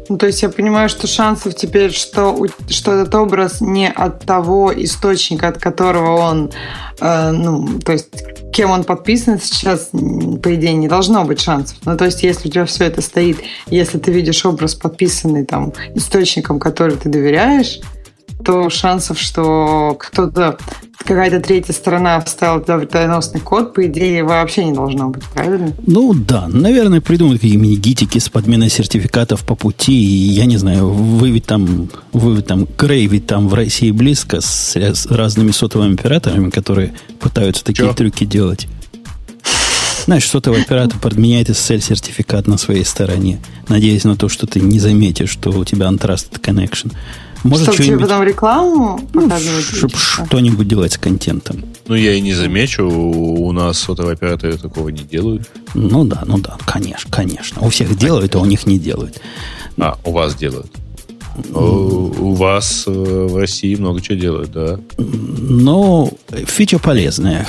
Ну, 0.08 0.18
то 0.20 0.28
есть 0.28 0.44
я 0.44 0.50
понимаю, 0.50 0.90
что 0.90 1.08
шансов 1.08 1.56
теперь, 1.56 1.92
что, 1.92 2.46
что 2.70 2.92
этот 2.92 3.16
образ 3.16 3.62
не 3.62 3.90
от 3.90 4.24
того 4.24 4.72
источника, 4.76 5.48
от 5.48 5.58
которого 5.58 6.18
он, 6.18 6.52
э, 7.00 7.32
ну, 7.32 7.80
то 7.80 7.94
есть 7.94 8.10
кем 8.54 8.70
он 8.70 8.84
подписан 8.84 9.40
сейчас, 9.42 9.90
по 9.92 10.54
идее, 10.54 10.74
не 10.74 10.88
должно 10.88 11.26
быть 11.26 11.42
шансов. 11.42 11.78
Ну, 11.84 11.98
то 11.98 12.06
есть 12.06 12.22
если 12.22 12.48
у 12.48 12.52
тебя 12.52 12.66
все 12.66 12.86
это 12.86 13.02
стоит, 13.02 13.40
если 13.72 13.98
ты 13.98 14.12
видишь 14.12 14.46
образ, 14.46 14.76
подписанный 14.76 15.46
там 15.46 15.74
источником, 15.96 16.60
который 16.60 16.96
ты 16.96 17.10
доверяешь, 17.10 17.80
то 18.46 18.70
шансов, 18.70 19.20
что 19.20 19.98
кто-то, 20.00 20.58
какая-то 21.00 21.40
третья 21.40 21.74
сторона 21.74 22.22
вставила 22.22 22.62
туда 22.62 22.78
вредоносный 22.78 23.42
код, 23.42 23.74
по 23.74 23.86
идее, 23.86 24.24
вообще 24.24 24.66
не 24.66 24.74
должно 24.74 25.10
быть, 25.10 25.24
правильно? 25.26 25.74
Ну 25.86 26.14
да, 26.14 26.48
наверное, 26.48 27.02
придумают 27.02 27.42
какие-нибудь 27.42 27.80
гитики 27.80 28.20
с 28.20 28.30
подменой 28.30 28.70
сертификатов 28.70 29.44
по 29.44 29.56
пути, 29.56 29.94
и 29.94 30.30
я 30.32 30.46
не 30.46 30.58
знаю, 30.58 30.90
вы 30.90 31.32
ведь 31.32 31.46
там, 31.46 31.90
вы 32.14 32.36
ведь 32.36 32.48
там, 32.48 32.68
Грей 32.78 33.08
ведь 33.08 33.26
там 33.26 33.50
в 33.50 33.54
России 33.54 33.92
близко 33.92 34.42
с, 34.42 34.76
с 34.76 35.08
разными 35.08 35.52
сотовыми 35.52 35.96
операторами, 35.96 36.52
которые 36.52 36.94
пытаются 37.20 37.66
такие 37.66 37.90
Чё? 37.90 37.94
трюки 37.94 38.26
делать. 38.26 38.68
Знаешь, 40.06 40.30
сотовый 40.30 40.62
оператор 40.62 41.00
подменяет 41.00 41.50
SSL-сертификат 41.50 42.46
на 42.46 42.60
своей 42.60 42.86
стороне, 42.86 43.40
надеясь 43.68 44.04
на 44.04 44.16
то, 44.16 44.30
что 44.30 44.46
ты 44.46 44.60
не 44.60 44.80
заметишь, 44.80 45.32
что 45.32 45.50
у 45.50 45.66
тебя 45.66 45.88
untrusted 45.88 46.40
connection. 46.42 46.94
Может, 47.46 47.66
Чтобы 47.66 47.84
тебе 47.84 48.00
потом 48.00 48.24
рекламу 48.24 49.00
ну, 49.14 49.22
показывать? 49.22 49.66
Чтобы 49.66 49.94
что-нибудь 49.96 50.68
делать 50.68 50.94
с 50.94 50.98
контентом. 50.98 51.64
Ну, 51.88 51.94
я 51.94 52.14
и 52.14 52.22
не 52.22 52.34
замечу, 52.34 52.84
у 52.88 53.52
нас 53.52 53.78
сотовые 53.78 54.14
операторы 54.14 54.58
такого 54.58 54.90
не 54.90 55.04
делают. 55.04 55.48
Ну 55.76 56.04
да, 56.06 56.24
ну 56.26 56.40
да, 56.40 56.58
конечно, 56.66 57.12
конечно. 57.12 57.62
У 57.62 57.70
всех 57.70 57.96
делают, 57.96 58.34
а 58.36 58.40
у 58.40 58.46
них 58.46 58.66
не 58.66 58.80
делают. 58.80 59.22
А, 59.78 59.96
у 60.04 60.12
вас 60.12 60.34
делают. 60.34 60.72
У 61.54 62.34
вас 62.34 62.86
э, 62.88 62.92
в 62.92 63.36
России 63.38 63.76
много 63.76 64.02
чего 64.02 64.18
делают, 64.18 64.52
да? 64.52 64.80
Но 64.98 66.10
фича 66.46 66.80
полезная. 66.80 67.46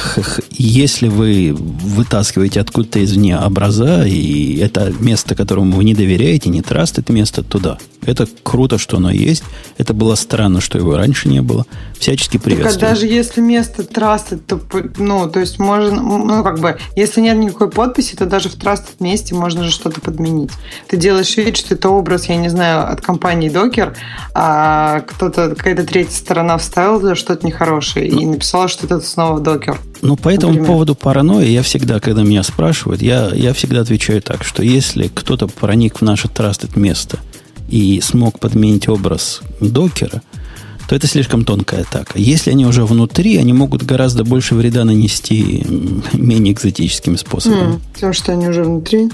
Если 0.50 1.08
вы 1.08 1.54
вытаскиваете 1.56 2.60
откуда-то 2.60 3.02
извне 3.04 3.38
образа, 3.38 4.04
и 4.06 4.56
это 4.58 4.92
место, 4.98 5.34
которому 5.34 5.76
вы 5.76 5.84
не 5.84 5.94
доверяете, 5.94 6.50
не 6.50 6.62
траст, 6.62 6.98
это 6.98 7.12
место 7.12 7.42
туда. 7.42 7.78
Это 8.04 8.28
круто, 8.42 8.78
что 8.78 8.96
оно 8.96 9.10
есть. 9.10 9.44
Это 9.78 9.94
было 9.94 10.14
странно, 10.14 10.60
что 10.60 10.78
его 10.78 10.96
раньше 10.96 11.28
не 11.28 11.42
было. 11.42 11.66
Всячески 11.98 12.36
приветствую. 12.36 12.80
Так, 12.80 12.90
а 12.90 12.94
даже 12.94 13.06
если 13.06 13.40
место 13.40 13.82
трасты, 13.82 14.36
то, 14.36 14.60
ну, 14.98 15.28
то 15.28 15.40
есть 15.40 15.58
можно, 15.58 16.00
ну, 16.00 16.42
как 16.42 16.58
бы, 16.60 16.78
если 16.94 17.20
нет 17.20 17.36
никакой 17.36 17.70
подписи, 17.70 18.16
то 18.16 18.26
даже 18.26 18.48
в 18.48 18.54
трастед 18.54 19.00
месте 19.00 19.34
можно 19.34 19.64
же 19.64 19.70
что-то 19.70 20.00
подменить. 20.00 20.50
Ты 20.88 20.96
делаешь 20.96 21.36
вид, 21.36 21.56
что 21.56 21.74
это 21.74 21.88
образ, 21.88 22.28
я 22.28 22.36
не 22.36 22.48
знаю, 22.48 22.90
от 22.90 23.00
компании 23.00 23.50
Docker, 23.50 23.94
а 24.34 25.00
кто-то, 25.00 25.54
какая-то 25.54 25.84
третья 25.84 26.16
сторона 26.16 26.58
вставила 26.58 27.14
что-то 27.14 27.46
нехорошее 27.46 28.10
ну, 28.12 28.20
и 28.20 28.26
написала, 28.26 28.68
что 28.68 28.86
это 28.86 29.00
снова 29.00 29.40
Docker. 29.40 29.76
Ну, 30.02 30.16
по 30.16 30.28
этому 30.28 30.52
например. 30.52 30.66
поводу 30.66 30.94
паранойи 30.94 31.48
я 31.48 31.62
всегда, 31.62 32.00
когда 32.00 32.22
меня 32.22 32.42
спрашивают, 32.42 33.02
я, 33.02 33.30
я 33.32 33.52
всегда 33.54 33.80
отвечаю 33.80 34.22
так, 34.22 34.44
что 34.44 34.62
если 34.62 35.08
кто-то 35.08 35.48
проник 35.48 36.00
в 36.00 36.02
наше 36.02 36.28
трастед 36.28 36.76
место– 36.76 37.18
и 37.68 38.00
смог 38.00 38.38
подменить 38.38 38.88
образ 38.88 39.40
докера, 39.60 40.22
то 40.88 40.94
это 40.94 41.06
слишком 41.06 41.44
тонкая 41.44 41.82
атака. 41.82 42.12
Если 42.16 42.50
они 42.50 42.66
уже 42.66 42.84
внутри, 42.84 43.36
они 43.36 43.52
могут 43.52 43.82
гораздо 43.82 44.24
больше 44.24 44.54
вреда 44.54 44.84
нанести 44.84 45.64
менее 46.12 46.52
экзотическими 46.52 47.16
способами. 47.16 47.74
Mm, 47.74 47.80
потому 47.94 48.12
что 48.12 48.32
они 48.32 48.48
уже 48.48 48.64
внутри. 48.64 49.10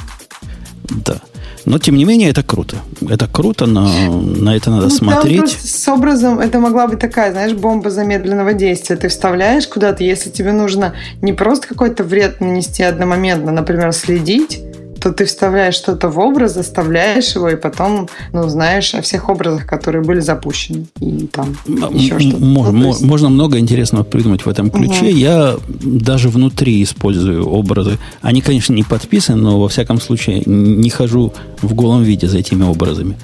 Да. 0.89 1.21
Но, 1.65 1.79
тем 1.79 1.97
не 1.97 2.05
менее, 2.05 2.31
это 2.31 2.43
круто. 2.43 2.77
Это 3.09 3.29
круто, 3.29 3.67
но 3.67 3.87
на 4.21 4.57
это 4.57 4.71
надо 4.71 4.89
ну, 4.89 4.91
смотреть. 4.91 5.51
с 5.51 5.89
образом 5.89 6.41
это 6.41 6.59
могла 6.59 6.89
быть 6.89 6.99
такая, 6.99 7.31
знаешь, 7.31 7.53
бомба 7.53 7.91
замедленного 7.91 8.53
действия. 8.53 8.97
Ты 8.97 9.09
вставляешь 9.09 9.69
куда-то, 9.69 10.03
если 10.03 10.31
тебе 10.31 10.53
нужно 10.53 10.95
не 11.21 11.33
просто 11.33 11.69
какой-то 11.69 12.03
вред 12.03 12.41
нанести 12.41 12.83
одномоментно, 12.83 13.53
например, 13.53 13.93
следить, 13.93 14.61
то 15.03 15.13
ты 15.13 15.25
вставляешь 15.25 15.75
что-то 15.75 16.09
в 16.09 16.19
образ, 16.19 16.55
заставляешь 16.55 17.35
его, 17.35 17.49
и 17.49 17.57
потом, 17.57 18.09
ну, 18.33 18.49
знаешь 18.49 18.95
о 18.95 19.03
всех 19.03 19.29
образах, 19.29 19.67
которые 19.67 20.05
были 20.05 20.21
запущены. 20.21 20.87
И 21.01 21.27
там 21.27 21.57
еще 21.91 22.21
что-то. 22.21 22.45
Можно, 22.45 22.73
ну, 22.73 22.95
можно 23.01 23.29
много 23.29 23.59
интересного 23.59 24.05
придумать 24.05 24.47
в 24.47 24.49
этом 24.49 24.71
ключе. 24.71 25.07
Угу. 25.07 25.17
Я 25.17 25.57
даже 25.69 26.29
внутри 26.29 26.83
использую 26.85 27.49
образы. 27.49 27.99
Они, 28.21 28.41
конечно, 28.41 28.75
не 28.75 28.85
подписаны, 28.85 29.43
но 29.43 29.61
во 29.61 29.69
всяком 29.69 30.01
случае 30.01 30.45
не 30.47 30.91
хожу 30.91 31.33
в 31.63 31.75
голом 31.75 32.05
виде 32.05 32.29
за 32.29 32.39
этими 32.39 32.63
образами. 32.63 33.17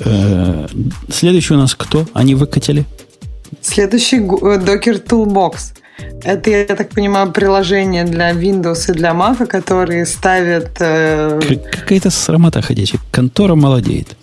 Э, 0.00 0.66
следующий 1.08 1.54
у 1.54 1.58
нас 1.58 1.76
кто? 1.76 2.06
Они 2.12 2.34
выкатили? 2.34 2.84
Следующий 3.60 4.16
э, 4.16 4.20
Docker 4.20 5.04
Toolbox. 5.06 5.75
Это, 6.22 6.50
я 6.50 6.64
так 6.64 6.90
понимаю, 6.90 7.32
приложение 7.32 8.04
для 8.04 8.32
Windows 8.32 8.90
и 8.90 8.92
для 8.92 9.12
Mac, 9.12 9.46
которые 9.46 10.06
ставят... 10.06 10.70
Э... 10.80 11.40
Какая-то 11.70 12.10
срамота 12.10 12.62
ходячая. 12.62 13.00
Контора 13.10 13.54
молодеет. 13.54 14.16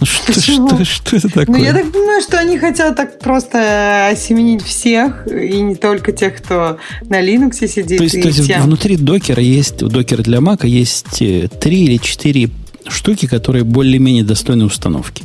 Ну 0.00 0.06
что, 0.06 0.32
что, 0.32 0.84
что 0.84 1.16
это 1.16 1.28
такое? 1.28 1.46
Ну, 1.46 1.56
я 1.56 1.72
так 1.72 1.90
понимаю, 1.90 2.22
что 2.22 2.38
они 2.38 2.56
хотят 2.56 2.94
так 2.96 3.18
просто 3.18 4.08
осеменить 4.12 4.62
всех, 4.62 5.26
и 5.26 5.60
не 5.60 5.74
только 5.74 6.12
тех, 6.12 6.36
кто 6.36 6.78
на 7.02 7.20
Linux 7.20 7.66
сидит. 7.66 7.98
То 7.98 8.04
есть, 8.04 8.22
то 8.22 8.28
есть 8.28 8.46
тем. 8.46 8.62
внутри 8.62 8.96
докера 8.96 9.42
есть, 9.42 9.82
у 9.82 9.88
докера 9.88 10.22
для 10.22 10.38
Mac 10.38 10.64
есть 10.64 11.20
э, 11.20 11.48
три 11.48 11.84
или 11.84 11.96
четыре 11.96 12.50
штуки, 12.86 13.26
которые 13.26 13.64
более-менее 13.64 14.22
достойны 14.22 14.64
установки. 14.66 15.24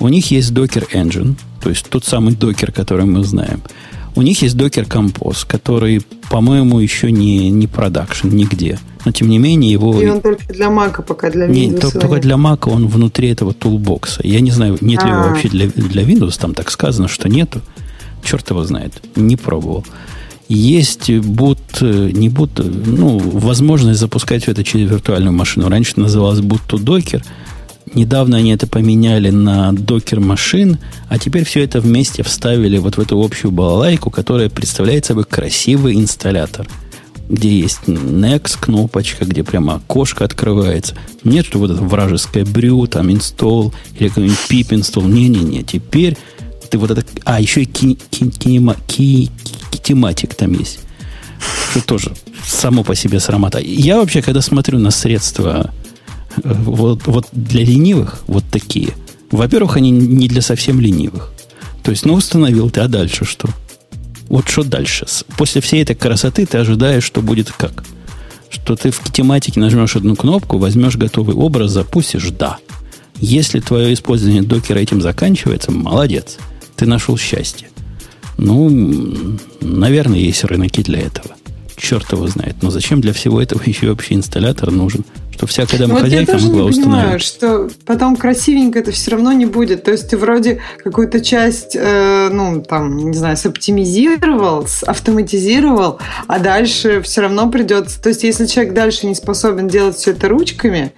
У 0.00 0.08
них 0.08 0.30
есть 0.30 0.52
Docker 0.52 0.86
Engine, 0.92 1.34
то 1.62 1.68
есть 1.68 1.88
тот 1.90 2.04
самый 2.04 2.34
докер, 2.34 2.72
который 2.72 3.04
мы 3.04 3.24
знаем. 3.24 3.62
У 4.18 4.22
них 4.22 4.42
есть 4.42 4.56
Docker 4.56 4.84
Compose, 4.84 5.46
который, 5.46 6.02
по-моему, 6.28 6.80
еще 6.80 7.12
не, 7.12 7.50
не 7.50 7.68
продакшн 7.68 8.26
нигде. 8.26 8.80
Но, 9.04 9.12
тем 9.12 9.28
не 9.28 9.38
менее, 9.38 9.70
его... 9.70 10.02
И 10.02 10.08
он 10.08 10.20
только 10.20 10.52
для 10.52 10.66
Mac, 10.66 11.04
пока 11.04 11.30
для 11.30 11.46
Windows. 11.46 11.52
Нет, 11.52 11.80
только, 11.80 12.00
только 12.00 12.20
для 12.20 12.34
Mac 12.34 12.68
он 12.68 12.88
внутри 12.88 13.28
этого 13.28 13.54
тулбокса. 13.54 14.20
Я 14.24 14.40
не 14.40 14.50
знаю, 14.50 14.76
нет 14.80 15.04
ли 15.04 15.10
его 15.10 15.20
а. 15.20 15.28
вообще 15.28 15.48
для, 15.48 15.68
для 15.68 16.02
Windows. 16.02 16.36
Там 16.36 16.52
так 16.54 16.72
сказано, 16.72 17.06
что 17.06 17.28
нету. 17.28 17.60
Черт 18.24 18.50
его 18.50 18.64
знает. 18.64 19.00
Не 19.14 19.36
пробовал. 19.36 19.84
Есть 20.48 21.10
boot, 21.10 22.12
не 22.12 22.28
boot, 22.28 22.60
ну, 22.86 23.20
возможность 23.20 24.00
запускать 24.00 24.42
все 24.42 24.50
это 24.50 24.64
через 24.64 24.90
виртуальную 24.90 25.32
машину. 25.32 25.68
Раньше 25.68 25.92
называлось 25.94 26.40
boot 26.40 26.62
to 26.68 26.82
Docker. 26.82 27.22
Недавно 27.94 28.38
они 28.38 28.50
это 28.50 28.66
поменяли 28.66 29.30
на 29.30 29.72
докер 29.72 30.20
машин, 30.20 30.78
а 31.08 31.18
теперь 31.18 31.44
все 31.44 31.64
это 31.64 31.80
вместе 31.80 32.22
вставили 32.22 32.78
вот 32.78 32.96
в 32.96 33.00
эту 33.00 33.22
общую 33.22 33.50
балалайку, 33.50 34.10
которая 34.10 34.48
представляет 34.48 35.06
собой 35.06 35.24
красивый 35.24 35.94
инсталлятор, 35.96 36.68
где 37.28 37.60
есть 37.60 37.80
Next 37.86 38.58
кнопочка, 38.60 39.24
где 39.24 39.42
прямо 39.44 39.76
окошко 39.76 40.24
открывается. 40.24 40.96
Нет, 41.24 41.46
что 41.46 41.58
вот 41.58 41.70
это 41.70 41.82
вражеское 41.82 42.44
брю, 42.44 42.86
там 42.86 43.08
install 43.08 43.72
или 43.98 44.08
какой-нибудь 44.08 44.38
pip 44.48 44.68
install. 44.70 45.08
Не-не-не, 45.08 45.62
теперь 45.62 46.16
ты 46.70 46.78
вот 46.78 46.90
это... 46.90 47.04
А, 47.24 47.40
еще 47.40 47.62
и 47.62 47.66
ки, 47.66 47.98
ки, 48.10 48.30
ки, 48.30 49.30
кинематик 49.70 50.34
там 50.34 50.52
есть. 50.52 50.80
Что 51.70 51.80
тоже 51.82 52.12
само 52.44 52.82
по 52.82 52.94
себе 52.94 53.20
срамота. 53.20 53.58
Я 53.58 53.98
вообще, 53.98 54.22
когда 54.22 54.40
смотрю 54.40 54.78
на 54.78 54.90
средства 54.90 55.72
вот, 56.44 57.06
вот 57.06 57.28
для 57.32 57.64
ленивых, 57.64 58.20
вот 58.26 58.44
такие, 58.50 58.94
во-первых, 59.30 59.76
они 59.76 59.90
не 59.90 60.28
для 60.28 60.42
совсем 60.42 60.80
ленивых. 60.80 61.32
То 61.82 61.90
есть, 61.90 62.04
ну, 62.04 62.14
установил 62.14 62.70
ты, 62.70 62.80
а 62.80 62.88
дальше 62.88 63.24
что? 63.24 63.48
Вот 64.28 64.48
что 64.48 64.62
дальше? 64.62 65.06
После 65.36 65.60
всей 65.60 65.82
этой 65.82 65.96
красоты 65.96 66.44
ты 66.46 66.58
ожидаешь, 66.58 67.04
что 67.04 67.22
будет 67.22 67.50
как? 67.50 67.84
Что 68.50 68.76
ты 68.76 68.90
в 68.90 69.12
тематике 69.12 69.60
нажмешь 69.60 69.96
одну 69.96 70.16
кнопку, 70.16 70.58
возьмешь 70.58 70.96
готовый 70.96 71.34
образ, 71.34 71.72
запустишь 71.72 72.30
«да». 72.30 72.58
Если 73.20 73.60
твое 73.60 73.92
использование 73.94 74.42
докера 74.42 74.78
этим 74.78 75.02
заканчивается, 75.02 75.72
молодец. 75.72 76.38
Ты 76.76 76.86
нашел 76.86 77.18
счастье. 77.18 77.68
Ну, 78.36 79.36
наверное, 79.60 80.20
есть 80.20 80.44
рынки 80.44 80.82
для 80.82 81.00
этого. 81.00 81.30
Черт 81.76 82.12
его 82.12 82.26
знает. 82.28 82.56
Но 82.62 82.70
зачем 82.70 83.00
для 83.00 83.12
всего 83.12 83.42
этого 83.42 83.62
еще 83.66 83.88
вообще 83.88 84.14
инсталлятор 84.14 84.70
нужен? 84.70 85.04
Что 85.38 85.46
всякая 85.46 85.78
домохозяйка 85.78 86.32
вот 86.32 86.42
могла 86.42 86.70
не. 86.70 86.82
Понимаю, 86.82 87.20
что 87.20 87.68
потом 87.86 88.16
красивенько 88.16 88.80
это 88.80 88.90
все 88.90 89.12
равно 89.12 89.32
не 89.32 89.46
будет. 89.46 89.84
То 89.84 89.92
есть 89.92 90.10
ты 90.10 90.16
вроде 90.16 90.60
какую-то 90.82 91.20
часть, 91.20 91.76
э, 91.78 92.28
ну, 92.32 92.60
там, 92.60 92.96
не 92.96 93.16
знаю, 93.16 93.36
соптимизировал, 93.36 94.66
автоматизировал, 94.84 96.00
а 96.26 96.40
дальше 96.40 97.02
все 97.02 97.20
равно 97.20 97.48
придется... 97.48 98.02
То 98.02 98.08
есть 98.08 98.24
если 98.24 98.46
человек 98.46 98.74
дальше 98.74 99.06
не 99.06 99.14
способен 99.14 99.68
делать 99.68 99.96
все 99.96 100.10
это 100.10 100.28
ручками, 100.28 100.92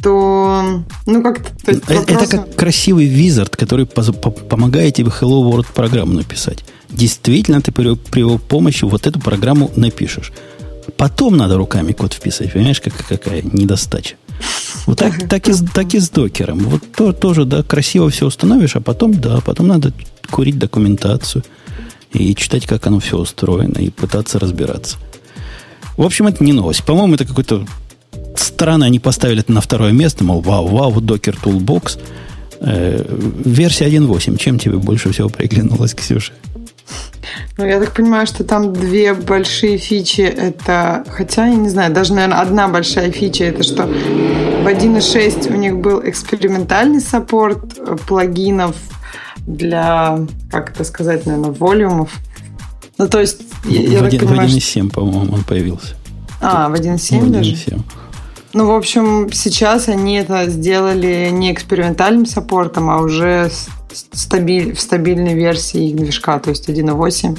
то, 0.00 0.84
ну, 1.06 1.22
как-то... 1.22 1.50
То 1.64 1.72
есть, 1.72 1.88
вопросом... 1.88 2.16
Это 2.16 2.26
как 2.28 2.54
красивый 2.54 3.06
визард, 3.06 3.56
который 3.56 3.86
помогает 3.86 4.94
тебе 4.94 5.08
Hello 5.08 5.42
World 5.50 5.66
программу 5.74 6.12
написать. 6.12 6.64
Действительно, 6.88 7.60
ты 7.60 7.72
при, 7.72 7.96
при 7.96 8.20
его 8.20 8.38
помощи 8.38 8.84
вот 8.84 9.06
эту 9.08 9.18
программу 9.18 9.72
напишешь. 9.74 10.32
Потом 11.02 11.36
надо 11.36 11.56
руками 11.56 11.90
код 11.90 12.12
вписывать. 12.12 12.52
Понимаешь, 12.52 12.80
как, 12.80 12.94
какая 12.94 13.42
недостача. 13.42 14.14
Вот 14.86 15.00
так, 15.00 15.28
так, 15.28 15.48
и, 15.48 15.52
так 15.74 15.94
и 15.94 15.98
с 15.98 16.08
докером. 16.08 16.60
Вот 16.60 16.80
то, 16.94 17.12
тоже, 17.12 17.44
да, 17.44 17.64
красиво 17.64 18.08
все 18.08 18.26
установишь, 18.26 18.76
а 18.76 18.80
потом, 18.80 19.12
да, 19.12 19.40
потом 19.40 19.66
надо 19.66 19.92
курить 20.30 20.60
документацию 20.60 21.42
и 22.12 22.32
читать, 22.36 22.68
как 22.68 22.86
оно 22.86 23.00
все 23.00 23.18
устроено, 23.18 23.78
и 23.78 23.90
пытаться 23.90 24.38
разбираться. 24.38 24.96
В 25.96 26.02
общем, 26.02 26.28
это 26.28 26.44
не 26.44 26.52
новость. 26.52 26.84
По-моему, 26.84 27.14
это 27.14 27.24
какой-то 27.24 27.66
странно 28.36 28.86
они 28.86 29.00
поставили 29.00 29.40
это 29.40 29.50
на 29.50 29.60
второе 29.60 29.90
место, 29.90 30.22
мол, 30.22 30.40
вау, 30.40 30.68
вау, 30.68 31.00
докер 31.00 31.36
Toolbox. 31.42 31.98
Э, 32.60 33.04
версия 33.44 33.88
1.8. 33.88 34.38
Чем 34.38 34.60
тебе 34.60 34.76
больше 34.76 35.10
всего 35.10 35.28
приглянулась, 35.28 35.94
Ксюша? 35.94 36.32
Ну, 37.58 37.66
я 37.66 37.78
так 37.78 37.92
понимаю, 37.92 38.26
что 38.26 38.44
там 38.44 38.72
две 38.72 39.14
большие 39.14 39.78
фичи. 39.78 40.22
Это, 40.22 41.04
хотя, 41.08 41.46
я 41.46 41.54
не 41.54 41.68
знаю, 41.68 41.92
даже, 41.92 42.14
наверное, 42.14 42.40
одна 42.40 42.68
большая 42.68 43.10
фича, 43.12 43.44
это 43.44 43.62
что 43.62 43.84
в 43.84 44.66
1.6 44.66 45.52
у 45.52 45.56
них 45.56 45.76
был 45.76 46.00
экспериментальный 46.04 47.00
саппорт 47.00 47.78
плагинов 48.06 48.76
для, 49.46 50.20
как 50.50 50.70
это 50.70 50.84
сказать, 50.84 51.26
наверное, 51.26 51.50
волюмов. 51.50 52.12
Ну, 52.98 53.08
то 53.08 53.20
есть, 53.20 53.42
я, 53.64 53.80
в, 53.80 53.92
я 53.92 53.98
1, 54.04 54.10
так 54.10 54.28
понимаю, 54.28 54.48
в 54.48 54.52
1.7, 54.52 54.60
что... 54.60 54.94
по-моему, 54.94 55.34
он 55.34 55.44
появился. 55.44 55.94
А, 56.40 56.68
в 56.68 56.74
1.7 56.74 57.28
даже? 57.28 57.54
1.7. 57.54 57.80
Ну, 58.54 58.66
в 58.66 58.72
общем, 58.72 59.32
сейчас 59.32 59.88
они 59.88 60.16
это 60.16 60.48
сделали 60.48 61.30
не 61.30 61.52
экспериментальным 61.52 62.26
саппортом, 62.26 62.90
а 62.90 63.00
уже 63.00 63.50
стабиль, 63.92 64.74
в 64.74 64.80
стабильной 64.80 65.34
версии 65.34 65.88
их 65.88 65.96
движка, 65.96 66.38
то 66.38 66.50
есть 66.50 66.68
1.8. 66.68 67.38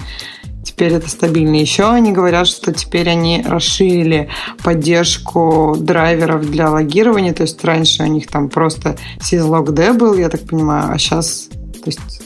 Теперь 0.63 0.93
это 0.93 1.09
стабильно. 1.09 1.55
Еще 1.55 1.87
они 1.87 2.13
говорят, 2.13 2.47
что 2.47 2.71
теперь 2.73 3.09
они 3.09 3.43
расширили 3.45 4.29
поддержку 4.63 5.75
драйверов 5.77 6.49
для 6.49 6.71
логирования. 6.71 7.33
То 7.33 7.43
есть 7.43 7.63
раньше 7.63 8.03
у 8.03 8.07
них 8.07 8.27
там 8.27 8.49
просто 8.49 8.97
syslog-d 9.19 9.93
был, 9.93 10.15
я 10.15 10.29
так 10.29 10.41
понимаю, 10.41 10.91
а 10.91 10.97
сейчас 10.97 11.49
то 11.51 11.89
есть 11.89 12.22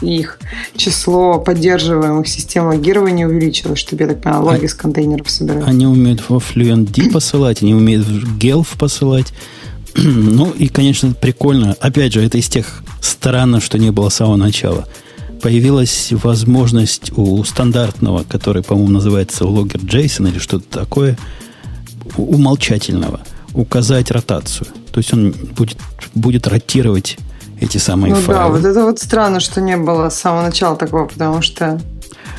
их 0.00 0.38
число 0.76 1.38
поддерживаемых 1.38 2.28
систем 2.28 2.66
логирования 2.66 3.26
увеличилось, 3.26 3.78
чтобы, 3.78 4.02
я 4.02 4.08
так 4.08 4.22
понимаю, 4.22 4.44
логи 4.44 4.66
а, 4.66 4.68
с 4.68 4.74
контейнеров 4.74 5.30
собирать. 5.30 5.66
Они 5.66 5.86
умеют 5.86 6.22
во 6.28 6.38
FluentD 6.38 7.10
посылать, 7.12 7.62
они 7.62 7.74
умеют 7.74 8.06
в 8.06 8.38
Gelf 8.38 8.66
посылать. 8.78 9.32
Ну 9.94 10.50
и, 10.50 10.68
конечно, 10.68 11.12
прикольно. 11.12 11.74
Опять 11.80 12.12
же, 12.12 12.22
это 12.22 12.38
из 12.38 12.48
тех 12.48 12.84
странно, 13.00 13.60
что 13.60 13.78
не 13.78 13.90
было 13.90 14.10
с 14.10 14.14
самого 14.16 14.36
начала. 14.36 14.86
Появилась 15.42 16.08
возможность 16.10 17.10
у 17.16 17.42
стандартного, 17.42 18.24
который, 18.28 18.62
по-моему, 18.62 18.90
называется 18.90 19.44
логер 19.44 19.80
JSON 19.80 20.28
или 20.28 20.38
что-то 20.38 20.80
такое, 20.80 21.18
умолчательного, 22.16 23.20
указать 23.54 24.10
ротацию. 24.10 24.68
То 24.92 24.98
есть 24.98 25.12
он 25.12 25.32
будет, 25.56 25.78
будет 26.14 26.46
ротировать 26.46 27.18
эти 27.60 27.78
самые 27.78 28.14
ну 28.14 28.20
файлы. 28.20 28.38
да, 28.38 28.48
вот 28.48 28.64
это 28.64 28.84
вот 28.84 28.98
странно, 28.98 29.40
что 29.40 29.60
не 29.60 29.76
было 29.76 30.08
с 30.08 30.18
самого 30.18 30.42
начала 30.42 30.76
такого, 30.76 31.06
потому 31.06 31.42
что 31.42 31.80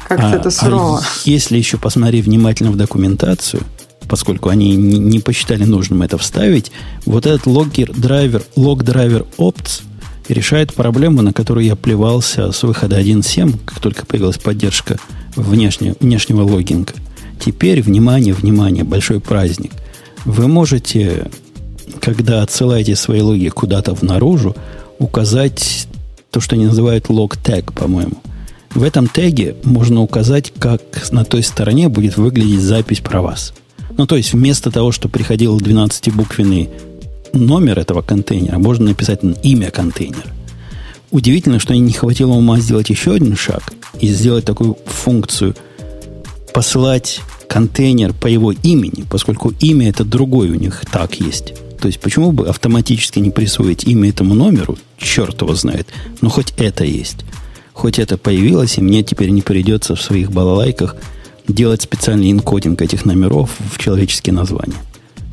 как-то 0.08 0.32
а, 0.32 0.36
это 0.36 0.52
сурово. 0.52 1.00
А 1.00 1.04
если 1.26 1.58
еще 1.58 1.78
посмотреть 1.78 2.26
внимательно 2.26 2.72
в 2.72 2.78
документацию, 2.78 3.64
поскольку 4.08 4.50
они 4.50 4.76
не, 4.76 4.98
не 4.98 5.20
посчитали 5.20 5.64
нужным 5.64 6.02
это 6.02 6.18
вставить, 6.18 6.72
вот 7.06 7.26
этот 7.26 7.46
логер 7.46 7.92
драйвер, 7.96 8.44
лог 8.56 8.84
драйвер 8.84 9.26
opts 9.38 9.84
решает 10.28 10.74
проблему, 10.74 11.22
на 11.22 11.34
которую 11.34 11.66
я 11.66 11.76
плевался 11.76 12.52
с 12.52 12.64
выхода 12.64 13.00
1.7, 13.00 13.60
как 13.66 13.80
только 13.80 14.06
появилась 14.06 14.38
поддержка 14.38 14.98
внешне, 15.36 15.96
внешнего 16.00 16.42
логинга. 16.42 16.94
Теперь, 17.40 17.82
внимание, 17.82 18.34
внимание, 18.34 18.84
большой 18.84 19.20
праздник. 19.20 19.72
Вы 20.26 20.48
можете, 20.48 21.30
когда 22.02 22.42
отсылаете 22.42 22.96
свои 22.96 23.22
логи 23.22 23.48
куда-то 23.50 23.96
в 23.96 24.02
наружу, 24.02 24.56
указать 25.00 25.88
то, 26.32 26.40
что 26.40 26.56
они 26.56 26.66
называют 26.66 27.10
лог 27.10 27.38
тег, 27.38 27.74
по-моему. 27.74 28.22
В 28.74 28.84
этом 28.84 29.08
теге 29.08 29.56
можно 29.64 30.02
указать, 30.02 30.54
как 30.58 30.82
на 31.12 31.26
той 31.26 31.42
стороне 31.42 31.90
будет 31.90 32.18
выглядеть 32.18 32.62
запись 32.62 33.00
про 33.00 33.22
вас. 33.22 33.54
Ну, 33.98 34.06
то 34.06 34.16
есть, 34.16 34.34
вместо 34.34 34.70
того, 34.70 34.92
что 34.92 35.10
приходил 35.10 35.58
12-буквенный 35.58 36.70
номер 37.34 37.80
этого 37.80 38.02
контейнера, 38.02 38.60
можно 38.60 38.86
написать 38.90 39.22
имя 39.44 39.72
контейнера. 39.72 40.28
Удивительно, 41.12 41.60
что 41.60 41.76
не 41.76 41.92
хватило 41.92 42.34
ума 42.34 42.60
сделать 42.60 42.90
еще 42.90 43.16
один 43.16 43.36
шаг 43.36 43.74
и 44.00 44.08
сделать 44.08 44.46
такую 44.46 44.78
функцию 44.86 45.56
посылать 46.54 47.22
контейнер 47.48 48.14
по 48.14 48.28
его 48.28 48.52
имени, 48.52 49.04
поскольку 49.10 49.52
имя 49.60 49.90
это 49.90 50.06
другой 50.06 50.50
у 50.52 50.56
них 50.56 50.84
так 50.92 51.16
есть. 51.16 51.56
То 51.80 51.88
есть 51.88 52.00
почему 52.00 52.32
бы 52.32 52.48
автоматически 52.48 53.20
не 53.20 53.32
присвоить 53.32 53.86
имя 53.86 54.10
этому 54.10 54.36
номеру, 54.36 54.78
черт 54.98 55.42
его 55.42 55.56
знает, 55.56 55.88
но 56.22 56.30
хоть 56.30 56.54
это 56.58 56.84
есть. 56.84 57.26
Хоть 57.74 58.00
это 58.00 58.18
появилось, 58.18 58.78
и 58.78 58.82
мне 58.82 59.04
теперь 59.04 59.30
не 59.30 59.42
придется 59.42 59.96
в 59.96 60.02
своих 60.02 60.32
балалайках 60.32 60.98
делать 61.48 61.82
специальный 61.82 62.32
энкодинг 62.32 62.82
этих 62.82 63.06
номеров 63.06 63.52
в 63.72 63.80
человеческие 63.80 64.34
названия. 64.34 64.76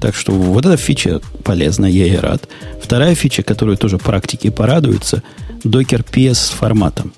Так 0.00 0.14
что 0.14 0.32
вот 0.32 0.64
эта 0.64 0.76
фича 0.76 1.20
полезна, 1.42 1.86
я 1.86 2.06
и 2.06 2.16
рад. 2.16 2.48
Вторая 2.80 3.14
фича, 3.14 3.42
которую 3.42 3.76
тоже 3.76 3.98
практики 3.98 4.50
порадуются, 4.50 5.22
Docker 5.64 6.04
PS 6.08 6.34
с 6.34 6.48
форматом, 6.50 7.12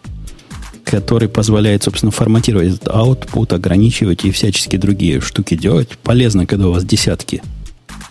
который 0.85 1.29
позволяет, 1.29 1.83
собственно, 1.83 2.13
форматировать 2.13 2.77
этот 2.77 2.89
output, 2.89 3.55
ограничивать 3.55 4.25
и 4.25 4.31
всяческие 4.31 4.81
другие 4.81 5.21
штуки 5.21 5.57
делать. 5.57 5.91
Полезно, 6.03 6.47
когда 6.47 6.69
у 6.69 6.73
вас 6.73 6.85
десятки 6.85 7.43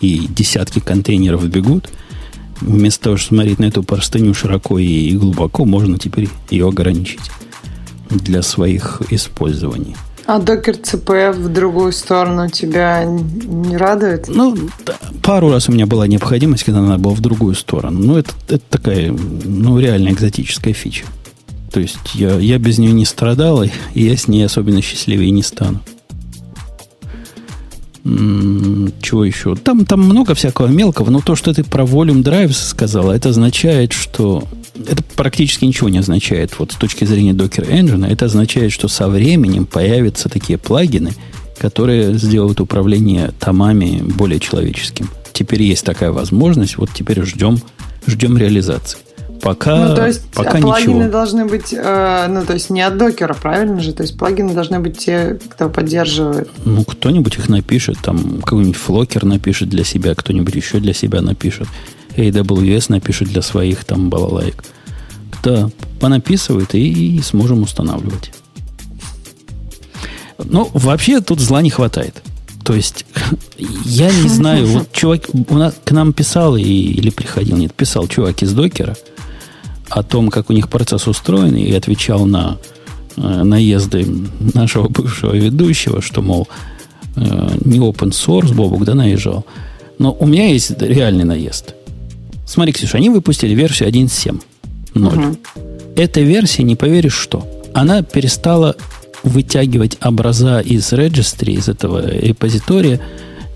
и 0.00 0.26
десятки 0.28 0.80
контейнеров 0.80 1.46
бегут. 1.48 1.88
Вместо 2.60 3.04
того, 3.04 3.16
чтобы 3.16 3.36
смотреть 3.36 3.58
на 3.60 3.66
эту 3.66 3.82
простыню 3.82 4.34
широко 4.34 4.78
и 4.78 5.12
глубоко, 5.12 5.64
можно 5.64 5.98
теперь 5.98 6.28
ее 6.50 6.68
ограничить 6.68 7.30
для 8.10 8.42
своих 8.42 9.02
использований. 9.10 9.94
А 10.26 10.38
докер 10.38 10.76
ЦП 10.76 11.34
в 11.34 11.48
другую 11.48 11.92
сторону 11.92 12.50
тебя 12.50 13.04
не 13.04 13.76
радует? 13.78 14.28
Ну, 14.28 14.56
пару 15.22 15.50
раз 15.50 15.70
у 15.70 15.72
меня 15.72 15.86
была 15.86 16.06
необходимость, 16.06 16.64
когда 16.64 16.82
надо 16.82 16.98
было 16.98 17.14
в 17.14 17.20
другую 17.20 17.54
сторону. 17.54 17.98
Ну, 17.98 18.16
это, 18.18 18.32
это 18.48 18.64
такая, 18.68 19.10
ну, 19.10 19.78
реально 19.78 20.10
экзотическая 20.10 20.74
фича. 20.74 21.06
То 21.72 21.80
есть 21.80 21.96
я, 22.14 22.38
я 22.38 22.58
без 22.58 22.76
нее 22.76 22.92
не 22.92 23.06
страдал, 23.06 23.62
и 23.62 23.70
я 23.94 24.16
с 24.18 24.28
ней 24.28 24.44
особенно 24.44 24.82
счастливее 24.82 25.30
не 25.30 25.42
стану. 25.42 25.80
Чего 29.02 29.24
еще? 29.24 29.54
Там, 29.56 29.84
там 29.84 30.00
много 30.00 30.34
всякого 30.34 30.66
мелкого, 30.66 31.10
но 31.10 31.20
то, 31.20 31.36
что 31.36 31.52
ты 31.52 31.64
про 31.64 31.84
Volume 31.84 32.22
Drives 32.22 32.68
сказала, 32.68 33.12
это 33.12 33.30
означает, 33.30 33.92
что... 33.92 34.44
Это 34.74 35.02
практически 35.16 35.64
ничего 35.64 35.88
не 35.88 35.98
означает 35.98 36.56
вот 36.58 36.72
с 36.72 36.76
точки 36.76 37.04
зрения 37.04 37.32
Docker 37.32 37.68
Engine. 37.68 38.06
Это 38.06 38.26
означает, 38.26 38.70
что 38.70 38.86
со 38.86 39.08
временем 39.08 39.66
появятся 39.66 40.28
такие 40.28 40.56
плагины, 40.56 41.14
которые 41.58 42.14
сделают 42.14 42.60
управление 42.60 43.32
томами 43.40 44.00
более 44.02 44.38
человеческим. 44.38 45.10
Теперь 45.32 45.62
есть 45.62 45.84
такая 45.84 46.12
возможность, 46.12 46.78
вот 46.78 46.90
теперь 46.94 47.22
ждем, 47.24 47.58
ждем 48.06 48.38
реализации. 48.38 48.98
Пока, 49.42 49.88
ну, 49.88 49.94
то 49.94 50.06
есть 50.06 50.22
пока 50.30 50.58
плагины 50.58 50.94
ничего. 50.94 51.10
должны 51.10 51.44
быть, 51.44 51.72
э, 51.72 52.26
ну, 52.28 52.44
то 52.44 52.54
есть 52.54 52.70
не 52.70 52.82
от 52.82 52.96
докера, 52.96 53.34
правильно 53.34 53.80
же? 53.80 53.92
То 53.92 54.02
есть 54.02 54.16
плагины 54.16 54.52
должны 54.52 54.80
быть 54.80 54.98
те, 54.98 55.38
кто 55.50 55.68
поддерживает. 55.68 56.50
Ну, 56.64 56.84
кто-нибудь 56.84 57.36
их 57.36 57.48
напишет, 57.48 57.98
там, 58.02 58.40
какой-нибудь 58.40 58.76
флокер 58.76 59.24
напишет 59.24 59.68
для 59.68 59.84
себя, 59.84 60.14
кто-нибудь 60.14 60.54
еще 60.54 60.80
для 60.80 60.92
себя 60.92 61.20
напишет. 61.20 61.68
AWS 62.16 62.86
напишет 62.88 63.28
для 63.28 63.42
своих 63.42 63.84
там 63.84 64.10
балалайк. 64.10 64.64
Да, 65.42 65.70
понаписывает 66.00 66.74
и, 66.74 67.16
и 67.16 67.22
сможем 67.22 67.62
устанавливать. 67.62 68.32
Ну, 70.42 70.70
вообще 70.74 71.20
тут 71.20 71.40
зла 71.40 71.62
не 71.62 71.70
хватает. 71.70 72.22
То 72.64 72.74
есть, 72.74 73.06
я 73.58 74.10
не 74.10 74.28
знаю, 74.28 74.66
вот 74.66 74.92
чувак 74.92 75.22
у 75.32 75.54
нас, 75.54 75.74
к 75.84 75.90
нам 75.92 76.12
писал 76.12 76.56
и, 76.56 76.62
или 76.62 77.10
приходил, 77.10 77.56
нет, 77.56 77.72
писал 77.72 78.08
чувак 78.08 78.42
из 78.42 78.52
докера 78.52 78.96
о 79.90 80.02
том, 80.02 80.28
как 80.30 80.50
у 80.50 80.52
них 80.52 80.68
процесс 80.68 81.06
устроен, 81.06 81.56
и 81.56 81.72
отвечал 81.72 82.26
на 82.26 82.58
э, 83.16 83.42
наезды 83.42 84.06
нашего 84.54 84.88
бывшего 84.88 85.34
ведущего, 85.34 86.02
что, 86.02 86.22
мол, 86.22 86.48
э, 87.16 87.56
не 87.64 87.78
open 87.78 88.10
source, 88.10 88.52
Бобук, 88.54 88.84
да, 88.84 88.94
наезжал. 88.94 89.44
Но 89.98 90.16
у 90.18 90.26
меня 90.26 90.48
есть 90.48 90.80
реальный 90.80 91.24
наезд. 91.24 91.74
Смотри, 92.46 92.72
Ксюша, 92.72 92.98
они 92.98 93.10
выпустили 93.10 93.54
версию 93.54 93.88
1.7.0. 93.88 94.40
Мгм. 94.94 95.38
Эта 95.96 96.20
версия, 96.20 96.62
не 96.62 96.76
поверишь, 96.76 97.14
что 97.14 97.46
она 97.74 98.02
перестала 98.02 98.76
вытягивать 99.22 99.98
образа 100.02 100.60
из 100.60 100.92
registry, 100.92 101.52
из 101.52 101.68
этого 101.68 102.08
репозитория, 102.08 103.00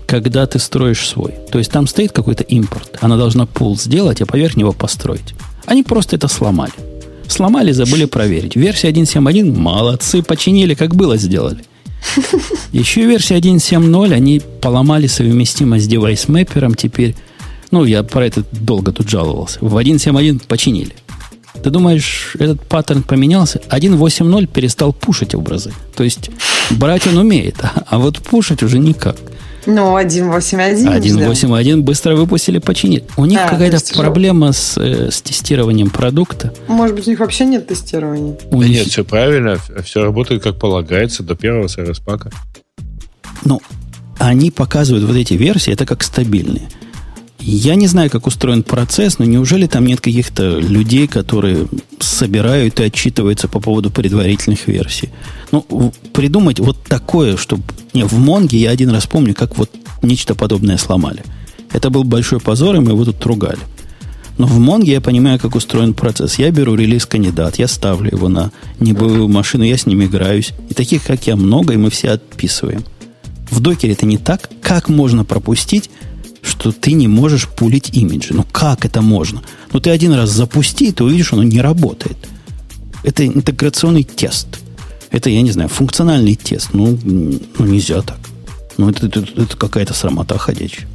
когда 0.05 0.45
ты 0.45 0.59
строишь 0.59 1.07
свой. 1.07 1.33
То 1.51 1.57
есть 1.57 1.71
там 1.71 1.87
стоит 1.87 2.11
какой-то 2.11 2.43
импорт. 2.43 2.97
Она 3.01 3.17
должна 3.17 3.45
пул 3.45 3.77
сделать, 3.77 4.21
а 4.21 4.25
поверх 4.25 4.55
него 4.55 4.73
построить. 4.73 5.33
Они 5.65 5.83
просто 5.83 6.15
это 6.15 6.27
сломали. 6.27 6.73
Сломали, 7.27 7.71
забыли 7.71 8.05
проверить. 8.05 8.55
Версия 8.55 8.91
1.7.1 8.91 9.57
молодцы, 9.57 10.21
починили, 10.21 10.73
как 10.73 10.95
было, 10.95 11.17
сделали. 11.17 11.63
Еще 12.71 13.05
версия 13.05 13.37
1.7.0 13.37 14.13
они 14.13 14.41
поломали 14.61 15.07
совместимость 15.07 15.85
с 15.85 15.87
девайс-мэпером 15.87 16.75
теперь. 16.75 17.15
Ну, 17.71 17.85
я 17.85 18.03
про 18.03 18.25
это 18.25 18.43
долго 18.51 18.91
тут 18.91 19.09
жаловался. 19.09 19.59
В 19.61 19.75
1.7.1 19.77 20.43
починили. 20.47 20.93
Ты 21.63 21.69
думаешь, 21.69 22.35
этот 22.39 22.61
паттерн 22.61 23.03
поменялся? 23.03 23.61
1.8.0 23.69 24.47
перестал 24.47 24.91
пушить 24.91 25.33
образы. 25.33 25.71
То 25.95 26.03
есть 26.03 26.29
брать 26.71 27.07
он 27.07 27.17
умеет, 27.17 27.55
а, 27.61 27.83
а 27.87 27.99
вот 27.99 28.19
пушить 28.19 28.63
уже 28.63 28.79
никак. 28.79 29.17
Ну, 29.65 29.97
1.8.1. 29.97 30.99
1.8.1 30.99 31.81
быстро 31.81 32.15
выпустили, 32.15 32.59
починили. 32.59 33.03
У 33.17 33.25
них 33.25 33.39
А, 33.39 33.45
то 33.45 33.51
какая-то 33.51 33.79
проблема 33.95 34.51
с, 34.51 34.77
э, 34.77 35.09
с 35.11 35.21
тестированием 35.21 35.89
продукта. 35.89 36.53
да. 36.67 36.73
Может 36.73 36.95
быть, 36.95 37.07
у 37.07 37.09
них 37.11 37.19
вообще 37.19 37.45
нет 37.45 37.67
тестирования. 37.67 38.37
У 38.51 38.59
Да 38.61 38.67
них- 38.67 38.77
нет, 38.79 38.87
все 38.87 39.03
правильно, 39.03 39.57
все 39.83 40.01
работает 40.03 40.43
как 40.43 40.59
полагается 40.59 41.23
до 41.23 41.35
первого 41.35 41.69
сервис 41.69 41.99
пака. 41.99 42.29
Ну, 43.45 43.61
они 44.19 44.51
показывают 44.51 45.05
вот 45.05 45.15
эти 45.15 45.33
версии, 45.33 45.71
это 45.73 45.85
как 45.85 46.03
стабильные. 46.03 46.69
Я 47.39 47.75
не 47.75 47.87
знаю, 47.87 48.09
как 48.09 48.25
устроен 48.25 48.63
процесс, 48.63 49.19
но 49.19 49.25
неужели 49.25 49.67
там 49.67 49.85
нет 49.85 49.99
каких-то 49.99 50.59
людей, 50.59 51.07
которые 51.07 51.67
собирают 51.99 52.79
и 52.79 52.83
отчитываются 52.83 53.49
по 53.49 53.59
поводу 53.59 53.89
предварительных 53.91 54.65
версий? 54.67 55.09
Ну, 55.51 55.91
придумать 56.13 56.59
вот 56.61 56.81
такое, 56.83 57.35
чтобы... 57.35 57.63
Не, 57.93 58.03
в 58.03 58.13
Монге 58.13 58.57
я 58.57 58.71
один 58.71 58.89
раз 58.89 59.05
помню, 59.05 59.33
как 59.33 59.57
вот 59.57 59.69
нечто 60.01 60.35
подобное 60.35 60.77
сломали. 60.77 61.23
Это 61.71 61.89
был 61.89 62.03
большой 62.03 62.39
позор, 62.39 62.75
и 62.75 62.79
мы 62.79 62.91
его 62.91 63.05
тут 63.05 63.25
ругали. 63.25 63.59
Но 64.37 64.47
в 64.47 64.57
Монге 64.57 64.93
я 64.93 65.01
понимаю, 65.01 65.39
как 65.39 65.55
устроен 65.55 65.93
процесс. 65.93 66.39
Я 66.39 66.49
беру 66.51 66.75
релиз-кандидат, 66.75 67.59
я 67.59 67.67
ставлю 67.67 68.09
его 68.11 68.29
на 68.29 68.51
небывую 68.79 69.27
машину, 69.27 69.63
я 69.63 69.77
с 69.77 69.85
ним 69.85 70.03
играюсь. 70.03 70.51
И 70.69 70.73
таких, 70.73 71.03
как 71.03 71.27
я, 71.27 71.35
много, 71.35 71.73
и 71.73 71.77
мы 71.77 71.89
все 71.91 72.11
отписываем. 72.11 72.83
В 73.51 73.59
докере 73.59 73.93
это 73.93 74.07
не 74.07 74.17
так. 74.17 74.49
Как 74.61 74.89
можно 74.89 75.23
пропустить, 75.23 75.91
что 76.41 76.71
ты 76.71 76.93
не 76.93 77.07
можешь 77.07 77.47
пулить 77.47 77.95
имиджи? 77.95 78.33
Ну, 78.33 78.43
как 78.51 78.85
это 78.85 79.01
можно? 79.01 79.43
Ну, 79.71 79.79
ты 79.79 79.91
один 79.91 80.13
раз 80.13 80.31
запусти, 80.31 80.89
и 80.89 80.91
ты 80.91 81.03
увидишь, 81.03 81.33
оно 81.33 81.43
не 81.43 81.61
работает. 81.61 82.17
Это 83.03 83.25
интеграционный 83.27 84.03
тест. 84.03 84.59
Это, 85.13 85.29
я 85.29 85.41
не 85.43 85.51
знаю, 85.51 85.69
функциональный 85.69 86.35
тест. 86.35 86.71
Ну, 86.73 86.99
ну 87.05 87.65
нельзя 87.65 88.01
так. 88.01 88.17
Ну, 88.77 88.89
это, 88.89 89.05
это- 89.05 89.19
это 89.41 89.55
какая-то 89.55 89.93
срамота 89.93 90.37
ходячая. 90.37 90.87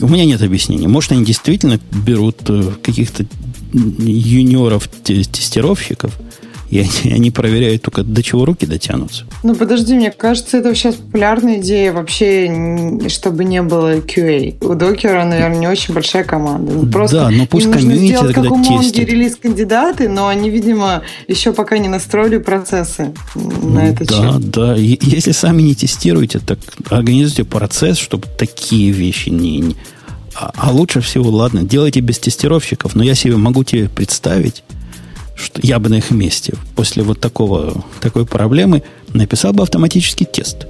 У 0.00 0.08
меня 0.08 0.24
нет 0.24 0.40
объяснения. 0.42 0.88
Может, 0.88 1.12
они 1.12 1.24
действительно 1.24 1.78
берут 1.92 2.38
э, 2.48 2.72
каких-то 2.82 3.26
юниоров 3.72 4.88
те- 5.04 5.22
тестировщиков, 5.24 6.18
и 6.70 6.78
они, 6.78 6.90
они 7.14 7.30
проверяют 7.30 7.82
только 7.82 8.02
до 8.02 8.22
чего 8.22 8.44
руки 8.44 8.64
дотянутся. 8.66 9.24
Ну, 9.42 9.54
подожди, 9.54 9.94
мне 9.94 10.10
кажется, 10.10 10.58
это 10.58 10.74
сейчас 10.74 10.94
популярная 10.96 11.58
идея 11.60 11.92
вообще, 11.92 12.98
чтобы 13.08 13.44
не 13.44 13.62
было 13.62 13.98
QA. 13.98 14.56
У 14.64 14.74
докера, 14.74 15.24
наверное, 15.24 15.58
не 15.58 15.68
очень 15.68 15.92
большая 15.94 16.24
команда. 16.24 16.72
Ну, 16.72 16.86
просто 16.86 17.16
Да, 17.16 17.30
но 17.30 17.46
пусть 17.46 17.66
им 17.66 17.72
нужно 17.72 17.96
сделать, 17.96 18.34
как 18.34 18.44
у 18.50 18.56
Монги, 18.56 18.84
тестит. 18.84 19.08
релиз-кандидаты, 19.08 20.08
но 20.08 20.28
они, 20.28 20.50
видимо, 20.50 21.02
еще 21.28 21.52
пока 21.52 21.78
не 21.78 21.88
настроили 21.88 22.38
процессы 22.38 23.12
на 23.34 23.88
этот 23.88 24.08
да, 24.08 24.32
счет. 24.32 24.50
да. 24.50 24.76
И- 24.76 24.98
Если 25.02 25.32
сами 25.32 25.62
не 25.62 25.74
тестируете, 25.74 26.38
так 26.38 26.58
организуйте 26.88 27.44
процесс, 27.44 27.98
чтобы 27.98 28.26
такие 28.38 28.90
вещи 28.92 29.28
не... 29.30 29.58
не- 29.58 29.76
А, 30.34 30.52
а 30.56 30.70
лучше 30.70 31.00
всего, 31.00 31.28
ладно, 31.30 31.62
делайте 31.64 32.00
без 32.00 32.18
тестировщиков, 32.18 32.94
но 32.94 33.02
я 33.02 33.14
себе 33.14 33.36
могу 33.36 33.64
тебе 33.64 33.88
представить, 33.88 34.62
что 35.40 35.60
я 35.62 35.78
бы 35.78 35.88
на 35.88 35.96
их 35.96 36.10
месте 36.10 36.54
после 36.76 37.02
вот 37.02 37.20
такого, 37.20 37.84
такой 38.00 38.26
проблемы 38.26 38.82
написал 39.14 39.52
бы 39.52 39.62
автоматический 39.62 40.24
тест, 40.24 40.66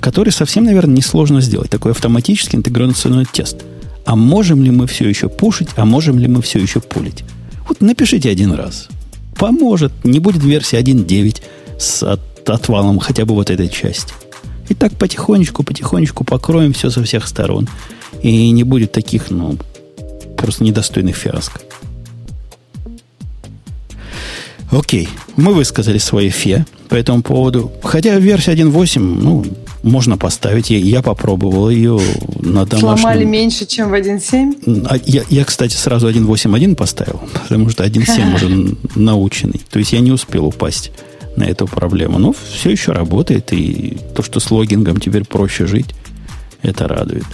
который 0.00 0.32
совсем, 0.32 0.64
наверное, 0.64 0.96
несложно 0.96 1.40
сделать. 1.40 1.70
Такой 1.70 1.92
автоматический 1.92 2.56
интеграционный 2.56 3.26
тест. 3.26 3.58
А 4.04 4.16
можем 4.16 4.62
ли 4.62 4.70
мы 4.70 4.86
все 4.86 5.08
еще 5.08 5.28
пушить, 5.28 5.68
а 5.76 5.84
можем 5.84 6.18
ли 6.18 6.28
мы 6.28 6.40
все 6.40 6.58
еще 6.58 6.80
пулить? 6.80 7.24
Вот 7.68 7.80
напишите 7.80 8.30
один 8.30 8.52
раз. 8.52 8.88
Поможет. 9.36 9.92
Не 10.04 10.18
будет 10.18 10.42
версии 10.42 10.78
1.9 10.78 11.42
с 11.78 12.02
от- 12.02 12.48
отвалом 12.48 12.98
хотя 12.98 13.24
бы 13.24 13.34
вот 13.34 13.50
этой 13.50 13.68
части. 13.68 14.14
И 14.68 14.74
так 14.74 14.92
потихонечку, 14.94 15.62
потихонечку 15.62 16.24
покроем 16.24 16.72
все 16.72 16.90
со 16.90 17.02
всех 17.02 17.28
сторон. 17.28 17.68
И 18.22 18.50
не 18.50 18.64
будет 18.64 18.92
таких, 18.92 19.30
ну, 19.30 19.56
просто 20.36 20.64
недостойных 20.64 21.16
фиаско. 21.16 21.60
Окей, 24.70 25.08
мы 25.36 25.54
высказали 25.54 25.98
свои 25.98 26.28
фе 26.28 26.66
по 26.88 26.94
этому 26.94 27.22
поводу. 27.22 27.72
Хотя 27.82 28.18
версия 28.18 28.52
1.8, 28.52 29.00
ну, 29.00 29.44
можно 29.82 30.18
поставить. 30.18 30.70
Я, 30.70 30.78
я 30.78 31.02
попробовал 31.02 31.70
ее 31.70 31.98
на 32.40 32.66
домашнем. 32.66 32.98
Сломали 32.98 33.24
меньше, 33.24 33.66
чем 33.66 33.90
в 33.90 33.94
1.7? 33.94 34.86
А 34.88 34.96
Я, 35.04 35.22
я, 35.30 35.44
кстати, 35.44 35.74
сразу 35.74 36.08
1.8.1 36.08 36.74
поставил, 36.74 37.20
потому 37.32 37.70
что 37.70 37.84
1.7 37.84 38.34
уже 38.34 38.76
наученный. 38.94 39.60
То 39.70 39.78
есть 39.78 39.92
я 39.92 40.00
не 40.00 40.12
успел 40.12 40.46
упасть 40.46 40.92
на 41.36 41.44
эту 41.44 41.66
проблему. 41.66 42.18
Но 42.18 42.34
все 42.52 42.70
еще 42.70 42.92
работает, 42.92 43.52
и 43.52 43.98
то, 44.14 44.22
что 44.22 44.40
с 44.40 44.50
логингом 44.50 45.00
теперь 45.00 45.24
проще 45.24 45.66
жить, 45.66 45.94
это 46.62 46.88
радует. 46.88 47.24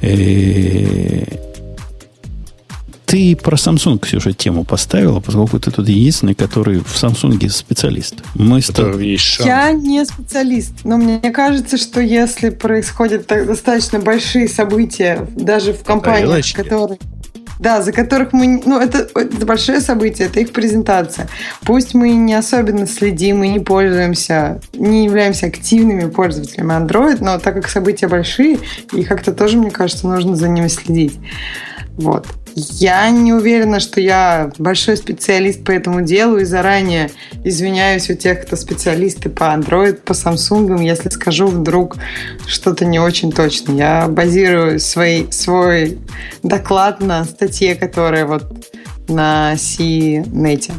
Э, 0.00 1.24
Ты 3.08 3.34
про 3.36 3.56
Samsung, 3.56 3.98
Ксюша, 3.98 4.34
тему 4.34 4.64
поставила, 4.64 5.20
поскольку 5.20 5.58
ты 5.58 5.70
тут 5.70 5.88
единственный, 5.88 6.34
который 6.34 6.80
в 6.80 6.94
Samsung 6.94 7.48
специалист. 7.48 8.16
Мы 8.34 8.60
с 8.60 8.66
тобой-. 8.66 9.18
Я 9.46 9.72
не 9.72 10.04
специалист, 10.04 10.72
но 10.84 10.98
мне 10.98 11.18
кажется, 11.30 11.78
что 11.78 12.02
если 12.02 12.50
происходят 12.50 13.26
так 13.26 13.46
достаточно 13.46 13.98
большие 13.98 14.46
события, 14.46 15.26
даже 15.34 15.72
в 15.72 15.84
компаниях, 15.84 16.52
которые... 16.52 16.98
Да, 17.58 17.80
за 17.80 17.92
которых 17.92 18.34
мы... 18.34 18.62
Ну, 18.66 18.78
это, 18.78 19.08
это 19.18 19.46
большое 19.46 19.80
событие, 19.80 20.28
это 20.28 20.40
их 20.40 20.52
презентация. 20.52 21.28
Пусть 21.62 21.94
мы 21.94 22.10
не 22.10 22.34
особенно 22.34 22.86
следим 22.86 23.42
и 23.42 23.48
не 23.48 23.58
пользуемся, 23.58 24.60
не 24.74 25.06
являемся 25.06 25.46
активными 25.46 26.10
пользователями 26.10 26.72
Android, 26.72 27.24
но 27.24 27.38
так 27.38 27.54
как 27.54 27.70
события 27.70 28.06
большие, 28.06 28.58
и 28.92 29.02
как-то 29.02 29.32
тоже, 29.32 29.56
мне 29.56 29.70
кажется, 29.70 30.06
нужно 30.06 30.36
за 30.36 30.46
ними 30.46 30.68
следить. 30.68 31.18
Вот. 31.96 32.26
Я 32.58 33.08
не 33.10 33.32
уверена, 33.32 33.78
что 33.78 34.00
я 34.00 34.50
большой 34.58 34.96
специалист 34.96 35.62
по 35.62 35.70
этому 35.70 36.02
делу 36.02 36.38
и 36.38 36.44
заранее 36.44 37.10
извиняюсь 37.44 38.10
у 38.10 38.14
тех, 38.14 38.44
кто 38.44 38.56
специалисты 38.56 39.30
по 39.30 39.44
Android, 39.44 39.94
по 39.94 40.12
Samsung, 40.12 40.82
если 40.82 41.08
скажу 41.08 41.46
вдруг 41.46 41.96
что-то 42.46 42.84
не 42.84 42.98
очень 42.98 43.30
точно. 43.30 43.72
Я 43.72 44.08
базирую 44.08 44.80
свой, 44.80 45.28
свой 45.30 45.98
доклад 46.42 47.00
на 47.00 47.24
статье, 47.24 47.76
которая 47.76 48.26
вот 48.26 48.44
на 49.08 49.54
CNET. 49.54 50.72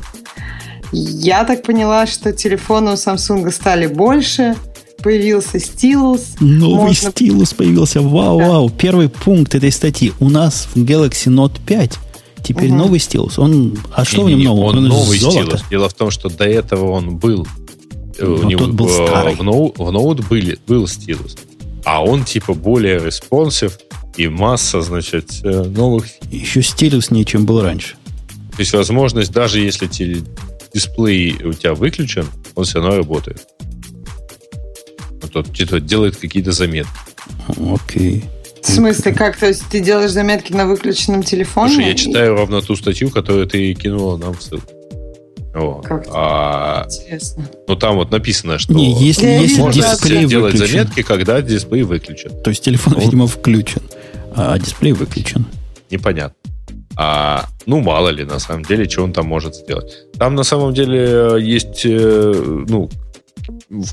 Я 0.91 1.45
так 1.45 1.63
поняла, 1.63 2.07
что 2.07 2.33
телефоны 2.33 2.91
у 2.91 2.95
Samsung 2.95 3.49
стали 3.51 3.87
больше, 3.87 4.55
появился 5.01 5.59
стилус. 5.59 6.35
Новый 6.39 6.87
Можно... 6.87 7.11
стилус 7.11 7.53
появился. 7.53 8.01
Вау, 8.01 8.39
да. 8.39 8.49
вау. 8.49 8.69
Первый 8.69 9.09
пункт 9.09 9.55
этой 9.55 9.71
статьи. 9.71 10.13
У 10.19 10.29
нас 10.29 10.67
в 10.73 10.77
Galaxy 10.77 11.27
Note 11.27 11.59
5 11.65 11.99
теперь 12.43 12.69
угу. 12.69 12.77
новый 12.77 12.99
стилус. 12.99 13.39
Он, 13.39 13.77
а 13.93 14.05
что 14.05 14.23
в 14.23 14.29
нем 14.29 14.41
нового? 14.41 14.65
Он, 14.65 14.77
он 14.77 14.87
новый 14.87 15.17
стилус. 15.17 15.63
Дело 15.69 15.89
в 15.89 15.93
том, 15.93 16.11
что 16.11 16.29
до 16.29 16.45
этого 16.45 16.91
он 16.91 17.17
был. 17.17 17.47
Э, 18.17 18.25
Но 18.25 18.35
у 18.35 18.43
него, 18.43 18.65
тот 18.65 18.73
был 18.73 18.87
в, 18.87 18.91
старый. 18.91 19.35
В, 19.35 19.43
ноут, 19.43 19.77
в 19.77 19.91
ноут 19.91 20.27
были, 20.27 20.57
был 20.67 20.87
стилус. 20.87 21.37
А 21.85 22.03
он 22.03 22.23
типа 22.23 22.53
более 22.53 22.99
responsive 22.99 23.79
и 24.17 24.27
масса, 24.27 24.81
значит, 24.81 25.39
э, 25.43 25.63
новых... 25.63 26.05
Еще 26.31 26.61
стилуснее, 26.61 27.25
чем 27.25 27.45
был 27.45 27.61
раньше. 27.61 27.95
То 28.51 28.59
есть 28.59 28.73
возможность, 28.73 29.31
даже 29.31 29.61
если 29.61 29.87
дисплей 30.73 31.35
у 31.43 31.53
тебя 31.53 31.73
выключен, 31.73 32.25
он 32.55 32.65
все 32.65 32.79
равно 32.81 32.97
работает. 32.97 33.47
Тот 35.27 35.53
типа, 35.55 35.79
делает 35.79 36.17
какие-то 36.17 36.51
заметки. 36.51 36.91
Окей. 37.47 38.25
В 38.61 38.69
смысле, 38.69 39.13
как? 39.13 39.37
То 39.37 39.47
есть 39.47 39.63
ты 39.69 39.79
делаешь 39.79 40.11
заметки 40.11 40.51
на 40.51 40.65
выключенном 40.65 41.23
телефоне? 41.23 41.73
Слушай, 41.73 41.87
я 41.87 41.95
читаю 41.95 42.35
ровно 42.35 42.61
ту 42.61 42.75
статью, 42.75 43.09
которую 43.09 43.47
ты 43.47 43.73
кинула 43.73 44.17
нам 44.17 44.33
в 44.33 44.41
ссылку. 44.41 44.67
Как 45.83 46.07
а, 46.13 46.85
интересно. 46.85 47.49
Ну, 47.67 47.75
там 47.75 47.95
вот 47.95 48.11
написано, 48.11 48.59
что 48.59 48.73
Не, 48.73 48.93
если, 48.93 49.25
если 49.25 49.61
можно 49.61 49.81
дисплей 49.81 50.25
делать 50.25 50.53
выключен. 50.53 50.71
заметки, 50.71 51.01
когда 51.01 51.41
дисплей 51.41 51.83
выключен. 51.83 52.31
То 52.43 52.51
есть 52.51 52.63
телефон, 52.63 52.93
ну, 52.95 53.01
видимо, 53.01 53.27
включен, 53.27 53.81
а 54.35 54.57
дисплей 54.59 54.93
выключен. 54.93 55.45
Непонятно. 55.89 56.35
А, 56.95 57.45
ну, 57.65 57.79
мало 57.81 58.09
ли, 58.09 58.25
на 58.25 58.39
самом 58.39 58.63
деле, 58.63 58.87
что 58.87 59.03
он 59.03 59.11
там 59.11 59.25
может 59.25 59.55
сделать. 59.55 59.91
Там, 60.17 60.35
на 60.35 60.43
самом 60.43 60.73
деле, 60.73 61.37
есть, 61.39 61.81
э, 61.85 62.63
ну, 62.67 62.89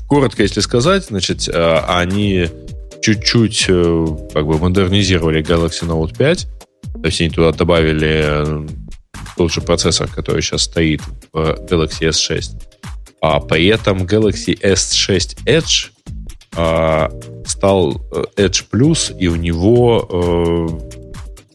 коротко, 0.07 0.43
если 0.43 0.59
сказать, 0.61 1.05
значит, 1.05 1.47
э, 1.47 1.79
они 1.87 2.47
чуть-чуть 3.01 3.65
э, 3.69 4.05
как 4.33 4.45
бы 4.45 4.57
модернизировали 4.57 5.43
Galaxy 5.43 5.87
Note 5.87 6.15
5. 6.17 6.47
То 6.93 7.05
есть 7.05 7.21
они 7.21 7.29
туда 7.29 7.51
добавили 7.51 8.67
тот 9.35 9.51
же 9.51 9.61
процессор, 9.61 10.07
который 10.07 10.41
сейчас 10.41 10.63
стоит 10.63 11.01
в 11.31 11.37
Galaxy 11.69 12.09
S6. 12.09 12.61
А 13.21 13.39
при 13.39 13.67
этом 13.67 14.03
Galaxy 14.03 14.59
S6 14.59 15.37
Edge 15.45 15.91
а, 16.55 17.11
стал 17.45 18.01
Edge 18.35 18.63
Plus, 18.71 19.15
и 19.17 19.27
у 19.27 19.35
него 19.35 20.79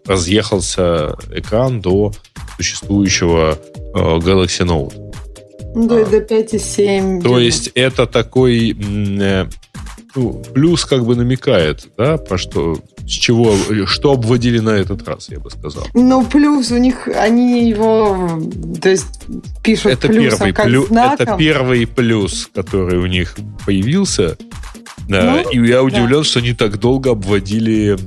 разъехался 0.04 1.16
экран 1.32 1.80
до 1.80 2.12
существующего 2.56 3.58
э, 3.74 3.98
Galaxy 4.18 4.66
Note. 4.66 5.11
Ну, 5.74 5.88
то 5.88 5.98
есть 5.98 6.10
до 6.10 6.18
5,7. 6.18 7.22
То 7.22 7.38
есть 7.38 7.70
это 7.74 8.06
такой 8.06 8.76
э, 8.78 9.46
ну, 10.14 10.42
плюс 10.52 10.84
как 10.84 11.04
бы 11.04 11.16
намекает, 11.16 11.88
да, 11.96 12.18
по 12.18 12.36
что, 12.36 12.78
с 13.06 13.10
чего, 13.10 13.54
что 13.86 14.12
обводили 14.12 14.58
на 14.58 14.70
этот 14.70 15.06
раз, 15.08 15.28
я 15.30 15.38
бы 15.38 15.50
сказал. 15.50 15.86
Ну, 15.94 16.24
плюс 16.24 16.70
у 16.70 16.76
них, 16.76 17.08
они 17.08 17.68
его, 17.68 18.40
то 18.80 18.90
есть 18.90 19.06
пишут 19.62 19.92
это 19.92 20.08
плюсом 20.08 20.38
первый 20.38 20.52
как 20.52 20.66
плюс, 20.66 20.88
знаком. 20.88 21.26
Это 21.26 21.36
первый 21.38 21.86
плюс, 21.86 22.48
который 22.54 22.98
у 22.98 23.06
них 23.06 23.36
появился. 23.64 24.36
Да, 25.08 25.42
ну, 25.44 25.50
и 25.50 25.68
я 25.68 25.82
удивлен, 25.82 26.18
да. 26.18 26.24
что 26.24 26.38
они 26.38 26.52
так 26.52 26.78
долго 26.78 27.10
обводили 27.10 27.98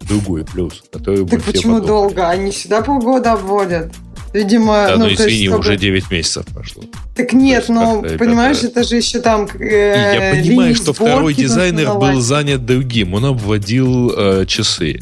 другой 0.00 0.44
плюс. 0.44 0.84
Который 0.92 1.26
так 1.26 1.42
почему 1.42 1.80
подумали. 1.80 1.86
долго? 1.86 2.28
Они 2.28 2.52
сюда 2.52 2.82
полгода 2.82 3.32
обводят. 3.32 3.92
Видимо, 4.36 4.84
да, 4.86 4.96
ну, 4.96 5.06
ну 5.06 5.14
извини, 5.14 5.32
есть, 5.32 5.44
чтобы... 5.44 5.60
уже 5.60 5.76
9 5.78 6.10
месяцев 6.10 6.44
прошло. 6.52 6.84
Так 7.14 7.32
нет, 7.32 7.64
ну, 7.68 8.02
понимаешь, 8.18 8.58
это... 8.58 8.80
это 8.80 8.84
же 8.84 8.96
еще 8.96 9.20
там 9.20 9.48
э, 9.58 10.34
Я 10.34 10.42
понимаю, 10.42 10.74
что 10.74 10.92
второй 10.92 11.32
дизайнер 11.32 11.94
был 11.94 12.20
занят 12.20 12.66
другим. 12.66 13.14
Он 13.14 13.24
обводил 13.24 14.12
э, 14.14 14.44
часы. 14.46 15.00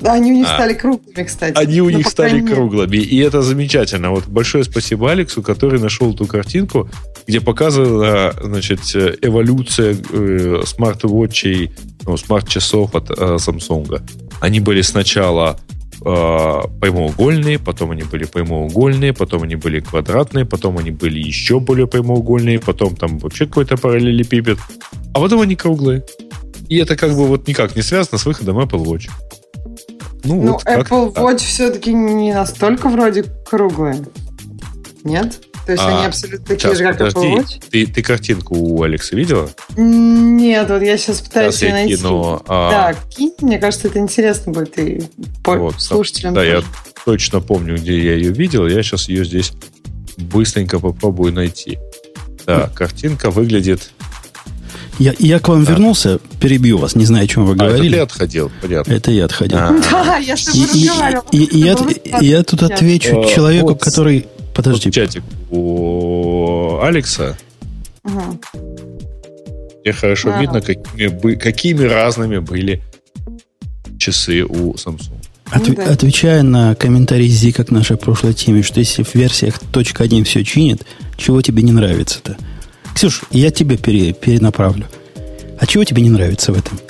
Да, 0.00 0.14
они 0.14 0.32
у 0.32 0.34
них 0.34 0.48
а. 0.50 0.54
стали 0.54 0.74
круглыми, 0.74 1.24
кстати. 1.24 1.56
Они 1.56 1.80
у 1.80 1.90
ну, 1.90 1.98
них 1.98 2.08
стали 2.08 2.40
круглыми. 2.40 2.96
И 2.96 3.18
это 3.18 3.40
замечательно. 3.40 4.10
Вот 4.10 4.26
большое 4.26 4.64
спасибо 4.64 5.12
Алексу, 5.12 5.42
который 5.42 5.78
нашел 5.78 6.12
ту 6.12 6.26
картинку, 6.26 6.90
где 7.28 7.40
показана, 7.40 8.34
значит, 8.42 8.80
эволюция 9.22 9.96
э, 10.12 10.62
смарт-вотчей, 10.66 11.70
ну, 12.04 12.16
смарт-часов 12.16 12.96
от 12.96 13.10
э, 13.10 13.14
Samsung. 13.36 14.02
Они 14.40 14.58
были 14.58 14.82
сначала 14.82 15.56
прямоугольные, 16.00 17.58
потом 17.58 17.90
они 17.90 18.02
были 18.02 18.24
прямоугольные, 18.24 19.12
потом 19.12 19.42
они 19.42 19.56
были 19.56 19.80
квадратные, 19.80 20.44
потом 20.44 20.78
они 20.78 20.90
были 20.90 21.18
еще 21.18 21.60
более 21.60 21.86
прямоугольные, 21.86 22.60
потом 22.60 22.96
там 22.96 23.18
вообще 23.18 23.46
какой-то 23.46 23.76
параллелепипед, 23.76 24.58
а 25.14 25.20
потом 25.20 25.40
они 25.40 25.56
круглые. 25.56 26.04
И 26.68 26.76
это 26.76 26.96
как 26.96 27.10
бы 27.10 27.26
вот 27.26 27.48
никак 27.48 27.76
не 27.76 27.82
связано 27.82 28.18
с 28.18 28.26
выходом 28.26 28.58
Apple 28.58 28.84
Watch. 28.84 29.08
Ну, 30.24 30.42
ну 30.42 30.52
вот 30.52 30.64
Apple 30.64 31.14
Watch 31.14 31.38
все-таки 31.38 31.92
не 31.94 32.34
настолько 32.34 32.88
вроде 32.88 33.24
круглые. 33.48 34.04
Нет? 35.04 35.45
То 35.66 35.72
есть 35.72 35.84
а, 35.84 35.98
они 35.98 36.06
абсолютно 36.06 36.46
такие 36.46 36.60
сейчас, 36.60 36.78
же, 36.78 36.84
как 36.84 36.98
подожди, 36.98 37.18
Apple 37.18 37.38
Watch? 37.38 37.62
Ты, 37.70 37.86
ты 37.86 38.02
картинку 38.02 38.54
у 38.56 38.82
Алекса 38.84 39.16
видела? 39.16 39.50
Нет, 39.76 40.70
вот 40.70 40.80
я 40.80 40.96
сейчас 40.96 41.20
пытаюсь 41.20 41.56
сейчас 41.56 41.62
ее 41.62 41.72
найти. 41.72 41.96
Кину, 41.96 42.42
а... 42.46 42.70
Да, 42.70 42.94
кинь, 43.10 43.32
мне 43.40 43.58
кажется, 43.58 43.88
это 43.88 43.98
интересно 43.98 44.52
будет 44.52 44.78
и 44.78 45.02
по 45.42 45.56
вот, 45.56 45.82
слушателям 45.82 46.34
Да, 46.34 46.42
тоже. 46.42 46.52
я 46.52 46.62
точно 47.04 47.40
помню, 47.40 47.76
где 47.76 47.98
я 47.98 48.14
ее 48.14 48.30
видел. 48.30 48.68
Я 48.68 48.80
сейчас 48.84 49.08
ее 49.08 49.24
здесь 49.24 49.52
быстренько 50.16 50.78
попробую 50.78 51.32
найти. 51.32 51.78
Да, 52.46 52.70
картинка 52.72 53.32
выглядит 53.32 53.90
я, 54.98 55.14
я 55.18 55.40
к 55.40 55.48
вам 55.48 55.64
да. 55.64 55.72
вернулся, 55.72 56.18
перебью 56.40 56.78
вас, 56.78 56.94
не 56.94 57.04
знаю, 57.04 57.24
о 57.24 57.26
чем 57.26 57.44
вы 57.44 57.54
говорили. 57.54 57.96
А, 57.96 58.04
это 58.04 58.06
ты 58.06 58.14
отходил, 58.14 58.50
понятно. 58.62 58.92
Это 58.92 59.10
я 59.10 59.24
отходил. 59.26 59.58
А. 59.58 59.80
Да, 59.90 60.16
я 60.16 60.36
с 60.36 60.44
тобой 60.44 60.66
разговаривал. 60.66 61.24
Я, 61.32 61.76
я 62.20 62.42
тут 62.42 62.62
отвечу 62.62 63.24
человеку, 63.34 63.76
который... 63.76 64.26
Подожди. 64.56 64.88
Вот 64.88 64.94
чатик 64.94 65.22
у 65.50 66.78
Алекса. 66.82 67.36
Угу. 68.04 68.40
Где 69.82 69.92
хорошо 69.92 70.32
а. 70.34 70.40
видно, 70.40 70.62
какими, 70.62 71.34
какими 71.34 71.84
разными 71.84 72.38
были 72.38 72.82
часы 73.98 74.44
у 74.44 74.72
Samsung. 74.72 75.22
От, 75.50 75.68
ну, 75.68 75.74
да. 75.74 75.84
Отвечая 75.84 76.42
на 76.42 76.74
комментарий 76.74 77.28
Зи, 77.28 77.52
как 77.52 77.70
нашей 77.70 77.96
прошлой 77.96 78.32
теме, 78.32 78.62
что 78.62 78.80
если 78.80 79.02
в 79.02 79.14
версиях 79.14 79.60
.1 79.72 80.24
все 80.24 80.42
чинит, 80.42 80.84
чего 81.16 81.40
тебе 81.42 81.62
не 81.62 81.72
нравится-то? 81.72 82.36
Ксюш, 82.94 83.22
я 83.30 83.50
тебе 83.50 83.76
пере, 83.76 84.12
перенаправлю. 84.12 84.86
А 85.60 85.66
чего 85.66 85.84
тебе 85.84 86.02
не 86.02 86.10
нравится 86.10 86.52
в 86.52 86.58
этом? 86.58 86.80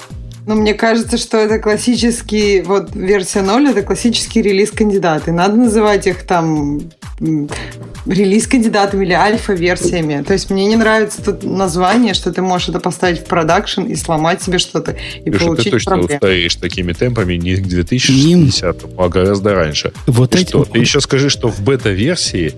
Ну, 0.46 0.54
мне 0.54 0.74
кажется, 0.74 1.18
что 1.18 1.38
это 1.38 1.58
классический, 1.58 2.62
вот 2.62 2.94
версия 2.94 3.42
0 3.42 3.70
это 3.70 3.82
классический 3.82 4.40
релиз 4.40 4.70
кандидаты. 4.70 5.32
Надо 5.32 5.56
называть 5.56 6.06
их 6.06 6.24
там 6.24 6.80
релиз 7.18 8.46
кандидатами 8.46 9.04
или 9.04 9.12
альфа-версиями. 9.12 10.22
То 10.22 10.34
есть 10.34 10.50
мне 10.50 10.66
не 10.66 10.76
нравится 10.76 11.22
тут 11.22 11.42
название, 11.44 12.14
что 12.14 12.32
ты 12.32 12.42
можешь 12.42 12.68
это 12.68 12.80
поставить 12.80 13.20
в 13.20 13.24
продакшн 13.24 13.82
и 13.82 13.94
сломать 13.94 14.42
себе 14.42 14.58
что-то 14.58 14.96
и 15.24 15.30
Леша, 15.30 15.44
получить 15.44 15.64
ты 15.64 15.70
точно 15.70 15.92
проблем. 15.92 16.16
устаешь 16.16 16.54
такими 16.56 16.92
темпами 16.92 17.34
не 17.34 17.56
к 17.56 17.66
2060, 17.66 18.82
Им... 18.82 18.90
а 18.98 19.08
гораздо 19.08 19.54
раньше. 19.54 19.92
Вот 20.06 20.30
ты 20.30 20.40
эти... 20.40 20.48
что? 20.48 20.64
Ты 20.64 20.78
еще 20.78 21.00
скажи, 21.00 21.30
что 21.30 21.48
в 21.48 21.60
бета-версии 21.60 22.54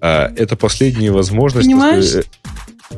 а, 0.00 0.32
это 0.36 0.56
последняя 0.56 1.10
возможность... 1.12 1.66
Понимаешь? 1.66 2.24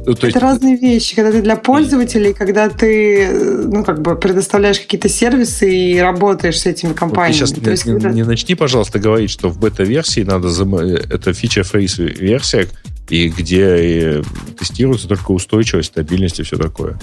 Ну, 0.06 0.14
то 0.14 0.26
есть... 0.26 0.36
Это 0.36 0.40
разные 0.40 0.76
вещи, 0.76 1.14
когда 1.14 1.32
ты 1.32 1.42
для 1.42 1.56
пользователей, 1.56 2.34
когда 2.34 2.68
ты 2.68 3.28
ну, 3.64 3.84
как 3.84 4.02
бы 4.02 4.16
предоставляешь 4.16 4.78
какие-то 4.78 5.08
сервисы 5.08 5.74
и 5.74 5.98
работаешь 5.98 6.60
с 6.60 6.66
этими 6.66 6.92
компаниями. 6.92 7.40
Вот 7.40 7.54
ты 7.54 7.60
сейчас 7.60 7.70
есть, 7.70 7.86
не, 7.86 7.92
когда... 7.92 8.10
не 8.10 8.22
начни, 8.24 8.54
пожалуйста, 8.54 8.98
говорить, 8.98 9.30
что 9.30 9.48
в 9.48 9.58
бета-версии 9.58 10.22
надо 10.22 10.48
зам... 10.50 10.74
это 10.74 11.32
фича-фрейс 11.32 11.98
версия, 11.98 12.68
и 13.08 13.28
где 13.28 13.64
э, 13.64 14.22
тестируется 14.58 15.08
только 15.08 15.32
устойчивость, 15.32 15.88
стабильность 15.88 16.40
и 16.40 16.42
все 16.42 16.56
такое. 16.56 16.98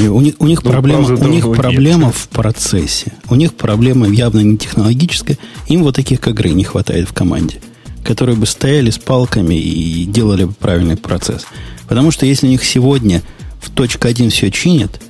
Не, 0.00 0.08
у 0.08 0.20
них, 0.20 0.34
у 0.38 0.46
них 0.46 0.62
ну, 0.62 0.70
проблема, 0.70 1.06
у 1.06 1.28
них 1.28 1.44
проблема 1.52 2.12
в 2.12 2.28
процессе. 2.28 3.12
У 3.28 3.34
них 3.34 3.54
проблема 3.54 4.08
явно 4.08 4.40
не 4.40 4.58
технологическая. 4.58 5.38
Им 5.68 5.82
вот 5.82 5.96
таких 5.96 6.20
как 6.20 6.34
игры 6.34 6.50
не 6.50 6.64
хватает 6.64 7.08
в 7.08 7.12
команде, 7.12 7.60
которые 8.04 8.36
бы 8.36 8.46
стояли 8.46 8.90
с 8.90 8.98
палками 8.98 9.54
и 9.54 10.04
делали 10.04 10.44
бы 10.44 10.52
правильный 10.52 10.96
процесс. 10.96 11.44
Потому 11.88 12.10
что 12.10 12.26
если 12.26 12.46
у 12.46 12.50
них 12.50 12.64
сегодня 12.64 13.22
в 13.60 13.70
точка 13.70 14.08
1 14.08 14.30
все 14.30 14.50
чинят, 14.50 15.00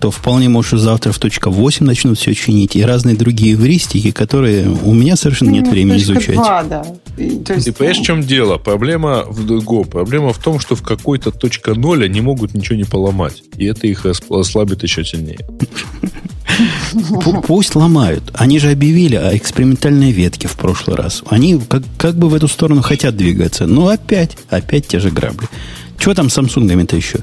то 0.00 0.10
вполне 0.10 0.50
может 0.50 0.78
завтра 0.78 1.10
в 1.10 1.18
точка 1.18 1.48
8 1.50 1.86
начнут 1.86 2.18
все 2.18 2.34
чинить, 2.34 2.76
и 2.76 2.82
разные 2.82 3.16
другие 3.16 3.54
эвристики, 3.54 4.10
которые 4.10 4.68
у 4.68 4.92
меня 4.92 5.16
совершенно 5.16 5.48
нет 5.50 5.64
Ну, 5.64 5.70
времени 5.70 5.96
изучать. 5.98 6.34
два, 6.34 6.62
да. 6.64 6.84
И, 7.16 7.30
то 7.38 7.54
есть, 7.54 7.64
Ты 7.64 7.72
понимаешь, 7.72 7.98
в 8.00 8.02
чем 8.04 8.20
дело? 8.22 8.58
Проблема 8.58 9.24
в 9.26 9.46
другом. 9.46 9.86
Проблема 9.86 10.34
в 10.34 10.38
том, 10.38 10.60
что 10.60 10.76
в 10.76 10.82
какой-то 10.82 11.30
точка 11.30 11.72
ноль 11.74 12.04
они 12.04 12.20
могут 12.20 12.52
ничего 12.52 12.76
не 12.76 12.84
поломать. 12.84 13.42
И 13.56 13.64
это 13.64 13.86
их 13.86 14.04
осл- 14.04 14.38
ослабит 14.38 14.82
еще 14.82 15.02
сильнее. 15.02 15.38
Пу- 16.92 17.42
Пусть 17.46 17.74
ломают. 17.74 18.22
Они 18.34 18.58
же 18.58 18.70
объявили 18.70 19.16
о 19.16 19.36
экспериментальной 19.36 20.10
ветке 20.12 20.48
в 20.48 20.56
прошлый 20.56 20.96
раз. 20.96 21.22
Они 21.28 21.58
как, 21.58 21.82
как 21.98 22.16
бы 22.16 22.28
в 22.28 22.34
эту 22.34 22.48
сторону 22.48 22.82
хотят 22.82 23.16
двигаться. 23.16 23.66
Но 23.66 23.88
опять, 23.88 24.36
опять 24.50 24.86
те 24.86 25.00
же 25.00 25.10
грабли. 25.10 25.48
Чего 25.98 26.14
там 26.14 26.30
с 26.30 26.34
Самсунгами-то 26.34 26.96
еще? 26.96 27.20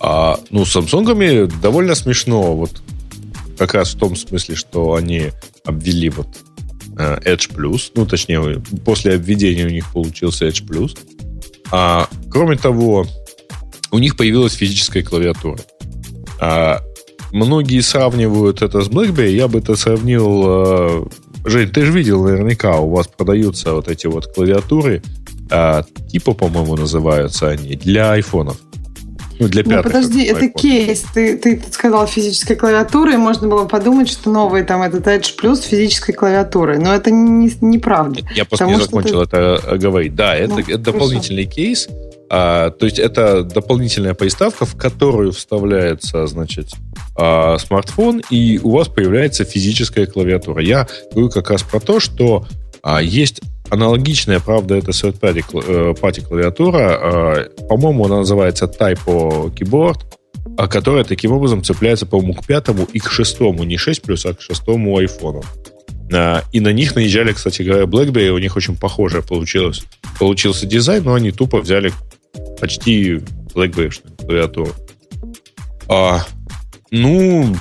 А, 0.00 0.38
ну, 0.50 0.64
с 0.64 0.72
Самсунгами 0.72 1.48
довольно 1.60 1.94
смешно. 1.94 2.54
Вот 2.54 2.82
как 3.58 3.74
раз 3.74 3.94
в 3.94 3.98
том 3.98 4.16
смысле, 4.16 4.54
что 4.54 4.94
они 4.94 5.30
обвели 5.64 6.10
вот 6.10 6.28
э, 6.98 7.18
Edge 7.24 7.52
Plus. 7.54 7.90
Ну, 7.94 8.06
точнее, 8.06 8.62
после 8.84 9.14
обведения 9.14 9.64
у 9.66 9.70
них 9.70 9.92
получился 9.92 10.46
Edge 10.46 10.64
Plus. 10.66 10.96
А, 11.70 12.08
кроме 12.30 12.56
того, 12.56 13.06
у 13.90 13.98
них 13.98 14.16
появилась 14.16 14.54
физическая 14.54 15.02
клавиатура. 15.02 15.58
А, 16.40 16.80
многие 17.32 17.80
сравнивают 17.80 18.62
это 18.62 18.82
с 18.82 18.88
BlackBerry. 18.88 19.30
Я 19.30 19.48
бы 19.48 19.58
это 19.58 19.76
сравнил... 19.76 20.44
э, 20.46 21.04
Жень, 21.44 21.68
ты 21.70 21.84
же 21.84 21.92
видел 21.92 22.24
наверняка, 22.24 22.78
у 22.78 22.90
вас 22.90 23.08
продаются 23.08 23.72
вот 23.72 23.88
эти 23.88 24.06
вот 24.06 24.26
клавиатуры, 24.26 25.02
а, 25.50 25.84
типа, 26.08 26.34
по-моему, 26.34 26.76
называются 26.76 27.48
они, 27.48 27.74
для 27.76 28.12
айфонов. 28.12 28.56
Ну, 29.38 29.46
для 29.46 29.62
Ну, 29.62 29.70
пятых. 29.70 29.92
подожди, 29.92 30.24
это 30.24 30.48
кейс. 30.48 31.04
Ты, 31.14 31.38
ты 31.38 31.62
сказал 31.70 32.06
физическая 32.08 32.56
клавиатура, 32.56 33.14
и 33.14 33.16
можно 33.16 33.46
было 33.46 33.66
подумать, 33.66 34.08
что 34.08 34.30
новый 34.30 34.64
там 34.64 34.82
этот 34.82 35.06
Edge 35.06 35.36
Plus 35.40 35.62
физической 35.62 36.12
клавиатурой. 36.12 36.78
Но 36.78 36.92
это 36.92 37.10
не, 37.10 37.50
неправда. 37.60 38.20
Я 38.34 38.44
просто 38.44 38.66
не 38.66 38.76
закончил 38.76 39.22
это 39.22 39.60
э, 39.64 39.76
говорить. 39.76 40.16
Да, 40.16 40.34
это, 40.34 40.54
Ну, 40.54 40.58
это 40.58 40.78
дополнительный 40.78 41.44
кейс. 41.44 41.88
А, 42.30 42.70
то 42.70 42.84
есть 42.86 42.98
это 42.98 43.42
дополнительная 43.42 44.14
приставка, 44.14 44.66
в 44.66 44.76
которую 44.76 45.32
вставляется, 45.32 46.26
значит, 46.26 46.70
а, 47.16 47.56
смартфон, 47.58 48.22
и 48.30 48.58
у 48.58 48.70
вас 48.72 48.88
появляется 48.88 49.44
физическая 49.44 50.06
клавиатура. 50.06 50.62
Я 50.62 50.86
говорю 51.12 51.30
как 51.30 51.50
раз 51.50 51.62
про 51.62 51.80
то, 51.80 52.00
что 52.00 52.46
а, 52.82 53.00
есть 53.02 53.40
аналогичная, 53.70 54.40
правда, 54.40 54.76
это 54.76 54.92
third-party 54.92 55.44
кла- 55.50 55.64
э, 55.66 55.94
party 56.00 56.22
клавиатура. 56.26 56.78
а, 56.80 57.48
по-моему, 57.68 58.06
она 58.06 58.18
называется 58.18 58.64
Typo 58.66 59.52
Keyboard, 59.54 60.00
а, 60.56 60.68
которая 60.68 61.04
таким 61.04 61.32
образом 61.32 61.62
цепляется, 61.62 62.06
по-моему, 62.06 62.34
к 62.34 62.46
пятому 62.46 62.84
и 62.92 62.98
к 62.98 63.10
шестому. 63.10 63.64
Не 63.64 63.76
6 63.76 64.02
плюс, 64.02 64.24
а 64.26 64.34
к 64.34 64.40
шестому 64.40 64.96
айфону. 64.98 65.42
А, 66.12 66.42
И 66.52 66.60
на 66.60 66.72
них 66.72 66.94
наезжали, 66.94 67.32
кстати 67.32 67.62
говоря, 67.62 67.84
BlackBerry, 67.84 68.30
у 68.30 68.38
них 68.38 68.56
очень 68.56 68.76
похожее 68.76 69.22
получилось. 69.22 69.82
Получился 70.18 70.66
дизайн, 70.66 71.04
но 71.04 71.14
они 71.14 71.30
тупо 71.32 71.60
взяли 71.60 71.92
почти 72.60 73.22
BlackBerry 73.54 73.94
клавиатуру. 74.24 74.72
А, 75.88 76.24
ну, 76.90 77.54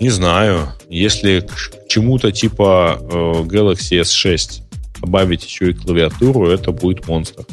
не 0.00 0.10
знаю. 0.10 0.68
Если 0.88 1.40
к 1.40 1.88
чему-то 1.88 2.30
типа 2.32 2.98
э, 3.00 3.14
Galaxy 3.42 4.00
S6 4.00 4.62
добавить 5.00 5.44
еще 5.44 5.70
и 5.70 5.74
клавиатуру, 5.74 6.48
это 6.48 6.72
будет 6.72 7.06
монстр. 7.08 7.44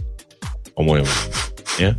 По-моему. 0.76 1.08
Не? 1.80 1.98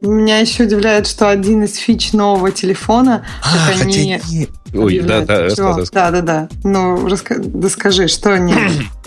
Меня 0.00 0.38
еще 0.38 0.64
удивляет, 0.64 1.06
что 1.06 1.30
один 1.30 1.64
из 1.64 1.76
фич 1.76 2.12
нового 2.12 2.50
телефона, 2.50 3.26
А, 3.42 3.70
как 3.72 3.82
они... 3.82 4.20
не- 4.30 4.48
Ой, 4.74 4.98
да, 4.98 5.22
да, 5.22 5.48
да, 5.54 6.10
да, 6.10 6.20
да. 6.20 6.48
Ну, 6.62 7.08
раска... 7.08 7.36
да 7.38 7.68
скажи, 7.70 8.08
что 8.08 8.34
они... 8.34 8.54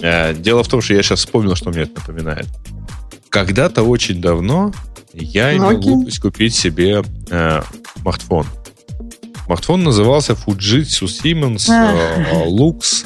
Э, 0.00 0.34
Дело 0.34 0.62
в 0.64 0.68
том, 0.68 0.80
что 0.80 0.94
я 0.94 1.02
сейчас 1.02 1.20
вспомнил, 1.20 1.54
что 1.54 1.70
мне 1.70 1.82
это 1.82 1.92
напоминает. 2.00 2.46
Когда-то 3.28 3.82
очень 3.82 4.20
давно 4.20 4.72
я 5.14 5.56
имел 5.56 5.78
глупость 5.80 6.18
купить 6.20 6.54
себе 6.54 7.02
э, 7.30 7.62
смартфон. 8.00 8.46
Смартфон 9.46 9.82
назывался 9.84 10.32
Fujitsu 10.34 11.06
Siemens 11.06 11.66
А. 11.70 11.94
э, 11.94 12.46
Lux. 12.48 13.04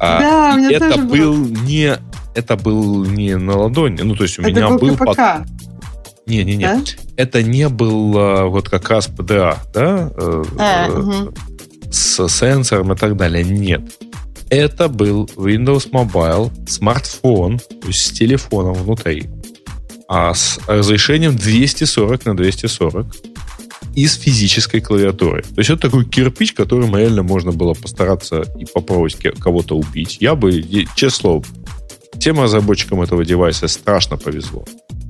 А, 0.00 0.20
Да, 0.20 0.60
и 0.70 0.72
это 0.74 0.90
тоже 0.92 1.02
был 1.06 1.34
не 1.36 1.96
это 2.34 2.56
был 2.56 3.04
не 3.04 3.36
на 3.36 3.56
ладони, 3.56 4.02
ну 4.02 4.16
то 4.16 4.24
есть 4.24 4.38
у 4.40 4.42
Это 4.42 4.50
меня 4.50 4.68
был 4.70 4.78
был 4.78 4.96
под- 4.96 5.10
КПК, 5.16 5.46
не 6.26 6.42
не 6.42 6.56
не 6.56 6.64
да? 6.64 6.80
это 7.16 7.42
не 7.44 7.68
был 7.68 8.18
э, 8.18 8.44
вот 8.48 8.68
как 8.68 8.90
раз 8.90 9.08
PDA, 9.08 9.56
да, 9.72 10.10
э, 10.16 10.44
А, 10.58 10.88
э, 10.88 10.92
мгм. 10.98 11.34
с 11.92 12.28
сенсором 12.28 12.92
и 12.92 12.96
так 12.96 13.16
далее. 13.16 13.44
Нет. 13.44 13.82
Это 14.54 14.88
был 14.88 15.28
Windows 15.34 15.90
Mobile 15.90 16.52
смартфон, 16.68 17.58
то 17.58 17.88
есть 17.88 18.06
с 18.06 18.10
телефоном 18.12 18.74
внутри, 18.74 19.24
а 20.06 20.32
с 20.32 20.60
разрешением 20.68 21.36
240 21.36 22.24
на 22.24 22.36
240 22.36 23.06
и 23.96 24.06
с 24.06 24.14
физической 24.14 24.80
клавиатурой. 24.80 25.42
То 25.42 25.58
есть 25.58 25.70
это 25.70 25.82
такой 25.82 26.04
кирпич, 26.04 26.52
которым 26.52 26.96
реально 26.96 27.24
можно 27.24 27.50
было 27.50 27.74
постараться 27.74 28.44
и 28.56 28.64
попробовать 28.64 29.16
кого-то 29.16 29.76
убить. 29.76 30.18
Я 30.20 30.36
бы, 30.36 30.64
слово, 31.08 31.42
тем 32.20 32.40
разработчикам 32.40 33.02
этого 33.02 33.24
девайса 33.24 33.66
страшно 33.66 34.16
повезло, 34.18 34.64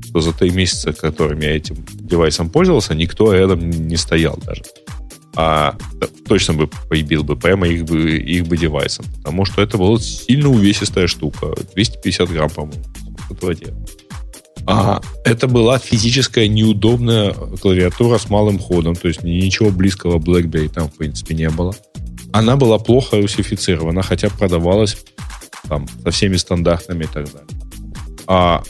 что 0.06 0.20
за 0.20 0.32
три 0.32 0.52
месяца, 0.52 0.94
которыми 0.94 1.44
я 1.44 1.54
этим 1.54 1.84
девайсом 1.90 2.48
пользовался, 2.48 2.94
никто 2.94 3.30
рядом 3.34 3.68
не 3.68 3.96
стоял 3.96 4.38
даже 4.42 4.62
а 5.36 5.76
точно 6.28 6.54
бы 6.54 6.68
поебил 6.88 7.24
бы 7.24 7.36
прямо 7.36 7.66
их 7.66 7.84
бы, 7.84 8.16
их 8.16 8.46
бы 8.46 8.56
девайсом. 8.56 9.04
Потому 9.18 9.44
что 9.44 9.62
это 9.62 9.78
была 9.78 9.98
сильно 9.98 10.48
увесистая 10.48 11.06
штука. 11.06 11.54
250 11.74 12.30
грамм, 12.30 12.50
по-моему. 12.50 12.84
Вроде. 13.40 13.74
А, 14.66 15.00
это 15.24 15.46
была 15.46 15.78
физическая 15.78 16.48
неудобная 16.48 17.32
клавиатура 17.32 18.18
с 18.18 18.30
малым 18.30 18.58
ходом. 18.58 18.94
То 18.94 19.08
есть 19.08 19.22
ничего 19.22 19.70
близкого 19.70 20.18
BlackBerry 20.18 20.68
там, 20.68 20.88
в 20.88 20.96
принципе, 20.96 21.34
не 21.34 21.50
было. 21.50 21.74
Она 22.32 22.56
была 22.56 22.78
плохо 22.78 23.20
русифицирована, 23.20 24.02
хотя 24.02 24.28
продавалась 24.30 24.96
там 25.68 25.86
со 26.02 26.10
всеми 26.10 26.36
стандартами 26.36 27.04
и 27.04 27.06
так 27.06 27.26
далее. 27.26 27.48
А 28.26 28.62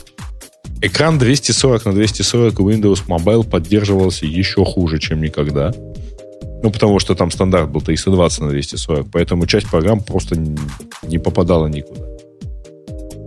экран 0.81 1.17
240 1.17 1.85
на 1.85 1.93
240 1.93 2.53
Windows 2.59 3.05
Mobile 3.07 3.49
поддерживался 3.49 4.25
еще 4.25 4.65
хуже, 4.65 4.99
чем 4.99 5.21
никогда. 5.21 5.73
Ну, 6.65 6.71
потому 6.71 6.97
что 6.97 7.13
там 7.13 7.29
стандарт 7.29 7.69
был 7.69 7.79
320 7.79 8.41
на 8.41 8.49
240, 8.49 9.11
поэтому 9.11 9.45
часть 9.45 9.69
программ 9.69 9.99
просто 10.01 10.35
не 11.03 11.19
попадала 11.19 11.67
никуда. 11.67 12.07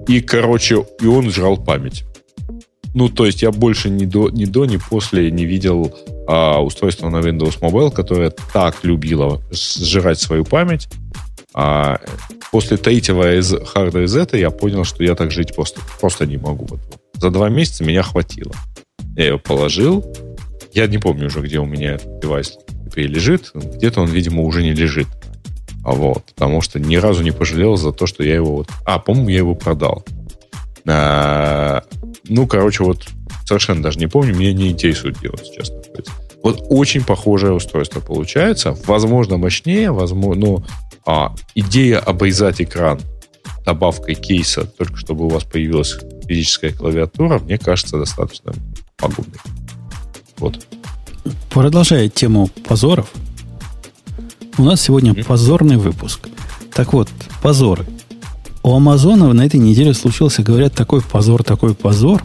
И, 0.08 0.20
короче, 0.20 0.84
и 1.00 1.06
он 1.06 1.30
жрал 1.30 1.56
память. 1.56 2.02
Ну, 2.94 3.08
то 3.08 3.26
есть 3.26 3.42
я 3.42 3.52
больше 3.52 3.90
ни 3.90 4.06
до, 4.06 4.28
ни 4.28 4.44
до, 4.44 4.64
ни 4.64 4.76
после 4.76 5.30
не 5.30 5.44
видел 5.44 5.94
а, 6.26 6.60
устройства 6.60 7.10
на 7.10 7.18
Windows 7.18 7.60
Mobile, 7.60 7.92
которое 7.92 8.32
так 8.52 8.82
любило 8.82 9.40
сжирать 9.52 10.18
свою 10.18 10.44
память. 10.44 10.88
А 11.54 12.00
после 12.50 12.76
третьего 12.76 13.38
из 13.38 13.54
hard 13.54 13.92
reset 13.92 14.36
я 14.36 14.50
понял, 14.50 14.82
что 14.82 15.04
я 15.04 15.14
так 15.14 15.30
жить 15.30 15.54
просто, 15.54 15.80
просто 16.00 16.26
не 16.26 16.38
могу. 16.38 16.66
Вот 16.68 16.80
За 17.14 17.30
два 17.30 17.48
месяца 17.50 17.84
меня 17.84 18.02
хватило. 18.02 18.52
Я 19.16 19.26
ее 19.26 19.38
положил. 19.38 20.04
Я 20.72 20.88
не 20.88 20.98
помню 20.98 21.26
уже, 21.26 21.40
где 21.40 21.60
у 21.60 21.66
меня 21.66 21.92
этот 21.92 22.18
девайс 22.20 22.58
теперь 22.98 23.10
лежит. 23.10 23.50
Где-то 23.54 24.00
он, 24.02 24.08
видимо, 24.08 24.42
уже 24.42 24.62
не 24.62 24.72
лежит. 24.72 25.06
А 25.84 25.92
вот, 25.92 26.24
потому 26.34 26.60
что 26.60 26.80
ни 26.80 26.96
разу 26.96 27.22
не 27.22 27.30
пожалел 27.30 27.76
за 27.76 27.92
то, 27.92 28.06
что 28.06 28.24
я 28.24 28.34
его 28.34 28.56
вот... 28.56 28.68
А, 28.84 28.98
по-моему, 28.98 29.28
я 29.28 29.38
его 29.38 29.54
продал. 29.54 30.04
А, 30.86 31.82
ну, 32.28 32.46
короче, 32.46 32.82
вот 32.82 33.06
совершенно 33.44 33.82
даже 33.82 33.98
не 33.98 34.08
помню, 34.08 34.34
меня 34.34 34.52
не 34.52 34.70
интересует 34.70 35.20
делать, 35.20 35.46
сказать. 35.46 36.08
Вот 36.42 36.66
очень 36.68 37.04
похожее 37.04 37.52
устройство 37.52 38.00
получается. 38.00 38.76
Возможно, 38.86 39.36
мощнее, 39.36 39.92
возможно, 39.92 40.46
но 40.46 40.64
а, 41.06 41.34
идея 41.54 42.00
обрезать 42.00 42.60
экран 42.60 43.00
добавкой 43.64 44.14
кейса, 44.14 44.64
только 44.64 44.96
чтобы 44.96 45.26
у 45.26 45.28
вас 45.28 45.44
появилась 45.44 45.96
физическая 46.26 46.72
клавиатура, 46.72 47.38
мне 47.38 47.58
кажется, 47.58 47.98
достаточно 47.98 48.52
пагубной. 48.96 49.38
Вот. 50.38 50.66
Продолжая 51.50 52.08
тему 52.08 52.50
позоров, 52.66 53.10
у 54.58 54.64
нас 54.64 54.80
сегодня 54.80 55.14
позорный 55.14 55.76
выпуск. 55.76 56.28
Так 56.74 56.92
вот, 56.92 57.08
позоры. 57.42 57.86
У 58.62 58.74
Амазона 58.74 59.32
на 59.32 59.46
этой 59.46 59.60
неделе 59.60 59.94
случился, 59.94 60.42
говорят, 60.42 60.74
такой 60.74 61.00
позор, 61.00 61.44
такой 61.44 61.74
позор. 61.74 62.24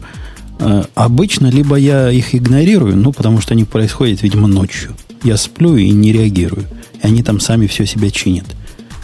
Э, 0.58 0.84
обычно 0.94 1.46
либо 1.46 1.76
я 1.76 2.10
их 2.10 2.34
игнорирую, 2.34 2.96
ну, 2.96 3.12
потому 3.12 3.40
что 3.40 3.54
они 3.54 3.64
происходят, 3.64 4.22
видимо, 4.22 4.48
ночью. 4.48 4.94
Я 5.22 5.36
сплю 5.36 5.76
и 5.76 5.90
не 5.90 6.12
реагирую. 6.12 6.66
И 7.02 7.06
они 7.06 7.22
там 7.22 7.40
сами 7.40 7.66
все 7.66 7.86
себя 7.86 8.10
чинят. 8.10 8.46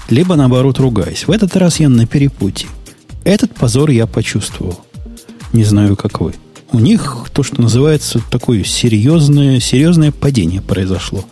Либо, 0.09 0.35
наоборот, 0.35 0.79
ругаюсь. 0.81 1.27
В 1.27 1.31
этот 1.31 1.57
раз 1.57 1.79
я 1.79 1.89
на 1.89 2.07
перепутье. 2.07 2.69
Этот 3.25 3.55
позор 3.55 3.91
я 3.91 4.07
почувствовал. 4.07 4.81
Не 5.53 5.65
знаю, 5.65 5.97
как 5.97 6.21
вы. 6.21 6.35
У 6.73 6.79
них 6.79 7.27
то, 7.33 7.43
что 7.43 7.61
называется 7.61 8.21
такое 8.31 8.65
серьезное, 8.65 9.61
серьезное 9.61 10.13
падение 10.13 10.61
произошло. 10.61 11.25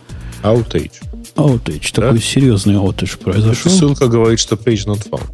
Outage. 0.43 0.91
Outage. 1.35 1.91
Да? 1.95 2.01
Такой 2.01 2.21
серьезный 2.21 2.75
outage 2.75 3.17
произошел. 3.17 3.71
Ссылка 3.71 4.07
говорит, 4.07 4.39
что 4.39 4.55
page 4.55 4.85
not 4.85 5.07
found. 5.09 5.29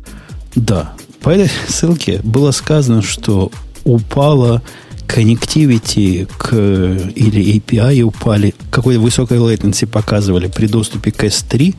Да. 0.56 0.94
По 1.22 1.30
этой 1.30 1.49
ссылке 1.68 2.19
было 2.23 2.52
сказано, 2.52 3.02
что 3.02 3.52
упала 3.84 4.61
connectivity 5.07 6.30
к, 6.38 6.53
или 6.56 7.57
API 7.57 8.02
упали, 8.02 8.53
какой 8.72 8.98
высокой 8.98 9.38
latency 9.38 9.88
показывали 9.88 10.48
при 10.48 10.68
доступе 10.68 11.11
к 11.11 11.23
S3. 11.23 11.76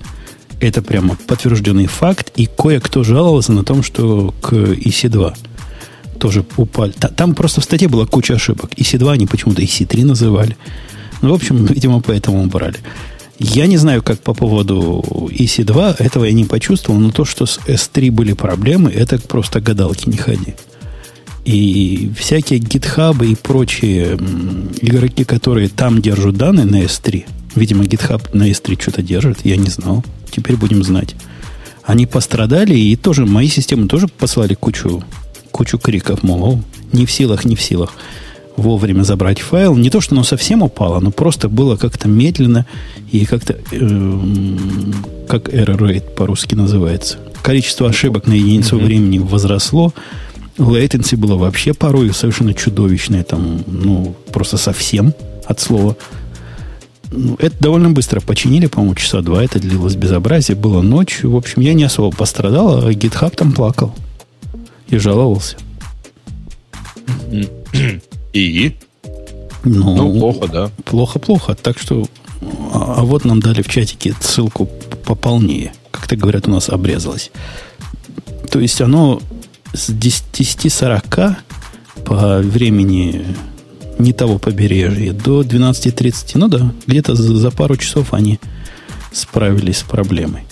Это 0.61 0.83
прямо 0.83 1.17
подтвержденный 1.27 1.87
факт. 1.87 2.33
И 2.37 2.47
кое-кто 2.47 3.05
жаловался 3.05 3.53
на 3.53 3.63
том, 3.63 3.83
что 3.83 4.35
к 4.41 4.53
EC2 4.53 5.35
тоже 6.19 6.45
упали. 6.57 6.93
Там 6.93 7.35
просто 7.35 7.61
в 7.61 7.65
статье 7.65 7.89
была 7.89 8.07
куча 8.07 8.35
ошибок. 8.35 8.73
EC2 8.77 9.13
они 9.13 9.27
почему-то 9.27 9.63
EC3 9.63 10.05
называли. 10.05 10.57
Ну, 11.23 11.31
в 11.31 11.35
общем, 11.35 11.65
видимо, 11.65 12.01
поэтому 12.01 12.43
убрали. 12.43 12.77
Я 13.39 13.67
не 13.67 13.77
знаю, 13.77 14.03
как 14.03 14.21
по 14.21 14.33
поводу 14.35 15.05
EC2, 15.31 15.97
этого 15.99 16.25
я 16.25 16.33
не 16.33 16.45
почувствовал, 16.45 16.99
но 16.99 17.11
то, 17.11 17.25
что 17.25 17.45
с 17.45 17.59
S3 17.67 18.11
были 18.11 18.33
проблемы, 18.33 18.91
это 18.91 19.19
просто 19.19 19.61
гадалки 19.61 20.09
не 20.09 20.17
ходи. 20.17 20.55
И 21.45 22.11
всякие 22.19 22.59
гитхабы 22.59 23.31
и 23.31 23.35
прочие 23.35 24.15
игроки, 24.81 25.25
которые 25.25 25.69
там 25.69 26.03
держат 26.03 26.37
данные 26.37 26.67
на 26.67 26.83
S3, 26.83 27.25
видимо, 27.55 27.85
GitHub 27.85 28.23
на 28.33 28.51
S3 28.51 28.81
что-то 28.81 29.03
держит, 29.03 29.45
я 29.45 29.57
не 29.57 29.69
знал. 29.69 30.05
Теперь 30.31 30.57
будем 30.57 30.83
знать. 30.83 31.15
Они 31.85 32.07
пострадали, 32.07 32.75
и 32.77 32.97
тоже 32.97 33.27
мои 33.27 33.49
системы 33.49 33.87
тоже 33.87 34.09
послали 34.09 34.55
кучу, 34.55 35.05
кучу 35.57 35.79
криков, 35.79 36.23
мол, 36.23 36.63
не 36.93 37.07
в 37.07 37.11
силах, 37.11 37.47
не 37.47 37.57
в 37.57 37.63
силах 37.63 37.95
вовремя 38.57 39.03
забрать 39.03 39.41
файл. 39.41 39.77
Не 39.77 39.91
то, 39.91 40.01
что 40.01 40.15
оно 40.15 40.25
совсем 40.25 40.63
упало, 40.63 41.01
но 41.01 41.11
просто 41.11 41.49
было 41.49 41.77
как-то 41.77 42.09
медленно 42.09 42.67
и 43.13 43.25
как-то, 43.25 43.57
э, 43.71 44.21
как 45.29 45.49
error 45.49 45.79
rate 45.79 46.15
по-русски 46.15 46.55
называется. 46.55 47.19
Количество 47.43 47.89
ошибок 47.89 48.27
на 48.27 48.33
единицу 48.33 48.77
mm-hmm. 48.77 48.85
времени 48.85 49.19
возросло, 49.19 49.93
Latency 50.59 51.17
было 51.17 51.37
вообще 51.37 51.75
порой 51.75 52.13
совершенно 52.13 52.55
чудовищное, 52.55 53.25
там, 53.25 53.63
ну, 53.67 54.15
просто 54.33 54.57
совсем 54.57 55.15
от 55.45 55.61
слова. 55.61 55.97
Ну, 57.11 57.37
это 57.39 57.55
довольно 57.61 57.91
быстро 57.91 58.21
починили, 58.21 58.67
по-моему, 58.67 58.95
часа 58.95 59.21
два. 59.21 59.45
Это 59.45 59.61
длилось 59.61 59.95
безобразие. 59.95 60.57
Было 60.57 60.83
ночь. 60.83 61.21
В 61.23 61.37
общем, 61.37 61.63
я 61.63 61.73
не 61.73 61.85
особо 61.85 62.15
пострадал, 62.15 62.85
а 62.85 62.91
GitHub 62.91 63.37
там 63.37 63.53
плакал. 63.53 63.95
И 64.89 64.99
жаловался. 64.99 65.57
И? 68.33 68.77
Ну, 69.65 69.97
ну 69.97 70.19
плохо, 70.19 70.49
да. 70.49 70.71
Плохо-плохо. 70.85 71.55
Так 71.55 71.79
что... 71.79 72.07
А, 72.73 72.97
а 72.99 73.03
вот 73.03 73.25
нам 73.25 73.41
дали 73.41 73.63
в 73.63 73.69
чатике 73.69 74.15
ссылку 74.21 74.69
пополнее. 75.05 75.73
Как-то 75.91 76.17
говорят, 76.17 76.47
у 76.47 76.51
нас 76.51 76.69
обрезалось. 76.69 77.31
То 78.51 78.61
есть 78.61 78.81
оно 78.81 79.21
с 79.73 79.91
10.40 79.91 81.37
по 82.05 82.39
времени 82.39 83.25
не 83.99 84.13
того 84.13 84.39
побережья 84.39 85.13
до 85.13 85.43
12.30. 85.43 86.33
Ну 86.35 86.49
да, 86.49 86.73
где-то 86.87 87.15
за, 87.15 87.37
за 87.37 87.51
пару 87.51 87.77
часов 87.77 88.13
они 88.15 88.39
справились 89.13 89.79
с 89.79 89.83
проблемой. 89.83 90.45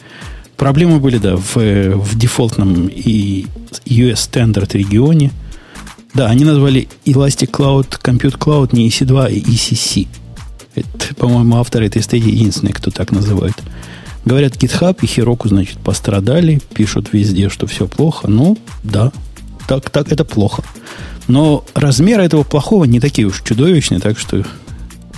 Проблемы 0.56 1.00
были, 1.00 1.18
да, 1.18 1.36
в, 1.36 1.56
в 1.56 2.18
дефолтном 2.18 2.88
и 2.88 3.46
US 3.86 4.30
Standard 4.30 4.76
регионе. 4.76 5.30
Да, 6.14 6.26
они 6.26 6.44
назвали 6.44 6.88
Elastic 7.04 7.50
Cloud 7.50 8.00
Compute 8.00 8.38
Cloud 8.38 8.70
не 8.72 8.88
EC2, 8.88 9.26
а 9.26 9.30
ECC. 9.30 10.06
Это, 10.76 11.14
по-моему, 11.16 11.56
авторы 11.56 11.86
этой 11.86 12.02
статьи 12.02 12.30
единственные, 12.30 12.74
кто 12.74 12.90
так 12.90 13.10
называет. 13.10 13.54
Говорят, 14.24 14.56
GitHub 14.56 14.96
и 15.02 15.06
Heroku, 15.06 15.48
значит, 15.48 15.78
пострадали, 15.78 16.60
пишут 16.72 17.08
везде, 17.12 17.48
что 17.48 17.66
все 17.66 17.86
плохо. 17.86 18.28
Ну, 18.28 18.56
да, 18.82 19.12
так, 19.66 19.90
так 19.90 20.12
это 20.12 20.24
плохо. 20.24 20.62
Но 21.28 21.64
размеры 21.74 22.22
этого 22.22 22.42
плохого 22.42 22.84
не 22.84 23.00
такие 23.00 23.26
уж 23.26 23.42
чудовищные, 23.42 24.00
так 24.00 24.18
что, 24.18 24.44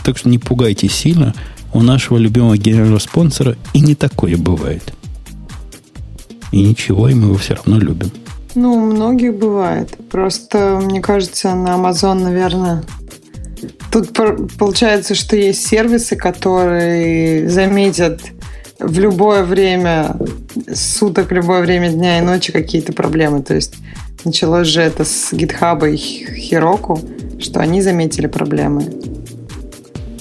так 0.02 0.18
что 0.18 0.28
не 0.28 0.38
пугайтесь 0.38 0.92
сильно. 0.92 1.34
У 1.72 1.82
нашего 1.82 2.16
любимого 2.16 2.56
генерального 2.56 2.98
спонсора 2.98 3.56
и 3.74 3.80
не 3.80 3.94
такое 3.94 4.36
бывает. 4.36 4.94
И 6.52 6.62
ничего, 6.62 7.09
и 7.09 7.14
мы 7.14 7.28
его 7.28 7.36
все 7.36 7.55
равно 7.55 7.78
любим. 7.78 8.10
Ну, 8.55 8.74
у 8.74 8.81
многих 8.81 9.35
бывает. 9.35 9.97
Просто, 10.10 10.81
мне 10.82 11.01
кажется, 11.01 11.55
на 11.55 11.74
Amazon, 11.74 12.23
наверное, 12.23 12.85
Тут 13.90 14.12
получается, 14.59 15.14
что 15.14 15.36
есть 15.36 15.66
сервисы, 15.66 16.16
которые 16.16 17.48
заметят 17.48 18.20
в 18.78 18.98
любое 18.98 19.43
время 19.43 20.16
суток, 20.74 21.32
любое 21.32 21.62
время 21.62 21.90
дня 21.90 22.18
и 22.18 22.23
ночи 22.23 22.52
какие-то 22.52 22.93
проблемы. 22.93 23.43
То 23.43 23.55
есть 23.55 23.74
началось 24.24 24.66
же 24.66 24.82
это 24.82 25.05
с 25.05 25.32
GitHub 25.32 25.89
и 25.90 26.52
Heroku, 26.52 27.40
что 27.40 27.60
они 27.60 27.81
заметили 27.81 28.27
проблемы. 28.27 28.85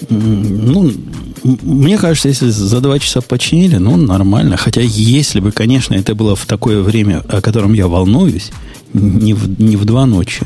Ну, 0.10 0.92
мне 1.46 1.98
кажется, 2.00 2.28
если 2.28 2.50
за 2.50 2.82
два 2.82 2.98
часа 2.98 3.22
починили, 3.22 3.78
ну, 3.78 3.98
нормально. 3.98 4.58
Хотя, 4.58 4.82
если 4.82 5.40
бы, 5.40 5.52
конечно, 5.52 5.94
это 5.94 6.16
было 6.16 6.36
в 6.36 6.46
такое 6.48 6.82
время, 6.82 7.22
о 7.30 7.40
котором 7.40 7.74
я 7.74 7.88
волнуюсь, 7.88 8.52
не 8.94 9.34
в, 9.36 9.60
не 9.62 9.76
в 9.76 9.86
два 9.86 10.08
ночи, 10.08 10.42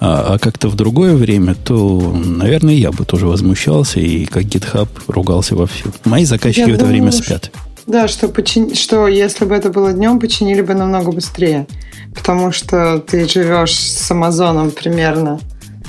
а, 0.00 0.34
а 0.34 0.38
как-то 0.38 0.68
в 0.68 0.74
другое 0.74 1.14
время, 1.14 1.54
то, 1.54 2.00
наверное, 2.24 2.74
я 2.74 2.92
бы 2.92 3.04
тоже 3.04 3.26
возмущался 3.26 4.00
и 4.00 4.24
как 4.24 4.44
GitHub 4.44 4.88
ругался 5.06 5.54
вовсю. 5.54 5.92
Мои 6.04 6.24
заказчики 6.24 6.60
я 6.60 6.66
в 6.66 6.70
это 6.70 6.78
думаю, 6.78 6.92
время 6.92 7.12
спят. 7.12 7.50
Да, 7.86 8.08
что, 8.08 8.28
почин... 8.28 8.74
что 8.74 9.08
если 9.08 9.44
бы 9.44 9.54
это 9.54 9.68
было 9.68 9.92
днем, 9.92 10.18
починили 10.18 10.62
бы 10.62 10.72
намного 10.72 11.12
быстрее. 11.12 11.66
Потому 12.14 12.52
что 12.52 13.00
ты 13.00 13.28
живешь 13.28 13.78
с 13.78 14.10
Амазоном 14.10 14.70
примерно 14.70 15.40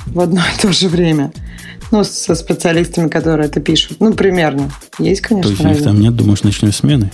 в 0.06 0.20
одно 0.20 0.40
и 0.40 0.60
то 0.60 0.70
же 0.70 0.88
время. 0.88 1.32
Ну, 1.90 2.04
со 2.04 2.34
специалистами, 2.34 3.08
которые 3.08 3.48
это 3.48 3.60
пишут. 3.60 3.98
Ну, 4.00 4.12
примерно. 4.12 4.70
Есть, 4.98 5.20
конечно. 5.20 5.50
То 5.50 5.50
есть 5.50 5.64
у 5.64 5.68
них 5.68 5.82
там 5.82 6.00
нет, 6.00 6.16
думаешь, 6.16 6.42
ночной 6.42 6.72
смены? 6.72 7.10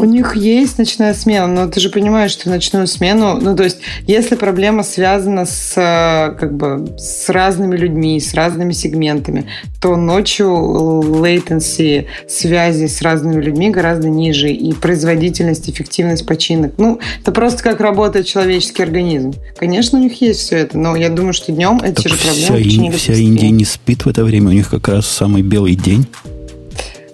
У 0.00 0.04
них 0.04 0.34
есть 0.34 0.78
ночная 0.78 1.12
смена, 1.12 1.46
но 1.46 1.68
ты 1.68 1.78
же 1.78 1.90
понимаешь, 1.90 2.30
что 2.30 2.44
в 2.44 2.46
ночную 2.46 2.86
смену, 2.86 3.38
ну 3.38 3.54
то 3.54 3.64
есть, 3.64 3.80
если 4.06 4.34
проблема 4.34 4.82
связана 4.82 5.44
с 5.44 5.74
э, 5.76 6.34
как 6.40 6.54
бы 6.54 6.94
с 6.96 7.28
разными 7.28 7.76
людьми, 7.76 8.18
с 8.18 8.32
разными 8.32 8.72
сегментами, 8.72 9.44
то 9.78 9.96
ночью 9.96 10.46
latency 10.46 12.06
связи 12.26 12.86
с 12.86 13.02
разными 13.02 13.42
людьми 13.42 13.68
гораздо 13.68 14.08
ниже 14.08 14.50
и 14.50 14.72
производительность, 14.72 15.68
эффективность 15.68 16.24
починок. 16.24 16.72
Ну, 16.78 16.98
это 17.20 17.30
просто 17.30 17.62
как 17.62 17.80
работает 17.80 18.24
человеческий 18.24 18.82
организм. 18.82 19.34
Конечно, 19.58 19.98
у 19.98 20.02
них 20.02 20.18
есть 20.22 20.40
все 20.40 20.56
это, 20.56 20.78
но 20.78 20.96
я 20.96 21.10
думаю, 21.10 21.34
что 21.34 21.52
днем 21.52 21.78
эти 21.84 21.96
так 21.96 22.08
же 22.08 22.16
проблемы 22.16 22.90
вся, 22.92 23.12
вся 23.12 23.22
Индия 23.22 23.50
не 23.50 23.66
спит 23.66 24.06
в 24.06 24.08
это 24.08 24.24
время, 24.24 24.48
у 24.48 24.52
них 24.52 24.70
как 24.70 24.88
раз 24.88 25.04
самый 25.06 25.42
белый 25.42 25.74
день. 25.74 26.06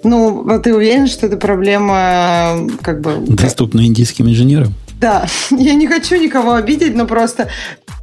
Ну, 0.06 0.48
а 0.48 0.58
ты 0.60 0.74
уверен, 0.74 1.08
что 1.08 1.26
это 1.26 1.36
проблема 1.36 2.68
как 2.82 3.00
бы... 3.00 3.16
Доступна 3.26 3.84
индийским 3.84 4.28
инженерам? 4.28 4.72
Да, 5.00 5.26
я 5.50 5.74
не 5.74 5.86
хочу 5.86 6.16
никого 6.16 6.54
обидеть, 6.54 6.94
но 6.94 7.06
просто 7.06 7.48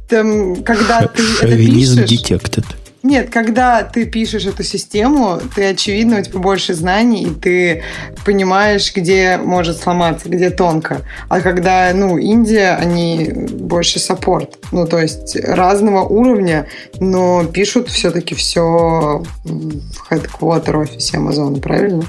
там, 0.08 0.62
когда 0.62 1.00
ты 1.06 1.22
это 1.40 1.56
пишешь... 1.56 2.10
detected. 2.10 2.64
Нет, 3.04 3.28
когда 3.28 3.82
ты 3.82 4.06
пишешь 4.06 4.46
эту 4.46 4.62
систему, 4.62 5.38
ты, 5.54 5.66
очевидно, 5.66 6.20
у 6.20 6.22
тебя 6.22 6.38
больше 6.38 6.72
знаний, 6.72 7.24
и 7.24 7.34
ты 7.34 7.82
понимаешь, 8.24 8.90
где 8.94 9.36
может 9.36 9.76
сломаться, 9.76 10.30
где 10.30 10.48
тонко. 10.48 11.02
А 11.28 11.42
когда, 11.42 11.92
ну, 11.94 12.16
Индия, 12.16 12.74
они 12.76 13.30
больше 13.34 13.98
саппорт. 13.98 14.56
Ну, 14.72 14.86
то 14.86 14.98
есть 14.98 15.36
разного 15.36 16.00
уровня, 16.00 16.66
но 16.98 17.44
пишут 17.44 17.90
все-таки 17.90 18.34
все 18.34 19.22
в 19.44 20.10
headquarter 20.10 20.74
офисе 20.80 21.18
Амазона, 21.18 21.58
правильно? 21.58 22.04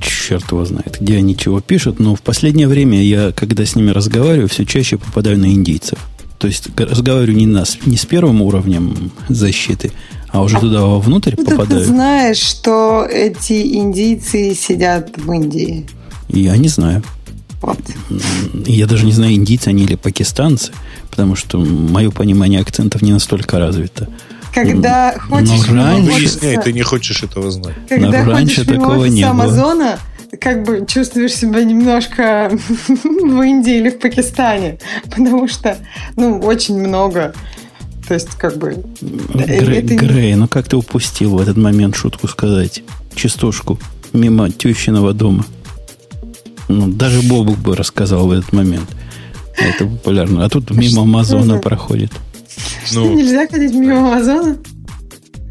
черт 0.00 0.50
его 0.52 0.64
знает, 0.64 0.98
где 1.00 1.16
они 1.16 1.36
чего 1.36 1.60
пишут, 1.60 1.98
но 1.98 2.14
в 2.14 2.22
последнее 2.22 2.66
время 2.66 3.02
я, 3.02 3.32
когда 3.32 3.66
с 3.66 3.76
ними 3.76 3.90
разговариваю, 3.90 4.48
все 4.48 4.64
чаще 4.64 4.96
попадаю 4.96 5.38
на 5.38 5.52
индийцев. 5.52 5.98
То 6.40 6.46
есть 6.46 6.70
разговариваю 6.74 7.36
не, 7.36 7.46
на, 7.46 7.64
не 7.84 7.98
с 7.98 8.06
первым 8.06 8.40
уровнем 8.40 9.12
защиты, 9.28 9.92
а 10.30 10.42
уже 10.42 10.58
туда 10.58 10.86
вовнутрь 10.86 11.34
ну, 11.36 11.44
попадаю. 11.44 11.82
Ты 11.82 11.86
знаешь, 11.86 12.38
что 12.38 13.04
эти 13.04 13.74
индийцы 13.74 14.54
сидят 14.54 15.10
в 15.18 15.30
Индии? 15.30 15.86
Я 16.28 16.56
не 16.56 16.68
знаю. 16.68 17.02
Вот. 17.60 17.78
Я 18.66 18.86
даже 18.86 19.04
не 19.04 19.12
знаю, 19.12 19.34
индийцы 19.34 19.68
они 19.68 19.84
или 19.84 19.96
пакистанцы, 19.96 20.72
потому 21.10 21.36
что 21.36 21.58
мое 21.58 22.10
понимание 22.10 22.62
акцентов 22.62 23.02
не 23.02 23.12
настолько 23.12 23.58
развито. 23.58 24.08
Когда 24.54 25.14
хочешь... 25.18 25.68
Но 25.68 25.74
раньше... 25.74 26.12
Выясняй, 26.12 26.56
ты 26.62 26.72
не 26.72 26.82
хочешь 26.82 27.22
этого 27.22 27.50
знать. 27.50 27.76
Когда 27.86 28.24
Но 28.24 28.32
раньше 28.32 28.64
такого 28.64 29.04
не 29.04 29.22
было. 29.22 29.30
Амазона, 29.32 29.98
как 30.38 30.64
бы 30.64 30.84
чувствуешь 30.86 31.34
себя 31.34 31.64
немножко 31.64 32.50
в 32.88 33.42
Индии 33.42 33.78
или 33.78 33.90
в 33.90 33.98
Пакистане, 33.98 34.78
потому 35.04 35.48
что, 35.48 35.76
ну, 36.16 36.38
очень 36.40 36.78
много 36.78 37.34
То 38.06 38.14
есть, 38.14 38.30
как 38.36 38.56
бы... 38.56 38.82
Грей, 39.00 39.78
это... 39.78 39.94
Грей, 39.94 40.34
ну 40.34 40.48
как 40.48 40.68
ты 40.68 40.76
упустил 40.76 41.36
в 41.36 41.40
этот 41.40 41.56
момент 41.56 41.96
шутку 41.96 42.28
сказать? 42.28 42.82
Частушку 43.14 43.78
мимо 44.12 44.50
тещиного 44.50 45.12
дома. 45.12 45.44
Ну, 46.68 46.88
даже 46.88 47.22
Бобук 47.22 47.58
бы 47.58 47.76
рассказал 47.76 48.26
в 48.28 48.32
этот 48.32 48.52
момент. 48.52 48.88
Это 49.56 49.84
популярно. 49.84 50.44
А 50.44 50.48
тут 50.48 50.70
мимо 50.70 51.02
Амазона 51.02 51.58
проходит. 51.58 52.12
Что, 52.86 53.00
ну, 53.00 53.14
нельзя 53.14 53.46
ходить 53.46 53.74
мимо 53.74 53.98
Амазона? 53.98 54.56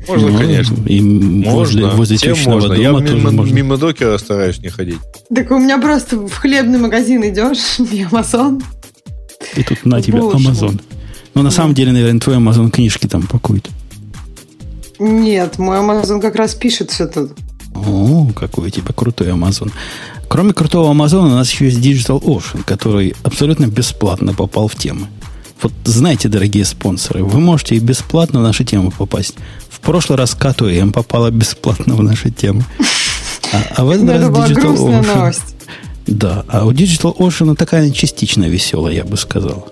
Можно, 0.09 0.29
ну, 0.29 0.37
конечно. 0.39 0.75
И 0.87 1.01
можно. 1.01 1.51
возле, 1.51 1.85
возле 1.87 2.17
Всем 2.17 2.37
можно. 2.45 2.69
дома 2.69 2.81
Я 2.81 2.91
мимо, 2.91 3.31
можно. 3.31 3.53
мимо 3.53 3.77
докера 3.77 4.17
стараюсь 4.17 4.59
не 4.59 4.69
ходить. 4.69 4.97
Так 5.33 5.51
у 5.51 5.59
меня 5.59 5.77
просто 5.77 6.17
в 6.17 6.33
хлебный 6.33 6.79
магазин 6.79 7.23
идешь, 7.23 7.79
и 7.91 8.03
Амазон. 8.03 8.61
И 9.55 9.63
тут 9.63 9.85
на 9.85 10.01
тебе 10.01 10.19
Амазон. 10.19 10.81
Но 11.35 11.43
на 11.43 11.51
самом 11.51 11.73
деле, 11.73 11.91
наверное, 11.91 12.19
твой 12.19 12.37
Амазон 12.37 12.71
книжки 12.71 13.07
там 13.07 13.23
пакует. 13.23 13.69
Нет, 14.97 15.59
мой 15.59 15.79
Амазон 15.79 16.19
как 16.19 16.35
раз 16.35 16.55
пишет 16.55 16.91
все 16.91 17.07
тут. 17.07 17.31
О, 17.75 18.27
какой 18.35 18.67
у 18.67 18.69
тебя 18.69 18.93
крутой 18.93 19.31
Амазон. 19.31 19.71
Кроме 20.27 20.53
крутого 20.53 20.91
Амазона, 20.91 21.27
у 21.27 21.37
нас 21.37 21.51
еще 21.51 21.65
есть 21.65 21.79
Digital 21.79 22.21
Ocean, 22.21 22.63
который 22.65 23.15
абсолютно 23.23 23.67
бесплатно 23.67 24.33
попал 24.33 24.67
в 24.67 24.75
темы. 24.75 25.07
Вот 25.61 25.73
знаете, 25.83 26.29
дорогие 26.29 26.65
спонсоры, 26.65 27.23
вы 27.23 27.39
можете 27.39 27.75
и 27.75 27.79
бесплатно 27.79 28.39
в 28.39 28.43
наши 28.43 28.63
темы 28.63 28.91
попасть. 28.91 29.35
В 29.81 29.85
прошлый 29.85 30.17
раз 30.17 30.35
КТМ 30.35 30.91
попала 30.91 31.31
бесплатно 31.31 31.95
в 31.95 32.03
наши 32.03 32.29
темы. 32.31 32.63
А, 33.51 33.63
а 33.77 33.85
в 33.85 33.89
этот 33.89 34.09
раз 34.09 34.23
Digital 34.23 34.75
Ocean. 34.75 35.35
Да, 36.07 36.45
а 36.47 36.65
у 36.65 36.71
Digital 36.71 37.15
Ocean 37.17 37.55
такая 37.55 37.91
частично 37.91 38.45
веселая, 38.45 38.93
я 38.93 39.03
бы 39.03 39.17
сказал. 39.17 39.71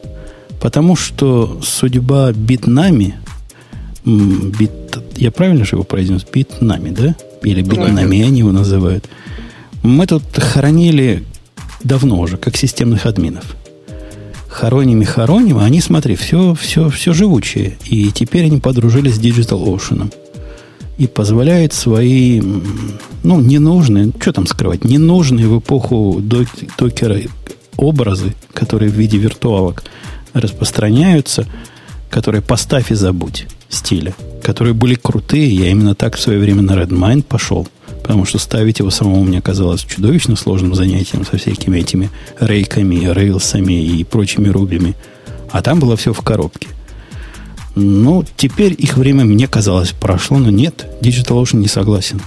Потому 0.59 0.95
что 0.95 1.59
судьба 1.63 2.31
Битнами, 2.31 3.15
бит, 4.05 4.71
я 5.15 5.31
правильно 5.31 5.65
же 5.65 5.75
его 5.75 5.83
произнес? 5.83 6.25
Битнами, 6.31 6.89
да? 6.89 7.15
Или 7.43 7.61
Битнами 7.61 8.21
они 8.21 8.39
его 8.39 8.51
называют. 8.51 9.07
Мы 9.83 10.07
тут 10.07 10.23
хоронили 10.35 11.23
давно 11.83 12.19
уже, 12.19 12.37
как 12.37 12.57
системных 12.57 13.05
админов. 13.05 13.55
Хороним 14.57 15.03
и 15.03 15.05
хороним, 15.05 15.59
а 15.59 15.65
они, 15.65 15.81
смотри, 15.81 16.15
все, 16.15 16.55
все, 16.55 16.89
все 16.89 17.13
живучие. 17.13 17.77
И 17.85 18.11
теперь 18.11 18.45
они 18.45 18.59
подружились 18.59 19.17
с 19.17 19.19
Digital 19.19 19.63
Ocean. 19.63 20.11
И 20.97 21.05
позволяют 21.05 21.73
свои, 21.73 22.41
ну, 23.21 23.39
ненужные, 23.39 24.11
что 24.19 24.33
там 24.33 24.47
скрывать, 24.47 24.83
ненужные 24.83 25.47
в 25.47 25.59
эпоху 25.59 26.23
докера 26.23 27.19
образы, 27.77 28.33
которые 28.51 28.89
в 28.89 28.95
виде 28.95 29.19
виртуалок 29.19 29.83
распространяются, 30.33 31.45
которые 32.09 32.41
поставь 32.41 32.91
и 32.91 32.95
забудь 32.95 33.45
стиля, 33.69 34.15
которые 34.41 34.73
были 34.73 34.95
крутые. 34.95 35.55
Я 35.55 35.69
именно 35.69 35.93
так 35.93 36.15
в 36.15 36.19
свое 36.19 36.39
время 36.39 36.63
на 36.63 36.71
Redmine 36.71 37.21
пошел– 37.21 37.67
потому 38.07 38.23
что 38.23 38.39
ставить 38.39 38.79
его 38.79 38.89
самому 38.89 39.21
мне 39.25 39.41
казалось 39.41 39.81
чудовищно 39.81 40.37
сложным 40.37 40.73
занятием 40.73 41.25
со 41.25 41.37
всякими 41.37 41.79
этими 41.79 42.09
рейками, 42.39 43.05
рейлсами 43.11 43.73
и 43.73 44.05
прочими 44.05 44.47
рубями. 44.47 44.95
А 45.51 45.61
там 45.61 45.81
было 45.81 45.97
все 45.97 46.13
в 46.13 46.21
коробке. 46.21 46.69
Ну, 47.75 48.23
теперь 48.37 48.73
их 48.77 48.95
время 48.95 49.25
мне 49.25 49.45
казалось 49.49 49.91
прошло, 49.91 50.37
но 50.37 50.49
нет, 50.49 50.87
DigitalOcean 51.01 51.57
не 51.57 51.67
согласен. 51.67 52.21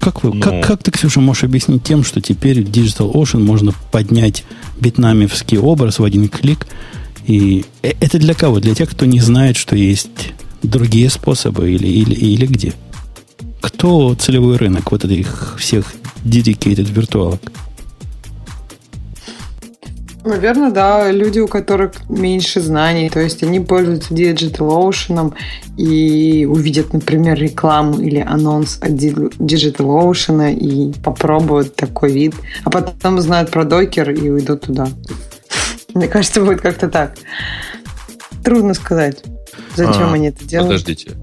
Как, 0.00 0.24
вы, 0.24 0.32
ну, 0.32 0.40
как, 0.40 0.66
как 0.66 0.82
ты, 0.82 0.90
Ксюша, 0.90 1.20
можешь 1.20 1.44
объяснить 1.44 1.84
тем, 1.84 2.04
что 2.04 2.22
теперь 2.22 2.64
в 2.64 2.70
DigitalOcean 2.70 3.40
можно 3.40 3.72
поднять 3.92 4.44
битнамевский 4.80 5.58
образ 5.58 5.98
в 5.98 6.04
один 6.04 6.30
клик? 6.30 6.66
И 7.26 7.66
э, 7.82 7.92
это 8.00 8.18
для 8.18 8.32
кого? 8.32 8.58
Для 8.58 8.74
тех, 8.74 8.90
кто 8.90 9.04
не 9.04 9.20
знает, 9.20 9.58
что 9.58 9.76
есть 9.76 10.32
другие 10.62 11.10
способы 11.10 11.70
или, 11.70 11.86
или, 11.86 12.14
или 12.14 12.46
где? 12.46 12.72
Кто 13.62 14.14
целевой 14.16 14.56
рынок 14.56 14.90
вот 14.90 15.04
этих 15.04 15.56
всех 15.58 15.94
dedicated 16.24 16.92
виртуалок? 16.92 17.40
Наверное, 20.24 20.70
да, 20.70 21.10
люди, 21.10 21.40
у 21.40 21.48
которых 21.48 22.08
меньше 22.08 22.60
знаний, 22.60 23.10
то 23.10 23.18
есть 23.20 23.42
они 23.42 23.58
пользуются 23.58 24.14
DigitalOcean 24.14 25.34
и 25.76 26.46
увидят, 26.48 26.92
например, 26.92 27.36
рекламу 27.38 28.00
или 28.00 28.18
анонс 28.20 28.78
от 28.80 28.90
DigitalOcean 28.90 30.54
и 30.54 30.92
попробуют 31.00 31.74
такой 31.74 32.12
вид, 32.12 32.34
а 32.62 32.70
потом 32.70 33.16
узнают 33.16 33.50
про 33.50 33.64
докер 33.64 34.10
и 34.10 34.28
уйдут 34.28 34.62
туда. 34.62 34.88
Мне 35.94 36.06
кажется, 36.06 36.40
будет 36.40 36.60
как-то 36.60 36.88
так. 36.88 37.14
Трудно 38.44 38.74
сказать, 38.74 39.24
зачем 39.74 40.10
а, 40.10 40.12
они 40.14 40.28
это 40.28 40.44
делают. 40.44 40.70
Подождите. 40.70 41.21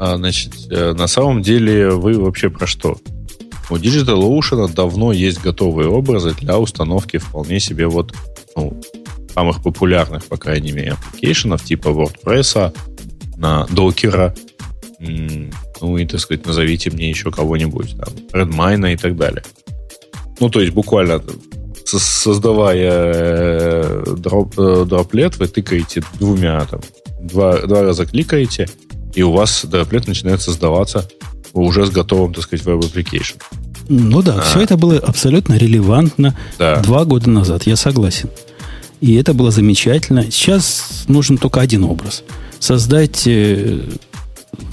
А, 0.00 0.16
значит, 0.16 0.54
э, 0.70 0.94
на 0.94 1.06
самом 1.06 1.42
деле 1.42 1.90
вы 1.90 2.18
вообще 2.18 2.48
про 2.48 2.66
что? 2.66 2.96
У 3.68 3.76
DigitalOcean 3.76 4.72
давно 4.72 5.12
есть 5.12 5.42
готовые 5.42 5.90
образы 5.90 6.34
для 6.40 6.58
установки 6.58 7.18
вполне 7.18 7.60
себе 7.60 7.86
вот 7.86 8.14
ну, 8.56 8.80
самых 9.34 9.62
популярных, 9.62 10.24
по 10.24 10.38
крайней 10.38 10.72
мере, 10.72 10.92
application 10.92 11.51
ов 11.51 11.62
типа 11.62 11.88
WordPress, 11.88 12.74
на 13.36 13.66
Docker 13.66 14.17
а, 14.17 14.34
ну 14.98 15.98
и, 15.98 16.06
так 16.06 16.20
сказать, 16.20 16.46
назовите 16.46 16.90
мне 16.90 17.10
еще 17.10 17.30
кого-нибудь, 17.30 17.94
там, 17.98 18.14
Redmine 18.32 18.94
и 18.94 18.96
так 18.96 19.16
далее. 19.18 19.44
Ну, 20.40 20.48
то 20.48 20.62
есть 20.62 20.72
буквально 20.72 21.22
создавая 21.84 22.90
э, 22.90 24.04
drop, 24.16 24.58
э, 24.58 24.84
droplet, 24.86 25.36
вы 25.36 25.46
тыкаете 25.46 26.02
двумя, 26.18 26.64
там, 26.64 26.80
два, 27.20 27.58
два 27.66 27.82
раза 27.82 28.06
кликаете, 28.06 28.66
и 29.14 29.22
у 29.22 29.32
вас 29.32 29.64
droplet 29.64 30.06
начинает 30.06 30.40
создаваться 30.42 31.08
уже 31.52 31.86
с 31.86 31.90
готовым, 31.90 32.32
так 32.32 32.44
сказать, 32.44 32.64
web 32.64 32.79
application. 32.79 33.38
Ну 33.88 34.22
да, 34.22 34.36
а. 34.36 34.40
все 34.42 34.60
это 34.60 34.76
было 34.76 34.98
абсолютно 34.98 35.54
релевантно 35.54 36.36
да. 36.58 36.76
два 36.76 37.04
года 37.04 37.28
назад, 37.28 37.64
я 37.64 37.76
согласен. 37.76 38.30
И 39.00 39.14
это 39.14 39.34
было 39.34 39.50
замечательно. 39.50 40.30
Сейчас 40.30 41.04
нужен 41.08 41.38
только 41.38 41.60
один 41.60 41.84
образ. 41.84 42.22
Создать 42.58 43.26
э, 43.26 43.80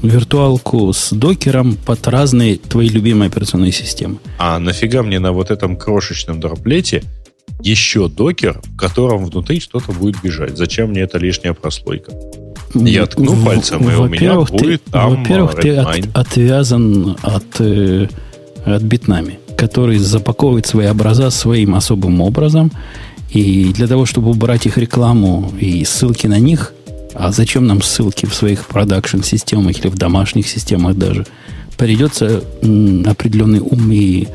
виртуалку 0.04 0.92
с 0.94 1.12
докером 1.12 1.78
под 1.78 2.06
разные 2.08 2.58
твои 2.58 2.90
любимые 2.90 3.28
операционные 3.28 3.72
системы. 3.72 4.18
А 4.38 4.60
нафига 4.60 5.02
мне 5.02 5.20
на 5.20 5.32
вот 5.32 5.50
этом 5.50 5.78
крошечном 5.78 6.40
дроплете 6.40 7.04
еще 7.62 8.08
докер, 8.08 8.62
в 8.64 8.78
котором 8.78 9.26
внутри 9.26 9.60
что-то 9.60 9.92
будет 9.92 10.22
бежать? 10.22 10.58
Зачем 10.58 10.90
мне 10.90 11.02
эта 11.02 11.18
лишняя 11.18 11.54
прослойка? 11.54 12.12
Я 12.73 13.06
ткну 13.06 13.35
пальцем, 13.45 13.89
и 13.89 13.95
у 13.95 14.07
меня 14.07 14.35
будет 14.35 14.84
ты, 14.84 14.91
там 14.91 15.15
Во-первых, 15.15 15.56
ты 15.56 15.76
от, 15.76 16.07
отвязан 16.14 17.18
от, 17.22 17.60
э, 17.60 18.07
от 18.65 18.81
битнами, 18.81 19.39
который 19.57 19.98
запаковывает 19.98 20.65
свои 20.65 20.88
образа 20.88 21.30
своим 21.30 21.76
особым 21.76 22.22
образом. 22.22 22.72
И 23.31 23.73
для 23.73 23.88
того, 23.88 24.06
чтобы 24.06 24.31
убрать 24.31 24.65
их 24.65 24.77
рекламу 24.77 25.52
и 25.60 25.84
ссылки 25.84 26.27
на 26.27 26.39
них, 26.39 26.73
а 27.14 27.31
зачем 27.31 27.65
нам 27.65 27.81
ссылки 27.81 28.26
в 28.26 28.34
своих 28.34 28.65
продакшн-системах 28.65 29.80
или 29.80 29.88
в 29.88 29.95
домашних 29.95 30.48
системах 30.48 30.95
даже, 30.95 31.26
придется 31.77 32.44
определенный 33.06 33.60
ум 33.60 33.91
и, 33.91 34.27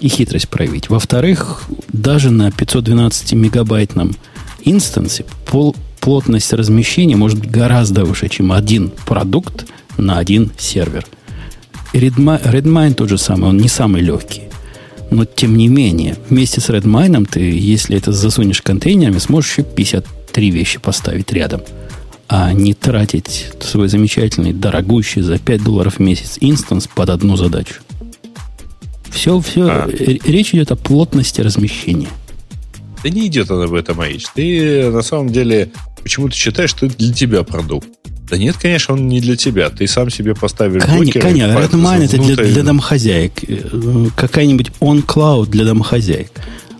и 0.00 0.08
хитрость 0.08 0.48
проявить. 0.48 0.88
Во-вторых, 0.88 1.62
даже 1.92 2.30
на 2.30 2.50
512 2.50 3.32
мегабайтном 3.34 4.16
инстансе 4.64 5.24
пол, 5.46 5.74
плотность 6.00 6.52
размещения 6.52 7.16
может 7.16 7.38
быть 7.38 7.50
гораздо 7.50 8.04
выше, 8.04 8.28
чем 8.28 8.52
один 8.52 8.90
продукт 9.06 9.66
на 9.96 10.18
один 10.18 10.50
сервер. 10.58 11.06
Redmine, 11.92 12.42
Redmine 12.42 12.94
тот 12.94 13.08
же 13.08 13.18
самый, 13.18 13.50
он 13.50 13.58
не 13.58 13.68
самый 13.68 14.02
легкий. 14.02 14.42
Но 15.10 15.24
тем 15.24 15.56
не 15.56 15.68
менее, 15.68 16.16
вместе 16.28 16.60
с 16.60 16.70
Redmine 16.70 17.26
ты, 17.30 17.40
если 17.40 17.96
это 17.96 18.12
засунешь 18.12 18.62
контейнерами, 18.62 19.18
сможешь 19.18 19.50
еще 19.50 19.62
53 19.64 20.50
вещи 20.50 20.78
поставить 20.78 21.32
рядом. 21.32 21.62
А 22.28 22.52
не 22.52 22.74
тратить 22.74 23.48
свой 23.60 23.88
замечательный, 23.88 24.52
дорогущий 24.52 25.20
за 25.20 25.38
5 25.38 25.64
долларов 25.64 25.96
в 25.96 25.98
месяц 25.98 26.38
инстанс 26.40 26.86
под 26.86 27.10
одну 27.10 27.36
задачу. 27.36 27.74
Все, 29.10 29.40
все, 29.40 29.68
а. 29.68 29.88
речь 29.88 30.54
идет 30.54 30.70
о 30.70 30.76
плотности 30.76 31.40
размещения. 31.40 32.08
Да 33.02 33.08
не 33.08 33.26
идет 33.26 33.50
она 33.50 33.64
об 33.64 33.74
этом 33.74 34.00
речь. 34.02 34.26
Ты 34.34 34.90
на 34.90 35.02
самом 35.02 35.30
деле 35.30 35.72
почему 36.02 36.28
ты 36.28 36.34
считаешь, 36.34 36.70
что 36.70 36.86
это 36.86 36.96
для 36.96 37.12
тебя 37.12 37.42
продукт. 37.42 37.88
Да 38.28 38.38
нет, 38.38 38.56
конечно, 38.56 38.94
он 38.94 39.08
не 39.08 39.20
для 39.20 39.36
тебя. 39.36 39.70
Ты 39.70 39.86
сам 39.88 40.08
себе 40.08 40.34
поставишь 40.34 40.82
Конечно, 40.84 41.20
конечно. 41.20 41.52
Redmine 41.52 42.04
это 42.04 42.18
для, 42.18 42.36
для 42.36 42.62
домохозяек. 42.62 43.32
Э, 43.48 44.06
какая-нибудь 44.14 44.70
on-cloud 44.80 45.46
для 45.46 45.64
домохозяек. 45.64 46.30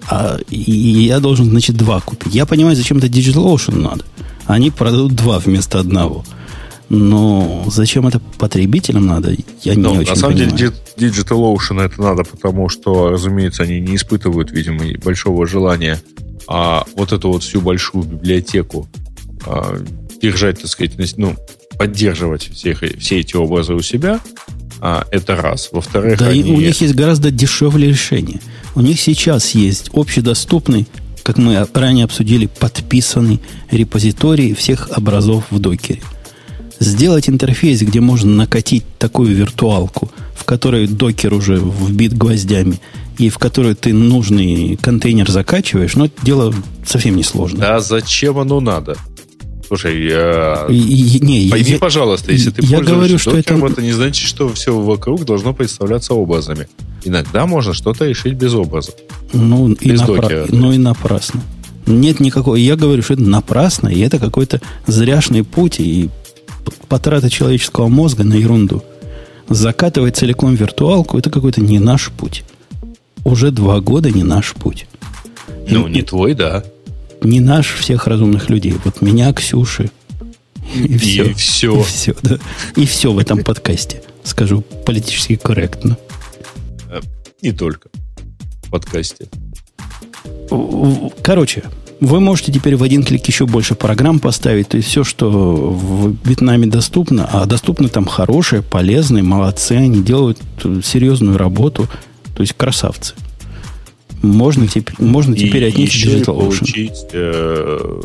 А, 0.09 0.39
и 0.49 0.57
я 0.57 1.19
должен, 1.19 1.47
значит, 1.47 1.77
два 1.77 2.01
купить. 2.01 2.35
Я 2.35 2.47
понимаю, 2.47 2.77
зачем 2.77 2.99
это 2.99 3.09
DigitalOcean 3.09 3.77
надо. 3.77 4.05
Они 4.47 4.71
продадут 4.71 5.15
два 5.15 5.41
вместо 5.41 5.81
одного. 5.81 6.25
Но 6.89 7.65
зачем 7.69 8.07
это 8.07 8.21
потребителям 8.39 9.07
надо, 9.07 9.37
я 9.63 9.75
не 9.77 9.83
ну, 9.83 9.93
очень 9.93 10.11
На 10.11 10.17
самом 10.17 10.37
понимаю. 10.37 10.57
деле 10.57 10.73
DigitalOcean 10.97 11.81
это 11.83 12.01
надо, 12.01 12.25
потому 12.25 12.69
что, 12.69 13.11
разумеется, 13.11 13.63
они 13.63 13.81
не 13.81 13.97
испытывают, 13.97 14.51
видимо, 14.51 14.85
большого 15.03 15.47
желания 15.47 16.01
а 16.53 16.85
вот 16.97 17.13
эту 17.13 17.31
вот 17.31 17.45
всю 17.45 17.61
большую 17.61 18.03
библиотеку 18.03 18.89
держать, 20.21 20.61
так 20.61 20.71
сказать, 20.71 20.93
ну, 21.17 21.37
поддерживать 21.79 22.51
всех, 22.53 22.83
все 22.99 23.21
эти 23.21 23.37
образы 23.37 23.75
у 23.75 23.81
себя, 23.81 24.21
а, 24.81 25.07
это 25.11 25.37
раз. 25.37 25.71
Во-вторых, 25.73 26.19
да, 26.19 26.29
они... 26.29 26.43
у 26.53 26.61
них 26.61 26.81
есть 26.81 26.95
гораздо 26.95 27.31
дешевле 27.31 27.89
решение. 27.89 28.41
У 28.75 28.81
них 28.81 29.01
сейчас 29.01 29.51
есть 29.55 29.91
общедоступный, 29.93 30.87
как 31.23 31.39
мы 31.39 31.67
ранее 31.75 32.05
обсудили, 32.05 32.47
подписанный 32.47 33.41
репозиторий 33.71 34.55
всех 34.55 34.91
образов 34.97 35.45
в 35.51 35.59
докере. 35.59 36.01
Сделать 36.79 37.29
интерфейс, 37.29 37.83
где 37.83 38.01
можно 38.01 38.31
накатить 38.31 38.85
такую 38.99 39.35
виртуалку, 39.35 40.11
в 40.35 40.45
которой 40.45 40.87
докер 40.87 41.35
уже 41.35 41.57
вбит 41.59 42.17
гвоздями, 42.17 42.81
и 43.19 43.29
в 43.29 43.37
которую 43.37 43.77
ты 43.77 43.93
нужный 43.93 44.79
контейнер 44.81 45.31
закачиваешь, 45.31 45.95
но 45.95 46.07
это 46.07 46.25
дело 46.25 46.55
совсем 46.87 47.17
не 47.17 47.23
сложно. 47.23 47.61
Да 47.61 47.81
зачем 47.81 48.39
оно 48.39 48.61
надо? 48.61 48.97
Слушай, 49.71 50.05
я... 50.05 50.67
И, 50.69 51.21
не, 51.21 51.49
пойми, 51.49 51.71
я, 51.71 51.79
пожалуйста, 51.79 52.33
если 52.33 52.51
ты 52.51 52.67
я 52.67 52.81
говорю, 52.81 53.19
что 53.19 53.31
докером, 53.31 53.67
это... 53.67 53.75
это 53.75 53.83
не 53.83 53.93
значит, 53.93 54.27
что 54.27 54.53
все 54.53 54.77
вокруг 54.77 55.25
должно 55.25 55.55
представляться 55.55 56.13
образами. 56.13 56.67
Иногда 57.05 57.47
можно 57.47 57.73
что-то 57.73 58.05
решить 58.05 58.35
без 58.35 58.53
образа. 58.53 58.91
Ну, 59.33 59.71
и, 59.71 59.93
напра... 59.93 60.47
ну 60.49 60.73
и 60.73 60.77
напрасно. 60.77 61.41
Нет 61.87 62.19
никакого... 62.19 62.57
Я 62.57 62.75
говорю, 62.75 63.01
что 63.03 63.15
это 63.15 63.23
напрасно, 63.23 63.87
и 63.87 64.01
это 64.01 64.19
какой-то 64.19 64.61
зряшный 64.89 65.45
путь 65.45 65.79
и 65.79 66.11
потрата 66.89 67.31
человеческого 67.31 67.87
мозга 67.87 68.25
на 68.25 68.35
ерунду. 68.35 68.83
Закатывать 69.49 70.17
целиком 70.17 70.57
виртуалку– 70.57 71.17
это 71.19 71.31
какой-то 71.31 71.61
не 71.61 71.79
наш 71.79 72.11
путь. 72.11 72.43
Уже 73.23 73.53
два 73.53 73.81
года 73.81 74.11
не 74.11 74.25
наш 74.25 74.53
путь. 74.53 74.89
Ну, 75.69 75.87
не 75.87 76.03
твой, 76.03 76.35
да 76.35 76.65
не 77.23 77.41
наш 77.41 77.75
всех 77.75 78.07
разумных 78.07 78.51
людей. 78.51 78.75
Вот 78.85 79.03
меня, 79.03 79.33
Ксюши. 79.33 79.91
И, 80.75 80.85
и 80.85 80.99
все. 80.99 81.35
все. 81.35 81.81
И 81.81 81.83
все, 81.83 82.17
да. 82.23 82.39
И 82.77 82.87
все 82.87 83.13
в 83.13 83.19
этом 83.19 83.43
подкасте. 83.43 84.03
Скажу 84.23 84.63
политически 84.87 85.37
корректно. 85.37 85.97
Не 87.43 87.53
только 87.53 87.89
в 88.63 88.71
подкасте. 88.71 89.29
Короче, 91.23 91.65
вы 92.01 92.21
можете 92.21 92.53
теперь 92.53 92.77
в 92.77 92.83
один 92.83 93.03
клик 93.03 93.27
еще 93.27 93.47
больше 93.47 93.75
программ 93.75 94.21
поставить. 94.21 94.69
То 94.69 94.77
есть 94.77 94.89
все, 94.89 95.05
что 95.05 95.31
в 95.31 96.17
Вьетнаме 96.25 96.67
доступно, 96.67 97.29
а 97.31 97.47
доступны 97.47 97.89
там 97.89 98.07
хорошие, 98.07 98.63
полезные, 98.63 99.23
молодцы, 99.23 99.73
они 99.73 100.03
делают 100.03 100.39
серьезную 100.85 101.39
работу. 101.39 101.89
То 102.35 102.43
есть 102.43 102.55
красавцы. 102.55 103.15
Можно, 104.23 104.69
теперь, 104.69 104.95
можно 104.99 105.37
теперь 105.37 105.65
и 105.65 105.69
отнести 105.69 105.99
еще 105.99 106.19
Digital 106.19 106.39
получить 106.39 107.07
э, 107.13 108.03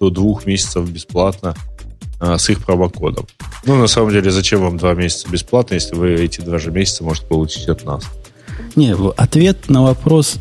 до 0.00 0.10
двух 0.10 0.46
месяцев 0.46 0.88
бесплатно 0.88 1.56
э, 2.20 2.38
с 2.38 2.48
их 2.48 2.64
промокодом. 2.64 3.26
Ну, 3.64 3.76
на 3.76 3.86
самом 3.86 4.12
деле, 4.12 4.30
зачем 4.30 4.60
вам 4.60 4.76
два 4.76 4.94
месяца 4.94 5.28
бесплатно, 5.28 5.74
если 5.74 5.96
вы 5.96 6.14
эти 6.14 6.40
два 6.40 6.58
же 6.58 6.70
месяца 6.70 7.02
можете 7.02 7.26
получить 7.26 7.68
от 7.68 7.84
нас? 7.84 8.04
Не, 8.76 8.94
ответ 9.16 9.68
на 9.68 9.82
вопрос 9.82 10.36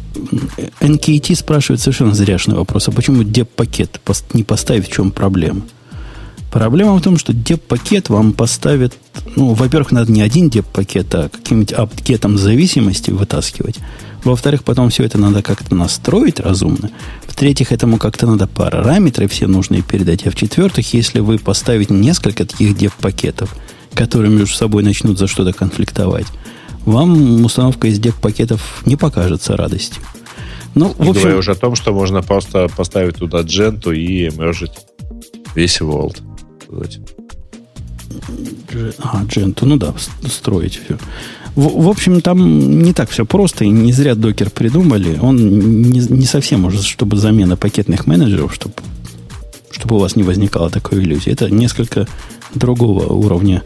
NKT 0.79 1.35
спрашивает 1.35 1.81
совершенно 1.81 2.13
зряшный 2.13 2.55
вопрос. 2.55 2.87
А 2.87 2.91
почему 2.91 3.23
деп-пакет 3.23 3.99
не 4.33 4.43
поставить, 4.43 4.87
в 4.87 4.91
чем 4.91 5.11
проблема? 5.11 5.61
Проблема 6.55 6.95
в 6.95 7.01
том, 7.01 7.17
что 7.17 7.33
деп-пакет 7.33 8.07
вам 8.07 8.31
поставит... 8.31 8.97
Ну, 9.35 9.53
во-первых, 9.55 9.91
надо 9.91 10.09
не 10.09 10.21
один 10.21 10.49
деп-пакет, 10.49 11.13
а 11.13 11.27
каким-нибудь 11.27 11.73
апкетом 11.73 12.37
зависимости 12.37 13.11
вытаскивать. 13.11 13.79
Во-вторых, 14.23 14.63
потом 14.63 14.89
все 14.89 15.03
это 15.03 15.17
надо 15.17 15.41
как-то 15.43 15.75
настроить 15.75 16.39
разумно. 16.39 16.91
В-третьих, 17.27 17.73
этому 17.73 17.97
как-то 17.97 18.25
надо 18.25 18.47
параметры 18.47 19.27
все 19.27 19.47
нужные 19.47 19.81
передать. 19.81 20.25
А 20.25 20.31
в-четвертых, 20.31 20.93
если 20.93 21.19
вы 21.19 21.39
поставите 21.39 21.93
несколько 21.93 22.45
таких 22.45 22.77
деп-пакетов, 22.77 23.53
которые 23.93 24.31
между 24.31 24.55
собой 24.55 24.81
начнут 24.81 25.19
за 25.19 25.27
что-то 25.27 25.51
конфликтовать, 25.51 26.27
вам 26.85 27.43
установка 27.43 27.89
из 27.89 27.99
деп-пакетов 27.99 28.81
не 28.85 28.95
покажется 28.95 29.57
радостью. 29.57 30.01
Ну, 30.73 30.95
не 30.99 31.07
в 31.07 31.09
общем... 31.09 31.21
говоря 31.21 31.37
уже 31.37 31.51
о 31.51 31.55
том, 31.55 31.75
что 31.75 31.93
можно 31.93 32.21
просто 32.21 32.69
поставить 32.77 33.17
туда 33.17 33.41
дженту 33.41 33.91
и 33.91 34.29
мержить 34.37 34.71
весь 35.53 35.81
world. 35.81 36.21
А, 38.99 39.23
дженту, 39.25 39.65
ну 39.65 39.77
да, 39.77 39.93
строить 40.27 40.79
все. 40.83 40.97
В, 41.55 41.83
в 41.83 41.87
общем, 41.87 42.21
там 42.21 42.81
не 42.81 42.93
так 42.93 43.09
все 43.09 43.25
просто, 43.25 43.65
и 43.65 43.69
не 43.69 43.93
зря 43.93 44.15
докер 44.15 44.49
придумали. 44.49 45.17
Он 45.21 45.37
не, 45.81 45.99
не 45.99 46.25
совсем 46.25 46.61
может, 46.61 46.83
чтобы 46.83 47.17
замена 47.17 47.55
пакетных 47.55 48.07
менеджеров, 48.07 48.53
чтобы, 48.53 48.73
чтобы 49.71 49.95
у 49.95 49.99
вас 49.99 50.15
не 50.15 50.23
возникало 50.23 50.69
такой 50.69 50.99
иллюзии. 50.99 51.31
Это 51.31 51.49
несколько 51.49 52.07
другого 52.53 53.13
уровня 53.13 53.63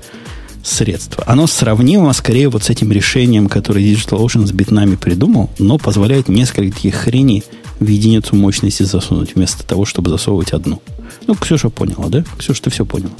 средства. 0.63 1.23
Оно 1.25 1.47
сравнимо 1.47 2.11
скорее 2.13 2.49
вот 2.49 2.63
с 2.63 2.69
этим 2.69 2.91
решением, 2.91 3.47
которое 3.47 3.83
DigitalOcean 3.83 4.45
с 4.45 4.51
битнами 4.51 4.95
придумал, 4.95 5.49
но 5.57 5.77
позволяет 5.77 6.27
несколько 6.27 6.75
таких 6.75 6.95
хреней 6.95 7.43
в 7.79 7.87
единицу 7.87 8.35
мощности 8.35 8.83
засунуть, 8.83 9.35
вместо 9.35 9.65
того, 9.65 9.85
чтобы 9.85 10.09
засовывать 10.09 10.51
одну. 10.51 10.81
Ну, 11.29 11.35
Ксюша 11.35 11.69
поняла, 11.69 12.07
да? 12.07 12.23
Ксюша, 12.39 12.63
ты 12.63 12.69
все 12.71 12.85
поняла? 12.85 13.11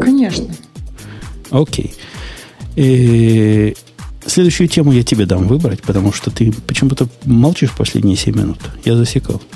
Конечно. 0.00 0.46
Окей. 1.50 1.94
И 2.76 3.76
следующую 4.24 4.66
тему 4.66 4.90
я 4.92 5.02
тебе 5.02 5.26
дам 5.26 5.48
выбрать, 5.48 5.82
потому 5.82 6.14
что 6.14 6.30
ты 6.30 6.50
почему-то 6.66 7.08
молчишь 7.26 7.72
последние 7.72 8.16
7 8.16 8.34
минут. 8.34 8.58
Я 8.86 8.96
засекал. 8.96 9.42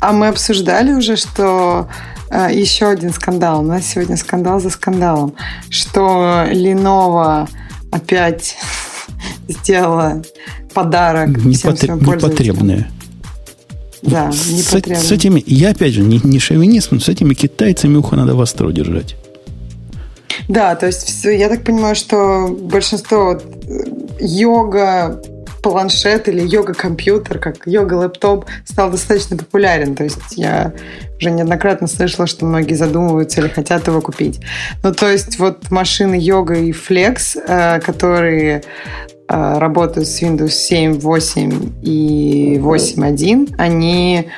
А 0.00 0.12
мы 0.12 0.26
обсуждали 0.26 0.92
уже, 0.92 1.14
что 1.14 1.88
э, 2.28 2.48
еще 2.52 2.86
один 2.86 3.12
скандал. 3.12 3.60
У 3.60 3.64
нас 3.64 3.86
сегодня 3.86 4.16
скандал 4.16 4.60
за 4.60 4.70
скандалом. 4.70 5.34
Что 5.70 6.46
Lenovo 6.50 7.48
опять 7.92 8.56
сделала 9.48 10.20
подарок 10.74 11.38
всем 11.38 11.76
своим 11.76 12.00
Непотребное. 12.00 12.90
Да, 14.02 14.26
непотребное. 14.26 15.02
С, 15.02 15.08
с 15.08 15.12
этими, 15.12 15.42
я 15.46 15.70
опять 15.70 15.92
же 15.92 16.02
не, 16.02 16.20
не 16.22 16.38
шовинист, 16.38 16.92
но 16.92 17.00
с 17.00 17.08
этими 17.08 17.34
китайцами 17.34 17.96
ухо 17.96 18.16
надо 18.16 18.34
востро 18.34 18.70
держать. 18.70 19.16
Да, 20.48 20.74
то 20.76 20.86
есть 20.86 21.04
все, 21.04 21.36
я 21.36 21.48
так 21.48 21.64
понимаю, 21.64 21.94
что 21.94 22.48
большинство 22.48 23.34
вот, 23.34 23.44
йога 24.20 25.20
планшет 25.62 26.28
или 26.28 26.40
йога-компьютер, 26.40 27.38
как 27.38 27.66
йога-лэптоп, 27.66 28.46
стал 28.64 28.90
достаточно 28.90 29.36
популярен. 29.36 29.94
То 29.94 30.04
есть 30.04 30.18
я 30.36 30.72
уже 31.18 31.30
неоднократно 31.30 31.86
слышала, 31.86 32.26
что 32.26 32.46
многие 32.46 32.74
задумываются 32.74 33.40
или 33.40 33.48
хотят 33.48 33.86
его 33.86 34.00
купить. 34.00 34.40
Ну, 34.82 34.94
то 34.94 35.10
есть 35.10 35.38
вот 35.38 35.70
машины 35.70 36.14
йога 36.14 36.54
и 36.54 36.70
Flex, 36.70 37.36
э, 37.36 37.80
которые 37.80 38.62
э, 38.62 39.17
работают 39.28 40.08
с 40.08 40.22
Windows 40.22 40.50
7, 40.50 41.00
8 41.00 41.72
и 41.82 42.58
8.1, 42.60 43.54
они 43.58 44.28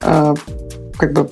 э, 0.00 0.34
как 0.96 1.12
бы 1.12 1.30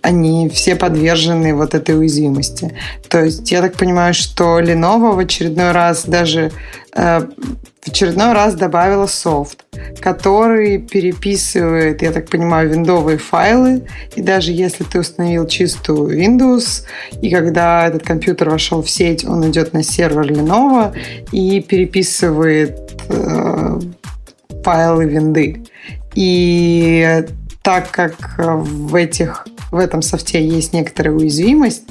они 0.00 0.48
все 0.48 0.76
подвержены 0.76 1.54
вот 1.54 1.74
этой 1.74 1.98
уязвимости. 1.98 2.74
То 3.08 3.24
есть 3.24 3.50
я 3.50 3.60
так 3.60 3.74
понимаю, 3.74 4.14
что 4.14 4.60
Lenovo 4.60 5.14
в 5.14 5.18
очередной 5.18 5.72
раз 5.72 6.04
даже 6.04 6.50
э, 6.94 7.20
в 7.20 7.88
очередной 7.88 8.32
раз 8.32 8.54
добавила 8.54 9.06
софт, 9.06 9.64
который 10.00 10.78
переписывает, 10.78 12.00
я 12.02 12.12
так 12.12 12.28
понимаю, 12.28 12.70
виндовые 12.70 13.18
файлы. 13.18 13.82
И 14.14 14.22
даже 14.22 14.52
если 14.52 14.84
ты 14.84 15.00
установил 15.00 15.46
чистую 15.48 16.16
Windows, 16.16 16.84
и 17.20 17.28
когда 17.28 17.88
этот 17.88 18.04
компьютер 18.04 18.50
вошел 18.50 18.82
в 18.82 18.88
сеть, 18.88 19.24
он 19.24 19.50
идет 19.50 19.72
на 19.72 19.82
сервер 19.82 20.30
Lenovo 20.30 20.96
и 21.32 21.60
переписывает 21.60 22.78
э, 23.08 23.80
файлы 24.62 25.06
винды. 25.06 25.64
И 26.14 27.24
так 27.62 27.90
как 27.90 28.34
в 28.38 28.94
этих 28.94 29.46
в 29.70 29.78
этом 29.78 30.02
софте 30.02 30.46
есть 30.46 30.74
некоторая 30.74 31.14
уязвимость, 31.14 31.84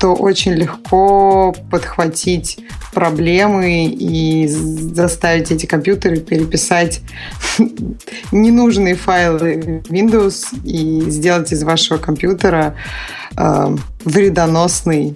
то 0.00 0.14
очень 0.14 0.52
легко 0.52 1.54
подхватить 1.70 2.58
проблемы 2.92 3.84
и 3.86 4.48
заставить 4.48 5.52
эти 5.52 5.66
компьютеры 5.66 6.16
переписать 6.16 7.02
ненужные 8.32 8.96
файлы 8.96 9.82
Windows 9.88 10.46
и 10.64 11.08
сделать 11.10 11.52
из 11.52 11.62
вашего 11.62 11.98
компьютера 11.98 12.74
э, 13.36 13.76
вредоносный 14.04 15.14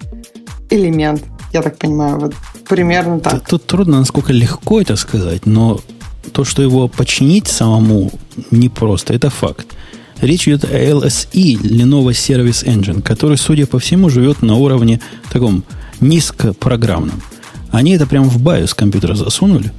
элемент. 0.69 1.23
Я 1.51 1.61
так 1.61 1.77
понимаю, 1.77 2.19
вот 2.19 2.35
примерно 2.69 3.19
так. 3.19 3.33
Тут, 3.33 3.47
тут 3.49 3.65
трудно, 3.65 3.99
насколько 3.99 4.31
легко 4.31 4.79
это 4.79 4.95
сказать, 4.95 5.45
но 5.45 5.81
то, 6.31 6.45
что 6.45 6.61
его 6.61 6.87
починить 6.87 7.47
самому 7.47 8.11
непросто, 8.51 9.13
это 9.13 9.29
факт. 9.29 9.67
Речь 10.21 10.47
идет 10.47 10.63
о 10.63 10.67
LSE, 10.67 11.61
Lenovo 11.61 12.09
Service 12.09 12.65
Engine, 12.65 13.01
который, 13.01 13.37
судя 13.37 13.67
по 13.67 13.79
всему, 13.79 14.09
живет 14.09 14.41
на 14.41 14.55
уровне 14.55 15.01
таком 15.31 15.63
низкопрограммном. 15.99 17.21
Они 17.71 17.91
это 17.91 18.07
прямо 18.07 18.27
в 18.27 18.41
BIOS 18.41 18.73
компьютера 18.75 19.15
засунули, 19.15 19.71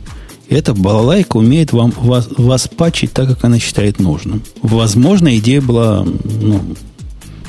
эта 0.48 0.74
балалайка 0.74 1.38
умеет 1.38 1.72
вам, 1.72 1.92
вас, 1.96 2.28
вас 2.36 2.68
пачить 2.68 3.12
так, 3.12 3.28
как 3.28 3.44
она 3.44 3.58
считает 3.58 3.98
нужным. 3.98 4.42
Возможно, 4.62 5.36
идея 5.38 5.60
была 5.60 6.04
ну, 6.04 6.62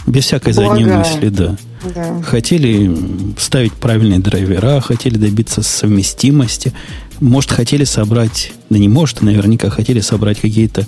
без 0.08 0.26
всякой 0.26 0.54
задней 0.54 0.86
Благая. 0.86 1.00
мысли, 1.00 1.30
да. 1.30 1.58
Да. 1.94 2.22
Хотели 2.24 2.96
ставить 3.38 3.74
правильные 3.74 4.20
драйвера, 4.20 4.82
хотели 4.82 5.18
добиться 5.18 5.62
совместимости. 5.62 6.74
Может, 7.20 7.52
хотели 7.52 7.84
собрать, 7.84 8.52
да 8.70 8.80
не 8.80 8.90
может, 8.90 9.22
а 9.22 9.26
наверняка 9.26 9.70
хотели 9.70 10.00
собрать 10.00 10.40
какие-то 10.40 10.88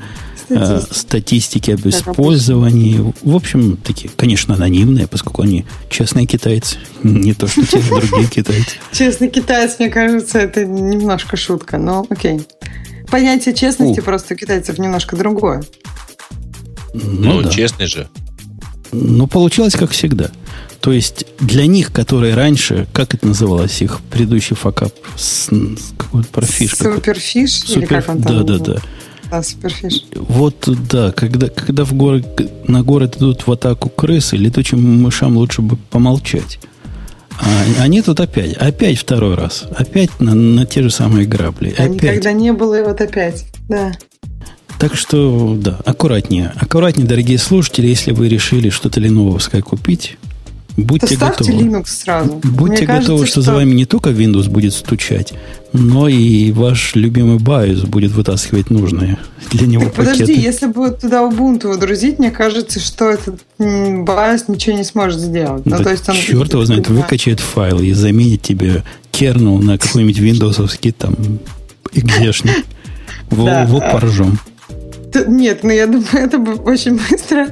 э, 0.49 0.81
статистики 0.91 1.71
об 1.71 1.87
использовании. 1.87 3.13
В 3.23 3.35
общем, 3.35 3.77
такие, 3.77 4.09
конечно, 4.15 4.55
анонимные, 4.55 5.07
поскольку 5.07 5.41
они 5.43 5.65
честные 5.89 6.25
китайцы, 6.25 6.77
не 7.03 7.33
то, 7.33 7.47
что 7.47 7.65
те 7.65 7.79
другие 7.81 8.27
китайцы. 8.31 8.77
Честный 8.91 9.27
китаец, 9.27 9.77
мне 9.79 9.89
кажется, 9.89 10.39
это 10.39 10.65
немножко 10.65 11.37
шутка, 11.37 11.77
но 11.77 12.05
окей. 12.09 12.41
Понятие 13.09 13.55
честности 13.55 14.01
просто 14.01 14.33
у 14.33 14.37
китайцев 14.37 14.77
немножко 14.77 15.15
другое. 15.15 15.63
Ну, 16.93 17.33
Ну, 17.33 17.41
да. 17.43 17.49
честный 17.49 17.87
же. 17.87 18.07
Ну, 18.91 19.27
получилось 19.27 19.73
как 19.73 19.91
всегда. 19.91 20.29
То 20.79 20.91
есть 20.93 21.25
для 21.39 21.65
них, 21.67 21.91
которые 21.91 22.35
раньше, 22.35 22.87
как 22.93 23.13
это 23.13 23.27
называлось, 23.27 23.81
их 23.81 23.99
предыдущий 24.09 24.55
факап 24.55 24.93
с, 25.17 25.47
с 25.49 25.93
какой-то 25.97 26.29
про 26.29 26.45
fish 26.45 26.71
какой-то. 26.75 26.95
Superfish, 26.97 27.63
или 27.65 27.73
Super- 27.73 27.87
как 27.87 28.09
он 28.09 28.21
там? 28.23 28.45
да, 28.45 28.57
да, 28.57 28.63
да. 28.75 28.81
Да, 29.31 29.43
Superfish. 29.43 30.03
Вот, 30.15 30.67
да, 30.89 31.11
когда, 31.11 31.49
когда 31.49 31.85
в 31.85 31.93
город, 31.93 32.25
на 32.67 32.83
город 32.83 33.17
идут 33.17 33.45
в 33.47 33.51
атаку 33.51 33.89
крысы, 33.89 34.37
летучим 34.37 35.01
мышам 35.01 35.37
лучше 35.37 35.61
бы 35.61 35.75
помолчать. 35.75 36.59
А 37.41 37.81
они 37.83 38.01
тут 38.01 38.19
опять, 38.19 38.53
опять 38.53 38.97
второй 38.97 39.35
раз, 39.35 39.65
опять 39.75 40.19
на, 40.19 40.35
на 40.35 40.65
те 40.65 40.81
же 40.83 40.89
самые 40.89 41.25
грабли, 41.25 41.73
А 41.77 41.83
опять. 41.83 41.93
никогда 42.01 42.33
не 42.33 42.51
было, 42.51 42.79
и 42.79 42.83
вот 42.83 42.99
опять. 42.99 43.45
Да. 43.69 43.93
Так 44.77 44.95
что, 44.95 45.55
да, 45.57 45.79
аккуратнее. 45.85 46.51
Аккуратнее, 46.55 47.07
дорогие 47.07 47.37
слушатели, 47.37 47.87
если 47.87 48.11
вы 48.11 48.29
решили 48.29 48.69
что-то 48.69 48.99
леновское 48.99 49.61
купить, 49.61 50.17
будьте 50.83 51.15
ставьте 51.15 51.51
готовы. 51.51 51.63
Linux 51.63 51.85
сразу. 51.87 52.41
Будьте 52.43 52.77
Мне 52.79 52.87
кажется, 52.87 53.11
готовы, 53.11 53.25
что, 53.27 53.41
за 53.41 53.53
вами 53.53 53.73
не 53.73 53.85
только 53.85 54.09
Windows 54.11 54.49
будет 54.49 54.73
стучать, 54.73 55.33
но 55.73 56.07
и 56.07 56.51
ваш 56.51 56.95
любимый 56.95 57.37
BIOS 57.37 57.85
будет 57.87 58.11
вытаскивать 58.11 58.69
нужные 58.69 59.17
для 59.51 59.67
него 59.67 59.83
Так 59.85 59.93
подожди, 59.93 60.23
пакеты. 60.25 60.41
если 60.41 60.65
будет 60.67 60.99
туда 61.01 61.21
Ubuntu 61.23 61.67
водрузить, 61.69 62.19
мне 62.19 62.31
кажется, 62.31 62.79
что 62.79 63.09
этот 63.09 63.39
BIOS 63.59 64.45
ничего 64.47 64.77
не 64.77 64.83
сможет 64.83 65.19
сделать. 65.19 65.65
Ну, 65.65 65.77
Да 65.77 65.83
то 65.83 65.91
есть 65.91 66.07
он, 66.09 66.15
черт 66.15 66.53
его 66.53 66.65
знает, 66.65 66.87
выкачает 66.89 67.39
файл 67.39 67.79
и 67.79 67.91
заменит 67.93 68.41
тебе 68.41 68.83
кернел 69.11 69.57
на 69.57 69.77
какой-нибудь 69.77 70.17
виндовсовский 70.17 70.91
там 70.91 71.15
экзешник. 71.93 72.65
Во, 73.29 73.45
Да. 73.45 73.65
во 73.67 73.79
поржем. 73.79 74.39
Нет, 75.27 75.63
ну 75.63 75.69
я 75.71 75.85
думаю, 75.87 76.07
это 76.13 76.37
бы 76.37 76.53
очень 76.53 76.97
быстро 77.09 77.47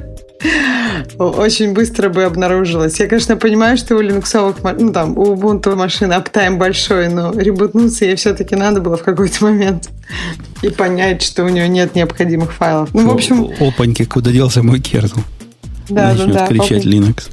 очень 1.18 1.74
быстро 1.74 2.10
бы 2.10 2.24
обнаружилось. 2.24 3.00
Я, 3.00 3.08
конечно, 3.08 3.38
понимаю, 3.38 3.78
что 3.78 3.96
у 3.96 4.02
линуксовых, 4.02 4.58
ну 4.80 4.92
там, 4.92 5.18
у 5.18 5.36
Ubuntu 5.36 5.76
машин 5.76 6.12
аптайм 6.12 6.58
большой, 6.58 7.10
но 7.10 7.32
ребутнуться 7.34 8.06
ей 8.06 8.16
все-таки 8.16 8.56
надо 8.56 8.82
было 8.82 8.98
в 8.98 9.04
какой-то 9.04 9.46
момент 9.46 9.90
и 10.62 10.70
понять, 10.70 11.22
что 11.22 11.44
у 11.44 11.50
нее 11.50 11.68
нет 11.68 11.96
необходимых 11.96 12.54
файлов. 12.54 12.90
Ну, 12.94 13.08
в 13.10 13.14
общем, 13.14 13.50
Опаньки, 13.60 14.06
куда 14.06 14.32
делся 14.32 14.64
мой 14.64 14.80
кернел? 14.80 15.12
да, 15.90 16.14
да, 16.14 16.14
Начнет 16.14 16.34
да. 16.34 16.48
кричать 16.48 16.86
опа. 16.86 16.90
Linux. 16.90 17.30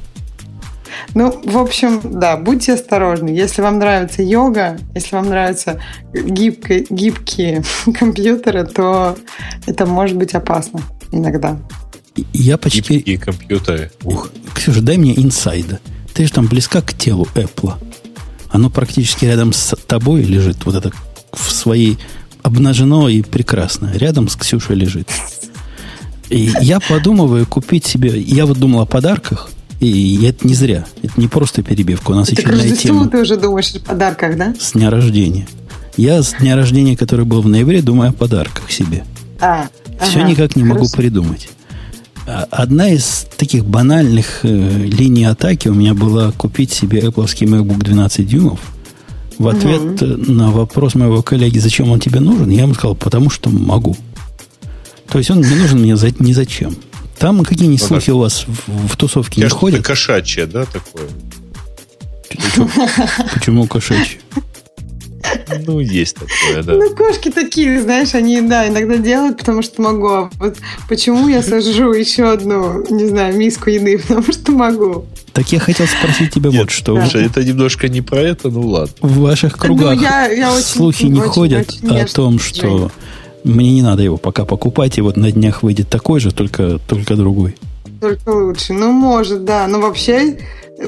Ну, 1.13 1.41
в 1.43 1.57
общем, 1.57 1.99
да, 2.03 2.37
будьте 2.37 2.73
осторожны. 2.73 3.29
Если 3.29 3.61
вам 3.61 3.79
нравится 3.79 4.23
йога, 4.23 4.77
если 4.93 5.15
вам 5.15 5.29
нравятся 5.29 5.81
гибко- 6.13 6.85
гибкие 6.89 7.63
компьютеры, 7.99 8.65
то 8.65 9.15
это 9.67 9.85
может 9.85 10.17
быть 10.17 10.33
опасно 10.33 10.81
иногда. 11.11 11.57
Я 12.33 12.57
почти... 12.57 12.81
Гибкие 12.97 13.17
компьютеры. 13.17 13.91
Ух, 14.03 14.29
Ксюша, 14.53 14.81
дай 14.81 14.97
мне 14.97 15.17
инсайда. 15.17 15.79
Ты 16.13 16.25
же 16.25 16.31
там 16.31 16.47
близка 16.47 16.81
к 16.81 16.93
телу 16.93 17.27
Apple. 17.35 17.73
Оно 18.49 18.69
практически 18.69 19.25
рядом 19.25 19.51
с 19.51 19.75
тобой 19.87 20.23
лежит, 20.23 20.65
вот 20.65 20.75
это 20.75 20.91
в 21.33 21.51
своей 21.51 21.97
обнажено 22.41 23.09
и 23.09 23.21
прекрасно. 23.21 23.91
Рядом 23.93 24.29
с 24.29 24.35
Ксюшей 24.35 24.75
лежит. 24.75 25.09
И 26.29 26.51
я 26.61 26.79
подумываю 26.79 27.45
купить 27.45 27.85
себе... 27.85 28.19
Я 28.19 28.45
вот 28.45 28.57
думал 28.57 28.81
о 28.81 28.85
подарках, 28.85 29.49
и 29.79 30.23
это 30.25 30.47
не 30.47 30.53
зря. 30.53 30.85
Это 31.03 31.13
не 31.17 31.27
просто 31.27 31.63
перебивка. 31.63 32.11
У 32.11 32.15
нас 32.15 32.29
очередная 32.29 32.61
Рождеству 32.61 32.87
тема 32.87 33.09
ты 33.09 33.21
уже 33.21 33.37
думаешь 33.37 33.73
о 33.75 33.79
подарках, 33.79 34.37
да? 34.37 34.55
с 34.59 34.71
дня 34.71 34.89
рождения. 34.89 35.47
Я 35.97 36.21
с 36.21 36.33
дня 36.33 36.55
рождения, 36.55 36.97
который 36.97 37.25
был 37.25 37.41
в 37.41 37.47
ноябре, 37.47 37.81
думаю 37.81 38.09
о 38.09 38.13
подарках 38.13 38.71
себе. 38.71 39.05
А, 39.39 39.67
Все 40.01 40.19
ага, 40.19 40.29
никак 40.29 40.55
не 40.55 40.63
могу 40.63 40.85
хорошо. 40.85 40.97
придумать. 40.97 41.49
А, 42.27 42.47
Одна 42.49 42.89
из 42.89 43.27
таких 43.37 43.65
банальных 43.65 44.39
э, 44.43 44.47
линий 44.47 45.25
атаки 45.25 45.67
у 45.67 45.73
меня 45.73 45.93
была 45.93 46.31
купить 46.31 46.71
себе 46.71 46.99
Apple 47.01 47.25
MacBook 47.25 47.83
12 47.83 48.27
дюймов. 48.27 48.59
В 49.37 49.47
ответ 49.47 50.01
э, 50.01 50.05
на 50.05 50.51
вопрос 50.51 50.95
моего 50.95 51.21
коллеги, 51.21 51.59
зачем 51.59 51.91
он 51.91 51.99
тебе 51.99 52.19
нужен, 52.19 52.49
я 52.49 52.63
ему 52.63 52.73
сказал, 52.73 52.95
потому 52.95 53.29
что 53.29 53.49
могу. 53.49 53.95
То 55.09 55.19
есть 55.19 55.29
он 55.29 55.41
не 55.41 55.55
нужен 55.55 55.79
мне 55.79 55.95
за, 55.95 56.09
ни 56.19 56.33
зачем. 56.33 56.75
Там 57.19 57.43
какие-нибудь 57.43 57.81
Ну, 57.81 57.87
слухи 57.87 58.11
у 58.11 58.17
вас 58.19 58.45
в, 58.47 58.87
в 58.87 58.97
тусовке 58.97 59.39
не 59.39 59.43
Я 59.43 59.49
что-то 59.49 59.59
ходят? 59.59 59.85
кошачье, 59.85 60.45
да, 60.45 60.65
такое? 60.65 61.07
Почему 63.33 63.67
кошачьи? 63.67 64.19
Ну, 65.65 65.79
есть 65.79 66.15
такое, 66.15 66.63
да. 66.63 66.73
Ну, 66.73 66.95
кошки 66.95 67.29
такие, 67.29 67.81
знаешь, 67.81 68.13
они, 68.13 68.41
да, 68.41 68.67
иногда 68.67 68.97
делают, 68.97 69.37
потому 69.39 69.61
что 69.61 69.81
могу. 69.81 70.07
А 70.07 70.29
вот 70.39 70.57
почему 70.89 71.27
я 71.27 71.41
сожру 71.41 71.93
еще 71.93 72.31
одну, 72.31 72.85
не 72.89 73.05
знаю, 73.07 73.35
миску 73.37 73.69
еды? 73.69 73.97
Потому 74.07 74.31
что 74.31 74.51
могу. 74.51 75.05
Так 75.33 75.51
я 75.51 75.59
хотел 75.59 75.85
спросить 75.87 76.33
тебя 76.33 76.49
Нет, 76.49 76.61
вот 76.61 76.71
что. 76.71 76.99
Слушай, 77.01 77.25
это 77.25 77.43
немножко 77.43 77.89
не 77.89 78.01
про 78.01 78.21
это, 78.21 78.49
ну 78.49 78.67
ладно. 78.67 78.93
В 79.01 79.19
ваших 79.19 79.57
кругах 79.57 79.95
Ну, 79.95 80.01
я- 80.01 80.27
я 80.29 80.53
очень- 80.53 80.63
слухи 80.63 81.05
не 81.05 81.19
очень- 81.19 81.31
ходят 81.31 81.69
очень 81.69 81.89
о 81.89 81.93
нежно, 81.93 82.07
том, 82.15 82.39
что 82.39 82.91
мне 83.43 83.71
не 83.73 83.81
надо 83.81 84.01
его 84.03 84.17
пока 84.17 84.45
покупать, 84.45 84.97
и 84.97 85.01
вот 85.01 85.17
на 85.17 85.31
днях 85.31 85.61
выйдет 85.63 85.89
такой 85.89 86.19
же, 86.19 86.31
только, 86.31 86.79
только 86.87 87.15
другой. 87.15 87.55
Только 88.05 88.29
лучше. 88.29 88.73
Ну, 88.73 88.91
может, 88.91 89.45
да. 89.45 89.65
Но 89.65 89.79
вообще 89.79 90.37
э, 90.77 90.87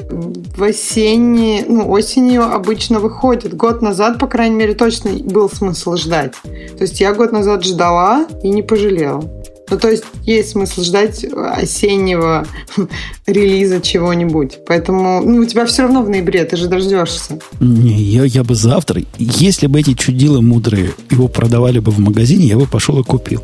в 0.56 0.62
осенние, 0.62 1.64
ну, 1.66 1.90
осенью 1.90 2.44
обычно 2.44 3.00
выходит. 3.00 3.56
Год 3.56 3.82
назад, 3.82 4.20
по 4.20 4.28
крайней 4.28 4.54
мере, 4.54 4.74
точно 4.74 5.10
был 5.10 5.50
смысл 5.50 5.96
ждать. 5.96 6.34
То 6.44 6.82
есть 6.82 7.00
я 7.00 7.12
год 7.12 7.32
назад 7.32 7.64
ждала 7.64 8.28
и 8.44 8.50
не 8.50 8.62
пожалела. 8.62 9.24
Ну, 9.68 9.78
то 9.78 9.88
есть 9.88 10.04
есть 10.22 10.50
смысл 10.50 10.82
ждать 10.82 11.24
осеннего 11.24 12.46
релиза 13.26 13.80
чего-нибудь. 13.80 14.60
Поэтому, 14.68 15.20
ну, 15.20 15.42
у 15.42 15.44
тебя 15.44 15.66
все 15.66 15.82
равно 15.82 16.02
в 16.02 16.08
ноябре, 16.08 16.44
ты 16.44 16.56
же 16.56 16.68
дождешься. 16.68 17.40
Не, 17.58 18.00
я, 18.00 18.22
я 18.22 18.44
бы 18.44 18.54
завтра, 18.54 19.02
если 19.18 19.66
бы 19.66 19.80
эти 19.80 19.94
чудилы 19.94 20.40
мудрые 20.40 20.92
его 21.10 21.26
продавали 21.26 21.80
бы 21.80 21.90
в 21.90 21.98
магазине, 21.98 22.46
я 22.46 22.56
бы 22.56 22.66
пошел 22.66 23.00
и 23.00 23.02
купил. 23.02 23.42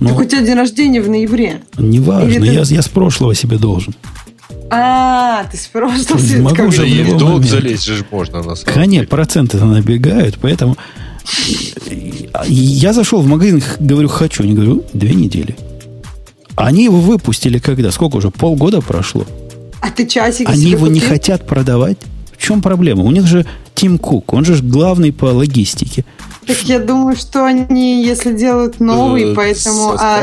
Но 0.00 0.10
Так 0.10 0.20
у 0.20 0.24
тебя 0.24 0.42
день 0.42 0.54
рождения 0.54 1.00
в 1.00 1.08
ноябре. 1.08 1.62
неважно, 1.76 2.40
ты- 2.40 2.46
я, 2.46 2.62
я 2.62 2.82
с 2.82 2.88
прошлого 2.88 3.34
себе 3.34 3.58
должен. 3.58 3.94
А, 4.70 5.44
ты 5.50 5.56
с 5.56 5.66
прошлого 5.66 6.18
Не 6.20 6.36
могу 6.42 6.54
как 6.56 6.72
же 6.72 6.82
бы- 6.82 6.86
в 6.86 6.90
И 6.90 7.02
в 7.02 7.16
долг 7.16 7.44
залезть 7.44 7.84
же 7.84 8.04
можно, 8.10 8.38
на 8.42 8.54
самом 8.54 8.74
Конечно, 8.74 8.92
деле. 9.00 9.06
проценты 9.08 9.56
набегают, 9.64 10.38
поэтому 10.40 10.76
я 12.46 12.92
зашел 12.92 13.20
в 13.22 13.26
магазин, 13.26 13.62
говорю, 13.80 14.08
хочу. 14.08 14.42
Они 14.42 14.52
говорю, 14.54 14.84
две 14.92 15.14
недели. 15.14 15.56
Они 16.56 16.84
его 16.84 17.00
выпустили 17.00 17.58
когда? 17.58 17.90
Сколько 17.90 18.16
уже? 18.16 18.30
Полгода 18.30 18.80
прошло. 18.80 19.24
А 19.80 19.90
ты 19.90 20.06
часики 20.06 20.48
Они 20.48 20.60
себе 20.62 20.70
его 20.72 20.86
не 20.88 21.00
купил? 21.00 21.08
хотят 21.14 21.46
продавать. 21.46 21.98
В 22.36 22.42
чем 22.42 22.62
проблема? 22.62 23.02
У 23.04 23.10
них 23.10 23.26
же 23.26 23.46
Тим 23.74 23.98
Кук, 23.98 24.32
он 24.32 24.44
же 24.44 24.60
главный 24.62 25.12
по 25.12 25.26
логистике. 25.26 26.04
Так 26.48 26.56
я 26.62 26.78
думаю, 26.78 27.14
что 27.14 27.44
они, 27.44 28.02
если 28.02 28.32
делают 28.32 28.80
новый, 28.80 29.32
Э, 29.32 29.34
поэтому... 29.34 29.94
а, 29.98 30.22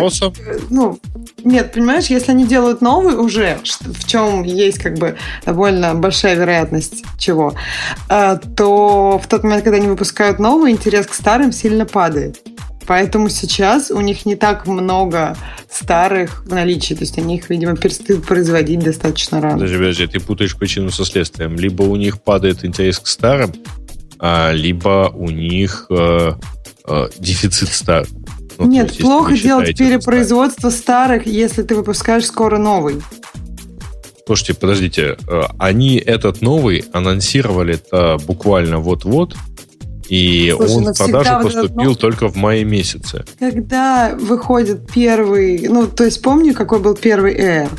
ну, 0.69 0.99
нет, 1.43 1.71
понимаешь, 1.71 2.07
если 2.07 2.31
они 2.31 2.45
делают 2.45 2.81
новый 2.81 3.15
уже, 3.15 3.59
в 3.63 4.07
чем 4.07 4.41
есть 4.43 4.79
как 4.79 4.97
бы 4.97 5.15
довольно 5.45 5.93
большая 5.93 6.35
вероятность 6.35 7.03
чего, 7.19 7.53
а, 8.09 8.37
то 8.37 9.21
в 9.23 9.27
тот 9.27 9.43
момент, 9.43 9.63
когда 9.63 9.77
они 9.77 9.87
выпускают 9.87 10.39
новый, 10.39 10.71
интерес 10.71 11.05
к 11.05 11.13
старым 11.13 11.51
сильно 11.51 11.85
падает. 11.85 12.41
Поэтому 12.87 13.29
сейчас 13.29 13.89
у 13.91 13.99
них 14.01 14.25
не 14.25 14.35
так 14.35 14.67
много 14.67 15.35
старых 15.71 16.43
в 16.45 16.49
наличии. 16.53 16.93
То 16.93 17.01
есть 17.01 17.17
они 17.17 17.37
их, 17.37 17.49
видимо, 17.49 17.75
перестают 17.75 18.25
производить 18.25 18.79
достаточно 18.79 19.41
рано. 19.41 19.55
Подожди, 19.55 19.77
подожди, 19.77 20.07
ты 20.07 20.19
путаешь 20.19 20.55
причину 20.55 20.91
со 20.91 21.03
следствием. 21.03 21.55
Либо 21.55 21.81
у 21.83 21.95
них 21.95 22.21
падает 22.21 22.63
интерес 22.63 22.99
к 22.99 23.07
старым, 23.07 23.53
либо 24.19 25.11
у 25.13 25.29
них 25.29 25.87
э, 25.89 26.33
э, 26.87 27.09
дефицит 27.17 27.69
старых. 27.69 28.09
Ну, 28.57 28.67
Нет, 28.67 28.89
есть, 28.89 29.01
плохо 29.01 29.35
делать 29.37 29.77
перепроизводство 29.77 30.69
старых, 30.69 31.25
если 31.25 31.63
ты 31.63 31.75
выпускаешь 31.75 32.25
скоро 32.25 32.57
новый. 32.57 33.01
Слушайте, 34.25 34.53
подождите, 34.55 35.17
э, 35.27 35.41
они 35.59 35.97
этот 35.97 36.41
новый 36.41 36.85
анонсировали-то 36.93 38.17
буквально 38.25 38.79
вот-вот, 38.79 39.35
И 40.07 40.53
Слушай, 40.55 40.75
он 40.75 40.83
ну 40.83 40.93
в 40.93 40.97
продажу 40.97 41.33
вот 41.33 41.43
поступил 41.43 41.91
новый- 41.91 41.95
только 41.95 42.27
в 42.27 42.35
мае 42.35 42.63
месяце. 42.63 43.25
Когда 43.39 44.15
выходит 44.15 44.91
первый, 44.91 45.67
ну, 45.67 45.87
то 45.87 46.03
есть 46.03 46.21
помню, 46.21 46.53
какой 46.53 46.79
был 46.79 46.95
первый 46.95 47.35
Air. 47.35 47.69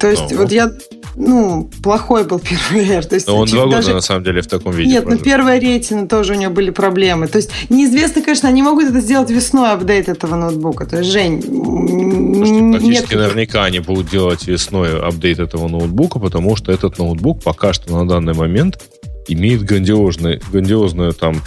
То 0.00 0.08
есть 0.10 0.30
Ну. 0.30 0.38
вот 0.38 0.52
я, 0.52 0.70
ну, 1.16 1.70
плохой 1.82 2.24
был 2.24 2.38
первый 2.70 2.86
Air. 2.86 3.02
То 3.06 3.14
есть 3.16 3.26
Но 3.26 3.36
он 3.38 3.46
два 3.48 3.64
года 3.64 3.76
даже- 3.76 3.94
на 3.94 4.00
самом 4.00 4.24
деле 4.24 4.42
в 4.42 4.46
таком 4.46 4.72
виде. 4.72 4.90
Нет, 4.90 5.04
ну 5.04 5.10
прожил. 5.10 5.24
первая 5.24 5.58
ретина 5.58 6.06
тоже 6.08 6.34
у 6.34 6.36
нее 6.36 6.48
были 6.48 6.70
проблемы. 6.70 7.26
То 7.26 7.38
есть 7.38 7.50
неизвестно, 7.68 8.22
конечно, 8.22 8.48
они 8.48 8.62
могут 8.62 8.86
это 8.90 9.00
сделать 9.00 9.30
весной, 9.30 9.72
апдейт 9.72 10.08
этого 10.08 10.36
ноутбука. 10.36 10.86
То 10.86 10.98
есть, 10.98 11.10
Жень, 11.10 11.42
Слушайте, 11.42 12.60
нет... 12.60 12.80
практически 12.80 13.14
наверняка 13.14 13.64
они 13.64 13.80
будут 13.80 14.10
делать 14.10 14.46
весной 14.46 15.00
апдейт 15.00 15.38
этого 15.40 15.68
ноутбука, 15.68 16.18
потому 16.18 16.56
что 16.56 16.72
этот 16.72 16.98
ноутбук 16.98 17.42
пока 17.42 17.72
что 17.72 17.92
на 17.92 18.06
данный 18.06 18.34
момент 18.34 18.80
имеет 19.26 19.62
грандиозный, 19.62 20.40
грандиозную 20.52 21.12
там 21.12 21.42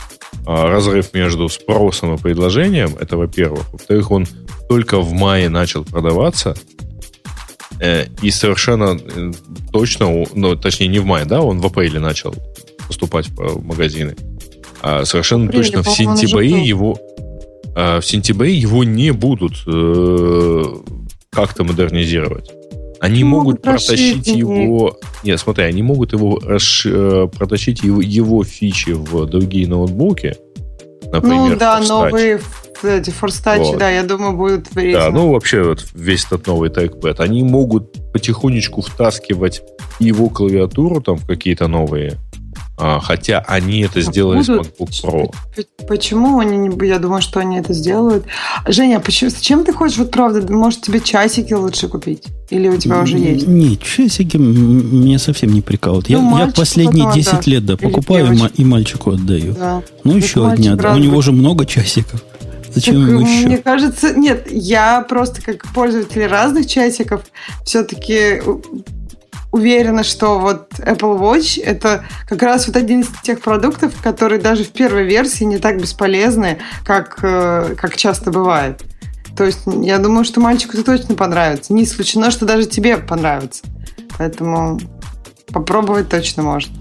а, 0.46 0.68
разрыв 0.68 1.14
между 1.14 1.50
спросом 1.50 2.16
и 2.16 2.18
предложением. 2.18 2.96
Это 3.00 3.18
во-первых. 3.18 3.72
Во-вторых, 3.72 4.12
он 4.12 4.28
только 4.70 5.00
в 5.00 5.12
мае 5.14 5.50
начал 5.50 5.84
продаваться. 5.84 6.56
Э, 7.82 8.06
И 8.22 8.30
совершенно 8.30 8.98
э, 9.04 9.32
точно, 9.72 10.26
ну, 10.36 10.56
точнее, 10.56 10.88
не 10.88 11.00
в 11.00 11.06
мае, 11.06 11.26
да, 11.26 11.42
он 11.42 11.60
в 11.60 11.66
апреле 11.66 12.00
начал 12.00 12.36
поступать 12.88 13.28
в 13.30 13.42
э, 13.42 13.60
магазины. 13.60 14.16
А 14.82 15.04
совершенно 15.04 15.46
апреле, 15.46 15.64
точно 15.64 15.84
в 15.84 15.90
сентябре 15.90 16.64
его 16.64 16.98
в 17.74 18.02
сентябре 18.02 18.54
его 18.54 18.84
не 18.84 19.12
будут 19.12 19.54
э, 19.66 20.64
как-то 21.30 21.64
модернизировать. 21.64 22.52
Они 23.00 23.24
могут 23.24 23.66
расширить 23.66 24.16
протащить 24.16 24.38
его... 24.38 24.98
Нет, 25.24 25.40
смотри, 25.40 25.64
они 25.64 25.82
могут 25.82 26.12
его 26.12 26.38
расш- 26.38 27.30
протащить 27.30 27.82
его, 27.82 28.02
его 28.02 28.44
фичи 28.44 28.90
в 28.90 29.26
другие 29.26 29.70
ноутбуки. 29.70 30.36
Например, 31.12 31.52
Ну 31.52 31.56
да, 31.58 31.80
Touch. 31.80 31.88
новые 31.88 32.42
эти 32.88 33.10
форстачи, 33.10 33.62
Вот. 33.72 33.78
да, 33.80 33.90
я 33.90 34.04
думаю, 34.04 34.34
будут 34.36 34.68
в 34.68 34.78
ретине. 34.78 34.94
Да, 34.98 35.10
ну 35.12 35.32
вообще 35.32 35.64
вот 35.64 35.86
весь 35.94 36.26
этот 36.26 36.48
новый 36.48 36.70
TechPad, 36.70 37.16
они 37.20 37.44
могут 37.44 38.12
потихонечку 38.14 38.82
втаскивать 38.82 39.62
его 40.00 40.30
клавиатуру 40.30 41.02
там 41.02 41.18
в 41.18 41.26
какие-то 41.28 41.68
новые, 41.68 42.18
а, 42.78 43.00
хотя 43.00 43.40
они 43.48 43.82
это 43.82 44.02
сделали 44.02 44.40
Будут. 44.44 44.66
с 44.66 44.70
MacBook 44.80 44.90
Pro. 45.04 45.34
Почему 45.88 46.40
они 46.40 46.58
не... 46.58 46.88
Я 46.88 46.98
думаю, 46.98 47.22
что 47.22 47.40
они 47.40 47.58
это 47.60 47.74
сделают. 47.74 48.26
Женя, 48.68 48.98
а 48.98 49.00
почему, 49.00 49.30
зачем 49.30 49.64
ты 49.64 49.72
хочешь, 49.74 49.98
вот 50.00 50.10
правда, 50.10 50.52
может 50.52 50.82
тебе 50.82 51.00
часики 51.00 51.54
лучше 51.54 51.88
купить? 51.88 52.24
Или 52.50 52.68
у 52.70 52.78
тебя 52.78 53.02
уже 53.02 53.18
есть? 53.20 53.48
Нет, 53.48 53.82
часики 53.84 54.38
меня 54.38 55.20
совсем 55.20 55.54
не 55.54 55.62
прикалывают. 55.62 56.10
Я, 56.10 56.18
Ну, 56.18 56.24
я 56.26 56.30
мальчику 56.46 56.58
последние 56.62 57.06
потом 57.06 57.20
10 57.20 57.34
отдашь. 57.34 57.48
лет 57.48 57.66
да, 57.66 57.78
покупаю 57.78 58.34
и 58.34 58.62
и 58.62 58.66
мальчику 58.66 59.12
отдаю. 59.12 59.54
Да. 59.54 59.84
Ну, 60.04 60.14
Так 60.14 60.24
еще 60.24 60.50
одни. 60.50 60.70
У 60.72 60.98
него 60.98 61.16
будет. 61.16 61.26
же 61.26 61.32
много 61.34 61.66
часиков. 61.68 62.24
Зачем 62.74 62.96
Так, 62.96 63.10
ему 63.10 63.20
еще? 63.22 63.46
Мне 63.48 63.58
кажется, 63.58 64.14
нет, 64.14 64.48
я 64.50 65.02
просто 65.02 65.42
как 65.42 65.68
пользователь 65.74 66.26
разных 66.26 66.68
часиков 66.68 67.24
все-таки 67.66 68.42
уверена, 69.52 70.04
что 70.04 70.40
вот 70.40 70.72
Apple 70.80 71.20
Watch 71.20 71.62
это 71.62 72.06
как 72.28 72.42
раз 72.42 72.68
вот 72.68 72.78
один 72.78 73.02
из 73.02 73.08
тех 73.22 73.42
продуктов, 73.42 73.94
которые 74.02 74.40
даже 74.42 74.64
в 74.64 74.70
первой 74.70 75.04
версии 75.04 75.44
не 75.44 75.58
так 75.58 75.82
бесполезны, 75.82 76.60
как, 76.86 77.20
э, 77.22 77.76
как 77.78 77.98
часто 77.98 78.32
бывает. 78.32 78.82
То 79.36 79.46
есть 79.46 79.62
я 79.66 79.98
думаю, 79.98 80.24
что 80.24 80.40
мальчику 80.40 80.74
это 80.74 80.84
точно 80.84 81.16
понравится. 81.16 81.74
Не 81.74 81.84
исключено, 81.84 82.32
что 82.32 82.46
даже 82.46 82.66
тебе 82.66 82.98
понравится. 82.98 83.64
Поэтому 84.18 84.80
попробовать 85.48 86.10
точно 86.10 86.44
можно. 86.44 86.74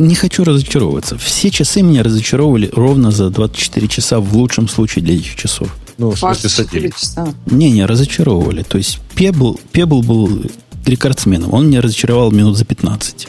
Не 0.00 0.14
хочу 0.14 0.44
разочаровываться. 0.44 1.18
Все 1.18 1.50
часы 1.50 1.82
меня 1.82 2.02
разочаровывали 2.02 2.70
ровно 2.72 3.10
за 3.10 3.28
24 3.28 3.86
часа 3.86 4.18
в 4.18 4.34
лучшем 4.34 4.66
случае 4.66 5.04
для 5.04 5.14
этих 5.14 5.36
часов. 5.36 5.68
Ну, 5.98 6.10
в 6.12 6.18
смысле, 6.18 6.48
24 6.48 6.66
садились. 6.66 6.94
часа. 6.94 7.34
Не-не, 7.44 7.84
разочаровывали. 7.84 8.62
То 8.62 8.78
есть 8.78 8.98
Pebble, 9.14 9.60
Pebble 9.74 10.02
был 10.02 10.42
рекордсменом. 10.86 11.52
Он 11.52 11.68
меня 11.68 11.82
разочаровал 11.82 12.30
минут 12.30 12.56
за 12.56 12.64
15. 12.64 13.28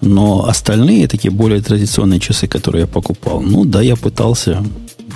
Но 0.00 0.48
остальные 0.48 1.06
такие 1.06 1.30
более 1.30 1.62
традиционные 1.62 2.18
часы, 2.18 2.48
которые 2.48 2.82
я 2.82 2.86
покупал, 2.88 3.40
ну 3.40 3.64
да, 3.64 3.82
я 3.82 3.94
пытался 3.94 4.64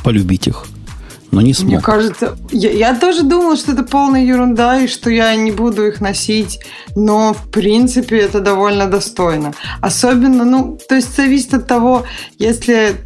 полюбить 0.05 0.47
их, 0.47 0.65
но 1.33 1.41
не 1.41 1.47
Мне 1.47 1.55
смог. 1.55 1.83
кажется, 1.83 2.37
я, 2.51 2.71
я 2.71 2.95
тоже 2.95 3.23
думала, 3.23 3.57
что 3.57 3.73
это 3.73 3.83
полная 3.83 4.25
ерунда 4.25 4.81
и 4.81 4.87
что 4.87 5.11
я 5.11 5.35
не 5.35 5.51
буду 5.51 5.87
их 5.87 6.01
носить, 6.01 6.61
но 6.95 7.35
в 7.35 7.51
принципе 7.51 8.19
это 8.19 8.41
довольно 8.41 8.87
достойно. 8.87 9.53
Особенно, 9.81 10.45
ну, 10.45 10.79
то 10.89 10.95
есть 10.95 11.17
зависит 11.17 11.55
от 11.55 11.67
того, 11.67 12.05
если 12.39 12.97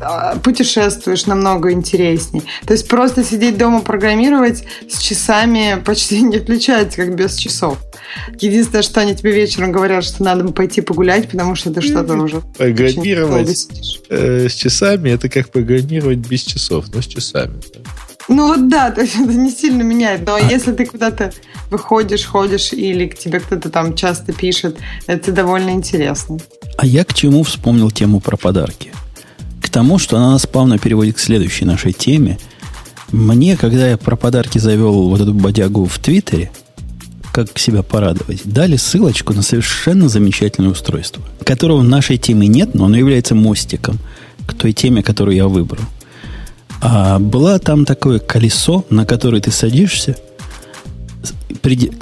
а, 0.00 0.36
путешествуешь 0.36 1.26
намного 1.26 1.72
интересней. 1.72 2.42
То 2.66 2.72
есть 2.72 2.88
просто 2.88 3.24
сидеть 3.24 3.58
дома 3.58 3.80
программировать 3.80 4.64
с 4.88 4.98
часами 4.98 5.82
почти 5.84 6.22
не 6.22 6.36
отличается, 6.36 6.96
как 6.98 7.14
без 7.14 7.36
часов. 7.36 7.78
Единственное, 8.40 8.82
что 8.82 9.00
они 9.00 9.14
тебе 9.14 9.32
вечером 9.32 9.72
говорят, 9.72 10.04
что 10.04 10.22
надо 10.22 10.48
пойти 10.52 10.80
погулять, 10.80 11.28
потому 11.30 11.54
что 11.54 11.72
ты 11.72 11.80
что-то 11.80 12.14
уже 12.14 12.40
Программировать 12.56 13.68
э, 14.08 14.48
с 14.48 14.54
часами 14.54 15.10
это 15.10 15.28
как 15.28 15.50
программировать 15.50 16.18
без 16.18 16.42
часов, 16.42 16.86
но 16.92 17.02
с 17.02 17.06
часами. 17.06 17.54
Ну 18.28 18.48
вот 18.48 18.68
да, 18.68 18.90
то 18.90 19.00
есть 19.00 19.16
это 19.18 19.32
не 19.32 19.50
сильно 19.50 19.82
меняет. 19.82 20.26
Но 20.26 20.38
если 20.38 20.72
ты 20.72 20.86
куда-то 20.86 21.32
выходишь, 21.70 22.24
ходишь, 22.24 22.72
или 22.72 23.06
к 23.06 23.18
тебе 23.18 23.40
кто-то 23.40 23.70
там 23.70 23.94
часто 23.94 24.32
пишет, 24.32 24.76
это 25.06 25.32
довольно 25.32 25.70
интересно. 25.70 26.38
А 26.76 26.86
я 26.86 27.04
к 27.04 27.14
чему 27.14 27.42
вспомнил 27.42 27.90
тему 27.90 28.20
про 28.20 28.36
подарки? 28.36 28.92
К 29.62 29.68
тому, 29.68 29.98
что 29.98 30.16
она 30.16 30.32
нас 30.32 30.46
плавно 30.46 30.78
переводит 30.78 31.16
к 31.16 31.20
следующей 31.20 31.64
нашей 31.64 31.92
теме. 31.92 32.38
Мне, 33.10 33.56
когда 33.56 33.88
я 33.88 33.96
про 33.96 34.16
подарки 34.16 34.58
завел 34.58 35.08
вот 35.08 35.20
эту 35.20 35.32
бодягу 35.32 35.86
в 35.86 35.98
Твиттере, 35.98 36.50
как 37.32 37.58
себя 37.58 37.82
порадовать, 37.82 38.42
дали 38.44 38.76
ссылочку 38.76 39.32
на 39.32 39.42
совершенно 39.42 40.08
замечательное 40.08 40.70
устройство, 40.70 41.22
которого 41.44 41.78
в 41.78 41.84
нашей 41.84 42.18
теме 42.18 42.48
нет, 42.48 42.74
но 42.74 42.86
оно 42.86 42.96
является 42.96 43.34
мостиком 43.34 43.98
к 44.46 44.54
той 44.54 44.72
теме, 44.72 45.02
которую 45.02 45.36
я 45.36 45.46
выбрал. 45.46 45.84
А 46.80 47.18
было 47.18 47.58
там 47.58 47.84
такое 47.84 48.18
колесо, 48.18 48.84
на 48.90 49.04
которое 49.04 49.40
ты 49.40 49.50
садишься, 49.50 50.16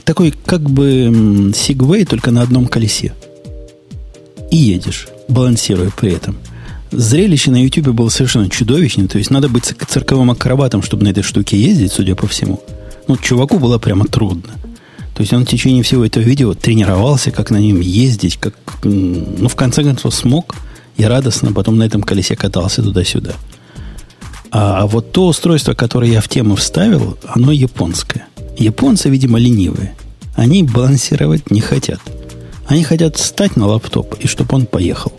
такой 0.05 0.35
как 0.44 0.61
бы 0.62 1.53
сигвей, 1.57 2.05
только 2.05 2.31
на 2.31 2.43
одном 2.43 2.66
колесе. 2.66 3.15
И 4.51 4.57
едешь, 4.57 5.09
балансируя 5.28 5.90
при 5.90 6.12
этом. 6.12 6.36
Зрелище 6.93 7.51
на 7.51 7.62
YouTube 7.62 7.89
было 7.89 8.09
совершенно 8.11 8.48
чудовищное. 8.48 9.09
То 9.09 9.19
есть 9.19 9.31
надо 9.31 9.48
быть 9.48 9.65
цирк- 9.65 9.86
цирковым 9.86 10.31
акробатом, 10.31 10.82
чтобы 10.82 11.05
на 11.05 11.09
этой 11.09 11.23
штуке 11.23 11.61
ездить, 11.61 11.93
судя 11.93 12.15
по 12.15 12.27
всему. 12.28 12.62
Ну, 13.09 13.16
чуваку 13.16 13.59
было 13.59 13.78
прямо 13.78 14.05
трудно. 14.05 14.53
То 15.16 15.22
есть 15.22 15.32
он 15.32 15.47
в 15.47 15.48
течение 15.48 15.82
всего 15.82 16.05
этого 16.05 16.22
видео 16.22 16.52
тренировался, 16.52 17.30
как 17.30 17.51
на 17.51 17.56
нем 17.56 17.80
ездить, 17.80 18.36
как, 18.36 18.55
ну, 18.84 19.48
в 19.48 19.56
конце 19.56 19.82
концов, 19.82 20.14
смог 20.14 20.55
и 20.98 21.05
радостно 21.05 21.55
потом 21.55 21.78
на 21.78 21.84
этом 21.84 22.02
колесе 22.02 22.36
катался 22.36 22.82
туда-сюда. 22.82 23.32
А 24.51 24.86
вот 24.86 25.12
то 25.12 25.26
устройство, 25.26 25.72
которое 25.72 26.10
я 26.10 26.20
в 26.20 26.28
тему 26.28 26.55
вставил, 26.55 27.16
оно 27.26 27.51
японское. 27.51 28.26
Японцы, 28.59 29.09
видимо, 29.09 29.38
ленивые. 29.38 29.94
Они 30.34 30.62
балансировать 30.62 31.51
не 31.51 31.62
хотят. 31.62 32.01
Они 32.66 32.84
хотят 32.84 33.16
встать 33.16 33.56
на 33.56 33.66
лаптоп 33.66 34.16
и 34.20 34.26
чтобы 34.26 34.55
он 34.55 34.66
поехал. 34.66 35.12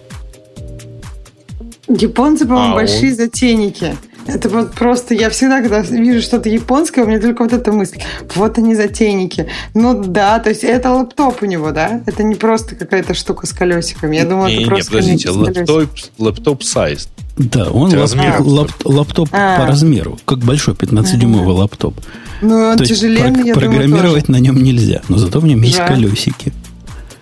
Японцы, 1.88 2.46
по-моему, 2.46 2.74
А, 2.74 2.76
большие 2.76 3.16
затейники. 3.16 3.98
Это 4.28 4.50
вот 4.50 4.74
просто, 4.74 5.14
я 5.14 5.30
всегда, 5.30 5.62
когда 5.62 5.82
вижу 5.82 6.22
что-то 6.22 6.50
японское, 6.50 7.04
у 7.04 7.08
меня 7.08 7.20
только 7.20 7.44
вот 7.44 7.54
эта 7.54 7.72
мысль. 7.72 8.00
Вот 8.36 8.58
они 8.58 8.76
затейники. 8.76 9.48
Ну 9.74 10.04
да, 10.04 10.40
то 10.40 10.50
есть 10.50 10.64
это 10.64 10.92
лаптоп 10.92 11.42
у 11.44 11.46
него, 11.46 11.72
да? 11.72 12.02
Это 12.06 12.24
не 12.24 12.36
просто 12.36 12.76
какая-то 12.76 13.14
штука 13.14 13.48
с 13.48 13.54
колесиками. 13.54 14.16
Я 14.18 14.26
думаю, 14.26 14.48
Не, 14.48 14.54
это 14.56 14.64
не, 14.64 14.68
просто 14.68 14.92
подождите, 14.92 15.30
конец 15.30 15.42
с 15.42 15.46
колесиками. 15.54 15.80
лаптоп, 15.80 16.00
laptop 16.20 16.62
size. 16.62 17.08
Да, 17.38 17.70
он 17.70 17.94
Размер. 17.94 18.42
лап- 18.42 18.72
лаптоп 18.84 19.30
А. 19.32 19.60
по 19.60 19.66
размеру, 19.68 20.18
как 20.26 20.40
большой 20.40 20.74
15-дюймовый 20.74 21.54
лаптоп. 21.54 21.94
Ну, 22.42 22.56
он 22.56 22.78
То 22.78 22.84
есть 22.84 22.96
тяжеленный, 22.96 23.34
про- 23.42 23.48
я 23.48 23.54
программировать 23.54 24.26
думаю, 24.26 24.42
на 24.42 24.44
нем 24.44 24.64
нельзя, 24.64 25.02
но 25.08 25.18
зато 25.18 25.40
в 25.40 25.46
нем 25.46 25.62
есть 25.62 25.78
Жаль. 25.78 25.88
колесики. 25.88 26.52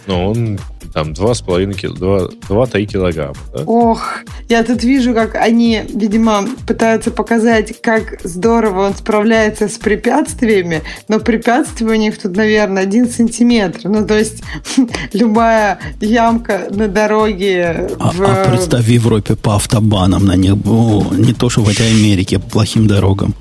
Но 0.08 0.32
он 0.32 0.60
там 0.94 1.12
2,5 1.12 1.74
кило, 1.74 2.32
2-3 2.48 2.86
килограмма. 2.86 3.36
Да? 3.54 3.64
Ох, 3.66 4.20
я 4.48 4.64
тут 4.64 4.84
вижу, 4.84 5.14
как 5.14 5.36
они, 5.36 5.82
видимо, 5.94 6.46
пытаются 6.66 7.12
показать, 7.12 7.82
как 7.82 8.22
здорово 8.24 8.88
он 8.88 8.96
справляется 8.96 9.68
с 9.68 9.78
препятствиями, 9.78 10.84
но 11.10 11.20
препятствия 11.20 11.88
у 11.88 11.96
них 11.96 12.18
тут, 12.18 12.36
наверное, 12.38 12.84
один 12.84 13.10
сантиметр. 13.10 13.90
Ну, 13.90 14.06
то 14.06 14.18
есть 14.18 14.44
любая 15.14 15.80
ямка 16.00 16.68
на 16.70 16.88
дороге 16.88 17.90
А, 18.00 18.12
в... 18.12 18.22
а 18.22 18.50
представь 18.50 18.86
в 18.86 18.90
Европе 18.90 19.36
по 19.36 19.56
автобанам 19.56 20.26
на 20.26 20.36
них, 20.36 20.54
о, 20.66 21.14
не 21.14 21.34
то 21.34 21.50
что 21.50 21.62
в 21.62 21.70
этой 21.70 21.90
Америке, 21.90 22.40
по 22.40 22.50
плохим 22.50 22.88
дорогам. 22.88 23.36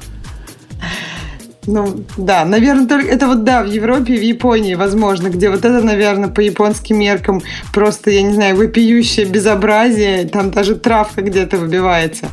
Ну, 1.66 2.05
да, 2.16 2.45
наверное, 2.45 2.86
только 2.86 3.09
это 3.09 3.27
вот, 3.27 3.45
да, 3.45 3.62
в 3.62 3.66
Европе 3.66 4.15
и 4.15 4.19
в 4.19 4.23
Японии, 4.23 4.74
возможно, 4.74 5.28
где 5.28 5.49
вот 5.49 5.65
это, 5.65 5.81
наверное, 5.82 6.28
по 6.28 6.41
японским 6.41 6.99
меркам 6.99 7.43
просто, 7.73 8.11
я 8.11 8.23
не 8.23 8.35
знаю, 8.35 8.57
вопиющее 8.57 9.27
безобразие, 9.27 10.27
там 10.27 10.51
даже 10.51 10.74
травка 10.74 11.23
где-то 11.23 11.57
выбивается. 11.57 12.27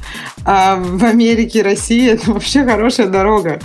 А 0.45 0.75
в 0.75 1.03
Америке 1.03 1.61
России 1.61 2.09
это 2.09 2.31
вообще 2.31 2.65
хорошая 2.65 3.07
дорога 3.07 3.59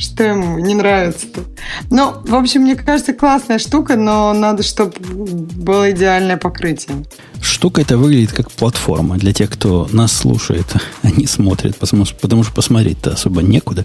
что 0.00 0.24
ему 0.24 0.58
не 0.58 0.74
нравится. 0.74 1.26
-то. 1.26 1.44
Ну, 1.90 2.14
в 2.24 2.34
общем, 2.34 2.62
мне 2.62 2.74
кажется, 2.74 3.12
классная 3.12 3.58
штука, 3.58 3.96
но 3.96 4.32
надо, 4.32 4.62
чтобы 4.62 4.94
было 4.98 5.90
идеальное 5.90 6.38
покрытие. 6.38 7.04
Штука 7.42 7.82
это 7.82 7.98
выглядит 7.98 8.32
как 8.32 8.50
платформа 8.50 9.18
для 9.18 9.32
тех, 9.32 9.50
кто 9.50 9.88
нас 9.92 10.12
слушает, 10.12 10.66
а 11.02 11.10
не 11.10 11.26
смотрит, 11.26 11.76
потому 11.76 12.04
что 12.04 12.52
посмотреть-то 12.54 13.12
особо 13.12 13.42
некуда. 13.42 13.84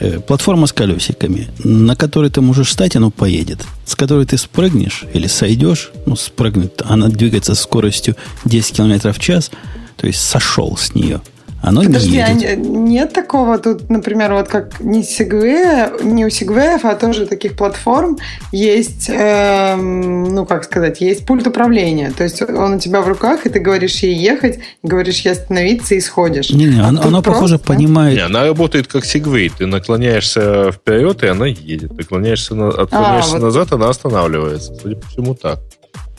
Э, 0.00 0.20
платформа 0.20 0.66
с 0.66 0.72
колесиками, 0.72 1.48
на 1.62 1.94
которой 1.94 2.30
ты 2.30 2.40
можешь 2.40 2.68
встать, 2.68 2.96
оно 2.96 3.10
поедет. 3.10 3.64
С 3.86 3.94
которой 3.94 4.26
ты 4.26 4.36
спрыгнешь 4.38 5.04
или 5.14 5.26
сойдешь, 5.26 5.90
ну, 6.06 6.16
спрыгнуть, 6.16 6.72
она 6.84 7.08
двигается 7.08 7.54
с 7.54 7.60
скоростью 7.60 8.16
10 8.44 8.76
км 8.76 9.12
в 9.12 9.18
час, 9.18 9.50
то 9.96 10.06
есть 10.06 10.20
сошел 10.20 10.76
с 10.76 10.94
нее– 10.94 11.20
оно 11.64 11.82
Подожди, 11.82 12.10
не 12.10 12.16
едет. 12.16 12.50
А 12.50 12.54
нет 12.56 13.12
такого 13.14 13.56
тут, 13.58 13.88
например, 13.88 14.34
вот 14.34 14.48
как 14.48 14.80
не 14.80 15.00
Segway, 15.00 16.04
не 16.04 16.26
у 16.26 16.28
Segway, 16.28 16.78
а 16.82 16.94
тоже 16.94 17.26
таких 17.26 17.56
платформ 17.56 18.18
есть, 18.52 19.08
э, 19.08 19.74
ну 19.76 20.44
как 20.44 20.64
сказать, 20.64 21.00
есть 21.00 21.24
пульт 21.24 21.46
управления. 21.46 22.12
То 22.14 22.24
есть 22.24 22.42
он 22.42 22.74
у 22.74 22.78
тебя 22.78 23.00
в 23.00 23.08
руках, 23.08 23.46
и 23.46 23.48
ты 23.48 23.60
говоришь 23.60 23.96
ей 24.00 24.14
ехать, 24.14 24.58
говоришь 24.82 25.20
ей 25.20 25.32
остановиться 25.32 25.94
и 25.94 26.00
сходишь. 26.00 26.50
Не-не, 26.50 26.80
а 26.80 26.88
оно, 26.88 27.02
оно 27.02 27.22
похоже, 27.22 27.58
понимает. 27.58 28.16
Не, 28.16 28.24
она 28.24 28.44
работает 28.44 28.86
как 28.86 29.04
Segway. 29.04 29.50
Ты 29.56 29.64
наклоняешься 29.64 30.70
вперед, 30.70 31.22
и 31.22 31.28
она 31.28 31.46
едет. 31.46 31.96
Наклоняешься, 31.96 32.54
на, 32.54 32.68
отклоняешься 32.68 33.36
а, 33.36 33.38
вот. 33.38 33.42
назад, 33.42 33.72
она 33.72 33.88
останавливается. 33.88 34.74
Судя 34.82 34.96
по 34.96 35.08
всему, 35.08 35.34
так. 35.34 35.60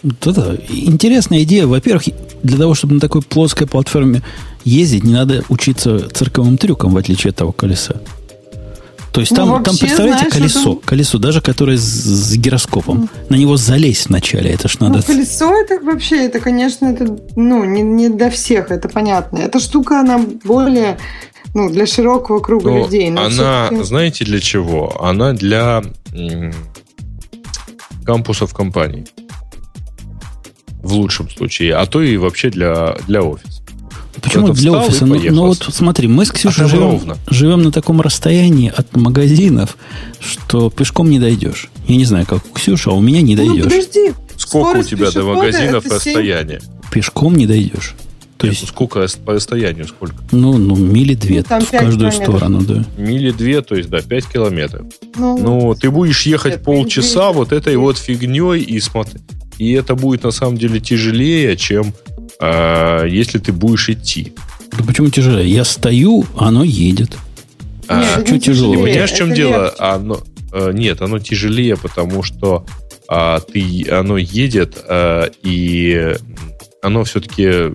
Да-да. 0.02 0.56
Интересная 0.70 1.44
идея. 1.44 1.68
Во-первых, 1.68 2.06
для 2.44 2.58
того, 2.58 2.74
чтобы 2.74 2.96
на 2.96 3.00
такой 3.00 3.22
плоской 3.22 3.68
платформе 3.68 4.22
ездить, 4.66 5.04
не 5.04 5.14
надо 5.14 5.44
учиться 5.50 6.10
цирковым 6.10 6.58
трюкам, 6.58 6.92
в 6.94 6.98
отличие 6.98 7.30
от 7.30 7.38
того 7.38 7.52
колеса. 7.52 8.02
То 9.14 9.22
есть 9.22 9.32
ну, 9.32 9.38
там, 9.38 9.50
вообще, 9.50 9.64
там 9.64 9.78
представляете, 9.78 10.20
знаешь, 10.20 10.34
колесо, 10.34 10.74
это... 10.74 10.88
колесо, 10.88 11.18
даже 11.20 11.40
которое 11.40 11.78
с, 11.78 11.82
с 11.82 12.36
гироскопом. 12.36 13.04
Mm. 13.04 13.10
На 13.30 13.36
него 13.36 13.56
залезть 13.56 14.10
вначале, 14.10 14.52
это 14.52 14.68
ж 14.68 14.82
надо... 14.82 14.98
Ну, 14.98 15.04
колесо 15.04 15.54
это 15.54 15.80
вообще, 15.80 16.26
это, 16.26 16.42
конечно, 16.42 16.88
это, 16.88 17.18
ну, 17.38 17.64
не, 17.64 17.82
не 17.82 18.10
для 18.10 18.30
всех, 18.30 18.72
это 18.72 18.90
понятно. 18.90 19.38
Эта 19.38 19.62
штука, 19.62 20.02
она 20.02 20.20
более, 20.44 20.98
ну, 21.54 21.70
для 21.70 21.86
широкого 21.86 22.42
круга 22.42 22.72
но 22.72 22.84
людей. 22.84 23.10
Но 23.10 23.24
она, 23.24 23.70
знаете, 23.84 24.26
для 24.26 24.42
чего? 24.42 25.02
Она 25.02 25.32
для 25.32 25.82
м- 26.14 26.54
кампусов 28.06 28.54
компаний. 28.54 29.06
В 30.84 30.92
лучшем 30.92 31.30
случае. 31.30 31.76
А 31.76 31.86
то 31.86 32.02
и 32.02 32.18
вообще 32.18 32.50
для, 32.50 32.98
для 33.08 33.22
офиса. 33.22 33.55
Почему 34.22 34.50
для 34.50 34.72
офиса? 34.72 35.06
Ну, 35.06 35.20
ну 35.32 35.48
вот 35.48 35.68
смотри, 35.72 36.08
мы 36.08 36.26
с 36.26 36.32
Ксюшей 36.32 36.68
живем, 36.68 37.02
живем 37.30 37.64
на 37.64 37.72
таком 37.72 38.02
расстоянии 38.02 38.72
от 38.76 38.96
магазинов, 38.96 39.78
что 40.20 40.70
пешком 40.70 41.10
не 41.10 41.20
дойдешь. 41.20 41.70
Я 41.88 41.98
не 41.98 42.06
знаю, 42.06 42.26
как 42.26 42.46
у 42.46 42.54
Ксюши, 42.54 42.90
а 42.90 42.94
у 42.94 43.02
меня 43.02 43.22
не 43.22 43.36
ну, 43.36 43.46
дойдешь. 43.46 43.64
Ну, 43.66 43.70
подожди. 43.70 44.14
Сколько 44.38 44.80
у 44.80 44.84
тебя 44.84 45.12
до 45.12 45.24
магазинов 45.24 45.86
расстояние? 45.86 46.62
Пешком 46.92 47.36
не 47.36 47.48
дойдешь. 47.48 47.96
То 48.38 48.48
есть, 48.48 48.68
сколько 48.68 49.08
по 49.24 49.34
расстоянию, 49.34 49.88
сколько? 49.88 50.16
Ну, 50.32 50.58
ну 50.58 50.76
мили 50.76 51.16
две 51.16 51.44
ну, 51.50 51.60
в 51.62 51.70
каждую 51.70 52.12
километров. 52.12 52.38
сторону, 52.38 52.62
да. 52.62 52.86
Мили 52.98 53.32
две, 53.32 53.62
то 53.62 53.76
есть, 53.76 53.90
да, 53.90 54.02
5 54.02 54.26
километров. 54.26 54.86
Ну, 55.16 55.38
ну 55.38 55.76
ты 55.76 55.90
будешь 55.90 56.24
ехать 56.24 56.62
полчаса 56.62 57.32
вот 57.32 57.54
этой 57.54 57.78
вот 57.78 57.98
фигней 57.98 58.60
и 58.62 58.80
смотри. 58.82 59.22
И 59.58 59.72
это 59.72 59.96
будет 59.96 60.24
на 60.24 60.32
самом 60.32 60.58
деле 60.58 60.82
тяжелее, 60.82 61.56
чем 61.56 61.94
э, 62.40 63.06
если 63.10 63.40
ты 63.40 63.52
будешь 63.52 63.90
идти. 63.90 64.34
Да 64.78 64.84
почему 64.84 65.10
тяжелее? 65.10 65.49
Я 65.49 65.64
стою, 65.64 66.26
оно 66.38 66.64
едет. 66.64 67.18
А, 67.88 68.18
нет, 68.18 68.28
что 68.28 68.40
тяжело? 68.40 68.74
Понимаешь, 68.74 69.12
в 69.12 69.18
чем 69.18 69.34
дело? 69.34 69.74
Оно, 69.78 70.22
э, 70.52 70.72
нет, 70.74 71.02
оно 71.02 71.20
тяжелее, 71.20 71.78
потому 71.78 72.24
что 72.24 72.66
а, 73.07 73.40
ты, 73.40 73.88
оно 73.90 74.18
едет, 74.18 74.78
а, 74.88 75.30
и 75.44 76.16
оно 76.82 77.03
все-таки 77.03 77.72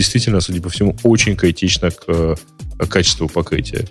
действительно, 0.00 0.40
судя 0.40 0.62
по 0.62 0.68
всему, 0.68 0.96
очень 1.02 1.36
критично 1.36 1.90
к, 1.90 2.04
к 2.06 2.86
качеству 2.88 3.28
покрытия. 3.28 3.86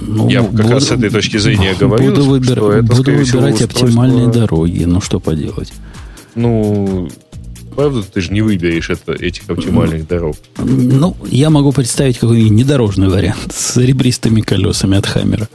Ну, 0.00 0.28
Я 0.28 0.42
как 0.42 0.52
буду, 0.52 0.68
раз 0.68 0.84
с 0.86 0.90
этой 0.92 1.10
точки 1.10 1.38
зрения 1.38 1.74
говорю, 1.74 2.10
буду, 2.10 2.24
выбир, 2.24 2.56
что 2.56 2.72
это, 2.72 2.82
буду 2.84 3.12
выбирать 3.12 3.56
всего, 3.56 3.64
оптимальные 3.64 4.28
дороги. 4.28 4.84
Ну, 4.84 5.00
что 5.00 5.18
поделать? 5.18 5.72
Ну, 6.34 7.10
правда, 7.74 8.02
ты 8.02 8.20
же 8.20 8.32
не 8.32 8.42
выберешь 8.42 8.90
это, 8.90 9.12
этих 9.12 9.48
оптимальных 9.48 10.06
дорог. 10.06 10.36
Ну, 10.58 11.16
я 11.26 11.50
могу 11.50 11.72
представить 11.72 12.18
какой-нибудь 12.18 12.52
недорожный 12.52 13.08
вариант 13.08 13.52
с 13.54 13.76
ребристыми 13.76 14.40
колесами 14.40 14.98
от 14.98 15.06
Хаммера. 15.06 15.48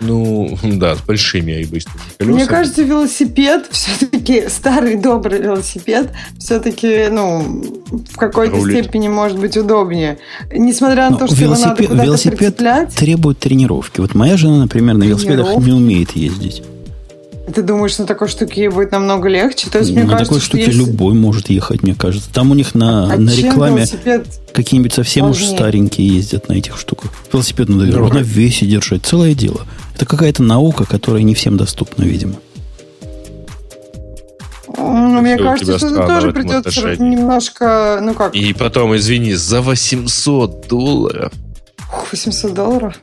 Ну, 0.00 0.58
да, 0.62 0.96
с 0.96 1.00
большими 1.00 1.52
ребристыми 1.52 2.00
колесами. 2.18 2.36
Мне 2.36 2.46
кажется, 2.46 2.82
велосипед 2.82 3.66
все-таки, 3.70 4.48
старый 4.48 4.96
добрый 4.96 5.40
велосипед, 5.40 6.10
все-таки, 6.38 7.08
ну, 7.10 7.64
в 8.10 8.16
какой-то 8.16 8.56
Рулит. 8.56 8.84
степени 8.84 9.08
может 9.08 9.38
быть 9.38 9.56
удобнее. 9.56 10.18
Несмотря 10.52 11.04
на 11.04 11.10
Но 11.10 11.18
то, 11.18 11.26
что 11.28 11.36
велосипед, 11.36 11.80
его 11.80 11.94
надо 11.94 12.06
куда-то 12.06 12.06
велосипед 12.06 12.94
требует 12.94 13.38
тренировки. 13.38 14.00
Вот 14.00 14.14
моя 14.14 14.36
жена, 14.36 14.58
например, 14.58 14.96
на 14.96 15.04
велосипедах 15.04 15.56
не 15.58 15.72
умеет 15.72 16.12
ездить. 16.16 16.62
Ты 17.54 17.62
думаешь, 17.62 17.98
на 17.98 18.06
такой 18.06 18.28
штуке 18.28 18.70
будет 18.70 18.92
намного 18.92 19.28
легче? 19.28 19.68
То 19.68 19.78
есть, 19.78 19.90
мне 19.90 20.04
на 20.04 20.10
кажется, 20.10 20.34
такой 20.34 20.40
штуке 20.40 20.66
есть... 20.66 20.78
любой 20.78 21.14
может 21.14 21.50
ехать, 21.50 21.82
мне 21.82 21.94
кажется. 21.94 22.32
Там 22.32 22.50
у 22.52 22.54
них 22.54 22.74
на, 22.74 23.12
а 23.12 23.16
на 23.16 23.30
рекламе 23.30 23.86
какие-нибудь 24.52 24.92
совсем 24.92 25.30
уж 25.30 25.44
старенькие 25.44 26.06
ездят 26.06 26.48
на 26.48 26.54
этих 26.54 26.78
штуках. 26.78 27.10
Велосипед 27.32 27.68
надо 27.68 27.86
ну, 27.86 28.08
на 28.08 28.18
весе 28.18 28.66
держать. 28.66 29.04
Целое 29.04 29.34
дело. 29.34 29.62
Это 29.94 30.06
какая-то 30.06 30.42
наука, 30.42 30.84
которая 30.84 31.22
не 31.22 31.34
всем 31.34 31.56
доступна, 31.56 32.04
видимо. 32.04 32.34
Ну, 34.78 35.20
мне 35.20 35.36
кажется, 35.36 35.78
что 35.78 35.88
это 35.88 36.06
тоже 36.06 36.32
придется 36.32 36.68
отношении. 36.68 37.16
немножко, 37.16 37.98
ну 38.02 38.14
как... 38.14 38.34
И 38.34 38.52
потом, 38.52 38.96
извини, 38.96 39.34
за 39.34 39.60
800 39.60 40.68
долларов. 40.68 41.32
800 42.10 42.54
долларов? 42.54 43.00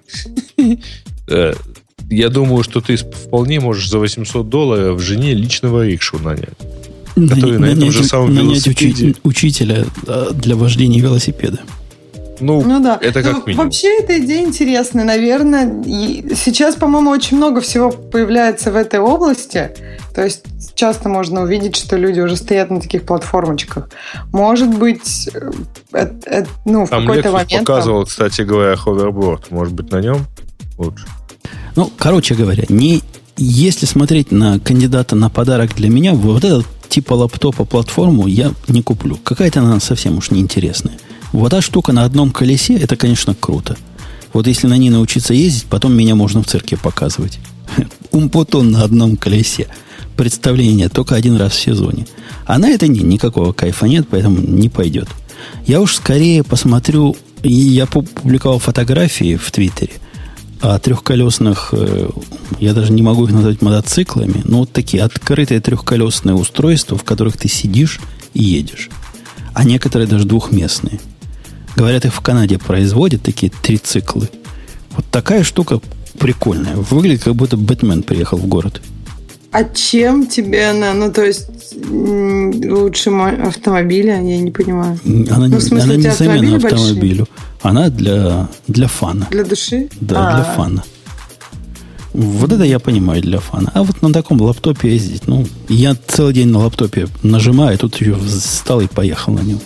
Э, 2.09 2.15
я 2.15 2.29
думаю, 2.29 2.63
что 2.63 2.81
ты 2.81 2.95
вполне 2.95 3.59
можешь 3.59 3.89
за 3.89 3.99
800 3.99 4.47
долларов 4.49 5.01
жене 5.01 5.33
личного 5.33 5.85
рикшу 5.85 6.19
нанять. 6.19 6.49
Который 7.15 7.59
нанять, 7.59 7.77
на 7.77 7.79
этом 7.79 7.91
же 7.91 8.03
самом 8.03 8.33
велосипеде... 8.33 9.15
учителя 9.23 9.85
а, 10.07 10.31
для 10.31 10.55
вождения 10.55 11.01
велосипеда. 11.01 11.59
Ну, 12.39 12.63
ну 12.63 12.81
да. 12.81 12.97
Это 13.01 13.21
как 13.21 13.33
ну, 13.33 13.43
минимум. 13.45 13.65
Вообще 13.65 13.99
эта 13.99 14.17
идея 14.19 14.45
интересная, 14.45 15.03
наверное. 15.03 15.83
И 15.85 16.35
сейчас, 16.35 16.75
по-моему, 16.75 17.09
очень 17.09 17.35
много 17.37 17.59
всего 17.59 17.91
появляется 17.91 18.71
в 18.71 18.77
этой 18.77 18.99
области. 18.99 19.71
То 20.15 20.23
есть 20.23 20.45
часто 20.75 21.09
можно 21.09 21.41
увидеть, 21.41 21.75
что 21.75 21.97
люди 21.97 22.19
уже 22.21 22.37
стоят 22.37 22.71
на 22.71 22.79
таких 22.79 23.03
платформочках. 23.03 23.89
Может 24.31 24.69
быть, 24.69 25.29
это, 25.91 26.15
это, 26.25 26.49
ну, 26.65 26.85
в 26.85 26.89
какой-то 26.89 27.31
момент... 27.31 27.51
показывал, 27.59 28.05
кстати 28.05 28.41
говоря, 28.41 28.75
ховерборд. 28.77 29.51
Может 29.51 29.73
быть, 29.73 29.91
на 29.91 29.99
нем 29.99 30.25
лучше? 30.77 31.05
Ну, 31.75 31.91
короче 31.97 32.35
говоря, 32.35 32.65
не, 32.69 33.01
если 33.37 33.85
смотреть 33.85 34.31
на 34.31 34.59
кандидата 34.59 35.15
на 35.15 35.29
подарок 35.29 35.75
для 35.75 35.89
меня, 35.89 36.13
вот 36.13 36.43
этот 36.43 36.65
типа 36.89 37.13
лаптопа 37.13 37.63
платформу 37.63 38.27
я 38.27 38.53
не 38.67 38.81
куплю. 38.81 39.17
Какая-то 39.23 39.61
она 39.61 39.79
совсем 39.79 40.17
уж 40.17 40.31
неинтересная. 40.31 40.97
Вот 41.31 41.53
эта 41.53 41.61
штука 41.61 41.93
на 41.93 42.03
одном 42.03 42.31
колесе, 42.31 42.75
это, 42.75 42.95
конечно, 42.95 43.35
круто. 43.35 43.77
Вот 44.33 44.47
если 44.47 44.67
на 44.67 44.77
ней 44.77 44.89
научиться 44.89 45.33
ездить, 45.33 45.65
потом 45.65 45.95
меня 45.95 46.15
можно 46.15 46.43
в 46.43 46.47
цирке 46.47 46.75
показывать. 46.75 47.39
Умпутун 48.11 48.71
на 48.71 48.83
одном 48.83 49.15
колесе. 49.15 49.67
Представление 50.17 50.89
только 50.89 51.15
один 51.15 51.37
раз 51.37 51.53
в 51.53 51.61
сезоне. 51.61 52.07
А 52.45 52.57
на 52.57 52.69
это 52.69 52.87
не, 52.87 53.01
никакого 53.01 53.53
кайфа 53.53 53.85
нет, 53.85 54.07
поэтому 54.09 54.39
не 54.39 54.69
пойдет. 54.69 55.07
Я 55.65 55.79
уж 55.79 55.95
скорее 55.95 56.43
посмотрю, 56.43 57.15
я 57.41 57.85
публиковал 57.85 58.59
фотографии 58.59 59.37
в 59.37 59.49
Твиттере– 59.51 59.93
а 60.61 60.77
трехколесных, 60.79 61.69
э, 61.71 62.09
я 62.59 62.73
даже 62.73 62.91
не 62.91 63.01
могу 63.01 63.25
их 63.25 63.31
назвать 63.31 63.61
мотоциклами, 63.61 64.41
но 64.43 64.59
вот 64.59 64.71
такие 64.71 65.03
открытые 65.03 65.61
трехколесные 65.61 66.35
устройства, 66.35 66.97
в 66.97 67.03
которых 67.03 67.37
ты 67.37 67.47
сидишь 67.47 67.99
и 68.33 68.43
едешь. 68.43 68.89
А 69.53 69.63
некоторые 69.63 70.07
даже 70.07 70.25
двухместные. 70.25 70.99
Говорят, 71.75 72.05
их 72.05 72.13
в 72.13 72.19
Канаде 72.19 72.57
производят, 72.57 73.21
такие 73.21 73.51
трициклы. 73.51 74.29
Вот 74.91 75.05
такая 75.11 75.43
штука 75.43 75.79
прикольная. 76.17 76.75
Выглядит, 76.75 77.23
как 77.23 77.35
будто 77.35 77.55
Бэтмен 77.55 78.03
приехал 78.03 78.37
в 78.37 78.47
город. 78.47 78.81
А 79.51 79.63
чем 79.63 80.27
тебе 80.27 80.69
она, 80.69 80.93
ну 80.93 81.11
то 81.11 81.25
есть 81.25 81.47
лучше 81.89 83.09
автомобиля, 83.09 84.21
я 84.21 84.39
не 84.39 84.51
понимаю. 84.51 84.99
Она, 85.05 85.47
ну, 85.47 85.57
в 85.57 85.61
смысле, 85.61 85.93
она 85.93 85.95
не 85.95 86.11
замена 86.11 86.57
автомобилю. 86.57 87.25
Большие? 87.25 87.48
Она 87.61 87.89
для, 87.89 88.47
для 88.67 88.87
фана. 88.87 89.27
Для 89.31 89.43
души? 89.43 89.89
Да, 89.99 90.29
а 90.29 90.35
для 90.35 90.43
фана. 90.43 90.83
Вот 92.13 92.51
это 92.51 92.63
я 92.63 92.79
понимаю 92.79 93.21
для 93.21 93.39
фана. 93.39 93.71
А 93.73 93.83
вот 93.83 94.01
на 94.01 94.11
таком 94.11 94.41
лаптопе 94.41 94.89
ездить, 94.89 95.27
ну, 95.27 95.45
я 95.67 95.95
целый 96.07 96.33
день 96.33 96.47
на 96.47 96.59
лаптопе 96.59 97.07
нажимаю, 97.21 97.77
тут 97.77 97.95
еще 97.97 98.15
встал 98.15 98.81
и 98.81 98.87
поехал 98.87 99.33
на 99.33 99.41
нем. 99.41 99.59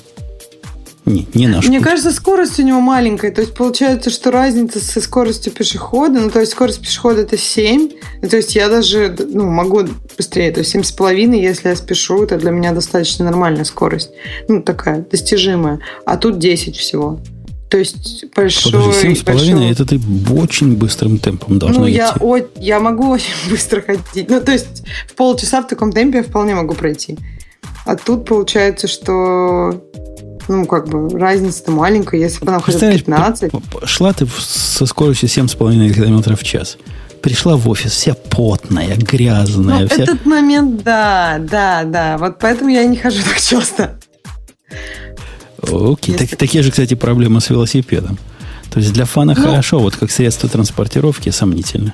Не, 1.05 1.27
не 1.33 1.47
наш 1.47 1.67
Мне 1.67 1.79
путь. 1.79 1.87
кажется, 1.87 2.11
скорость 2.11 2.59
у 2.59 2.63
него 2.63 2.79
маленькая. 2.79 3.31
То 3.31 3.41
есть 3.41 3.53
получается, 3.53 4.09
что 4.09 4.31
разница 4.31 4.79
со 4.79 5.01
скоростью 5.01 5.51
пешехода, 5.51 6.19
ну 6.19 6.29
то 6.29 6.39
есть 6.39 6.53
скорость 6.53 6.81
пешехода 6.81 7.21
это 7.21 7.37
7. 7.37 7.89
Ну, 8.21 8.29
то 8.29 8.37
есть 8.37 8.55
я 8.55 8.69
даже 8.69 9.13
ну, 9.29 9.49
могу 9.49 9.83
быстрее. 10.17 10.51
То 10.51 10.61
есть 10.61 10.73
7,5, 10.73 11.35
если 11.35 11.69
я 11.69 11.75
спешу, 11.75 12.23
это 12.23 12.37
для 12.37 12.51
меня 12.51 12.71
достаточно 12.71 13.25
нормальная 13.25 13.65
скорость. 13.65 14.11
Ну, 14.47 14.61
такая, 14.61 15.05
достижимая. 15.09 15.79
А 16.05 16.15
тут 16.15 16.39
10 16.39 16.77
всего. 16.77 17.19
То 17.73 17.79
есть 17.79 18.25
большой... 18.35 18.71
Подожди, 18.71 19.01
семь 19.01 19.15
с 19.15 19.23
половиной, 19.23 19.69
большой- 19.69 19.71
это 19.71 19.85
ты 19.87 19.99
очень 20.31 20.75
быстрым 20.77 21.17
темпом 21.17 21.57
должна 21.57 21.79
ну, 21.79 21.87
идти. 21.89 21.95
я, 21.95 22.13
о- 22.19 22.37
я 22.59 22.79
могу 22.79 23.09
очень 23.09 23.33
быстро 23.49 23.81
ходить. 23.81 24.29
Ну, 24.29 24.39
то 24.41 24.51
есть 24.51 24.83
в 25.07 25.15
полчаса 25.15 25.59
в 25.63 25.67
таком 25.67 25.91
темпе 25.91 26.19
я 26.19 26.23
вполне 26.23 26.53
могу 26.53 26.75
пройти. 26.75 27.17
А 27.87 27.95
тут 27.95 28.27
получается, 28.27 28.87
что 28.87 29.81
ну, 30.47 30.67
как 30.67 30.87
бы 30.87 31.17
разница-то 31.17 31.71
маленькая. 31.71 32.19
Если 32.19 32.45
бы 32.45 32.51
она 32.51 32.59
ходила 32.59 32.91
Представляешь, 32.91 33.05
15, 33.05 33.51
п- 33.51 33.57
п- 33.57 33.87
шла 33.87 34.13
ты 34.13 34.27
со 34.37 34.85
скоростью 34.85 35.27
7,5 35.29 35.93
км 35.95 36.35
в 36.35 36.43
час. 36.43 36.77
Пришла 37.23 37.57
в 37.57 37.67
офис 37.67 37.91
вся 37.93 38.13
потная, 38.13 38.95
грязная, 38.97 39.79
Ну, 39.79 39.87
вся... 39.87 40.03
этот 40.03 40.27
момент, 40.27 40.83
да, 40.83 41.39
да, 41.39 41.85
да. 41.85 42.19
Вот 42.19 42.37
поэтому 42.37 42.69
я 42.69 42.83
и 42.83 42.87
не 42.87 42.97
хожу 42.97 43.23
так 43.23 43.41
часто. 43.41 43.99
Окей, 45.71 46.15
так- 46.15 46.35
такие 46.37 46.63
же, 46.63 46.71
кстати, 46.71 46.93
проблемы 46.93 47.41
с 47.41 47.49
велосипедом. 47.49 48.17
То 48.71 48.79
есть 48.79 48.91
для 48.93 49.05
фана 49.05 49.33
Ну- 49.37 49.41
хорошо, 49.43 49.79
вот 49.79 49.95
как 49.95 50.11
средство 50.11 50.49
транспортировки 50.49 51.29
сомнительно. 51.29 51.93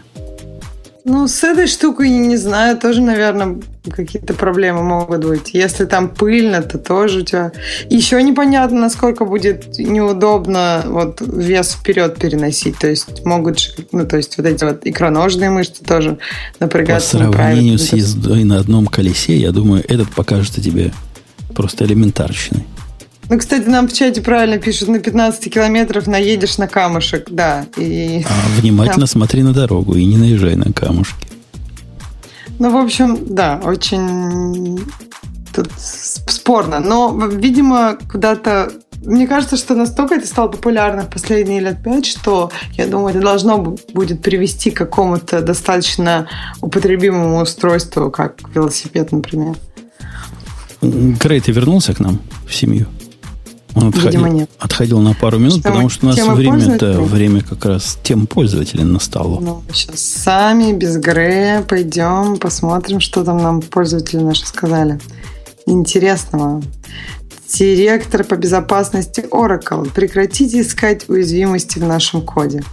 Ну, 1.06 1.28
с 1.28 1.44
этой 1.44 1.66
штукой, 1.66 2.10
не 2.10 2.38
знаю, 2.38 2.78
тоже, 2.78 3.02
наверное, 3.02 3.58
какие-то 3.90 4.34
проблемы 4.34 4.84
могут 4.84 5.26
быть. 5.26 5.54
Если 5.54 5.86
там 5.86 6.10
пыльно, 6.10 6.62
то 6.62 6.78
тоже 6.78 7.20
у 7.20 7.22
тебя... 7.24 7.52
Еще 7.90 8.22
непонятно, 8.22 8.82
насколько 8.82 9.26
будет 9.26 9.80
неудобно 9.80 10.84
вот 10.86 11.22
вес 11.22 11.72
вперед 11.72 12.18
переносить. 12.18 12.78
То 12.78 12.88
есть 12.88 13.26
могут 13.26 13.60
же, 13.60 13.70
ну, 13.92 14.06
то 14.06 14.18
есть 14.18 14.38
вот 14.38 14.46
эти 14.46 14.64
вот 14.64 14.82
икроножные 14.84 15.50
мышцы 15.50 15.84
тоже 15.84 16.20
По 16.60 16.66
напрягаться 16.66 17.18
сравнению 17.18 17.34
неправильно. 17.34 17.78
с 17.80 17.94
ездой 17.94 18.44
на 18.44 18.58
одном 18.60 18.86
колесе, 18.86 19.36
я 19.38 19.52
думаю, 19.52 19.84
этот 19.88 20.10
покажется 20.12 20.62
тебе 20.62 20.92
просто 21.56 21.86
элементарщиной. 21.86 22.66
Ну, 23.30 23.38
кстати, 23.38 23.68
нам 23.68 23.88
в 23.88 23.94
чате 23.94 24.22
правильно 24.22 24.58
пишут, 24.58 24.88
на 24.88 25.00
15 25.00 25.54
километров 25.54 26.08
наедешь 26.08 26.58
на 26.58 26.68
камушек, 26.68 27.28
да. 27.30 27.66
И... 27.78 28.26
А 28.28 28.60
внимательно 28.60 29.06
смотри 29.06 29.44
на 29.44 29.54
дорогу 29.54 29.96
и 29.96 30.04
не 30.04 30.18
наезжай 30.18 30.56
на 30.56 30.74
камушки. 30.74 31.28
Ну, 32.58 32.72
в 32.72 32.78
общем, 32.78 33.20
да, 33.30 33.62
очень 33.64 34.80
тут 35.54 35.70
спорно. 35.78 36.80
Но, 36.80 37.16
видимо, 37.28 37.98
куда-то... 38.12 38.72
Мне 39.06 39.28
кажется, 39.28 39.58
что 39.58 39.76
настолько 39.76 40.16
это 40.16 40.28
стало 40.28 40.50
популярно 40.50 41.04
в 41.04 41.10
последние 41.10 41.62
лет 41.62 41.82
пять, 41.84 42.06
что, 42.06 42.52
я 42.74 42.86
думаю, 42.86 43.12
это 43.12 43.22
должно 43.22 43.58
бу- 43.58 43.80
будет 43.94 44.22
привести 44.22 44.72
к 44.72 44.78
какому-то 44.78 45.42
достаточно 45.42 46.28
употребимому 46.62 47.42
устройству, 47.42 48.12
как 48.12 48.40
велосипед, 48.54 49.12
например. 49.14 49.56
Грей, 50.82 51.40
ты 51.40 51.52
вернулся 51.54 51.94
к 51.94 52.00
нам 52.00 52.20
в 52.46 52.54
семью? 52.54 52.88
Он 53.76 53.90
отходил, 53.90 54.10
Видимо, 54.10 54.30
нет. 54.30 54.50
отходил 54.58 55.00
на 55.00 55.14
пару 55.14 55.38
минут, 55.38 55.60
Что, 55.60 55.70
потому 55.70 55.90
что 55.90 56.06
у 56.08 56.10
нас 56.10 56.20
время, 56.36 56.78
да, 56.78 57.00
время 57.00 57.42
как 57.42 57.66
раз 57.66 57.98
тем 58.02 58.26
пользователей 58.26 58.84
настало. 58.84 59.40
Ну, 59.40 59.64
сейчас 59.74 60.00
сами, 60.00 60.74
без 60.74 60.98
Грея, 60.98 61.62
пойдем, 61.62 62.38
посмотрим, 62.38 63.00
что 63.00 63.24
там 63.24 63.38
нам 63.38 63.62
пользователи 63.62 64.20
наши 64.20 64.46
сказали. 64.46 65.00
Интересного. 65.66 66.64
Директор 67.54 68.24
по 68.24 68.36
безопасности 68.36 69.22
Oracle. 69.32 69.92
Прекратите 69.92 70.62
искать 70.62 71.08
уязвимости 71.10 71.80
в 71.80 71.84
нашем 71.84 72.22
коде. 72.22 72.64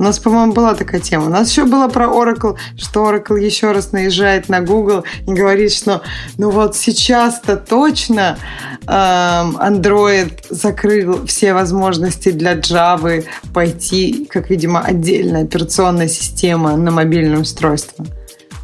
У 0.00 0.02
нас, 0.02 0.18
по-моему, 0.18 0.54
была 0.54 0.74
такая 0.74 0.98
тема. 0.98 1.26
У 1.26 1.28
нас 1.28 1.50
еще 1.50 1.66
было 1.66 1.86
про 1.88 2.06
Oracle, 2.06 2.56
что 2.78 3.04
Oracle 3.04 3.38
еще 3.38 3.72
раз 3.72 3.92
наезжает 3.92 4.48
на 4.48 4.62
Google 4.62 5.04
и 5.26 5.30
говорит, 5.30 5.74
что 5.74 6.00
ну 6.38 6.48
вот 6.48 6.74
сейчас-то 6.74 7.58
точно 7.58 8.38
эм, 8.86 9.58
Android 9.58 10.32
закрыл 10.48 11.26
все 11.26 11.52
возможности 11.52 12.30
для 12.30 12.54
Java 12.54 13.26
пойти, 13.52 14.26
как, 14.30 14.48
видимо, 14.48 14.80
отдельная 14.80 15.44
операционная 15.44 16.08
система 16.08 16.78
на 16.78 16.90
мобильное 16.90 17.38
устройство. 17.38 18.06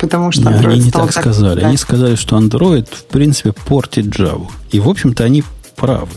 Потому 0.01 0.33
что 0.33 0.49
Не, 0.49 0.57
Android 0.57 0.73
они 0.73 0.85
не 0.85 0.89
стал 0.89 1.07
так 1.09 1.17
сказали. 1.17 1.61
да. 1.61 1.67
Они 1.69 1.77
сказали, 1.77 2.15
что 2.15 2.39
Android, 2.39 2.89
в 2.91 3.05
принципе, 3.05 3.53
портит 3.53 4.07
Java. 4.07 4.47
И, 4.71 4.81
в 4.81 4.89
общем-то, 4.89 5.23
они 5.23 5.45
правы. 5.77 6.09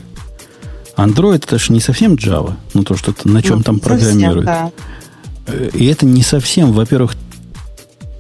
Android 0.96 1.44
это 1.44 1.58
же 1.58 1.74
не 1.74 1.82
совсем 1.82 2.14
Java, 2.14 2.54
ну 2.74 2.84
то, 2.84 2.96
что 2.96 3.14
на 3.26 3.42
чем 3.42 3.58
Ну, 3.58 3.64
там 3.64 3.82
совсем, 3.82 4.46
да. 4.46 4.72
И 5.74 5.86
это 5.86 6.06
не 6.06 6.22
совсем, 6.22 6.72
во-первых, 6.72 7.16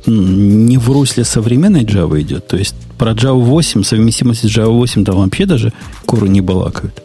не 0.05 0.77
в 0.77 0.89
русле 0.89 1.23
современной 1.23 1.83
Java 1.83 2.19
идет. 2.21 2.47
То 2.47 2.57
есть 2.57 2.75
про 2.97 3.11
Java 3.11 3.39
8, 3.39 3.83
совместимость 3.83 4.41
с 4.41 4.57
Java 4.57 4.71
8 4.71 5.05
там 5.05 5.17
вообще 5.17 5.45
даже 5.45 5.73
куры 6.05 6.29
не 6.29 6.41
балакают. 6.41 7.01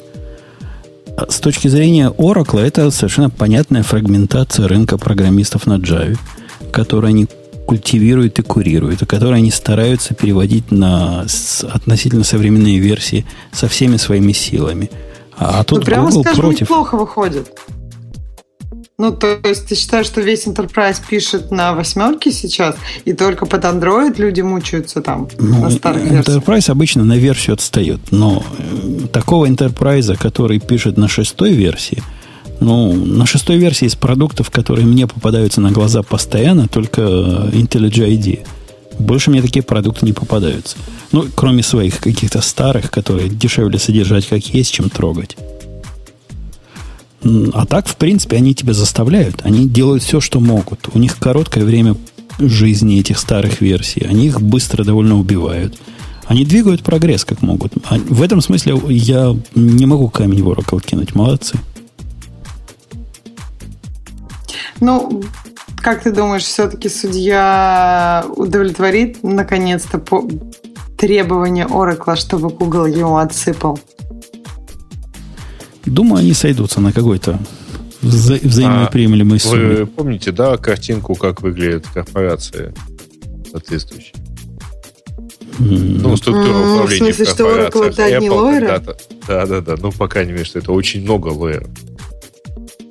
А 1.16 1.30
с 1.30 1.38
точки 1.38 1.68
зрения 1.68 2.10
Oracle, 2.10 2.60
это 2.60 2.90
совершенно 2.90 3.30
понятная 3.30 3.82
фрагментация 3.82 4.66
рынка 4.66 4.98
программистов 4.98 5.66
на 5.66 5.78
Java, 5.78 6.18
которую 6.72 7.10
они 7.10 7.28
культивируют 7.66 8.38
и 8.38 8.42
курируют, 8.42 9.02
и 9.02 9.06
которые 9.06 9.38
они 9.38 9.50
стараются 9.50 10.14
переводить 10.14 10.70
на 10.70 11.24
относительно 11.72 12.24
современные 12.24 12.78
версии 12.78 13.24
со 13.52 13.68
всеми 13.68 13.96
своими 13.96 14.32
силами. 14.32 14.90
А, 15.36 15.60
а 15.60 15.64
тут 15.64 15.78
ну, 15.78 15.84
прямо 15.84 16.08
Google 16.08 16.22
скажем, 16.22 16.40
против. 16.40 16.60
неплохо 16.62 16.96
выходит. 16.96 17.48
Ну, 18.96 19.10
то 19.10 19.40
есть 19.42 19.66
ты 19.66 19.74
считаешь, 19.74 20.06
что 20.06 20.20
весь 20.20 20.46
Enterprise 20.46 21.02
пишет 21.08 21.50
на 21.50 21.74
восьмерке 21.74 22.30
сейчас, 22.30 22.76
и 23.04 23.12
только 23.12 23.44
под 23.44 23.64
Android 23.64 24.14
люди 24.18 24.40
мучаются 24.40 25.00
там 25.00 25.28
Ну, 25.36 25.62
на 25.62 25.70
старых 25.70 26.04
версиях? 26.04 26.36
Enterprise 26.36 26.70
обычно 26.70 27.02
на 27.02 27.16
версию 27.16 27.54
отстает, 27.54 28.00
но 28.12 28.44
э, 28.56 29.06
такого 29.12 29.46
Enterprise, 29.48 30.16
который 30.16 30.60
пишет 30.60 30.96
на 30.96 31.08
шестой 31.08 31.54
версии, 31.54 32.04
ну, 32.60 32.92
на 32.92 33.26
шестой 33.26 33.56
версии 33.56 33.86
из 33.86 33.96
продуктов, 33.96 34.50
которые 34.50 34.86
мне 34.86 35.08
попадаются 35.08 35.60
на 35.60 35.72
глаза 35.72 36.04
постоянно, 36.04 36.68
только 36.68 37.00
э, 37.02 37.50
IntelliJ 37.52 38.16
IDEA. 38.16 38.46
Больше 39.00 39.30
мне 39.30 39.42
такие 39.42 39.64
продукты 39.64 40.06
не 40.06 40.12
попадаются. 40.12 40.76
Ну, 41.10 41.26
кроме 41.34 41.64
своих 41.64 41.98
каких-то 41.98 42.40
старых, 42.40 42.92
которые 42.92 43.28
дешевле 43.28 43.80
содержать 43.80 44.28
как 44.28 44.44
есть, 44.54 44.72
чем 44.72 44.88
трогать. 44.88 45.36
А 47.54 47.66
так, 47.66 47.86
в 47.86 47.96
принципе, 47.96 48.36
они 48.36 48.54
тебя 48.54 48.74
заставляют. 48.74 49.40
Они 49.44 49.66
делают 49.68 50.02
все, 50.02 50.20
что 50.20 50.40
могут. 50.40 50.88
У 50.92 50.98
них 50.98 51.18
короткое 51.18 51.64
время 51.64 51.96
жизни 52.38 53.00
этих 53.00 53.18
старых 53.18 53.60
версий. 53.60 54.04
Они 54.04 54.26
их 54.26 54.40
быстро 54.40 54.84
довольно 54.84 55.18
убивают. 55.18 55.78
Они 56.26 56.44
двигают 56.44 56.82
прогресс 56.82 57.24
как 57.24 57.42
могут. 57.42 57.72
А 57.88 57.96
В 57.96 58.22
этом 58.22 58.40
смысле 58.40 58.80
я 58.88 59.36
не 59.54 59.86
могу 59.86 60.08
камень 60.08 60.42
в 60.42 60.48
Oracle 60.48 60.84
кинуть. 60.84 61.14
Молодцы. 61.14 61.58
Ну, 64.80 65.22
как 65.76 66.02
ты 66.02 66.12
думаешь, 66.12 66.44
все-таки 66.44 66.88
судья 66.88 68.24
удовлетворит 68.36 69.22
наконец-то 69.22 69.98
по 69.98 70.28
требования 70.98 71.66
Oracle, 71.66 72.16
чтобы 72.16 72.50
Google 72.50 72.86
ему 72.86 73.16
отсыпал? 73.16 73.78
Думаю, 75.86 76.20
они 76.20 76.32
сойдутся 76.32 76.80
на 76.80 76.92
какой-то 76.92 77.38
вза- 78.02 78.40
взаимоприемлемой 78.46 79.34
Вы 79.34 79.38
сумме. 79.40 79.86
помните, 79.86 80.32
да, 80.32 80.56
картинку, 80.56 81.14
как 81.14 81.42
выглядит 81.42 81.86
корпорация 81.92 82.74
соответствующая? 83.50 84.14
М, 85.60 85.98
Ну, 85.98 86.16
структура 86.16 86.52
в 86.52 86.74
управления 86.74 87.12
смысле, 87.12 87.24
в 87.24 87.28
что 87.28 87.44
Oracle 87.44 87.84
это 87.90 88.04
одни 88.06 88.28
Apple 88.28 88.58
когда-то- 88.60 88.96
Да, 89.28 89.46
да, 89.46 89.60
да. 89.60 89.76
Ну, 89.80 89.92
по 89.92 90.08
крайней 90.08 90.32
мере, 90.32 90.44
что 90.44 90.58
это 90.58 90.72
очень 90.72 91.02
много 91.02 91.28
лоеров. 91.28 91.68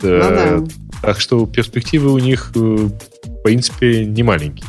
Ну 0.02 0.10
Э, 0.10 0.60
да. 0.62 0.66
Так 1.02 1.20
что 1.20 1.46
перспективы 1.46 2.12
у 2.14 2.18
них, 2.20 2.52
э, 2.56 2.60
в 2.60 3.44
принципе, 3.44 4.06
не 4.06 4.24
маленькие. 4.24 4.66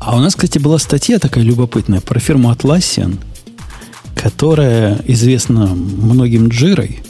А 0.00 0.16
у 0.16 0.20
нас, 0.20 0.34
кстати, 0.34 0.58
была 0.58 0.78
статья 0.78 1.18
такая 1.18 1.44
любопытная 1.44 2.00
про 2.00 2.18
фирму 2.18 2.50
Atlassian, 2.52 3.16
которая 4.16 5.00
известна 5.06 5.66
многим 5.66 6.48
джирой, 6.48 7.00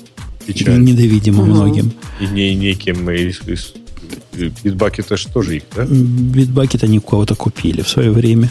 и 0.48 0.52
Печально. 0.52 0.82
недовидимо 0.84 1.42
Мгм. 1.42 1.50
многим. 1.52 1.92
И 2.20 2.26
не 2.26 2.54
неким 2.54 3.08
из, 3.10 3.40
из 3.46 3.74
это 4.34 5.16
же 5.16 5.28
тоже 5.28 5.56
их, 5.56 5.62
да? 5.76 5.82
Bitbucket 5.84 6.84
они 6.84 6.98
у 6.98 7.02
кого-то 7.02 7.34
купили 7.34 7.82
в 7.82 7.88
свое 7.88 8.10
время. 8.10 8.48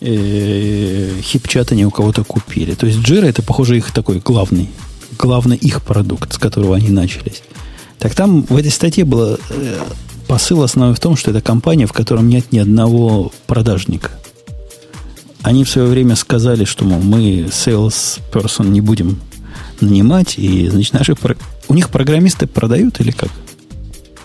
Э, 0.00 1.18
Хипчат 1.22 1.72
они 1.72 1.86
у 1.86 1.90
кого-то 1.90 2.24
купили. 2.24 2.74
То 2.74 2.86
есть 2.86 2.98
Jira 2.98 3.26
это, 3.26 3.42
похоже, 3.42 3.78
их 3.78 3.90
такой 3.92 4.20
главный, 4.20 4.68
главный 5.18 5.56
их 5.56 5.82
продукт, 5.82 6.34
с 6.34 6.38
которого 6.38 6.76
они 6.76 6.90
начались. 6.90 7.42
Так 7.98 8.14
там 8.14 8.42
в 8.42 8.56
этой 8.56 8.70
статье 8.70 9.04
было 9.04 9.38
э, 9.48 9.78
посыл 10.26 10.62
основной 10.62 10.94
в 10.94 11.00
том, 11.00 11.16
что 11.16 11.30
это 11.30 11.40
компания, 11.40 11.86
в 11.86 11.92
котором 11.92 12.28
нет 12.28 12.52
ни 12.52 12.58
одного 12.58 13.32
продажника. 13.46 14.10
Они 15.42 15.64
в 15.64 15.70
свое 15.70 15.88
время 15.88 16.16
сказали, 16.16 16.64
что, 16.64 16.84
мол, 16.84 17.00
мы 17.00 17.46
sales 17.50 18.20
person 18.32 18.68
не 18.68 18.80
будем 18.80 19.20
нанимать, 19.82 20.38
и, 20.38 20.68
значит, 20.68 20.92
наши... 20.92 21.14
У 21.68 21.74
них 21.74 21.90
программисты 21.90 22.46
продают 22.46 23.00
или 23.00 23.10
как? 23.10 23.30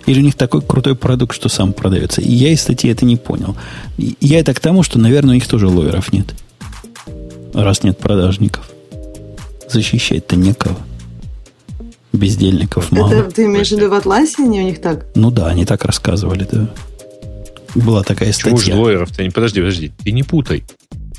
Или 0.05 0.19
у 0.19 0.23
них 0.23 0.35
такой 0.35 0.61
крутой 0.61 0.95
продукт, 0.95 1.35
что 1.35 1.49
сам 1.49 1.73
продается? 1.73 2.21
И 2.21 2.31
я 2.31 2.51
из 2.51 2.61
статьи 2.61 2.91
это 2.91 3.05
не 3.05 3.15
понял. 3.15 3.55
Я 3.97 4.39
это 4.39 4.53
к 4.53 4.59
тому, 4.59 4.83
что, 4.83 4.97
наверное, 4.97 5.31
у 5.31 5.35
них 5.35 5.47
тоже 5.47 5.67
лоеров 5.67 6.11
нет. 6.11 6.33
Раз 7.53 7.83
нет 7.83 7.97
продажников. 7.97 8.69
Защищать-то 9.69 10.35
некого. 10.35 10.77
Бездельников 12.11 12.91
мало. 12.91 13.13
Это 13.13 13.31
ты 13.31 13.45
имеешь 13.45 13.69
в 13.69 13.71
виду 13.73 13.89
в 13.89 13.93
Атласе 13.93 14.41
у 14.41 14.49
них 14.49 14.81
так? 14.81 15.05
Ну 15.13 15.29
да, 15.29 15.47
они 15.47 15.65
так 15.65 15.85
рассказывали, 15.85 16.47
да. 16.51 16.73
Была 17.75 18.01
такая 18.01 18.33
Почему 18.33 18.57
статья. 18.57 18.73
же 18.73 18.81
лоеров-то? 18.81 19.21
Не, 19.21 19.29
подожди, 19.29 19.59
подожди. 19.59 19.91
Ты 20.03 20.11
не 20.11 20.23
путай. 20.23 20.63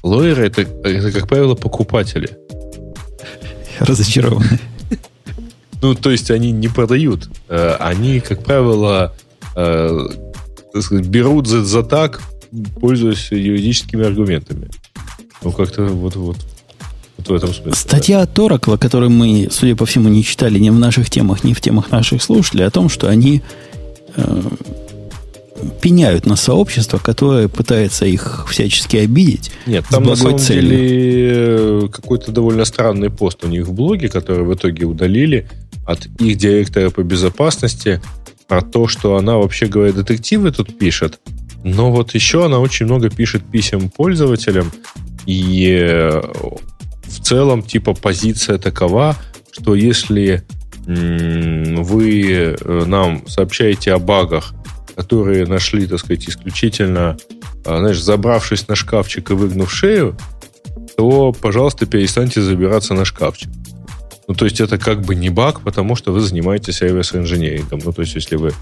Лоеры 0.02 0.47
это, 0.47 0.62
это, 0.62 1.12
как 1.12 1.28
правило, 1.28 1.55
покупатели. 1.55 2.31
Разочарованный. 3.81 4.61
Ну, 5.82 5.94
то 5.94 6.11
есть 6.11 6.31
они 6.31 6.52
не 6.52 6.69
продают. 6.69 7.28
Э, 7.48 7.77
Они, 7.81 8.20
как 8.20 8.44
правило, 8.44 9.15
э, 9.57 9.98
сказать, 10.78 11.07
берут 11.07 11.47
за, 11.47 11.65
за 11.65 11.82
так, 11.82 12.20
пользуясь 12.81 13.31
юридическими 13.32 14.05
аргументами. 14.05 14.69
Ну, 15.43 15.52
как-то 15.52 15.85
вот, 15.85 16.16
вот, 16.16 16.36
вот 17.16 17.28
в 17.28 17.35
этом 17.35 17.55
смысле. 17.55 17.74
Статья 17.74 18.20
от 18.20 18.39
Oracle, 18.39 18.77
которую 18.77 19.11
мы, 19.11 19.48
судя 19.51 19.74
по 19.74 19.86
всему, 19.86 20.11
не 20.11 20.23
читали 20.23 20.59
ни 20.59 20.69
в 20.69 20.78
наших 20.78 21.09
темах, 21.09 21.44
ни 21.44 21.55
в 21.55 21.61
темах 21.61 21.90
наших 21.90 22.23
слушателей, 22.23 22.66
о 22.66 22.70
том, 22.70 22.90
что 22.90 23.09
они 23.09 23.40
э, 24.16 24.43
пеняют 25.81 26.27
на 26.27 26.37
сообщество, 26.37 26.99
которое 26.99 27.49
пытается 27.49 28.07
их 28.07 28.47
всячески 28.49 28.97
обидеть. 28.97 29.51
Нет, 29.66 29.85
там 29.91 30.05
на 30.05 30.16
самом 30.16 30.39
целью. 30.39 30.70
деле 30.70 31.31
э, 31.32 31.89
какой-то 31.93 32.32
довольно 32.32 32.65
странный 32.65 33.11
пост 33.11 33.45
у 33.45 33.49
них 33.49 33.66
в 33.66 33.73
блоге, 33.73 34.09
который 34.09 34.45
в 34.45 34.55
итоге 34.55 34.85
удалили 34.85 35.49
от 35.87 36.07
их 36.19 36.37
директора 36.37 36.91
по 36.91 37.03
безопасности 37.03 38.01
про 38.49 38.62
то, 38.62 38.89
что 38.89 39.16
она 39.16 39.37
вообще 39.37 39.66
говоря 39.66 39.93
детективы 39.93 40.51
тут 40.51 40.77
пишет, 40.78 41.20
но 41.62 41.91
вот 41.93 42.15
еще 42.15 42.47
она 42.47 42.59
очень 42.59 42.87
много 42.87 43.11
пишет 43.11 43.43
писем 43.45 43.91
пользователям, 43.91 44.73
и 45.27 45.77
э, 45.81 46.20
в 47.05 47.20
целом 47.23 47.62
типа 47.62 47.95
позиция 47.95 48.59
такова, 48.59 49.16
что 49.53 49.74
если 49.74 50.43
вы 50.87 52.57
э, 52.59 52.85
нам 52.87 53.27
сообщаете 53.28 53.93
о 53.93 53.99
багах, 53.99 54.55
которые 55.01 55.47
нашли, 55.47 55.87
так 55.87 55.99
сказать, 55.99 56.29
исключительно, 56.29 57.17
а, 57.65 57.79
знаешь, 57.79 58.03
забравшись 58.03 58.69
на 58.69 58.75
шкафчик 58.75 59.31
и 59.31 59.35
выгнув 59.35 59.73
шею, 59.73 60.15
то, 60.97 61.33
пожалуйста, 61.33 61.87
перестаньте 61.87 62.43
забираться 62.43 62.93
на 62.93 63.07
шкафчик. 63.07 63.49
Ну, 64.29 64.35
то 64.35 64.45
есть 64.45 64.61
это 64.61 64.77
как 64.77 65.01
бы 65.01 65.15
не 65.15 65.31
баг, 65.31 65.63
потому 65.63 65.97
что 65.97 66.13
вы 66.13 66.21
занимаетесь 66.21 66.83
реверс-инженерингом. 66.83 67.81
Ну, 67.83 67.93
то 67.93 68.03
есть 68.03 68.15
если 68.15 68.37
вы 68.37 68.53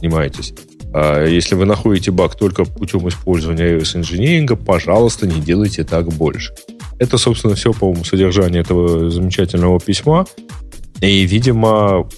занимаетесь. 0.00 0.54
А 0.94 1.26
если 1.26 1.56
вы 1.56 1.66
находите 1.66 2.10
баг 2.10 2.36
только 2.36 2.64
путем 2.64 3.06
использования 3.08 3.64
реверс-инженеринга, 3.64 4.56
пожалуйста, 4.56 5.26
не 5.26 5.42
делайте 5.42 5.84
так 5.84 6.08
больше. 6.08 6.54
Это, 6.98 7.18
собственно, 7.18 7.54
все, 7.54 7.74
по-моему, 7.74 8.04
содержание 8.04 8.62
этого 8.62 9.10
замечательного 9.10 9.78
письма. 9.78 10.26
И, 11.02 11.26
видимо, 11.26 12.08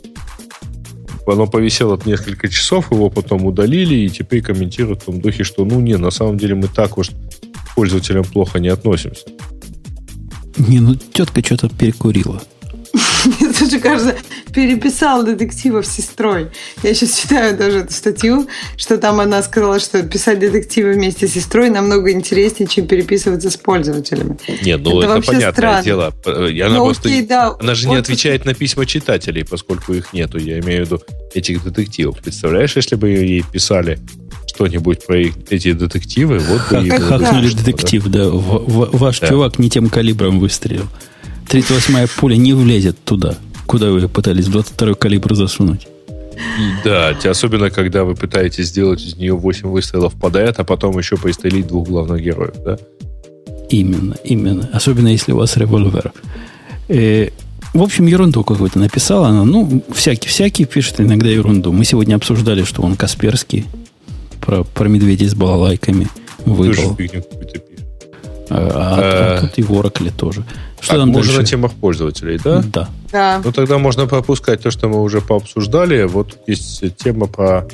оно 1.26 1.46
повисело 1.46 1.98
несколько 2.04 2.48
часов, 2.48 2.90
его 2.92 3.10
потом 3.10 3.46
удалили, 3.46 3.94
и 3.94 4.10
теперь 4.10 4.42
комментируют 4.42 5.02
в 5.02 5.06
том 5.06 5.20
духе, 5.20 5.44
что, 5.44 5.64
ну, 5.64 5.80
не, 5.80 5.96
на 5.96 6.10
самом 6.10 6.38
деле 6.38 6.54
мы 6.54 6.68
так 6.68 6.98
уж 6.98 7.08
к 7.08 7.74
пользователям 7.74 8.24
плохо 8.24 8.58
не 8.58 8.68
относимся. 8.68 9.24
Не, 10.56 10.80
ну 10.80 10.94
тетка 10.94 11.44
что-то 11.44 11.68
перекурила. 11.68 12.42
Мне 13.60 13.70
тоже 13.70 13.80
кажется, 13.80 14.16
переписал 14.52 15.24
детективов 15.24 15.86
с 15.86 15.90
сестрой. 15.96 16.48
Я 16.82 16.94
сейчас 16.94 17.18
читаю 17.18 17.56
даже 17.56 17.80
эту 17.80 17.92
статью, 17.92 18.48
что 18.76 18.98
там 18.98 19.20
она 19.20 19.42
сказала, 19.42 19.78
что 19.78 20.02
писать 20.02 20.38
детективы 20.38 20.92
вместе 20.94 21.28
с 21.28 21.32
сестрой 21.32 21.70
намного 21.70 22.10
интереснее, 22.12 22.68
чем 22.68 22.86
переписываться 22.86 23.50
с 23.50 23.56
пользователями. 23.56 24.38
Нет, 24.62 24.80
ну 24.82 24.98
Это 24.98 25.06
это, 25.06 25.14
вообще 25.14 25.32
понятное 25.32 25.52
странно. 25.52 25.82
дело. 25.82 26.14
И 26.48 26.60
Она, 26.60 26.76
Ну, 26.78 26.84
просто, 26.86 27.08
окей, 27.08 27.22
да. 27.22 27.56
она 27.60 27.74
же 27.74 27.88
не 27.88 27.96
Вот 27.96 28.04
отвечает 28.04 28.44
на 28.44 28.54
письма 28.54 28.86
читателей, 28.86 29.44
поскольку 29.44 29.92
их 29.92 30.12
нету. 30.12 30.38
Я 30.38 30.58
имею 30.60 30.84
в 30.84 30.90
виду 30.90 31.02
этих 31.34 31.62
детективов. 31.64 32.18
Представляешь, 32.20 32.76
если 32.76 32.96
бы 32.96 33.10
ей 33.10 33.44
писали 33.50 33.98
что-нибудь 34.46 35.04
про 35.06 35.16
эти 35.18 35.72
детективы, 35.72 36.38
вот 36.38 36.62
бы 36.70 36.90
хакнули 37.00 37.50
детектив, 37.50 38.04
да. 38.06 38.28
Ваш 38.30 39.20
чувак 39.20 39.58
не 39.58 39.68
тем 39.70 39.88
калибром 39.88 40.38
выстрелил. 40.38 40.86
38-я 41.48 42.06
пуля 42.18 42.36
не 42.36 42.52
влезет 42.52 42.96
туда, 43.04 43.36
куда 43.66 43.90
вы 43.90 44.08
пытались 44.08 44.46
22-й 44.46 44.94
калибр 44.94 45.34
засунуть. 45.34 45.86
Да, 46.84 47.10
особенно 47.24 47.70
когда 47.70 48.04
вы 48.04 48.14
пытаетесь 48.14 48.66
сделать 48.68 49.00
из 49.04 49.16
нее 49.16 49.34
8 49.34 49.68
выстрелов 49.68 50.14
подряд, 50.14 50.58
а 50.58 50.64
потом 50.64 50.98
еще 50.98 51.16
пристрелить 51.16 51.68
двух 51.68 51.88
главных 51.88 52.22
героев, 52.22 52.54
да? 52.64 52.76
Именно, 53.70 54.16
именно. 54.24 54.68
Особенно 54.72 55.08
если 55.08 55.32
у 55.32 55.36
вас 55.36 55.56
револьвер. 55.56 56.12
Э, 56.88 57.28
в 57.72 57.82
общем, 57.82 58.06
ерунду 58.06 58.42
какую-то 58.44 58.78
написала 58.78 59.28
она. 59.28 59.44
Ну, 59.44 59.82
всякий-всякий 59.94 60.64
пишет 60.64 61.00
иногда 61.00 61.28
ерунду. 61.28 61.72
Мы 61.72 61.84
сегодня 61.84 62.16
обсуждали, 62.16 62.64
что 62.64 62.82
он 62.82 62.96
Касперский 62.96 63.66
про, 64.40 64.64
про 64.64 64.88
медведей 64.88 65.28
с 65.28 65.34
балалайками 65.34 66.08
выдал. 66.44 66.94
пишет. 66.96 67.26
А, 68.50 69.36
а 69.38 69.38
Э. 69.38 69.40
тут 69.40 69.58
и 69.58 69.62
в 69.62 69.70
Oracle 69.72 70.12
тоже. 70.16 70.44
Что 70.84 70.92
Так, 70.92 71.00
там 71.00 71.12
дальше? 71.12 71.38
на 71.38 71.44
темах 71.44 71.72
пользователей, 71.72 72.38
да? 72.44 72.62
Да. 72.62 72.88
Да. 73.10 73.40
Ну, 73.42 73.52
тогда 73.52 73.78
можно 73.78 74.06
пропускать 74.06 74.62
то, 74.62 74.70
что 74.70 74.86
мы 74.88 75.00
уже 75.00 75.22
пообсуждали. 75.22 76.04
Вот 76.04 76.36
есть 76.46 76.82
тема 76.96 77.26
про 77.26 77.66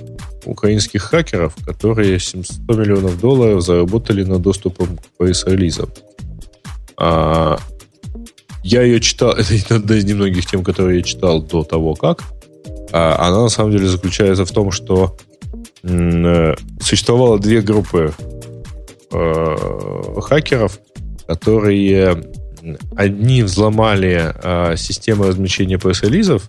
украинских 0.44 1.02
хакеров, 1.02 1.54
которые 1.66 2.20
700 2.20 2.60
миллионов 2.68 3.20
долларов 3.20 3.62
заработали 3.62 4.22
на 4.22 4.38
доступом 4.38 4.96
к 4.96 5.02
пресс-релизам. 5.18 5.88
А, 6.96 7.58
я 8.62 8.82
ее 8.82 9.00
читал, 9.00 9.30
это 9.36 9.76
одна 9.76 9.96
из 9.96 10.04
немногих 10.04 10.46
тем, 10.46 10.62
которые 10.62 10.98
я 10.98 11.02
читал 11.02 11.42
до 11.42 11.64
того, 11.64 11.94
как. 11.94 12.22
А, 12.92 13.26
она 13.26 13.42
на 13.42 13.48
самом 13.48 13.72
деле 13.72 13.88
заключается 13.88 14.44
в 14.44 14.52
том, 14.52 14.70
что 14.70 15.16
м, 15.82 16.26
э, 16.26 16.56
существовало 16.80 17.40
две 17.40 17.60
группы 17.60 18.12
э, 19.12 19.56
хакеров, 20.22 20.78
которые 21.26 22.22
одни 22.96 23.42
взломали 23.42 24.34
э, 24.42 24.76
системы 24.76 25.26
размещения 25.28 25.78
пресс-релизов, 25.78 26.46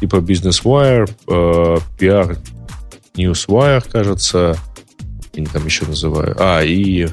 типа 0.00 0.16
Business 0.16 0.62
Wire, 0.62 1.10
э, 1.28 1.78
PR 1.98 2.38
Newswire, 3.16 3.84
кажется, 3.90 4.56
или 5.32 5.46
там 5.46 5.64
еще 5.64 5.86
называю, 5.86 6.36
а, 6.38 6.62
и, 6.62 7.08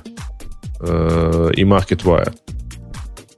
э, 0.79 1.51
и 1.55 1.63
MarketWire. 1.63 2.33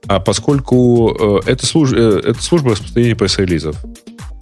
А 0.08 0.20
поскольку 0.20 1.42
э, 1.46 1.50
это, 1.50 1.66
служ- 1.66 1.92
э, 1.92 2.20
это 2.30 2.40
служба 2.42 2.72
распространения 2.72 3.16
пресс-релизов, 3.16 3.76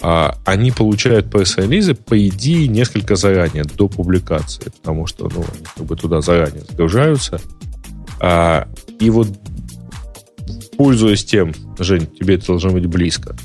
а 0.03 0.37
они 0.45 0.71
получают 0.71 1.31
пресс-релизы, 1.31 1.95
по 1.95 2.19
идее, 2.29 2.69
несколько 2.69 3.17
заранее, 3.17 3.65
до 3.65 3.89
публикации, 3.89 4.65
потому 4.65 5.07
что 5.07 5.31
ну, 5.35 5.43
они 5.55 5.65
как 5.77 5.87
бы 5.87 5.97
туда 5.97 6.21
заранее 6.21 6.63
загружаются. 6.69 7.41
А, 8.21 8.69
и 9.01 9.09
вот 9.09 9.29
пользуясь 10.77 11.25
тем, 11.25 11.53
Жень, 11.79 12.07
тебе 12.07 12.35
это 12.37 12.49
должно 12.49 12.71
быть 12.71 12.87
близко, 12.87 13.37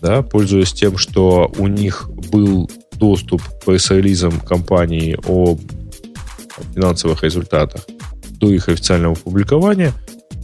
да, 0.00 0.22
пользуясь 0.22 0.72
тем, 0.72 0.98
что 0.98 1.52
у 1.58 1.66
них 1.68 2.08
был 2.30 2.70
доступ 2.94 3.42
к 3.42 3.64
пресс-релизам 3.64 4.40
компании 4.40 5.16
о 5.26 5.58
финансовых 6.74 7.22
результатах 7.22 7.86
до 8.38 8.52
их 8.52 8.68
официального 8.68 9.14
публикования, 9.14 9.92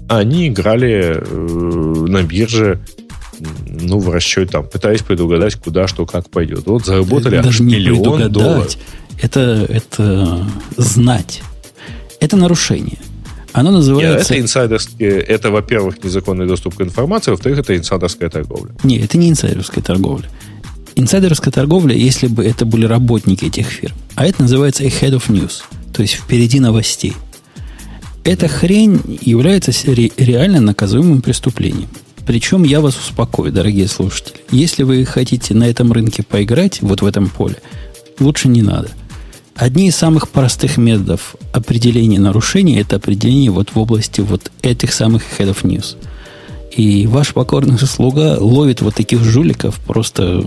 они 0.08 0.48
играли 0.48 1.16
э, 1.20 2.04
на 2.08 2.22
бирже 2.22 2.80
ну, 3.68 3.98
в 3.98 4.10
расчете, 4.10 4.50
там, 4.50 4.68
пытаясь 4.68 5.02
предугадать, 5.02 5.56
куда, 5.56 5.86
что, 5.86 6.06
как 6.06 6.30
пойдет. 6.30 6.66
Вот 6.66 6.86
заработали 6.86 7.36
аж 7.36 7.44
Даже 7.44 7.62
не 7.62 7.76
миллион 7.76 8.32
долларов. 8.32 8.76
Это, 9.20 9.66
это 9.68 10.46
знать. 10.76 11.42
Это 12.20 12.36
нарушение. 12.36 12.98
Оно 13.58 13.70
Нет, 13.70 13.78
называется... 13.78 14.34
это 14.34 14.40
инсайдерские, 14.40 15.20
это, 15.20 15.50
во-первых, 15.50 16.04
незаконный 16.04 16.46
доступ 16.46 16.76
к 16.76 16.80
информации, 16.80 17.32
во-вторых, 17.32 17.58
это 17.58 17.76
инсайдерская 17.76 18.30
торговля. 18.30 18.70
Не, 18.84 18.98
это 18.98 19.18
не 19.18 19.28
инсайдерская 19.28 19.82
торговля. 19.82 20.30
Инсайдерская 20.94 21.52
торговля, 21.52 21.96
если 21.96 22.28
бы 22.28 22.44
это 22.44 22.64
были 22.64 22.86
работники 22.86 23.46
этих 23.46 23.66
фирм. 23.66 23.96
А 24.14 24.26
это 24.26 24.42
называется 24.42 24.84
ahead 24.84 25.14
of 25.14 25.24
news, 25.28 25.62
то 25.92 26.02
есть 26.02 26.14
впереди 26.14 26.60
новостей. 26.60 27.14
Эта 28.22 28.46
хрень 28.46 29.18
является 29.22 29.72
ре- 29.90 30.12
реально 30.16 30.60
наказуемым 30.60 31.20
преступлением. 31.20 31.88
Причем 32.28 32.62
я 32.62 32.80
вас 32.80 32.96
успокою, 32.96 33.50
дорогие 33.50 33.88
слушатели. 33.88 34.36
Если 34.52 34.84
вы 34.84 35.04
хотите 35.04 35.52
на 35.54 35.64
этом 35.64 35.90
рынке 35.90 36.22
поиграть, 36.22 36.80
вот 36.80 37.02
в 37.02 37.06
этом 37.06 37.28
поле, 37.28 37.56
лучше 38.20 38.46
не 38.46 38.62
надо. 38.62 38.90
Одни 39.58 39.88
из 39.88 39.96
самых 39.96 40.28
простых 40.28 40.76
методов 40.76 41.34
определения 41.52 42.20
нарушений– 42.20 42.78
это 42.80 42.94
определение 42.96 43.50
вот 43.50 43.70
в 43.70 43.78
области 43.78 44.20
вот 44.20 44.52
этих 44.62 44.92
самых 44.92 45.24
head 45.36 45.50
of 45.50 45.62
news. 45.62 45.96
И 46.70 47.08
ваш 47.08 47.34
покорный 47.34 47.76
слуга 47.76 48.36
ловит 48.38 48.82
вот 48.82 48.94
таких 48.94 49.24
жуликов 49.24 49.80
просто 49.80 50.44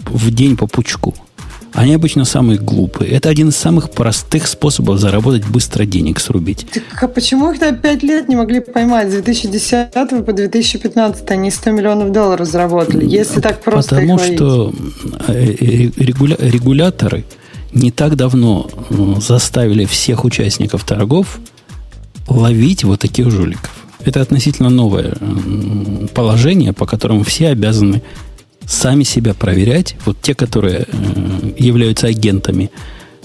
в 0.00 0.30
день 0.30 0.56
по 0.56 0.66
пучку. 0.66 1.14
Они 1.74 1.92
обычно 1.92 2.24
самые 2.24 2.58
глупые. 2.58 3.10
Это 3.10 3.28
один 3.28 3.50
из 3.50 3.56
самых 3.56 3.90
простых 3.90 4.46
способов 4.46 4.98
заработать 4.98 5.46
быстро 5.46 5.84
денег, 5.84 6.18
срубить. 6.18 6.66
Так 6.72 7.02
а 7.02 7.08
почему 7.08 7.52
их 7.52 7.60
на 7.60 7.72
5 7.72 8.02
лет 8.02 8.28
не 8.30 8.36
могли 8.36 8.60
поймать? 8.60 9.10
С 9.10 9.12
2010 9.12 9.92
по 10.24 10.32
2015 10.32 11.30
они 11.32 11.50
100 11.50 11.70
миллионов 11.72 12.12
долларов 12.12 12.48
заработали. 12.48 13.04
Если 13.06 13.42
так 13.42 13.60
просто 13.60 13.96
Потому 13.96 14.18
что 14.18 14.72
э, 15.28 15.54
э, 15.60 15.90
регуля... 15.98 16.36
регуляторы 16.38 17.26
не 17.72 17.90
так 17.90 18.16
давно 18.16 18.68
э, 18.90 19.14
заставили 19.20 19.84
всех 19.84 20.24
участников 20.24 20.84
торгов 20.84 21.38
ловить 22.28 22.84
вот 22.84 23.00
таких 23.00 23.30
жуликов. 23.30 23.70
Это 24.04 24.20
относительно 24.20 24.70
новое 24.70 25.14
положение, 26.14 26.72
по 26.72 26.86
которому 26.86 27.24
все 27.24 27.48
обязаны 27.48 28.02
сами 28.66 29.02
себя 29.02 29.34
проверять, 29.34 29.96
вот 30.04 30.18
те, 30.20 30.34
которые 30.34 30.86
э, 30.86 31.52
являются 31.58 32.06
агентами 32.06 32.70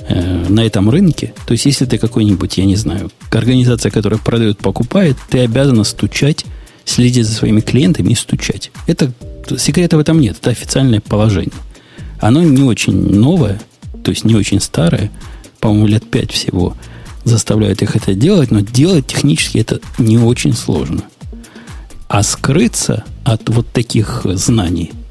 э, 0.07 0.45
на 0.47 0.61
этом 0.65 0.89
рынке, 0.89 1.33
то 1.45 1.51
есть 1.51 1.65
если 1.65 1.85
ты 1.85 1.97
какой-нибудь, 1.97 2.57
я 2.57 2.65
не 2.65 2.77
знаю, 2.77 3.11
организация, 3.29 3.91
которая 3.91 4.19
продает, 4.19 4.59
покупает, 4.59 5.17
ты 5.29 5.39
обязана 5.39 5.83
стучать, 5.83 6.45
следить 6.85 7.25
за 7.25 7.33
своими 7.33 7.59
клиентами 7.59 8.11
и 8.11 8.15
стучать. 8.15 8.71
Это 8.87 9.11
секрета 9.57 9.97
в 9.97 9.99
этом 9.99 10.19
нет, 10.19 10.37
это 10.39 10.51
официальное 10.51 11.01
положение. 11.01 11.51
Оно 12.19 12.41
не 12.41 12.63
очень 12.63 12.93
новое, 12.93 13.61
то 14.03 14.11
есть 14.11 14.23
не 14.23 14.35
очень 14.35 14.59
старое, 14.59 15.11
по-моему, 15.59 15.87
лет 15.87 16.09
пять 16.09 16.31
всего 16.31 16.75
заставляют 17.23 17.81
их 17.81 17.95
это 17.95 18.13
делать, 18.13 18.51
но 18.51 18.59
делать 18.59 19.07
технически 19.07 19.57
это 19.57 19.79
не 19.97 20.17
очень 20.17 20.53
сложно. 20.53 21.03
А 22.09 22.21
скрыться 22.21 23.05
от 23.23 23.47
вот 23.49 23.71
таких 23.71 24.21
знаний– 24.25 24.91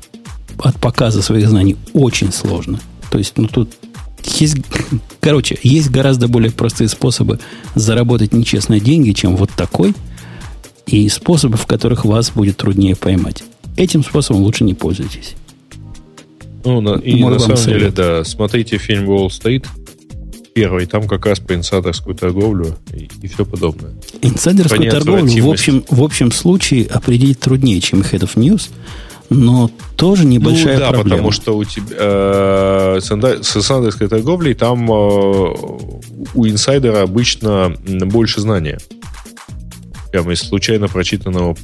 от 0.59 0.77
показа 0.81 1.23
своих 1.23 1.49
знаний 1.49 1.77
очень 1.93 2.33
сложно. 2.33 2.81
То 3.11 3.19
есть, 3.19 3.37
ну, 3.37 3.49
тут 3.49 3.71
есть, 4.25 4.57
короче, 5.21 5.59
есть 5.63 5.91
гораздо 5.91 6.29
более 6.29 6.51
простые 6.51 6.89
способы 6.89 7.41
заработать 7.75 8.33
нечестные 8.33 8.81
деньги, 8.81 9.13
чем 9.13 9.37
вот 9.37 9.51
такой, 9.51 9.95
и 10.87 11.09
способы, 11.09 11.57
в 11.57 11.67
которых 11.67 12.05
вас 12.05 12.31
будет 12.31 12.57
труднее 12.57 12.97
поймать. 12.97 13.45
Этим 13.77 14.05
способом 14.05 14.43
лучше 14.43 14.65
не 14.65 14.75
пользуйтесь. 14.75 15.35
Ну, 16.65 16.81
на, 16.81 16.95
и 16.95 17.15
Мой 17.17 17.33
на 17.33 17.39
самом 17.39 17.57
совет. 17.57 17.79
деле, 17.79 17.91
да, 17.91 18.25
смотрите 18.25 18.79
фильм 18.79 19.09
Wall 19.11 19.29
Street, 19.29 19.67
первый, 20.55 20.87
там 20.87 21.09
как 21.09 21.27
раз 21.27 21.41
по 21.41 21.55
инсайдерскую 21.55 22.15
торговлю 22.15 22.77
и, 22.93 23.09
и 23.23 23.29
все 23.29 23.45
подобное. 23.45 23.93
Инсайдерскую 24.21 24.91
торговлю 24.91 25.25
в 25.45 25.51
общем, 25.51 25.85
в 25.89 26.03
общем 26.03 26.31
случае 26.31 26.87
определить 26.87 27.41
труднее, 27.41 27.81
чем 27.81 28.01
Head 28.01 28.21
of 28.21 28.35
News, 28.35 28.71
но 29.31 29.71
тоже 29.97 30.25
небольшая 30.25 30.75
ну, 30.75 30.81
да, 30.81 30.89
проблема. 30.91 31.11
потому 31.11 31.31
что 31.33 31.57
у 31.57 31.65
тебя 31.65 31.85
э, 31.91 32.99
с 33.01 33.57
инсайдерской 33.57 34.09
торговлей 34.09 34.55
там 34.55 34.91
э, 34.91 34.95
у 36.35 36.47
инсайдера 36.47 37.03
обычно 37.03 37.75
больше 37.87 38.41
знания. 38.41 38.79
Прямо 40.11 40.33
из 40.33 40.41
случайно 40.41 40.89
прочитанного, 40.89 41.57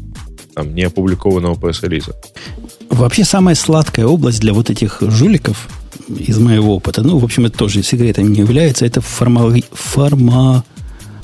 там, 0.55 0.75
не 0.75 0.85
опубликованного 0.85 1.55
пресс-релиза. 1.55 2.15
Вообще 2.99 3.25
самая 3.25 3.55
сладкая 3.55 4.07
область 4.07 4.41
для 4.41 4.53
вот 4.53 4.71
этих 4.71 4.99
жуликов 5.01 5.69
из 6.09 6.41
моего 6.41 6.75
опыта, 6.75 7.01
ну, 7.03 7.19
в 7.19 7.25
общем, 7.25 7.47
это 7.47 7.57
тоже 7.57 7.85
секретом 7.85 8.33
не 8.33 8.41
является, 8.41 8.85
это 8.85 9.01
фарма, 9.01 9.55
фарма, 9.71 10.65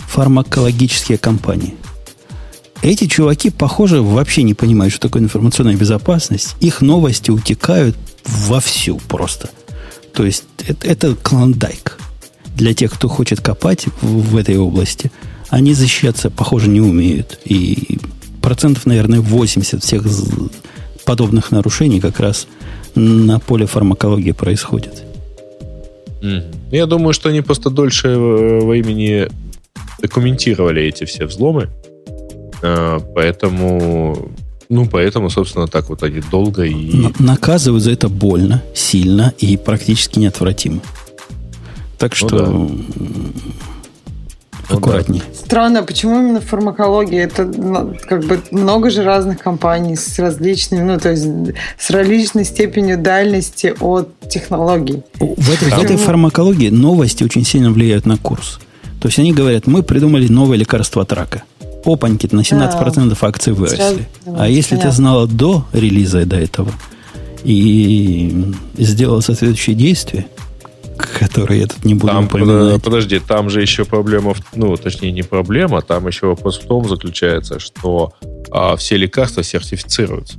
фармакологические 0.07 1.19
компании. 1.19 1.75
Эти 2.81 3.09
чуваки, 3.09 3.51
похоже, 3.51 4.03
вообще 4.03 4.45
не 4.45 4.55
понимают, 4.55 4.95
что 4.95 5.09
такое 5.09 5.23
информационная 5.23 5.75
безопасность. 5.75 6.55
Их 6.61 6.81
новости 6.81 7.33
утекают 7.33 7.97
вовсю 8.25 9.01
просто. 9.09 9.51
То 10.13 10.25
есть 10.25 10.45
это, 10.65 10.87
это 10.87 11.17
клондайк. 11.17 11.99
Для 12.55 12.73
тех, 12.73 12.93
кто 12.93 13.09
хочет 13.09 13.41
копать 13.41 13.87
в, 14.01 14.31
в 14.31 14.37
этой 14.37 14.59
области, 14.59 15.11
они 15.49 15.75
защищаться, 15.75 16.31
похоже, 16.31 16.69
не 16.69 16.81
умеют. 16.81 17.41
И 17.45 17.99
процентов, 18.41 18.87
наверное, 18.87 19.21
80 19.21 19.83
всех 19.83 20.07
подобных 21.05 21.51
нарушений 21.51 22.01
как 22.01 22.21
раз 22.21 22.47
на 22.95 23.39
поле 23.39 23.67
фармакологии 23.67 24.33
происходит. 24.33 25.05
Я 26.71 26.87
думаю, 26.87 27.13
что 27.13 27.29
они 27.29 27.43
просто 27.43 27.69
дольше 27.69 28.09
э, 28.09 28.61
времени 28.65 29.29
документировали 30.01 30.83
эти 30.83 31.05
все 31.05 31.27
взломы, 31.27 31.69
Э, 32.65 32.99
поэтому, 33.15 34.31
ну, 34.71 34.87
поэтому, 34.87 35.29
собственно, 35.29 35.69
так 35.69 35.91
вот 35.91 36.03
они 36.03 36.23
долго 36.31 36.65
и... 36.65 37.09
Наказывают 37.19 37.85
за 37.85 37.91
это 37.91 38.09
больно, 38.09 38.63
сильно 38.75 39.35
и 39.39 39.59
практически 39.59 40.19
неотвратимо. 40.19 40.81
Так 41.99 42.13
ну 42.13 42.29
что... 42.29 42.47
Ну, 42.47 42.71
да. 42.97 43.11
Аккуратней. 44.69 45.23
Странно, 45.35 45.83
почему 45.83 46.21
именно 46.21 46.41
фармакология? 46.41 47.25
Это 47.25 47.45
ну, 47.45 47.95
как 48.09 48.25
бы 48.25 48.41
много 48.51 48.91
же 48.91 49.03
разных 49.03 49.39
компаний 49.39 49.97
с 49.97 50.19
различными, 50.19 50.83
ну, 50.83 50.99
то 50.99 51.11
есть 51.11 51.27
с 51.79 51.91
различной 51.91 52.45
степенью 52.45 52.99
дальности 52.99 53.75
от 53.81 54.09
технологий. 54.29 55.03
В 55.19 55.53
этой, 55.53 55.69
в 55.71 55.83
этой 55.83 55.97
фармакологии 55.97 56.71
новости 56.71 57.25
очень 57.25 57.45
сильно 57.45 57.71
влияют 57.71 58.07
на 58.07 58.17
курс. 58.17 58.59
То 59.01 59.09
есть 59.09 59.19
они 59.19 59.33
говорят, 59.33 59.67
мы 59.67 59.83
придумали 59.83 60.29
новое 60.29 60.57
лекарство 60.57 61.03
от 61.03 61.13
рака 61.13 61.43
опаньки, 61.85 62.29
на 62.33 62.41
17% 62.41 63.09
да. 63.09 63.29
акции 63.29 63.53
выросли. 63.53 63.77
Сейчас, 63.77 63.95
а 64.39 64.49
если 64.49 64.71
понятно. 64.71 64.91
ты 64.91 64.97
знала 64.97 65.27
до 65.27 65.67
релиза 65.73 66.25
до 66.25 66.37
этого 66.37 66.73
и 67.43 68.53
сделала 68.79 69.21
соответствующие 69.21 69.77
действия, 69.77 70.27
которые 70.97 71.61
я 71.61 71.67
тут 71.67 71.85
не 71.85 71.95
буду 71.95 72.13
там, 72.13 72.27
упоминать. 72.27 72.83
Подожди, 72.83 73.19
там 73.19 73.51
же 73.51 73.61
еще 73.61 73.85
проблема, 73.85 74.35
ну, 74.55 74.77
точнее, 74.77 75.13
не 75.13 75.23
проблема, 75.23 75.83
там 75.83 76.07
еще 76.07 76.27
вопрос 76.27 76.59
в 76.59 76.67
том 76.67 76.89
заключается, 76.89 77.59
что 77.59 78.13
а, 78.51 78.77
все 78.77 78.97
лекарства 78.97 79.43
сертифицируются. 79.43 80.39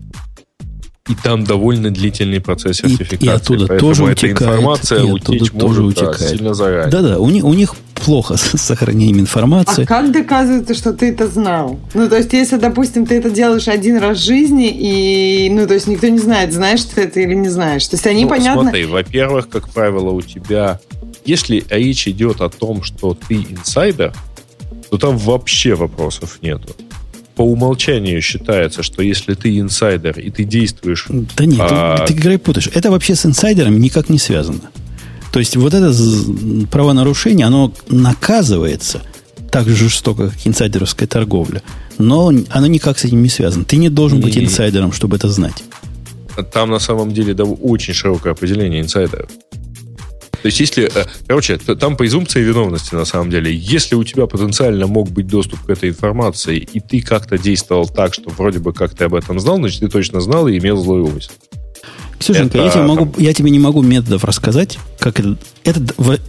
И 1.08 1.14
там 1.14 1.44
довольно 1.44 1.92
длительный 1.92 2.42
процесс 2.42 2.78
сертификации. 2.78 3.26
И, 3.26 3.28
и 3.28 3.30
оттуда 3.30 3.78
тоже 3.78 4.04
эта 4.06 4.12
утекает. 4.14 4.42
информация 4.42 5.00
и 5.00 5.12
утечь 5.12 5.52
тоже 5.52 5.82
может 5.82 6.00
утекает. 6.00 6.20
Да, 6.20 6.28
сильно 6.28 6.54
заранее. 6.54 6.92
Да-да, 6.92 7.20
у 7.20 7.30
них, 7.30 7.44
у 7.44 7.54
них 7.54 7.76
плохо 8.06 8.38
с 8.38 8.62
сохранением 8.62 9.20
информации. 9.20 9.84
А 9.84 9.88
как 9.88 10.12
доказывается, 10.12 10.76
что 10.76 10.94
ты 10.94 11.10
это 11.10 11.28
знал? 11.28 11.80
Ну, 11.94 12.08
то 12.08 12.18
есть, 12.18 12.32
если, 12.34 12.58
допустим, 12.58 13.06
ты 13.06 13.16
это 13.16 13.30
делаешь 13.30 13.68
один 13.68 13.98
раз 13.98 14.20
в 14.20 14.24
жизни, 14.24 14.70
и, 14.70 15.50
ну, 15.50 15.68
то 15.68 15.74
есть, 15.74 15.88
никто 15.88 16.08
не 16.08 16.20
знает, 16.20 16.54
знаешь 16.54 16.84
ты 16.84 17.02
это 17.02 17.20
или 17.20 17.34
не 17.34 17.50
знаешь. 17.50 17.86
То 17.88 17.96
есть, 17.96 18.08
они, 18.08 18.24
ну, 18.24 18.30
понятно... 18.30 18.62
Смотри, 18.62 18.86
во-первых, 18.86 19.50
как 19.50 19.70
правило, 19.70 20.12
у 20.12 20.22
тебя... 20.22 20.80
Если 21.26 21.64
речь 21.70 22.08
идет 22.08 22.42
о 22.42 22.50
том, 22.50 22.84
что 22.84 23.18
ты 23.28 23.36
инсайдер, 23.36 24.14
то 24.92 24.98
там 24.98 25.18
вообще 25.18 25.74
вопросов 25.74 26.38
нету 26.44 26.76
по 27.36 27.42
умолчанию 27.42 28.22
считается, 28.22 28.82
что 28.82 29.02
если 29.02 29.34
ты 29.34 29.60
инсайдер 29.60 30.18
и 30.20 30.30
ты 30.30 30.46
действуешь... 30.46 31.08
Да 31.10 31.46
нет, 31.46 31.60
а... 31.60 31.98
ты, 31.98 32.14
ты 32.14 32.20
играй 32.20 32.38
путаешь. 32.38 32.70
Это 32.74 32.92
вообще 32.92 33.14
с 33.16 33.26
инсайдером 33.26 33.78
никак 33.78 34.08
не 34.08 34.18
связано. 34.18 34.62
То 35.36 35.40
есть 35.40 35.58
вот 35.58 35.74
это 35.74 35.94
правонарушение, 36.72 37.46
оно 37.46 37.74
наказывается 37.90 39.02
так 39.52 39.68
же 39.68 39.76
жестоко, 39.76 40.30
как 40.30 40.48
инсайдеровская 40.48 41.10
торговля. 41.10 41.62
Но 41.98 42.32
оно 42.52 42.68
никак 42.68 42.98
с 42.98 43.04
этим 43.04 43.22
не 43.22 43.28
связано. 43.28 43.66
Ты 43.66 43.76
не 43.76 43.90
должен 43.90 44.22
быть 44.22 44.38
инсайдером, 44.38 44.94
чтобы 44.94 45.18
это 45.18 45.28
знать. 45.28 45.66
Там 46.54 46.70
на 46.70 46.80
самом 46.80 47.14
деле 47.14 47.34
да, 47.34 47.44
очень 47.44 47.94
широкое 47.94 48.32
определение 48.32 48.80
инсайдеров. 48.80 49.30
То 50.42 50.46
есть, 50.46 50.62
если, 50.62 50.86
э, 50.86 51.06
короче, 51.28 51.58
там 51.58 51.98
презумпция 51.98 52.42
виновности 52.42 52.96
на 52.96 53.04
самом 53.04 53.30
деле. 53.30 53.54
Если 53.54 53.96
у 53.96 54.06
тебя 54.06 54.28
потенциально 54.28 54.88
мог 54.88 55.10
быть 55.10 55.28
доступ 55.28 55.66
к 55.66 55.70
этой 55.70 55.90
информации, 55.90 56.60
и 56.60 56.80
ты 56.80 57.02
как-то 57.02 57.38
действовал 57.38 57.90
так, 57.90 58.14
что 58.14 58.30
вроде 58.30 58.60
бы 58.60 58.72
как 58.72 58.96
ты 58.96 59.04
об 59.04 59.16
этом 59.16 59.42
знал, 59.42 59.58
значит, 59.58 59.82
ты 59.82 59.90
точно 59.90 60.22
знал 60.22 60.48
и 60.48 60.58
имел 60.58 60.78
злой 60.78 61.02
умысел. 61.02 61.34
Ксюшенька, 62.26 62.58
это... 62.58 62.66
я, 62.66 62.72
тебе 62.72 62.84
могу, 62.84 63.14
я 63.18 63.34
тебе 63.34 63.52
не 63.52 63.60
могу 63.60 63.82
методов 63.82 64.24
рассказать, 64.24 64.78
как 65.00 65.20
это, 65.20 65.38
это. 65.64 65.82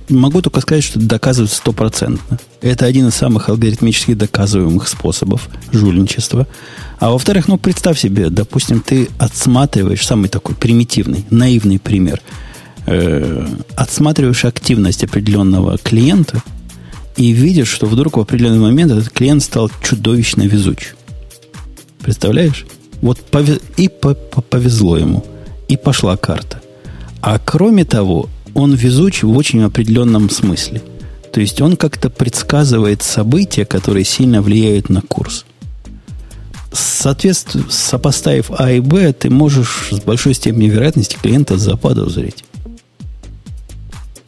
Могу 0.08 0.42
только 0.42 0.60
сказать, 0.60 0.84
что 0.84 0.98
это 0.98 1.08
доказывает 1.08 1.50
стопроцентно. 1.50 2.38
Это 2.60 2.86
один 2.86 3.08
из 3.08 3.14
самых 3.14 3.48
алгоритмически 3.48 4.14
доказываемых 4.14 4.88
способов 4.88 5.48
жульничества. 5.72 6.46
А 6.98 7.10
во-вторых, 7.10 7.48
ну, 7.48 7.58
представь 7.58 7.98
себе, 7.98 8.30
допустим, 8.30 8.80
ты 8.80 9.08
отсматриваешь 9.18 10.06
самый 10.06 10.28
такой 10.28 10.54
примитивный, 10.54 11.24
наивный 11.30 11.78
пример– 11.78 12.20
э, 12.86 13.46
отсматриваешь 13.74 14.44
активность 14.44 15.04
определенного 15.04 15.78
клиента 15.78 16.42
и 17.16 17.32
видишь, 17.32 17.68
что 17.68 17.86
вдруг 17.86 18.16
в 18.16 18.20
определенный 18.20 18.58
момент 18.58 18.92
этот 18.92 19.10
клиент 19.10 19.42
стал 19.42 19.70
чудовищно 19.82 20.42
везуч. 20.42 20.94
Представляешь? 22.00 22.66
Вот 23.02 23.18
пове- 23.30 23.60
и 23.76 23.88
повезло 23.88 24.96
ему, 24.96 25.24
и 25.68 25.76
пошла 25.76 26.16
карта. 26.16 26.60
А 27.20 27.38
кроме 27.38 27.84
того, 27.84 28.28
он 28.54 28.74
везучий 28.74 29.26
в 29.26 29.36
очень 29.36 29.62
определенном 29.62 30.30
смысле. 30.30 30.82
То 31.32 31.40
есть 31.40 31.60
он 31.60 31.76
как-то 31.76 32.08
предсказывает 32.08 33.02
события, 33.02 33.66
которые 33.66 34.04
сильно 34.04 34.40
влияют 34.40 34.88
на 34.88 35.02
курс. 35.02 35.44
Соответственно, 36.72 37.64
сопоставив 37.68 38.50
А 38.58 38.72
и 38.72 38.80
Б, 38.80 39.12
ты 39.12 39.28
можешь 39.28 39.88
с 39.90 40.00
большой 40.00 40.34
степенью 40.34 40.72
вероятности 40.72 41.18
клиента 41.20 41.58
заподозрить. 41.58 42.45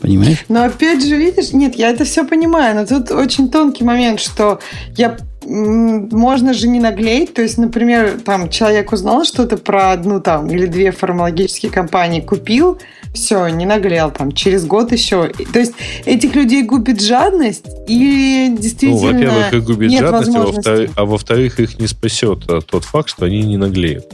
Понимаешь? 0.01 0.45
Но 0.49 0.65
опять 0.65 1.05
же, 1.05 1.17
видишь, 1.17 1.53
нет, 1.53 1.75
я 1.75 1.91
это 1.91 2.05
все 2.05 2.25
понимаю, 2.25 2.77
но 2.77 2.87
тут 2.87 3.11
очень 3.11 3.51
тонкий 3.51 3.85
момент, 3.85 4.21
что 4.21 4.61
я 4.97 5.17
можно 5.49 6.53
же 6.53 6.69
не 6.69 6.79
наглеть. 6.79 7.35
То 7.35 7.43
есть, 7.43 7.59
например, 7.59 8.21
там 8.25 8.51
человек 8.51 8.93
узнал 8.93 9.25
что-то 9.25 9.57
про 9.57 9.93
одну 9.93 10.21
там 10.21 10.49
или 10.51 10.67
две 10.67 10.93
фармакологические 10.93 11.73
компании, 11.73 12.21
купил, 12.21 12.79
все, 13.15 13.49
не 13.49 13.67
наглел 13.67 14.11
там, 14.11 14.33
через 14.33 14.67
год 14.67 14.93
еще. 14.93 15.29
То 15.53 15.59
есть 15.59 15.73
этих 16.05 16.35
людей 16.35 16.63
губит 16.63 17.01
жадность 17.01 17.65
и 17.89 18.55
действительно 18.59 19.01
Ну, 19.01 19.13
во-первых, 19.13 19.55
их 19.55 19.65
губит 19.65 19.91
нет 19.91 20.01
жадность, 20.01 20.29
а 20.29 20.39
возможности. 20.39 20.69
во-вторых, 20.69 20.91
а 20.97 21.05
во-вторых, 21.05 21.61
их 21.61 21.79
не 21.79 21.87
спасет 21.87 22.43
а, 22.49 22.61
тот 22.61 22.85
факт, 22.85 23.09
что 23.09 23.25
они 23.25 23.43
не 23.43 23.57
наглеют. 23.57 24.07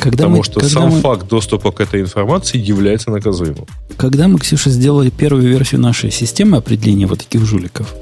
Когда 0.00 0.16
Потому 0.24 0.38
мы, 0.38 0.44
что 0.44 0.60
когда 0.60 0.68
сам 0.72 0.88
мы- 0.90 1.00
факт 1.00 1.28
доступа 1.28 1.72
к 1.72 1.80
этой 1.80 2.00
информации 2.00 2.58
является 2.58 3.10
наказуемым. 3.10 3.66
Когда 3.98 4.28
мы, 4.28 4.38
Ксюша, 4.38 4.70
сделали 4.70 5.10
первую 5.10 5.46
версию 5.46 5.82
нашей 5.82 6.10
системы 6.10 6.56
определения 6.56 7.06
вот 7.06 7.18
таких 7.18 7.44
жуликов 7.44 7.94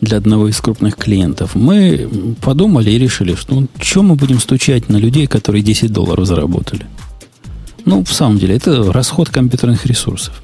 для 0.00 0.16
одного 0.16 0.48
из 0.48 0.60
крупных 0.60 0.96
клиентов, 0.96 1.54
мы 1.54 2.08
подумали 2.40 2.90
и 2.90 2.98
решили, 2.98 3.36
что 3.36 3.54
ну, 3.54 3.68
что 3.80 4.02
мы 4.02 4.16
будем 4.16 4.40
стучать 4.40 4.88
на 4.88 4.96
людей, 4.96 5.28
которые 5.28 5.62
10 5.62 5.92
долларов 5.92 6.26
заработали. 6.26 6.84
Ну, 7.84 8.02
в 8.04 8.12
самом 8.12 8.38
деле, 8.38 8.56
это 8.56 8.92
расход 8.92 9.28
компьютерных 9.28 9.86
ресурсов. 9.86 10.42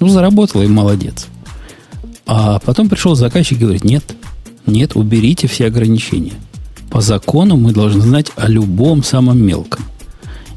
Ну, 0.00 0.08
заработал 0.08 0.62
и 0.62 0.68
молодец. 0.68 1.26
А 2.26 2.58
потом 2.60 2.88
пришел 2.88 3.14
заказчик 3.14 3.58
и 3.58 3.60
говорит, 3.62 3.84
нет, 3.84 4.04
нет, 4.66 4.96
уберите 4.96 5.48
все 5.48 5.66
ограничения. 5.66 6.32
По 6.90 7.02
закону 7.02 7.56
мы 7.56 7.72
должны 7.72 8.00
знать 8.00 8.32
о 8.36 8.48
любом 8.48 9.02
самом 9.04 9.42
мелком. 9.42 9.84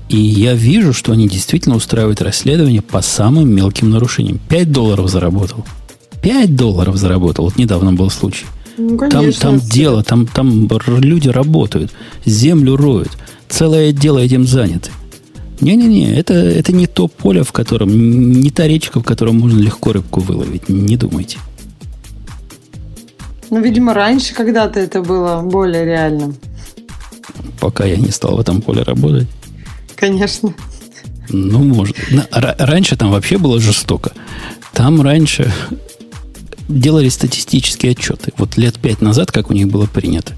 И 0.10 0.18
я 0.18 0.54
вижу, 0.54 0.94
что 0.94 1.12
они 1.12 1.28
действительно 1.28 1.76
устраивают 1.76 2.22
расследование 2.22 2.82
по 2.82 3.02
самым 3.02 3.54
мелким 3.54 3.90
нарушениям. 3.90 4.40
5 4.50 4.72
долларов 4.72 5.10
заработал. 5.10 5.66
5 6.22 6.56
долларов 6.56 6.96
заработал. 6.96 7.46
Вот 7.46 7.58
недавно 7.58 7.94
был 7.94 8.10
случай. 8.10 8.46
Ну, 8.78 8.98
Там, 8.98 9.10
конечно, 9.10 9.42
там 9.42 9.60
дело, 9.60 10.04
там, 10.04 10.28
там 10.28 10.70
люди 11.00 11.30
работают, 11.30 11.92
землю 12.26 12.76
роют, 12.76 13.10
целое 13.50 13.92
дело 13.92 14.20
этим 14.20 14.46
заняты. 14.46 14.92
Не-не-не, 15.62 16.16
это, 16.16 16.36
это 16.36 16.72
не 16.72 16.86
то 16.86 17.08
поле, 17.08 17.42
в 17.42 17.52
котором, 17.52 17.90
не 18.40 18.52
та 18.52 18.68
речка, 18.68 19.00
в 19.00 19.04
котором 19.04 19.40
можно 19.40 19.60
легко 19.60 19.94
рыбку 19.94 20.20
выловить. 20.20 20.70
Не 20.70 20.96
думайте. 20.96 21.40
Ну, 23.50 23.62
видимо, 23.62 23.96
раньше 23.96 24.36
когда-то 24.36 24.80
это 24.80 25.02
было 25.02 25.42
более 25.42 25.84
реальным. 25.84 26.36
Пока 27.60 27.86
я 27.86 27.96
не 27.98 28.12
стал 28.12 28.38
в 28.38 28.40
этом 28.40 28.62
поле 28.62 28.84
работать. 28.84 29.28
Конечно. 29.98 30.54
Ну, 31.30 31.60
может. 31.60 31.98
Раньше 32.32 32.96
там 32.96 33.12
вообще 33.12 33.38
было 33.38 33.60
жестоко. 33.60 34.14
Там 34.74 35.02
раньше 35.02 35.52
делали 36.70 37.10
статистические 37.10 37.94
отчеты. 37.94 38.32
Вот 38.38 38.58
лет 38.58 38.80
пять 38.80 39.02
назад, 39.02 39.32
как 39.32 39.50
у 39.50 39.54
них 39.54 39.68
было 39.68 39.86
принято, 39.88 40.34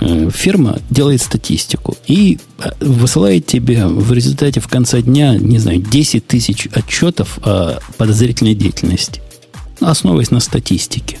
э, 0.00 0.30
фирма 0.32 0.78
делает 0.90 1.22
статистику 1.22 1.96
и 2.06 2.38
э, 2.58 2.70
высылает 2.80 3.46
тебе 3.46 3.86
в 3.86 4.12
результате 4.12 4.60
в 4.60 4.68
конце 4.68 5.02
дня, 5.02 5.36
не 5.36 5.58
знаю, 5.58 5.80
10 5.80 6.26
тысяч 6.26 6.68
отчетов 6.72 7.38
о 7.42 7.80
подозрительной 7.96 8.54
деятельности, 8.54 9.20
основываясь 9.80 10.30
на 10.30 10.40
статистике. 10.40 11.18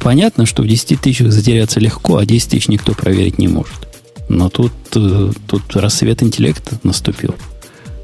Понятно, 0.00 0.46
что 0.46 0.62
в 0.62 0.66
10 0.66 1.00
тысячах 1.00 1.30
затеряться 1.30 1.78
легко, 1.78 2.16
а 2.16 2.26
10 2.26 2.50
тысяч 2.50 2.68
никто 2.68 2.92
проверить 2.94 3.38
не 3.38 3.48
может. 3.48 3.91
Но 4.32 4.48
тут, 4.48 4.72
э, 4.94 5.30
тут 5.46 5.76
рассвет 5.76 6.22
интеллекта 6.22 6.78
наступил. 6.84 7.34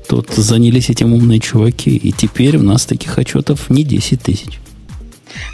Тут 0.09 0.31
занялись 0.31 0.91
этим 0.91 1.15
умные 1.15 1.41
чуваки, 1.41 1.97
и 1.97 2.13
теперь 2.13 2.59
у 2.59 2.63
нас 2.63 2.85
таких 2.85 3.19
отчетов 3.19 3.71
не 3.71 3.83
10 3.83 4.23
тысяч. 4.23 4.61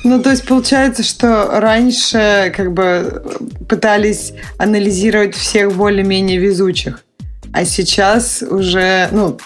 Ну, 0.02 0.20
то 0.20 0.30
есть 0.30 0.44
получается, 0.44 1.04
что 1.04 1.60
раньше 1.60 2.52
как 2.56 2.72
бы 2.72 3.22
пытались 3.68 4.32
анализировать 4.58 5.36
всех 5.36 5.72
более-менее 5.74 6.38
везучих, 6.38 7.04
а 7.52 7.64
сейчас 7.64 8.42
уже, 8.42 9.08
ну, 9.12 9.38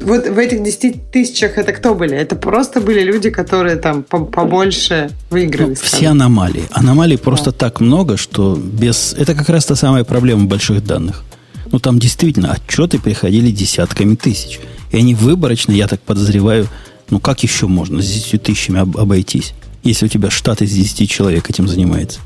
вот 0.00 0.26
в 0.28 0.38
этих 0.38 0.62
10 0.62 1.10
тысячах 1.10 1.58
это 1.58 1.72
кто 1.72 1.94
были? 1.94 2.14
Это 2.16 2.36
просто 2.36 2.80
были 2.80 3.02
люди, 3.02 3.30
которые 3.30 3.76
там 3.76 4.02
по- 4.02 4.24
побольше 4.24 5.10
выиграли. 5.30 5.70
Ну, 5.70 5.74
все 5.74 6.08
аномалии. 6.08 6.64
Аномалий 6.70 7.16
просто 7.18 7.52
так 7.52 7.80
много, 7.80 8.16
что 8.16 8.56
без... 8.56 9.14
Это 9.18 9.34
как 9.34 9.48
раз 9.48 9.66
та 9.66 9.76
самая 9.76 10.04
проблема 10.04 10.44
больших 10.46 10.84
данных. 10.84 11.22
Ну, 11.70 11.78
там 11.78 11.98
действительно 11.98 12.52
отчеты 12.52 12.98
приходили 12.98 13.50
десятками 13.50 14.14
тысяч. 14.14 14.60
И 14.90 14.96
они 14.96 15.14
выборочно, 15.14 15.72
я 15.72 15.86
так 15.86 16.00
подозреваю, 16.00 16.66
ну, 17.10 17.20
как 17.20 17.42
еще 17.42 17.66
можно 17.66 18.00
с 18.02 18.06
10 18.10 18.42
тысячами 18.42 18.80
об- 18.80 18.96
обойтись, 18.96 19.52
если 19.82 20.06
у 20.06 20.08
тебя 20.08 20.30
штат 20.30 20.62
из 20.62 20.72
10 20.72 21.10
человек 21.10 21.50
этим 21.50 21.68
занимается? 21.68 22.20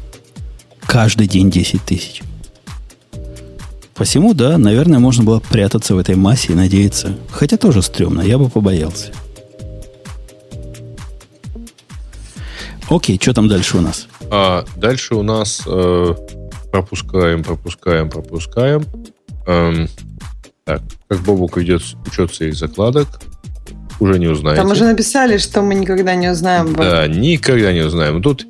Каждый 0.87 1.27
день 1.27 1.51
10 1.51 1.83
тысяч. 1.83 2.23
Посему, 3.95 4.35
да, 4.35 4.57
наверное, 4.59 4.99
можно 4.99 5.23
было 5.23 5.39
прятаться 5.41 5.95
в 5.95 5.99
этой 5.99 6.17
массе 6.17 6.53
и 6.53 6.57
надеяться. 6.57 7.15
Хотя 7.31 7.57
тоже 7.57 7.83
стрёмно, 7.83 8.23
я 8.23 8.39
бы 8.39 8.49
побоялся. 8.49 9.13
Окей, 12.89 13.19
что 13.21 13.33
там 13.33 13.49
дальше 13.49 13.79
у 13.79 13.81
нас? 13.81 14.07
А 14.31 14.65
дальше 14.77 15.15
у 15.15 15.23
нас 15.23 15.63
э, 15.67 16.15
пропускаем, 16.71 17.43
пропускаем, 17.45 18.11
пропускаем. 18.11 18.85
Эм, 19.47 19.89
так, 20.65 20.83
как 21.09 21.21
Бобук 21.21 21.57
ведет 21.57 21.83
учет 22.07 22.35
своих 22.35 22.55
закладок, 22.55 23.09
уже 24.01 24.19
не 24.19 24.27
узнаете. 24.27 24.61
Там 24.61 24.71
уже 24.71 24.85
написали, 24.85 25.39
что 25.39 25.63
мы 25.63 25.75
никогда 25.75 26.15
не 26.15 26.29
узнаем. 26.29 26.75
Да, 26.75 27.07
никогда 27.07 27.73
не 27.73 27.81
узнаем. 27.81 28.23
Тут, 28.23 28.47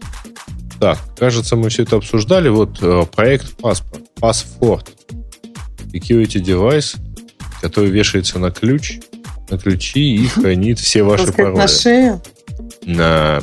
так, 0.81 0.99
кажется, 1.17 1.57
мы 1.57 1.69
все 1.69 1.83
это 1.83 1.97
обсуждали. 1.97 2.49
Вот 2.49 2.79
э, 2.81 3.05
проект 3.15 3.57
паспорт, 3.57 4.03
Passport. 4.21 4.89
Security 5.93 6.41
device, 6.43 6.97
который 7.61 7.91
вешается 7.91 8.39
на 8.39 8.51
ключ, 8.51 8.99
на 9.51 9.59
ключи 9.59 10.17
и 10.17 10.27
хранит 10.29 10.79
все 10.79 11.03
ваши 11.03 11.33
пароли. 11.33 11.57
на 11.57 11.69
шею. 11.69 12.23
на... 12.85 13.41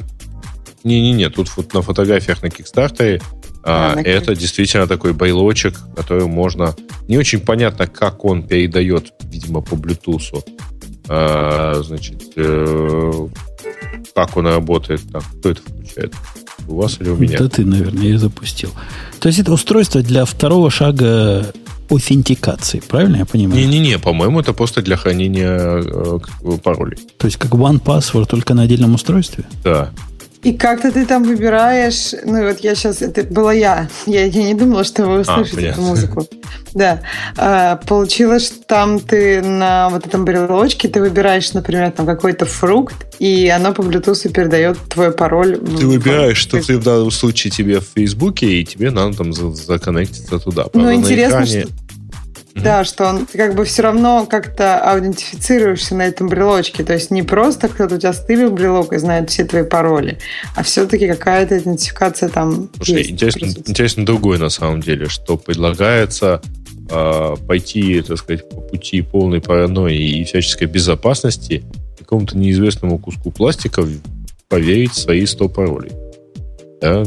Не-не-не, 0.84 1.30
тут 1.30 1.50
вот 1.58 1.74
на 1.74 1.82
фотографиях 1.82 2.42
на 2.42 2.50
Кикстартере 2.50 3.22
а, 3.64 3.94
А, 3.96 4.02
это 4.02 4.34
действительно 4.36 4.88
такой 4.88 5.14
байлочек, 5.14 5.78
который 5.96 6.26
можно... 6.26 6.76
Не 7.08 7.18
очень 7.18 7.40
понятно, 7.40 7.88
как 7.88 8.24
он 8.24 8.44
передает, 8.44 9.14
видимо, 9.24 9.62
по 9.62 9.76
Bluetooth. 9.76 10.44
а, 11.10 11.82
значит, 11.84 12.32
э, 12.36 13.28
как 14.16 14.38
он 14.38 14.48
работает. 14.48 15.02
Так, 15.12 15.24
кто 15.40 15.50
это 15.50 15.62
включает? 15.62 16.14
У 16.68 16.76
вас 16.76 16.98
или 17.00 17.10
у 17.10 17.18
меня? 17.18 17.38
Да 17.40 17.50
ты, 17.50 17.66
наверное, 17.66 18.08
я 18.08 18.18
запустил. 18.18 18.72
То 19.20 19.28
есть 19.28 19.40
это 19.40 19.52
устройство 19.52 20.02
для 20.02 20.26
второго 20.26 20.70
шага 20.70 21.52
аутентикации, 21.90 22.82
правильно 22.88 23.18
я 23.18 23.26
понимаю? 23.26 23.60
Не-не-не, 23.60 24.00
по-моему, 24.00 24.40
это 24.40 24.54
просто 24.54 24.82
для 24.82 24.98
хранения 24.98 25.58
э, 25.58 26.20
паролей. 26.64 26.98
То 27.18 27.28
есть 27.28 27.38
как 27.38 27.52
One 27.52 27.82
Password 27.82 28.28
только 28.28 28.54
на 28.54 28.64
отдельном 28.64 28.96
устройстве? 28.96 29.46
Да. 29.64 29.92
И 30.42 30.54
как-то 30.54 30.90
ты 30.92 31.06
там 31.06 31.24
выбираешь, 31.24 32.14
ну 32.24 32.48
вот 32.48 32.60
я 32.62 32.74
сейчас, 32.74 33.02
это 33.02 33.24
была 33.24 33.52
я, 33.52 33.90
я, 34.06 34.24
я 34.24 34.44
не 34.44 34.54
думала, 34.54 34.86
что 34.86 35.06
вы 35.06 35.20
услышите 35.20 35.50
эту 35.50 35.56
понятно. 35.58 35.84
музыку. 35.84 36.28
Да, 36.74 37.02
А, 37.36 37.76
получилось, 37.76 38.46
что 38.48 38.60
там 38.66 39.00
ты 39.02 39.42
на 39.42 39.90
вот 39.90 40.08
этом 40.08 40.24
брелочке 40.24 40.88
ты 40.88 41.02
выбираешь, 41.02 41.52
например, 41.54 41.92
там 41.92 42.06
какой-то 42.06 42.46
фрукт, 42.46 42.96
и 43.20 43.50
оно 43.50 43.74
по 43.74 43.82
Bluetooth 43.82 44.30
передает 44.32 44.78
твой 44.88 45.12
пароль. 45.12 45.58
Ты 45.58 45.86
выбираешь, 45.88 46.38
что 46.38 46.62
ты 46.62 46.78
в 46.78 46.84
данном 46.86 47.12
случае 47.12 47.52
тебе 47.52 47.82
в 47.82 47.88
Фейсбуке, 47.96 48.48
и 48.62 48.66
тебе 48.66 48.92
надо 48.92 49.18
там 49.18 49.34
за- 49.34 49.52
законнектиться 49.52 50.40
туда. 50.40 50.64
Ну, 50.66 50.70
Правда, 50.70 50.90
на 50.90 50.96
интересно, 50.96 51.36
экране- 51.44 51.62
что... 51.64 51.70
Да, 52.64 52.84
что 52.84 53.06
он 53.06 53.26
ты 53.26 53.38
как 53.38 53.56
бы 53.56 53.66
все 53.66 53.84
равно 53.84 54.26
как-то 54.26 54.80
аутентифицируешься 54.80 55.96
на 55.96 56.04
этом 56.04 56.28
брелочке. 56.30 56.84
То 56.84 56.94
есть 56.94 57.12
не 57.12 57.24
просто 57.24 57.68
кто-то 57.68 57.96
у 57.96 57.98
тебя 57.98 58.14
стырил 58.14 58.52
брелок 58.52 58.94
и 58.94 58.98
знает 58.98 59.30
все 59.30 59.46
твои 59.46 59.64
пароли, 59.64 60.18
а 60.56 60.64
все-таки 60.64 61.08
какая-то 61.08 61.58
идентификация 61.58 62.30
там 62.30 62.70
Слушай, 62.78 63.00
есть. 63.00 63.12
интересно, 63.12 63.46
интересно 63.46 64.06
другое 64.06 64.40
на 64.40 64.50
самом 64.50 64.82
деле, 64.82 65.08
что 65.08 65.38
предлагается 65.38 66.42
э, 66.90 67.36
пойти, 67.48 68.02
так 68.02 68.18
сказать, 68.18 68.50
по 68.50 68.62
пути 68.62 69.02
полной 69.02 69.42
паранойи 69.42 70.20
и 70.20 70.24
всяческой 70.24 70.68
безопасности 70.68 71.64
какому-то 71.98 72.38
неизвестному 72.38 72.98
куску 72.98 73.30
пластика 73.30 73.86
поверить 74.48 74.94
в 74.94 75.00
свои 75.00 75.26
100 75.26 75.50
паролей. 75.50 75.92
Да? 76.82 77.04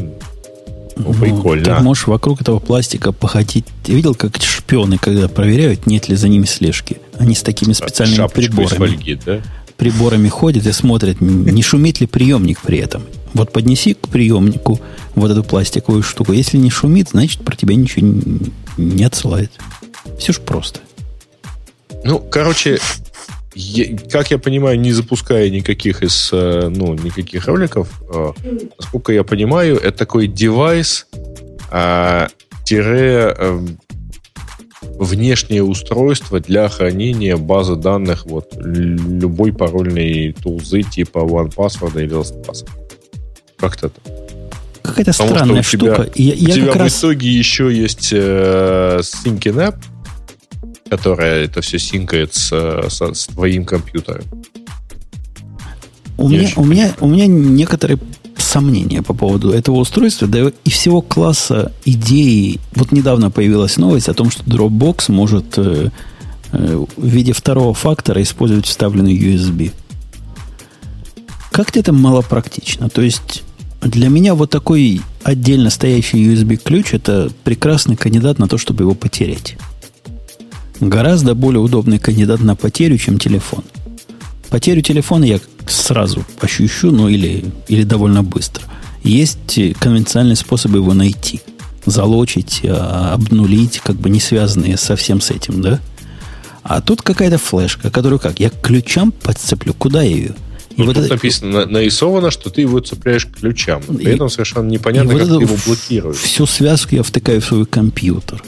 Ну, 0.96 1.12
прикольно. 1.14 1.64
Ты 1.64 1.82
можешь 1.82 2.06
вокруг 2.06 2.40
этого 2.40 2.58
пластика 2.58 3.12
походить. 3.12 3.64
Ты 3.82 3.92
видел, 3.92 4.14
как 4.14 4.36
шпионы, 4.42 4.98
когда 4.98 5.28
проверяют, 5.28 5.86
нет 5.86 6.08
ли 6.08 6.16
за 6.16 6.28
ними 6.28 6.44
слежки? 6.44 6.98
Они 7.18 7.34
с 7.34 7.42
такими 7.42 7.72
специальными 7.72 8.16
Шапочку 8.16 8.62
из 8.62 8.68
приборами. 8.68 8.96
фольги, 8.96 9.18
да? 9.24 9.40
приборами 9.82 10.28
ходит 10.28 10.64
и 10.66 10.72
смотрит, 10.72 11.20
не 11.20 11.60
шумит 11.60 12.00
ли 12.00 12.06
приемник 12.06 12.60
при 12.60 12.78
этом. 12.78 13.02
Вот 13.34 13.52
поднеси 13.52 13.94
к 13.94 14.08
приемнику 14.08 14.80
вот 15.16 15.30
эту 15.30 15.42
пластиковую 15.42 16.02
штуку. 16.04 16.32
Если 16.32 16.56
не 16.56 16.70
шумит, 16.70 17.08
значит 17.10 17.42
про 17.42 17.56
тебя 17.56 17.74
ничего 17.74 18.06
не, 18.06 18.52
не 18.76 19.02
отсылает. 19.02 19.50
Все 20.18 20.32
ж 20.32 20.38
просто. 20.38 20.80
Ну, 22.04 22.18
короче, 22.20 22.78
я, 23.54 23.96
как 24.10 24.30
я 24.30 24.38
понимаю, 24.38 24.78
не 24.78 24.92
запуская 24.92 25.50
никаких 25.50 26.02
из, 26.02 26.30
э, 26.32 26.68
ну, 26.68 26.94
никаких 26.94 27.46
роликов, 27.46 28.02
э, 28.12 28.32
насколько 28.78 29.12
я 29.12 29.24
понимаю, 29.24 29.78
это 29.78 29.98
такой 29.98 30.26
девайс, 30.26 31.06
а, 31.70 32.28
тире 32.64 33.34
э, 33.36 33.66
внешнее 34.80 35.62
устройство 35.62 36.40
для 36.40 36.68
хранения 36.68 37.36
базы 37.36 37.76
данных 37.76 38.26
вот 38.26 38.52
любой 38.56 39.52
парольной 39.52 40.32
тулзы 40.32 40.82
типа 40.82 41.18
OnePassword 41.18 42.02
или 42.02 42.16
LastPass. 42.16 42.66
Как-то 43.56 43.88
так. 43.90 44.14
Какая-то 44.82 45.12
странная 45.12 45.62
что 45.62 45.76
у 45.76 45.80
тебя, 45.80 45.94
штука. 45.94 46.10
Я, 46.16 46.32
у 46.32 46.36
я 46.36 46.54
тебя 46.54 46.72
в 46.72 46.76
раз... 46.76 46.98
итоге 46.98 47.30
еще 47.30 47.72
есть 47.72 48.10
э, 48.12 49.00
Syncing 49.00 49.54
App, 49.54 49.76
которая 50.92 51.44
это 51.44 51.62
все 51.62 51.78
синкает 51.78 52.34
с, 52.34 52.52
с, 52.52 53.00
с 53.00 53.26
твоим 53.28 53.64
компьютером. 53.64 54.24
У 56.18 56.28
меня, 56.28 56.50
у, 56.56 56.64
меня, 56.66 56.94
у 57.00 57.08
меня 57.08 57.26
некоторые 57.26 57.98
сомнения 58.36 59.00
по 59.00 59.14
поводу 59.14 59.52
этого 59.52 59.76
устройства, 59.76 60.28
да 60.28 60.52
и 60.64 60.68
всего 60.68 61.00
класса 61.00 61.72
идеи. 61.86 62.60
Вот 62.74 62.92
недавно 62.92 63.30
появилась 63.30 63.78
новость 63.78 64.10
о 64.10 64.12
том, 64.12 64.30
что 64.30 64.42
Dropbox 64.42 65.10
может 65.10 65.54
э, 65.56 65.88
э, 66.52 66.84
в 66.98 67.06
виде 67.06 67.32
второго 67.32 67.72
фактора 67.72 68.20
использовать 68.20 68.66
вставленный 68.66 69.16
USB. 69.16 69.72
Как-то 71.52 71.80
это 71.80 71.94
малопрактично. 71.94 72.90
То 72.90 73.00
есть 73.00 73.44
для 73.80 74.10
меня 74.10 74.34
вот 74.34 74.50
такой 74.50 75.00
отдельно 75.22 75.70
стоящий 75.70 76.22
USB-ключ 76.34 76.92
это 76.92 77.30
прекрасный 77.44 77.96
кандидат 77.96 78.38
на 78.38 78.46
то, 78.46 78.58
чтобы 78.58 78.84
его 78.84 78.94
потерять. 78.94 79.56
Гораздо 80.82 81.36
более 81.36 81.60
удобный 81.60 82.00
кандидат 82.00 82.40
на 82.40 82.56
потерю, 82.56 82.98
чем 82.98 83.16
телефон. 83.16 83.62
Потерю 84.50 84.82
телефона 84.82 85.22
я 85.22 85.40
сразу 85.68 86.24
ощущу, 86.40 86.90
ну 86.90 87.08
или, 87.08 87.44
или 87.68 87.84
довольно 87.84 88.24
быстро. 88.24 88.64
Есть 89.04 89.60
конвенциональные 89.78 90.34
способы 90.34 90.78
его 90.78 90.92
найти. 90.92 91.40
Залочить, 91.86 92.62
а, 92.64 93.14
обнулить, 93.14 93.78
как 93.78 93.94
бы 93.94 94.10
не 94.10 94.18
связанные 94.18 94.76
совсем 94.76 95.20
с 95.20 95.30
этим, 95.30 95.62
да? 95.62 95.80
А 96.64 96.80
тут 96.80 97.00
какая-то 97.00 97.38
флешка, 97.38 97.88
которую 97.88 98.18
как? 98.18 98.40
Я 98.40 98.50
к 98.50 98.60
ключам 98.60 99.12
подцеплю. 99.12 99.74
Куда 99.74 100.02
я 100.02 100.10
ее? 100.10 100.34
И 100.70 100.80
ну, 100.80 100.86
вот 100.86 100.94
тут 100.94 101.04
это... 101.04 101.14
написано, 101.14 101.66
нарисовано, 101.66 102.32
что 102.32 102.50
ты 102.50 102.62
его 102.62 102.80
цепляешь 102.80 103.26
к 103.26 103.36
ключам. 103.36 103.82
При 103.82 104.06
и, 104.06 104.08
этом 104.08 104.28
совершенно 104.28 104.68
непонятно, 104.68 105.16
как 105.16 105.28
вот 105.28 105.38
ты 105.38 105.44
его 105.44 105.56
блокируешь. 105.64 106.16
Всю 106.16 106.46
связку 106.46 106.96
я 106.96 107.04
втыкаю 107.04 107.40
в 107.40 107.44
свой 107.44 107.66
компьютер. 107.66 108.42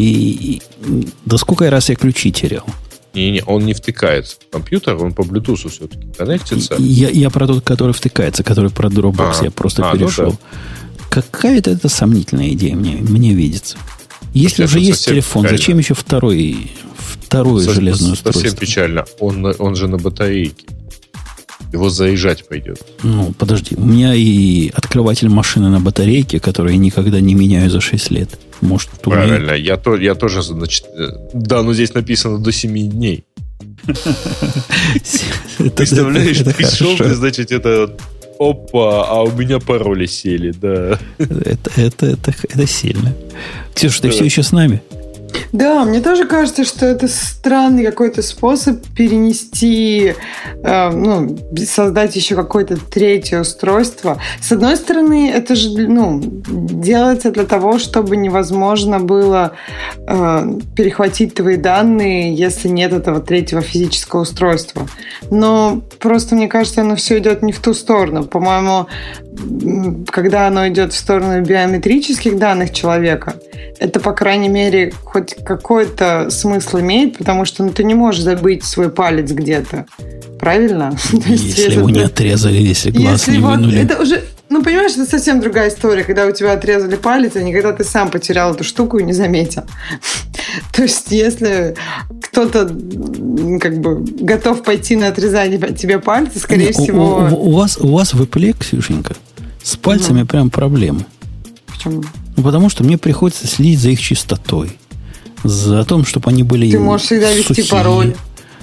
И, 0.00 0.62
и 0.82 1.06
да 1.26 1.36
сколько 1.36 1.68
раз 1.68 1.90
я 1.90 1.94
ключи 1.94 2.32
терял? 2.32 2.64
Не, 3.12 3.32
не, 3.32 3.42
он 3.44 3.66
не 3.66 3.74
втыкается 3.74 4.36
в 4.36 4.50
компьютер, 4.50 4.96
он 4.96 5.12
по 5.12 5.22
Bluetooth 5.22 5.68
все-таки 5.68 6.06
коннектится. 6.16 6.76
Я, 6.78 7.10
я 7.10 7.28
про 7.28 7.46
тот, 7.46 7.62
который 7.62 7.92
втыкается, 7.92 8.42
который 8.42 8.70
про 8.70 8.88
Dropbox, 8.88 9.36
а, 9.40 9.44
я 9.44 9.50
просто 9.50 9.90
а, 9.90 9.92
перешел. 9.94 10.26
Ну 10.26 10.30
да. 10.30 11.04
Какая-то 11.10 11.70
это 11.70 11.90
сомнительная 11.90 12.50
идея 12.50 12.76
мне, 12.76 12.96
мне 12.96 13.34
видится. 13.34 13.76
Если 14.32 14.64
уже 14.64 14.78
есть 14.78 15.04
телефон, 15.04 15.42
печально. 15.42 15.58
зачем 15.58 15.78
еще 15.78 15.94
второй, 15.94 16.70
второе 16.96 17.64
совсем, 17.64 17.74
железное 17.74 18.12
устройство? 18.12 18.40
Совсем 18.40 18.58
печально. 18.58 19.04
Он, 19.18 19.54
он 19.58 19.74
же 19.74 19.86
на 19.86 19.98
батарейке. 19.98 20.66
Его 21.72 21.90
заезжать 21.90 22.48
пойдет. 22.48 22.80
Ну, 23.02 23.34
подожди. 23.38 23.76
У 23.76 23.84
меня 23.84 24.14
и 24.14 24.70
открыватель 24.70 25.28
машины 25.28 25.68
на 25.68 25.80
батарейке, 25.80 26.40
который 26.40 26.72
я 26.72 26.78
никогда 26.78 27.20
не 27.20 27.34
меняю 27.34 27.68
за 27.68 27.80
6 27.80 28.10
лет. 28.12 28.30
Может, 28.60 28.90
Правильно, 29.02 29.52
я, 29.52 29.76
то, 29.76 29.96
я 29.96 30.14
тоже, 30.14 30.42
значит, 30.42 30.84
э, 30.96 31.08
да, 31.32 31.62
но 31.62 31.72
здесь 31.72 31.94
написано 31.94 32.38
до 32.38 32.52
7 32.52 32.90
дней. 32.90 33.24
Представляешь, 35.74 36.38
пришел, 36.54 36.96
значит, 37.14 37.52
это 37.52 37.96
опа, 38.38 39.06
а 39.08 39.22
у 39.22 39.30
меня 39.30 39.58
пароли 39.58 40.06
сели, 40.06 40.52
да. 40.52 40.98
Это, 41.18 41.70
это, 41.76 42.06
это, 42.06 42.34
это 42.48 42.66
сильно. 42.66 43.14
Ксюша, 43.74 44.02
ты 44.02 44.10
все 44.10 44.24
еще 44.24 44.42
с 44.42 44.52
нами? 44.52 44.82
Да, 45.52 45.84
мне 45.84 46.00
тоже 46.00 46.26
кажется, 46.26 46.64
что 46.64 46.86
это 46.86 47.08
странный 47.08 47.84
какой-то 47.84 48.22
способ 48.22 48.86
перенести, 48.96 50.14
э, 50.62 50.90
ну, 50.90 51.38
создать 51.66 52.14
еще 52.16 52.36
какое-то 52.36 52.76
третье 52.76 53.40
устройство. 53.40 54.20
С 54.40 54.52
одной 54.52 54.76
стороны, 54.76 55.30
это 55.30 55.56
же, 55.56 55.70
ну, 55.88 56.20
делается 56.22 57.30
для 57.30 57.44
того, 57.44 57.78
чтобы 57.78 58.16
невозможно 58.16 59.00
было 59.00 59.52
э, 60.06 60.58
перехватить 60.76 61.34
твои 61.34 61.56
данные, 61.56 62.34
если 62.34 62.68
нет 62.68 62.92
этого 62.92 63.20
третьего 63.20 63.60
физического 63.60 64.22
устройства. 64.22 64.86
Но 65.30 65.82
просто, 65.98 66.34
мне 66.34 66.48
кажется, 66.48 66.82
оно 66.82 66.96
все 66.96 67.18
идет 67.18 67.42
не 67.42 67.52
в 67.52 67.58
ту 67.58 67.74
сторону. 67.74 68.24
По-моему, 68.24 68.86
когда 70.10 70.46
оно 70.46 70.68
идет 70.68 70.92
в 70.92 70.96
сторону 70.96 71.40
биометрических 71.42 72.38
данных 72.38 72.72
человека, 72.72 73.34
это, 73.78 74.00
по 74.00 74.12
крайней 74.12 74.48
мере, 74.48 74.92
хоть 75.04 75.19
какой-то 75.24 76.28
смысл 76.30 76.80
имеет, 76.80 77.18
потому 77.18 77.44
что 77.44 77.64
ну, 77.64 77.70
ты 77.70 77.84
не 77.84 77.94
можешь 77.94 78.22
забыть 78.22 78.64
свой 78.64 78.90
палец 78.90 79.30
где-то. 79.30 79.86
Правильно? 80.38 80.96
Если 81.26 81.72
его 81.72 81.90
не 81.90 82.00
отрезали, 82.00 82.56
если 82.56 82.90
глаз 82.90 83.28
не 83.28 83.38
вынули. 83.38 83.82
Это 83.82 84.00
уже, 84.00 84.22
ну, 84.48 84.62
понимаешь, 84.62 84.92
это 84.92 85.04
совсем 85.04 85.40
другая 85.40 85.68
история, 85.68 86.02
когда 86.02 86.26
у 86.26 86.32
тебя 86.32 86.52
отрезали 86.52 86.96
палец, 86.96 87.36
а 87.36 87.42
не 87.42 87.52
когда 87.52 87.72
ты 87.72 87.84
сам 87.84 88.10
потерял 88.10 88.54
эту 88.54 88.64
штуку 88.64 88.98
и 88.98 89.04
не 89.04 89.12
заметил. 89.12 89.64
То 90.72 90.82
есть, 90.82 91.10
если 91.10 91.76
кто-то 92.22 92.66
как 93.60 93.80
бы 93.80 94.04
готов 94.20 94.62
пойти 94.62 94.96
на 94.96 95.08
отрезание 95.08 95.58
тебе 95.74 95.98
пальца, 95.98 96.38
скорее 96.38 96.72
всего... 96.72 97.28
У, 97.30 97.52
вас, 97.52 97.76
у 97.78 97.92
вас 97.92 98.14
в 98.14 98.22
Apple, 98.22 98.56
Ксюшенька, 98.58 99.14
с 99.62 99.76
пальцами 99.76 100.22
прям 100.22 100.50
проблемы. 100.50 101.04
Почему? 101.66 102.02
Ну, 102.36 102.42
потому 102.42 102.70
что 102.70 102.84
мне 102.84 102.98
приходится 102.98 103.46
следить 103.46 103.80
за 103.80 103.90
их 103.90 104.00
чистотой. 104.00 104.72
За 105.44 105.84
том, 105.84 106.04
чтобы 106.04 106.30
они 106.30 106.42
были 106.42 106.70
Ты 106.70 106.78
можешь 106.78 107.06
всегда 107.06 107.32
ввести 107.32 107.62
пароль. 107.62 108.14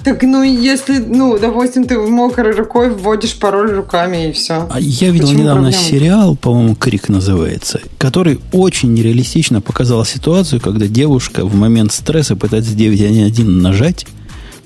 Так, 0.04 0.22
ну, 0.22 0.42
если, 0.42 0.98
ну, 0.98 1.38
допустим, 1.38 1.84
ты 1.84 1.98
мокрой 1.98 2.52
рукой 2.52 2.90
вводишь 2.90 3.36
пароль 3.36 3.72
руками 3.72 4.28
и 4.28 4.32
все. 4.32 4.66
А 4.70 4.78
я 4.80 5.10
видел 5.10 5.26
Почему 5.26 5.42
недавно 5.42 5.70
проблема? 5.70 5.84
сериал, 5.84 6.36
по-моему, 6.36 6.76
Крик 6.76 7.08
называется, 7.08 7.80
который 7.98 8.40
очень 8.52 8.94
нереалистично 8.94 9.60
показал 9.60 10.04
ситуацию, 10.04 10.60
когда 10.60 10.86
девушка 10.86 11.44
в 11.44 11.54
момент 11.54 11.92
стресса 11.92 12.36
пытается 12.36 12.74
911 12.74 13.44
нажать. 13.44 14.06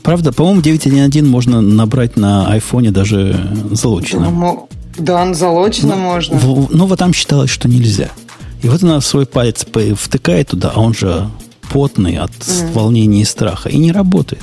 Правда, 0.02 0.32
по-моему, 0.32 0.60
911 0.60 1.22
можно 1.22 1.60
набрать 1.60 2.16
на 2.16 2.46
айфоне 2.48 2.90
даже 2.90 3.50
залочено. 3.70 4.30
Ну, 4.30 4.68
да, 4.98 5.32
залочено 5.32 5.96
но, 5.96 6.02
можно. 6.02 6.36
В, 6.36 6.74
но 6.74 6.86
вот 6.86 6.98
там 6.98 7.14
считалось, 7.14 7.50
что 7.50 7.68
нельзя. 7.68 8.10
И 8.62 8.68
вот 8.68 8.82
она 8.82 9.00
свой 9.00 9.26
палец 9.26 9.66
втыкает 9.96 10.48
туда, 10.48 10.72
а 10.74 10.80
он 10.80 10.94
же 10.94 11.28
потный 11.72 12.18
от 12.18 12.30
mm. 12.30 12.72
волнения 12.72 13.22
и 13.22 13.24
страха, 13.24 13.68
и 13.68 13.78
не 13.78 13.92
работает. 13.92 14.42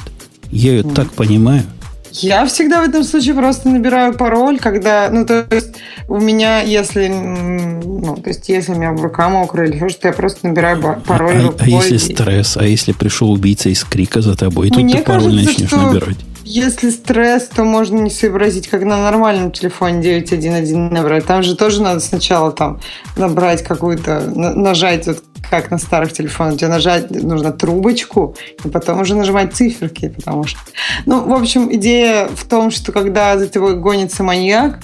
Я 0.52 0.72
ее 0.72 0.82
mm. 0.82 0.94
так 0.94 1.12
понимаю. 1.12 1.64
Я 2.12 2.46
всегда 2.46 2.82
в 2.82 2.90
этом 2.90 3.04
случае 3.04 3.36
просто 3.36 3.70
набираю 3.70 4.14
пароль, 4.14 4.60
когда, 4.60 5.10
ну, 5.12 5.26
то 5.26 5.46
есть 5.52 5.76
у 6.08 6.20
меня, 6.20 6.62
если, 6.62 7.08
ну, 7.08 8.16
то 8.16 8.30
есть 8.30 8.50
если 8.50 8.74
у 8.74 8.76
меня 8.76 8.92
рука 8.92 9.30
мокрая 9.30 9.68
или 9.68 9.78
что-то, 9.90 10.08
я 10.08 10.14
просто 10.14 10.48
набираю 10.48 11.02
пароль 11.06 11.36
а. 11.36 11.54
А 11.60 11.68
если 11.68 11.98
стресс, 11.98 12.58
а 12.58 12.66
если 12.66 12.94
пришел 12.94 13.32
убийца 13.32 13.70
из 13.70 13.84
крика 13.84 14.22
за 14.22 14.36
тобой, 14.36 14.68
и 14.68 14.72
тут 14.72 14.92
ты 14.92 14.98
пароль 15.04 15.26
кажется, 15.26 15.46
начнешь 15.46 15.68
что... 15.68 15.82
набирать? 15.82 16.18
Если 16.52 16.90
стресс, 16.90 17.48
то 17.48 17.64
можно 17.64 18.00
не 18.00 18.10
сообразить, 18.10 18.68
как 18.68 18.82
на 18.82 18.98
нормальном 18.98 19.52
телефоне 19.52 20.02
911 20.02 20.92
набрать. 20.92 21.28
Там 21.28 21.44
же 21.44 21.56
тоже 21.56 21.80
надо 21.80 22.00
сначала 22.00 22.52
там 22.52 22.80
набрать 23.16 23.64
какую-то, 23.64 24.22
нажать, 24.36 25.06
вот 25.06 25.24
как 25.48 25.70
на 25.70 25.78
старых 25.78 26.12
телефонах, 26.12 26.58
тебе 26.58 26.70
нажать 26.70 27.12
нужно 27.12 27.52
трубочку, 27.52 28.36
и 28.66 28.68
потом 28.68 29.02
уже 29.02 29.14
нажимать 29.14 29.54
циферки, 29.54 30.10
потому 30.10 30.46
что... 30.46 30.60
Ну, 31.06 31.24
в 31.28 31.34
общем, 31.34 31.72
идея 31.76 32.28
в 32.30 32.46
том, 32.46 32.72
что 32.72 32.92
когда 32.92 33.38
за 33.38 33.48
тобой 33.48 33.80
гонится 33.80 34.24
маньяк, 34.24 34.80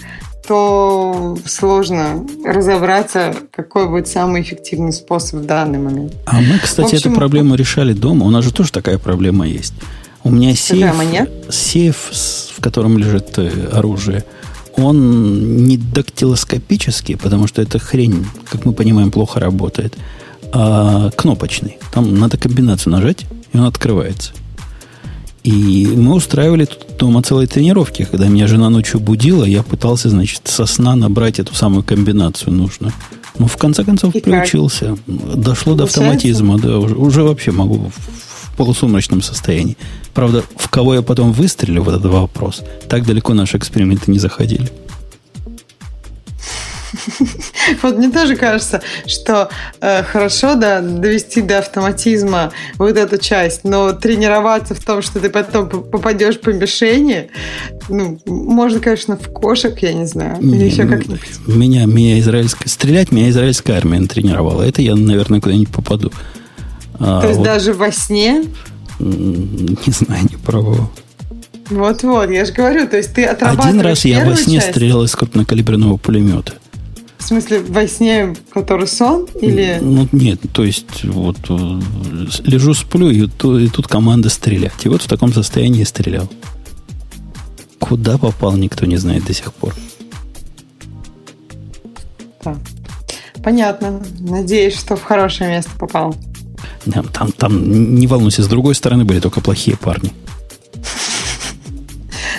то 0.47 1.35
сложно 1.47 2.27
разобраться, 2.45 3.33
какой 3.51 3.89
будет 3.89 4.07
самый 4.07 4.43
эффективный 4.43 4.93
способ 4.93 5.39
в 5.39 5.45
данный 5.45 5.79
момент. 5.79 6.13
А 6.27 6.39
мы, 6.41 6.59
кстати, 6.59 6.93
общем, 6.93 7.09
эту 7.09 7.19
проблему 7.19 7.55
решали 7.55 7.93
дома. 7.93 8.27
У 8.27 8.29
нас 8.29 8.45
же 8.45 8.53
тоже 8.53 8.71
такая 8.71 8.99
проблема 8.99 9.47
есть. 9.47 9.73
У 10.25 10.31
меня 10.31 10.55
сейф, 10.55 10.95
сейф, 11.49 12.09
в 12.57 12.59
котором 12.59 12.97
лежит 12.97 13.37
э, 13.37 13.69
оружие, 13.71 14.25
он 14.75 15.65
не 15.67 15.77
дактилоскопический, 15.77 17.15
потому 17.15 17.45
что 17.47 17.61
эта 17.61 17.77
хрень, 17.77 18.25
как 18.49 18.65
мы 18.65 18.73
понимаем, 18.73 19.11
плохо 19.11 19.39
работает, 19.39 19.95
а 20.51 21.11
кнопочный. 21.11 21.77
Там 21.93 22.17
надо 22.17 22.37
комбинацию 22.37 22.91
нажать, 22.91 23.25
и 23.53 23.57
он 23.57 23.65
открывается. 23.65 24.33
И 25.43 25.87
мы 25.95 26.15
устраивали 26.15 26.65
тут 26.65 26.97
дома 26.97 27.21
целые 27.21 27.47
тренировки. 27.47 28.07
Когда 28.09 28.27
меня 28.27 28.47
жена 28.47 28.71
ночью 28.71 28.99
будила, 28.99 29.43
я 29.43 29.61
пытался, 29.61 30.09
значит, 30.09 30.41
со 30.45 30.65
сна 30.65 30.95
набрать 30.95 31.37
эту 31.37 31.53
самую 31.53 31.83
комбинацию 31.83 32.51
нужную. 32.51 32.93
Ну, 33.37 33.45
в 33.45 33.55
конце 33.57 33.83
концов, 33.83 34.15
И 34.15 34.21
приучился. 34.21 34.97
Дошло 35.05 35.75
до 35.75 35.85
Получается? 35.85 35.99
автоматизма, 35.99 36.57
да. 36.57 36.79
Уже, 36.79 36.95
уже 36.95 37.21
вообще 37.21 37.51
могу 37.51 37.91
полусумрачном 38.55 39.21
состоянии. 39.21 39.77
Правда, 40.13 40.43
в 40.55 40.69
кого 40.69 40.95
я 40.95 41.01
потом 41.01 41.31
выстрелю, 41.31 41.83
вот 41.83 41.95
этот 41.95 42.11
вопрос. 42.11 42.63
Так 42.89 43.05
далеко 43.05 43.33
наши 43.33 43.57
эксперименты 43.57 44.11
не 44.11 44.19
заходили. 44.19 44.71
Вот 47.81 47.97
мне 47.97 48.09
тоже 48.09 48.35
кажется, 48.35 48.81
что 49.05 49.49
э, 49.81 50.03
хорошо 50.03 50.55
да, 50.55 50.81
довести 50.81 51.41
до 51.41 51.59
автоматизма 51.59 52.51
вот 52.77 52.97
эту 52.97 53.17
часть, 53.17 53.63
но 53.63 53.91
тренироваться 53.93 54.75
в 54.75 54.83
том, 54.83 55.01
что 55.01 55.19
ты 55.19 55.29
потом 55.29 55.69
попадешь 55.69 56.39
по 56.39 56.49
мишени, 56.49 57.29
ну, 57.89 58.19
можно, 58.25 58.79
конечно, 58.79 59.17
в 59.17 59.31
кошек, 59.31 59.77
я 59.79 59.93
не 59.93 60.05
знаю, 60.05 60.39
или 60.41 60.57
Не, 60.57 60.67
еще 60.67 60.83
м, 60.83 60.89
как-нибудь. 60.89 61.47
Меня, 61.47 61.85
меня 61.85 62.19
израильская... 62.19 62.69
Стрелять 62.69 63.11
меня 63.11 63.29
израильская 63.29 63.73
армия 63.73 63.99
натренировала. 63.99 64.63
Это 64.63 64.81
я, 64.81 64.95
наверное, 64.95 65.41
куда-нибудь 65.41 65.73
попаду. 65.73 66.11
А 66.99 67.21
То 67.21 67.27
есть 67.27 67.39
вот, 67.39 67.45
даже 67.45 67.73
во 67.73 67.91
сне 67.91 68.45
не 68.99 69.91
знаю, 69.91 70.23
не 70.29 70.37
пробовал. 70.37 70.89
Вот-вот, 71.69 72.29
я 72.29 72.45
же 72.45 72.53
говорю, 72.53 72.87
то 72.87 72.97
есть 72.97 73.13
ты 73.13 73.25
отрабатываешь 73.25 73.69
Один 73.69 73.81
раз 73.81 74.05
я 74.05 74.25
во 74.25 74.35
сне 74.35 74.57
часть, 74.57 74.69
стрелял 74.71 75.03
из 75.03 75.15
крупнокалиберного 75.15 75.97
пулемета. 75.97 76.53
В 77.17 77.23
смысле, 77.23 77.61
во 77.61 77.87
сне, 77.87 78.35
который 78.53 78.87
сон? 78.87 79.27
Или... 79.41 79.79
Ну, 79.81 80.07
нет, 80.11 80.41
то 80.53 80.63
есть, 80.63 81.03
вот 81.03 81.37
э, 81.49 81.79
лежу, 82.43 82.75
сплю, 82.75 83.09
и, 83.09 83.25
и 83.25 83.67
тут 83.69 83.87
команда 83.87 84.29
стрелять. 84.29 84.85
И 84.85 84.89
вот 84.89 85.01
в 85.01 85.07
таком 85.07 85.33
состоянии 85.33 85.83
стрелял. 85.85 86.29
Куда 87.79 88.19
попал, 88.19 88.55
никто 88.57 88.85
не 88.85 88.97
знает 88.97 89.25
до 89.25 89.33
сих 89.33 89.51
пор. 89.53 89.73
Да. 92.43 92.55
Понятно. 93.43 94.03
Надеюсь, 94.19 94.77
что 94.77 94.95
в 94.95 95.03
хорошее 95.03 95.49
место 95.49 95.71
попал. 95.79 96.15
Там, 96.91 97.07
там, 97.07 97.31
там, 97.31 97.95
не 97.95 98.07
волнуйся, 98.07 98.43
с 98.43 98.47
другой 98.47 98.75
стороны 98.75 99.05
были 99.05 99.19
только 99.19 99.41
плохие 99.41 99.77
парни. 99.77 100.11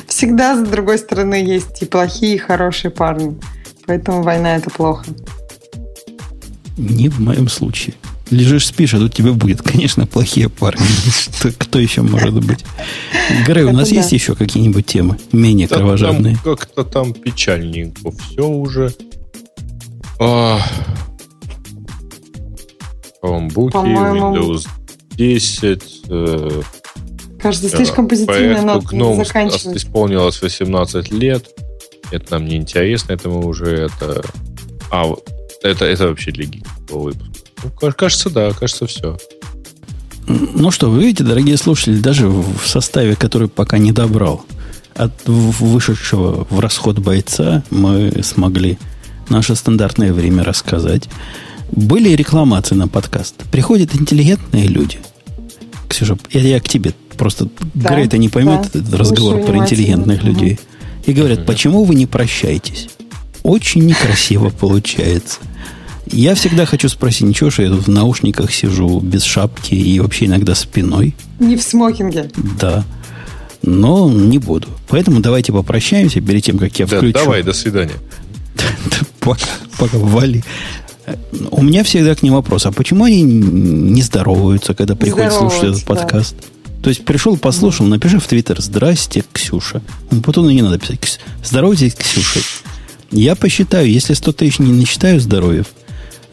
Всегда, 0.07 0.57
с 0.57 0.67
другой 0.69 0.99
стороны, 0.99 1.35
есть 1.35 1.83
и 1.83 1.85
плохие, 1.85 2.37
и 2.37 2.39
хорошие 2.39 2.91
парни. 2.91 3.37
Поэтому 3.87 4.23
война– 4.23 4.57
это 4.57 4.71
плохо. 4.71 5.05
Не 6.77 7.09
в 7.09 7.21
моем 7.21 7.49
случае. 7.49 7.95
Лежишь, 8.31 8.67
спишь, 8.67 8.93
а 8.95 8.99
тут 8.99 9.15
тебе 9.15 9.33
будет, 9.33 9.63
конечно, 9.63 10.07
плохие 10.07 10.49
парни. 10.49 10.85
Что, 11.11 11.53
кто 11.57 11.79
еще 11.79 12.03
может 12.03 12.35
быть? 12.45 12.65
Грей, 13.47 13.65
у 13.65 13.69
Это 13.69 13.77
нас 13.77 13.91
да. 13.91 13.97
есть 13.97 14.13
еще 14.13 14.35
какие-нибудь 14.35 14.85
темы 14.87 15.17
менее 15.33 15.69
Да 15.69 15.77
кровожадные? 15.77 16.35
там 16.43 16.57
Как-то 16.57 16.85
там 16.85 17.13
печальненько 17.13 18.11
все 18.11 18.47
уже. 18.49 18.93
А, 20.19 20.61
Chromebook, 23.27 23.73
Windows 23.73 24.67
10. 25.17 26.03
э, 26.09 26.63
Кажется, 27.41 27.69
слишком 27.69 28.09
позитивная 28.09 28.63
нота 28.63 28.87
GNOME 28.97 29.25
заканчивать. 29.25 29.77
исполнилось 29.77 30.41
18 30.43 31.13
лет. 31.13 31.47
Это 32.11 32.33
нам 32.35 32.47
не 32.47 32.57
интересно, 32.57 33.13
это 33.13 33.29
мы 33.29 33.45
уже 33.47 33.67
это... 33.67 34.23
А, 34.91 35.05
это, 35.63 35.85
это 35.85 36.09
вообще 36.09 36.31
для 36.31 36.45
гикового 36.45 37.05
выпуска. 37.11 37.33
Ну, 37.65 37.71
ка- 37.71 37.93
кажется, 37.93 38.31
да, 38.31 38.53
кажется, 38.53 38.87
все. 38.87 39.17
Ну 40.29 40.71
что, 40.71 40.91
вы 40.91 41.03
видите, 41.03 41.25
дорогие 41.25 41.57
слушатели, 41.57 41.99
даже 42.01 42.29
в 42.29 42.61
составе, 42.65 43.15
который 43.17 43.49
пока 43.49 43.79
не 43.79 43.93
добрал, 43.93 44.45
от 44.95 45.13
вышедшего 45.27 46.47
в 46.51 46.59
расход 46.61 46.99
бойца 46.99 47.63
мы 47.71 48.13
смогли 48.23 48.79
наше 49.29 49.55
стандартное 49.55 50.13
время 50.13 50.43
рассказать. 50.43 51.09
Были 51.73 52.11
рекламации 52.11 52.75
на 52.75 52.89
подкаст. 52.89 53.35
Приходят 53.51 53.95
интеллигентные 53.95 54.67
люди. 54.67 54.99
Ксюша, 55.89 56.17
это 56.31 56.47
я 56.47 56.61
к 56.61 56.69
тебе. 56.69 56.93
Просто 57.17 57.49
Да, 57.75 57.95
Грей-то 57.95 58.19
не 58.19 58.29
поймет 58.29 58.69
да. 58.73 58.81
этот 58.81 58.95
разговор 58.95 59.41
про 59.43 59.57
интеллигентных 59.59 60.23
людей. 60.23 60.59
И 61.07 61.13
говорят, 61.13 61.47
почему 61.47 61.85
вы 61.85 61.95
не 61.95 62.07
прощаетесь? 62.07 62.89
Очень 63.43 63.87
некрасиво 63.87 64.51
получается. 64.51 65.39
Я 66.11 66.35
всегда 66.35 66.67
хочу 66.67 66.89
спросить, 66.89 67.23
ничего, 67.23 67.51
что 67.51 67.63
я 67.63 67.69
тут 67.71 67.87
в 67.87 67.91
наушниках 67.91 68.53
сижу 68.53 69.01
без 69.01 69.23
шапки 69.25 69.75
и 69.75 69.99
вообще 69.99 70.27
иногда 70.27 70.55
спиной. 70.55 71.15
Не 71.41 71.57
в 71.57 71.63
смокинге. 71.63 72.31
Да. 72.61 72.85
Но 73.63 74.09
не 74.11 74.39
буду. 74.39 74.69
Поэтому 74.89 75.21
давайте 75.21 75.53
попрощаемся 75.53 76.21
перед 76.21 76.45
тем, 76.45 76.59
как 76.59 76.79
я 76.79 76.87
Да, 76.87 76.99
включу. 76.99 77.15
давай, 77.15 77.43
до 77.43 77.53
свидания. 77.53 77.95
Пока, 79.21 79.47
пока, 79.79 79.99
вали. 79.99 80.45
У 81.51 81.63
меня 81.63 81.85
всегда 81.85 82.15
к 82.15 82.23
ним 82.23 82.35
вопрос, 82.35 82.67
а 82.67 82.73
почему 82.73 83.05
они 83.05 83.23
не 83.23 84.03
здороваются, 84.03 84.75
когда 84.75 84.95
приходят 84.95 85.33
слушать 85.33 85.65
этот 85.65 85.81
да. 85.81 85.87
подкаст? 85.87 86.37
То 86.83 86.91
есть 86.91 87.05
пришел, 87.05 87.37
послушал, 87.37 87.87
напиши 87.87 88.21
в 88.21 88.27
Твиттер 88.27 88.61
«Здрасте, 88.61 89.25
Ксюша». 89.33 89.83
Ну, 90.11 90.21
потом 90.21 90.49
не 90.49 90.63
надо 90.63 90.79
писать 90.79 90.99
«Кс- 91.01 91.19
«Здоровайтесь, 91.45 91.95
Ксюша». 91.95 92.41
Я 93.11 93.35
посчитаю, 93.35 93.91
если 93.91 94.15
100 94.15 94.33
тысяч 94.33 94.59
не 94.59 94.73
насчитаю 94.73 95.21
здоровьев, 95.21 95.67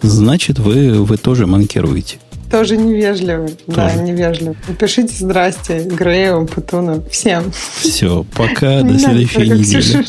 значит, 0.02 0.60
вы, 0.60 1.04
вы 1.04 1.18
тоже 1.18 1.48
манкируете. 1.48 2.18
Тоже 2.52 2.78
невежливо. 2.78 3.50
Да, 3.66 3.90
Тоже. 3.90 4.04
невежливо. 4.04 4.56
Напишите 4.68 5.14
«Здрасте» 5.18 5.84
Грею, 5.84 6.46
Путуну, 6.46 7.04
всем. 7.10 7.52
Все, 7.80 8.24
пока, 8.36 8.84
до 8.84 9.00
следующей 9.00 9.50
недели. 9.50 10.06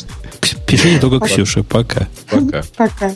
Пишите 0.67 0.99
только 0.99 1.25
Ксюше, 1.25 1.63
пока. 1.63 2.07
Пока. 2.29 2.63
Пока. 2.77 3.15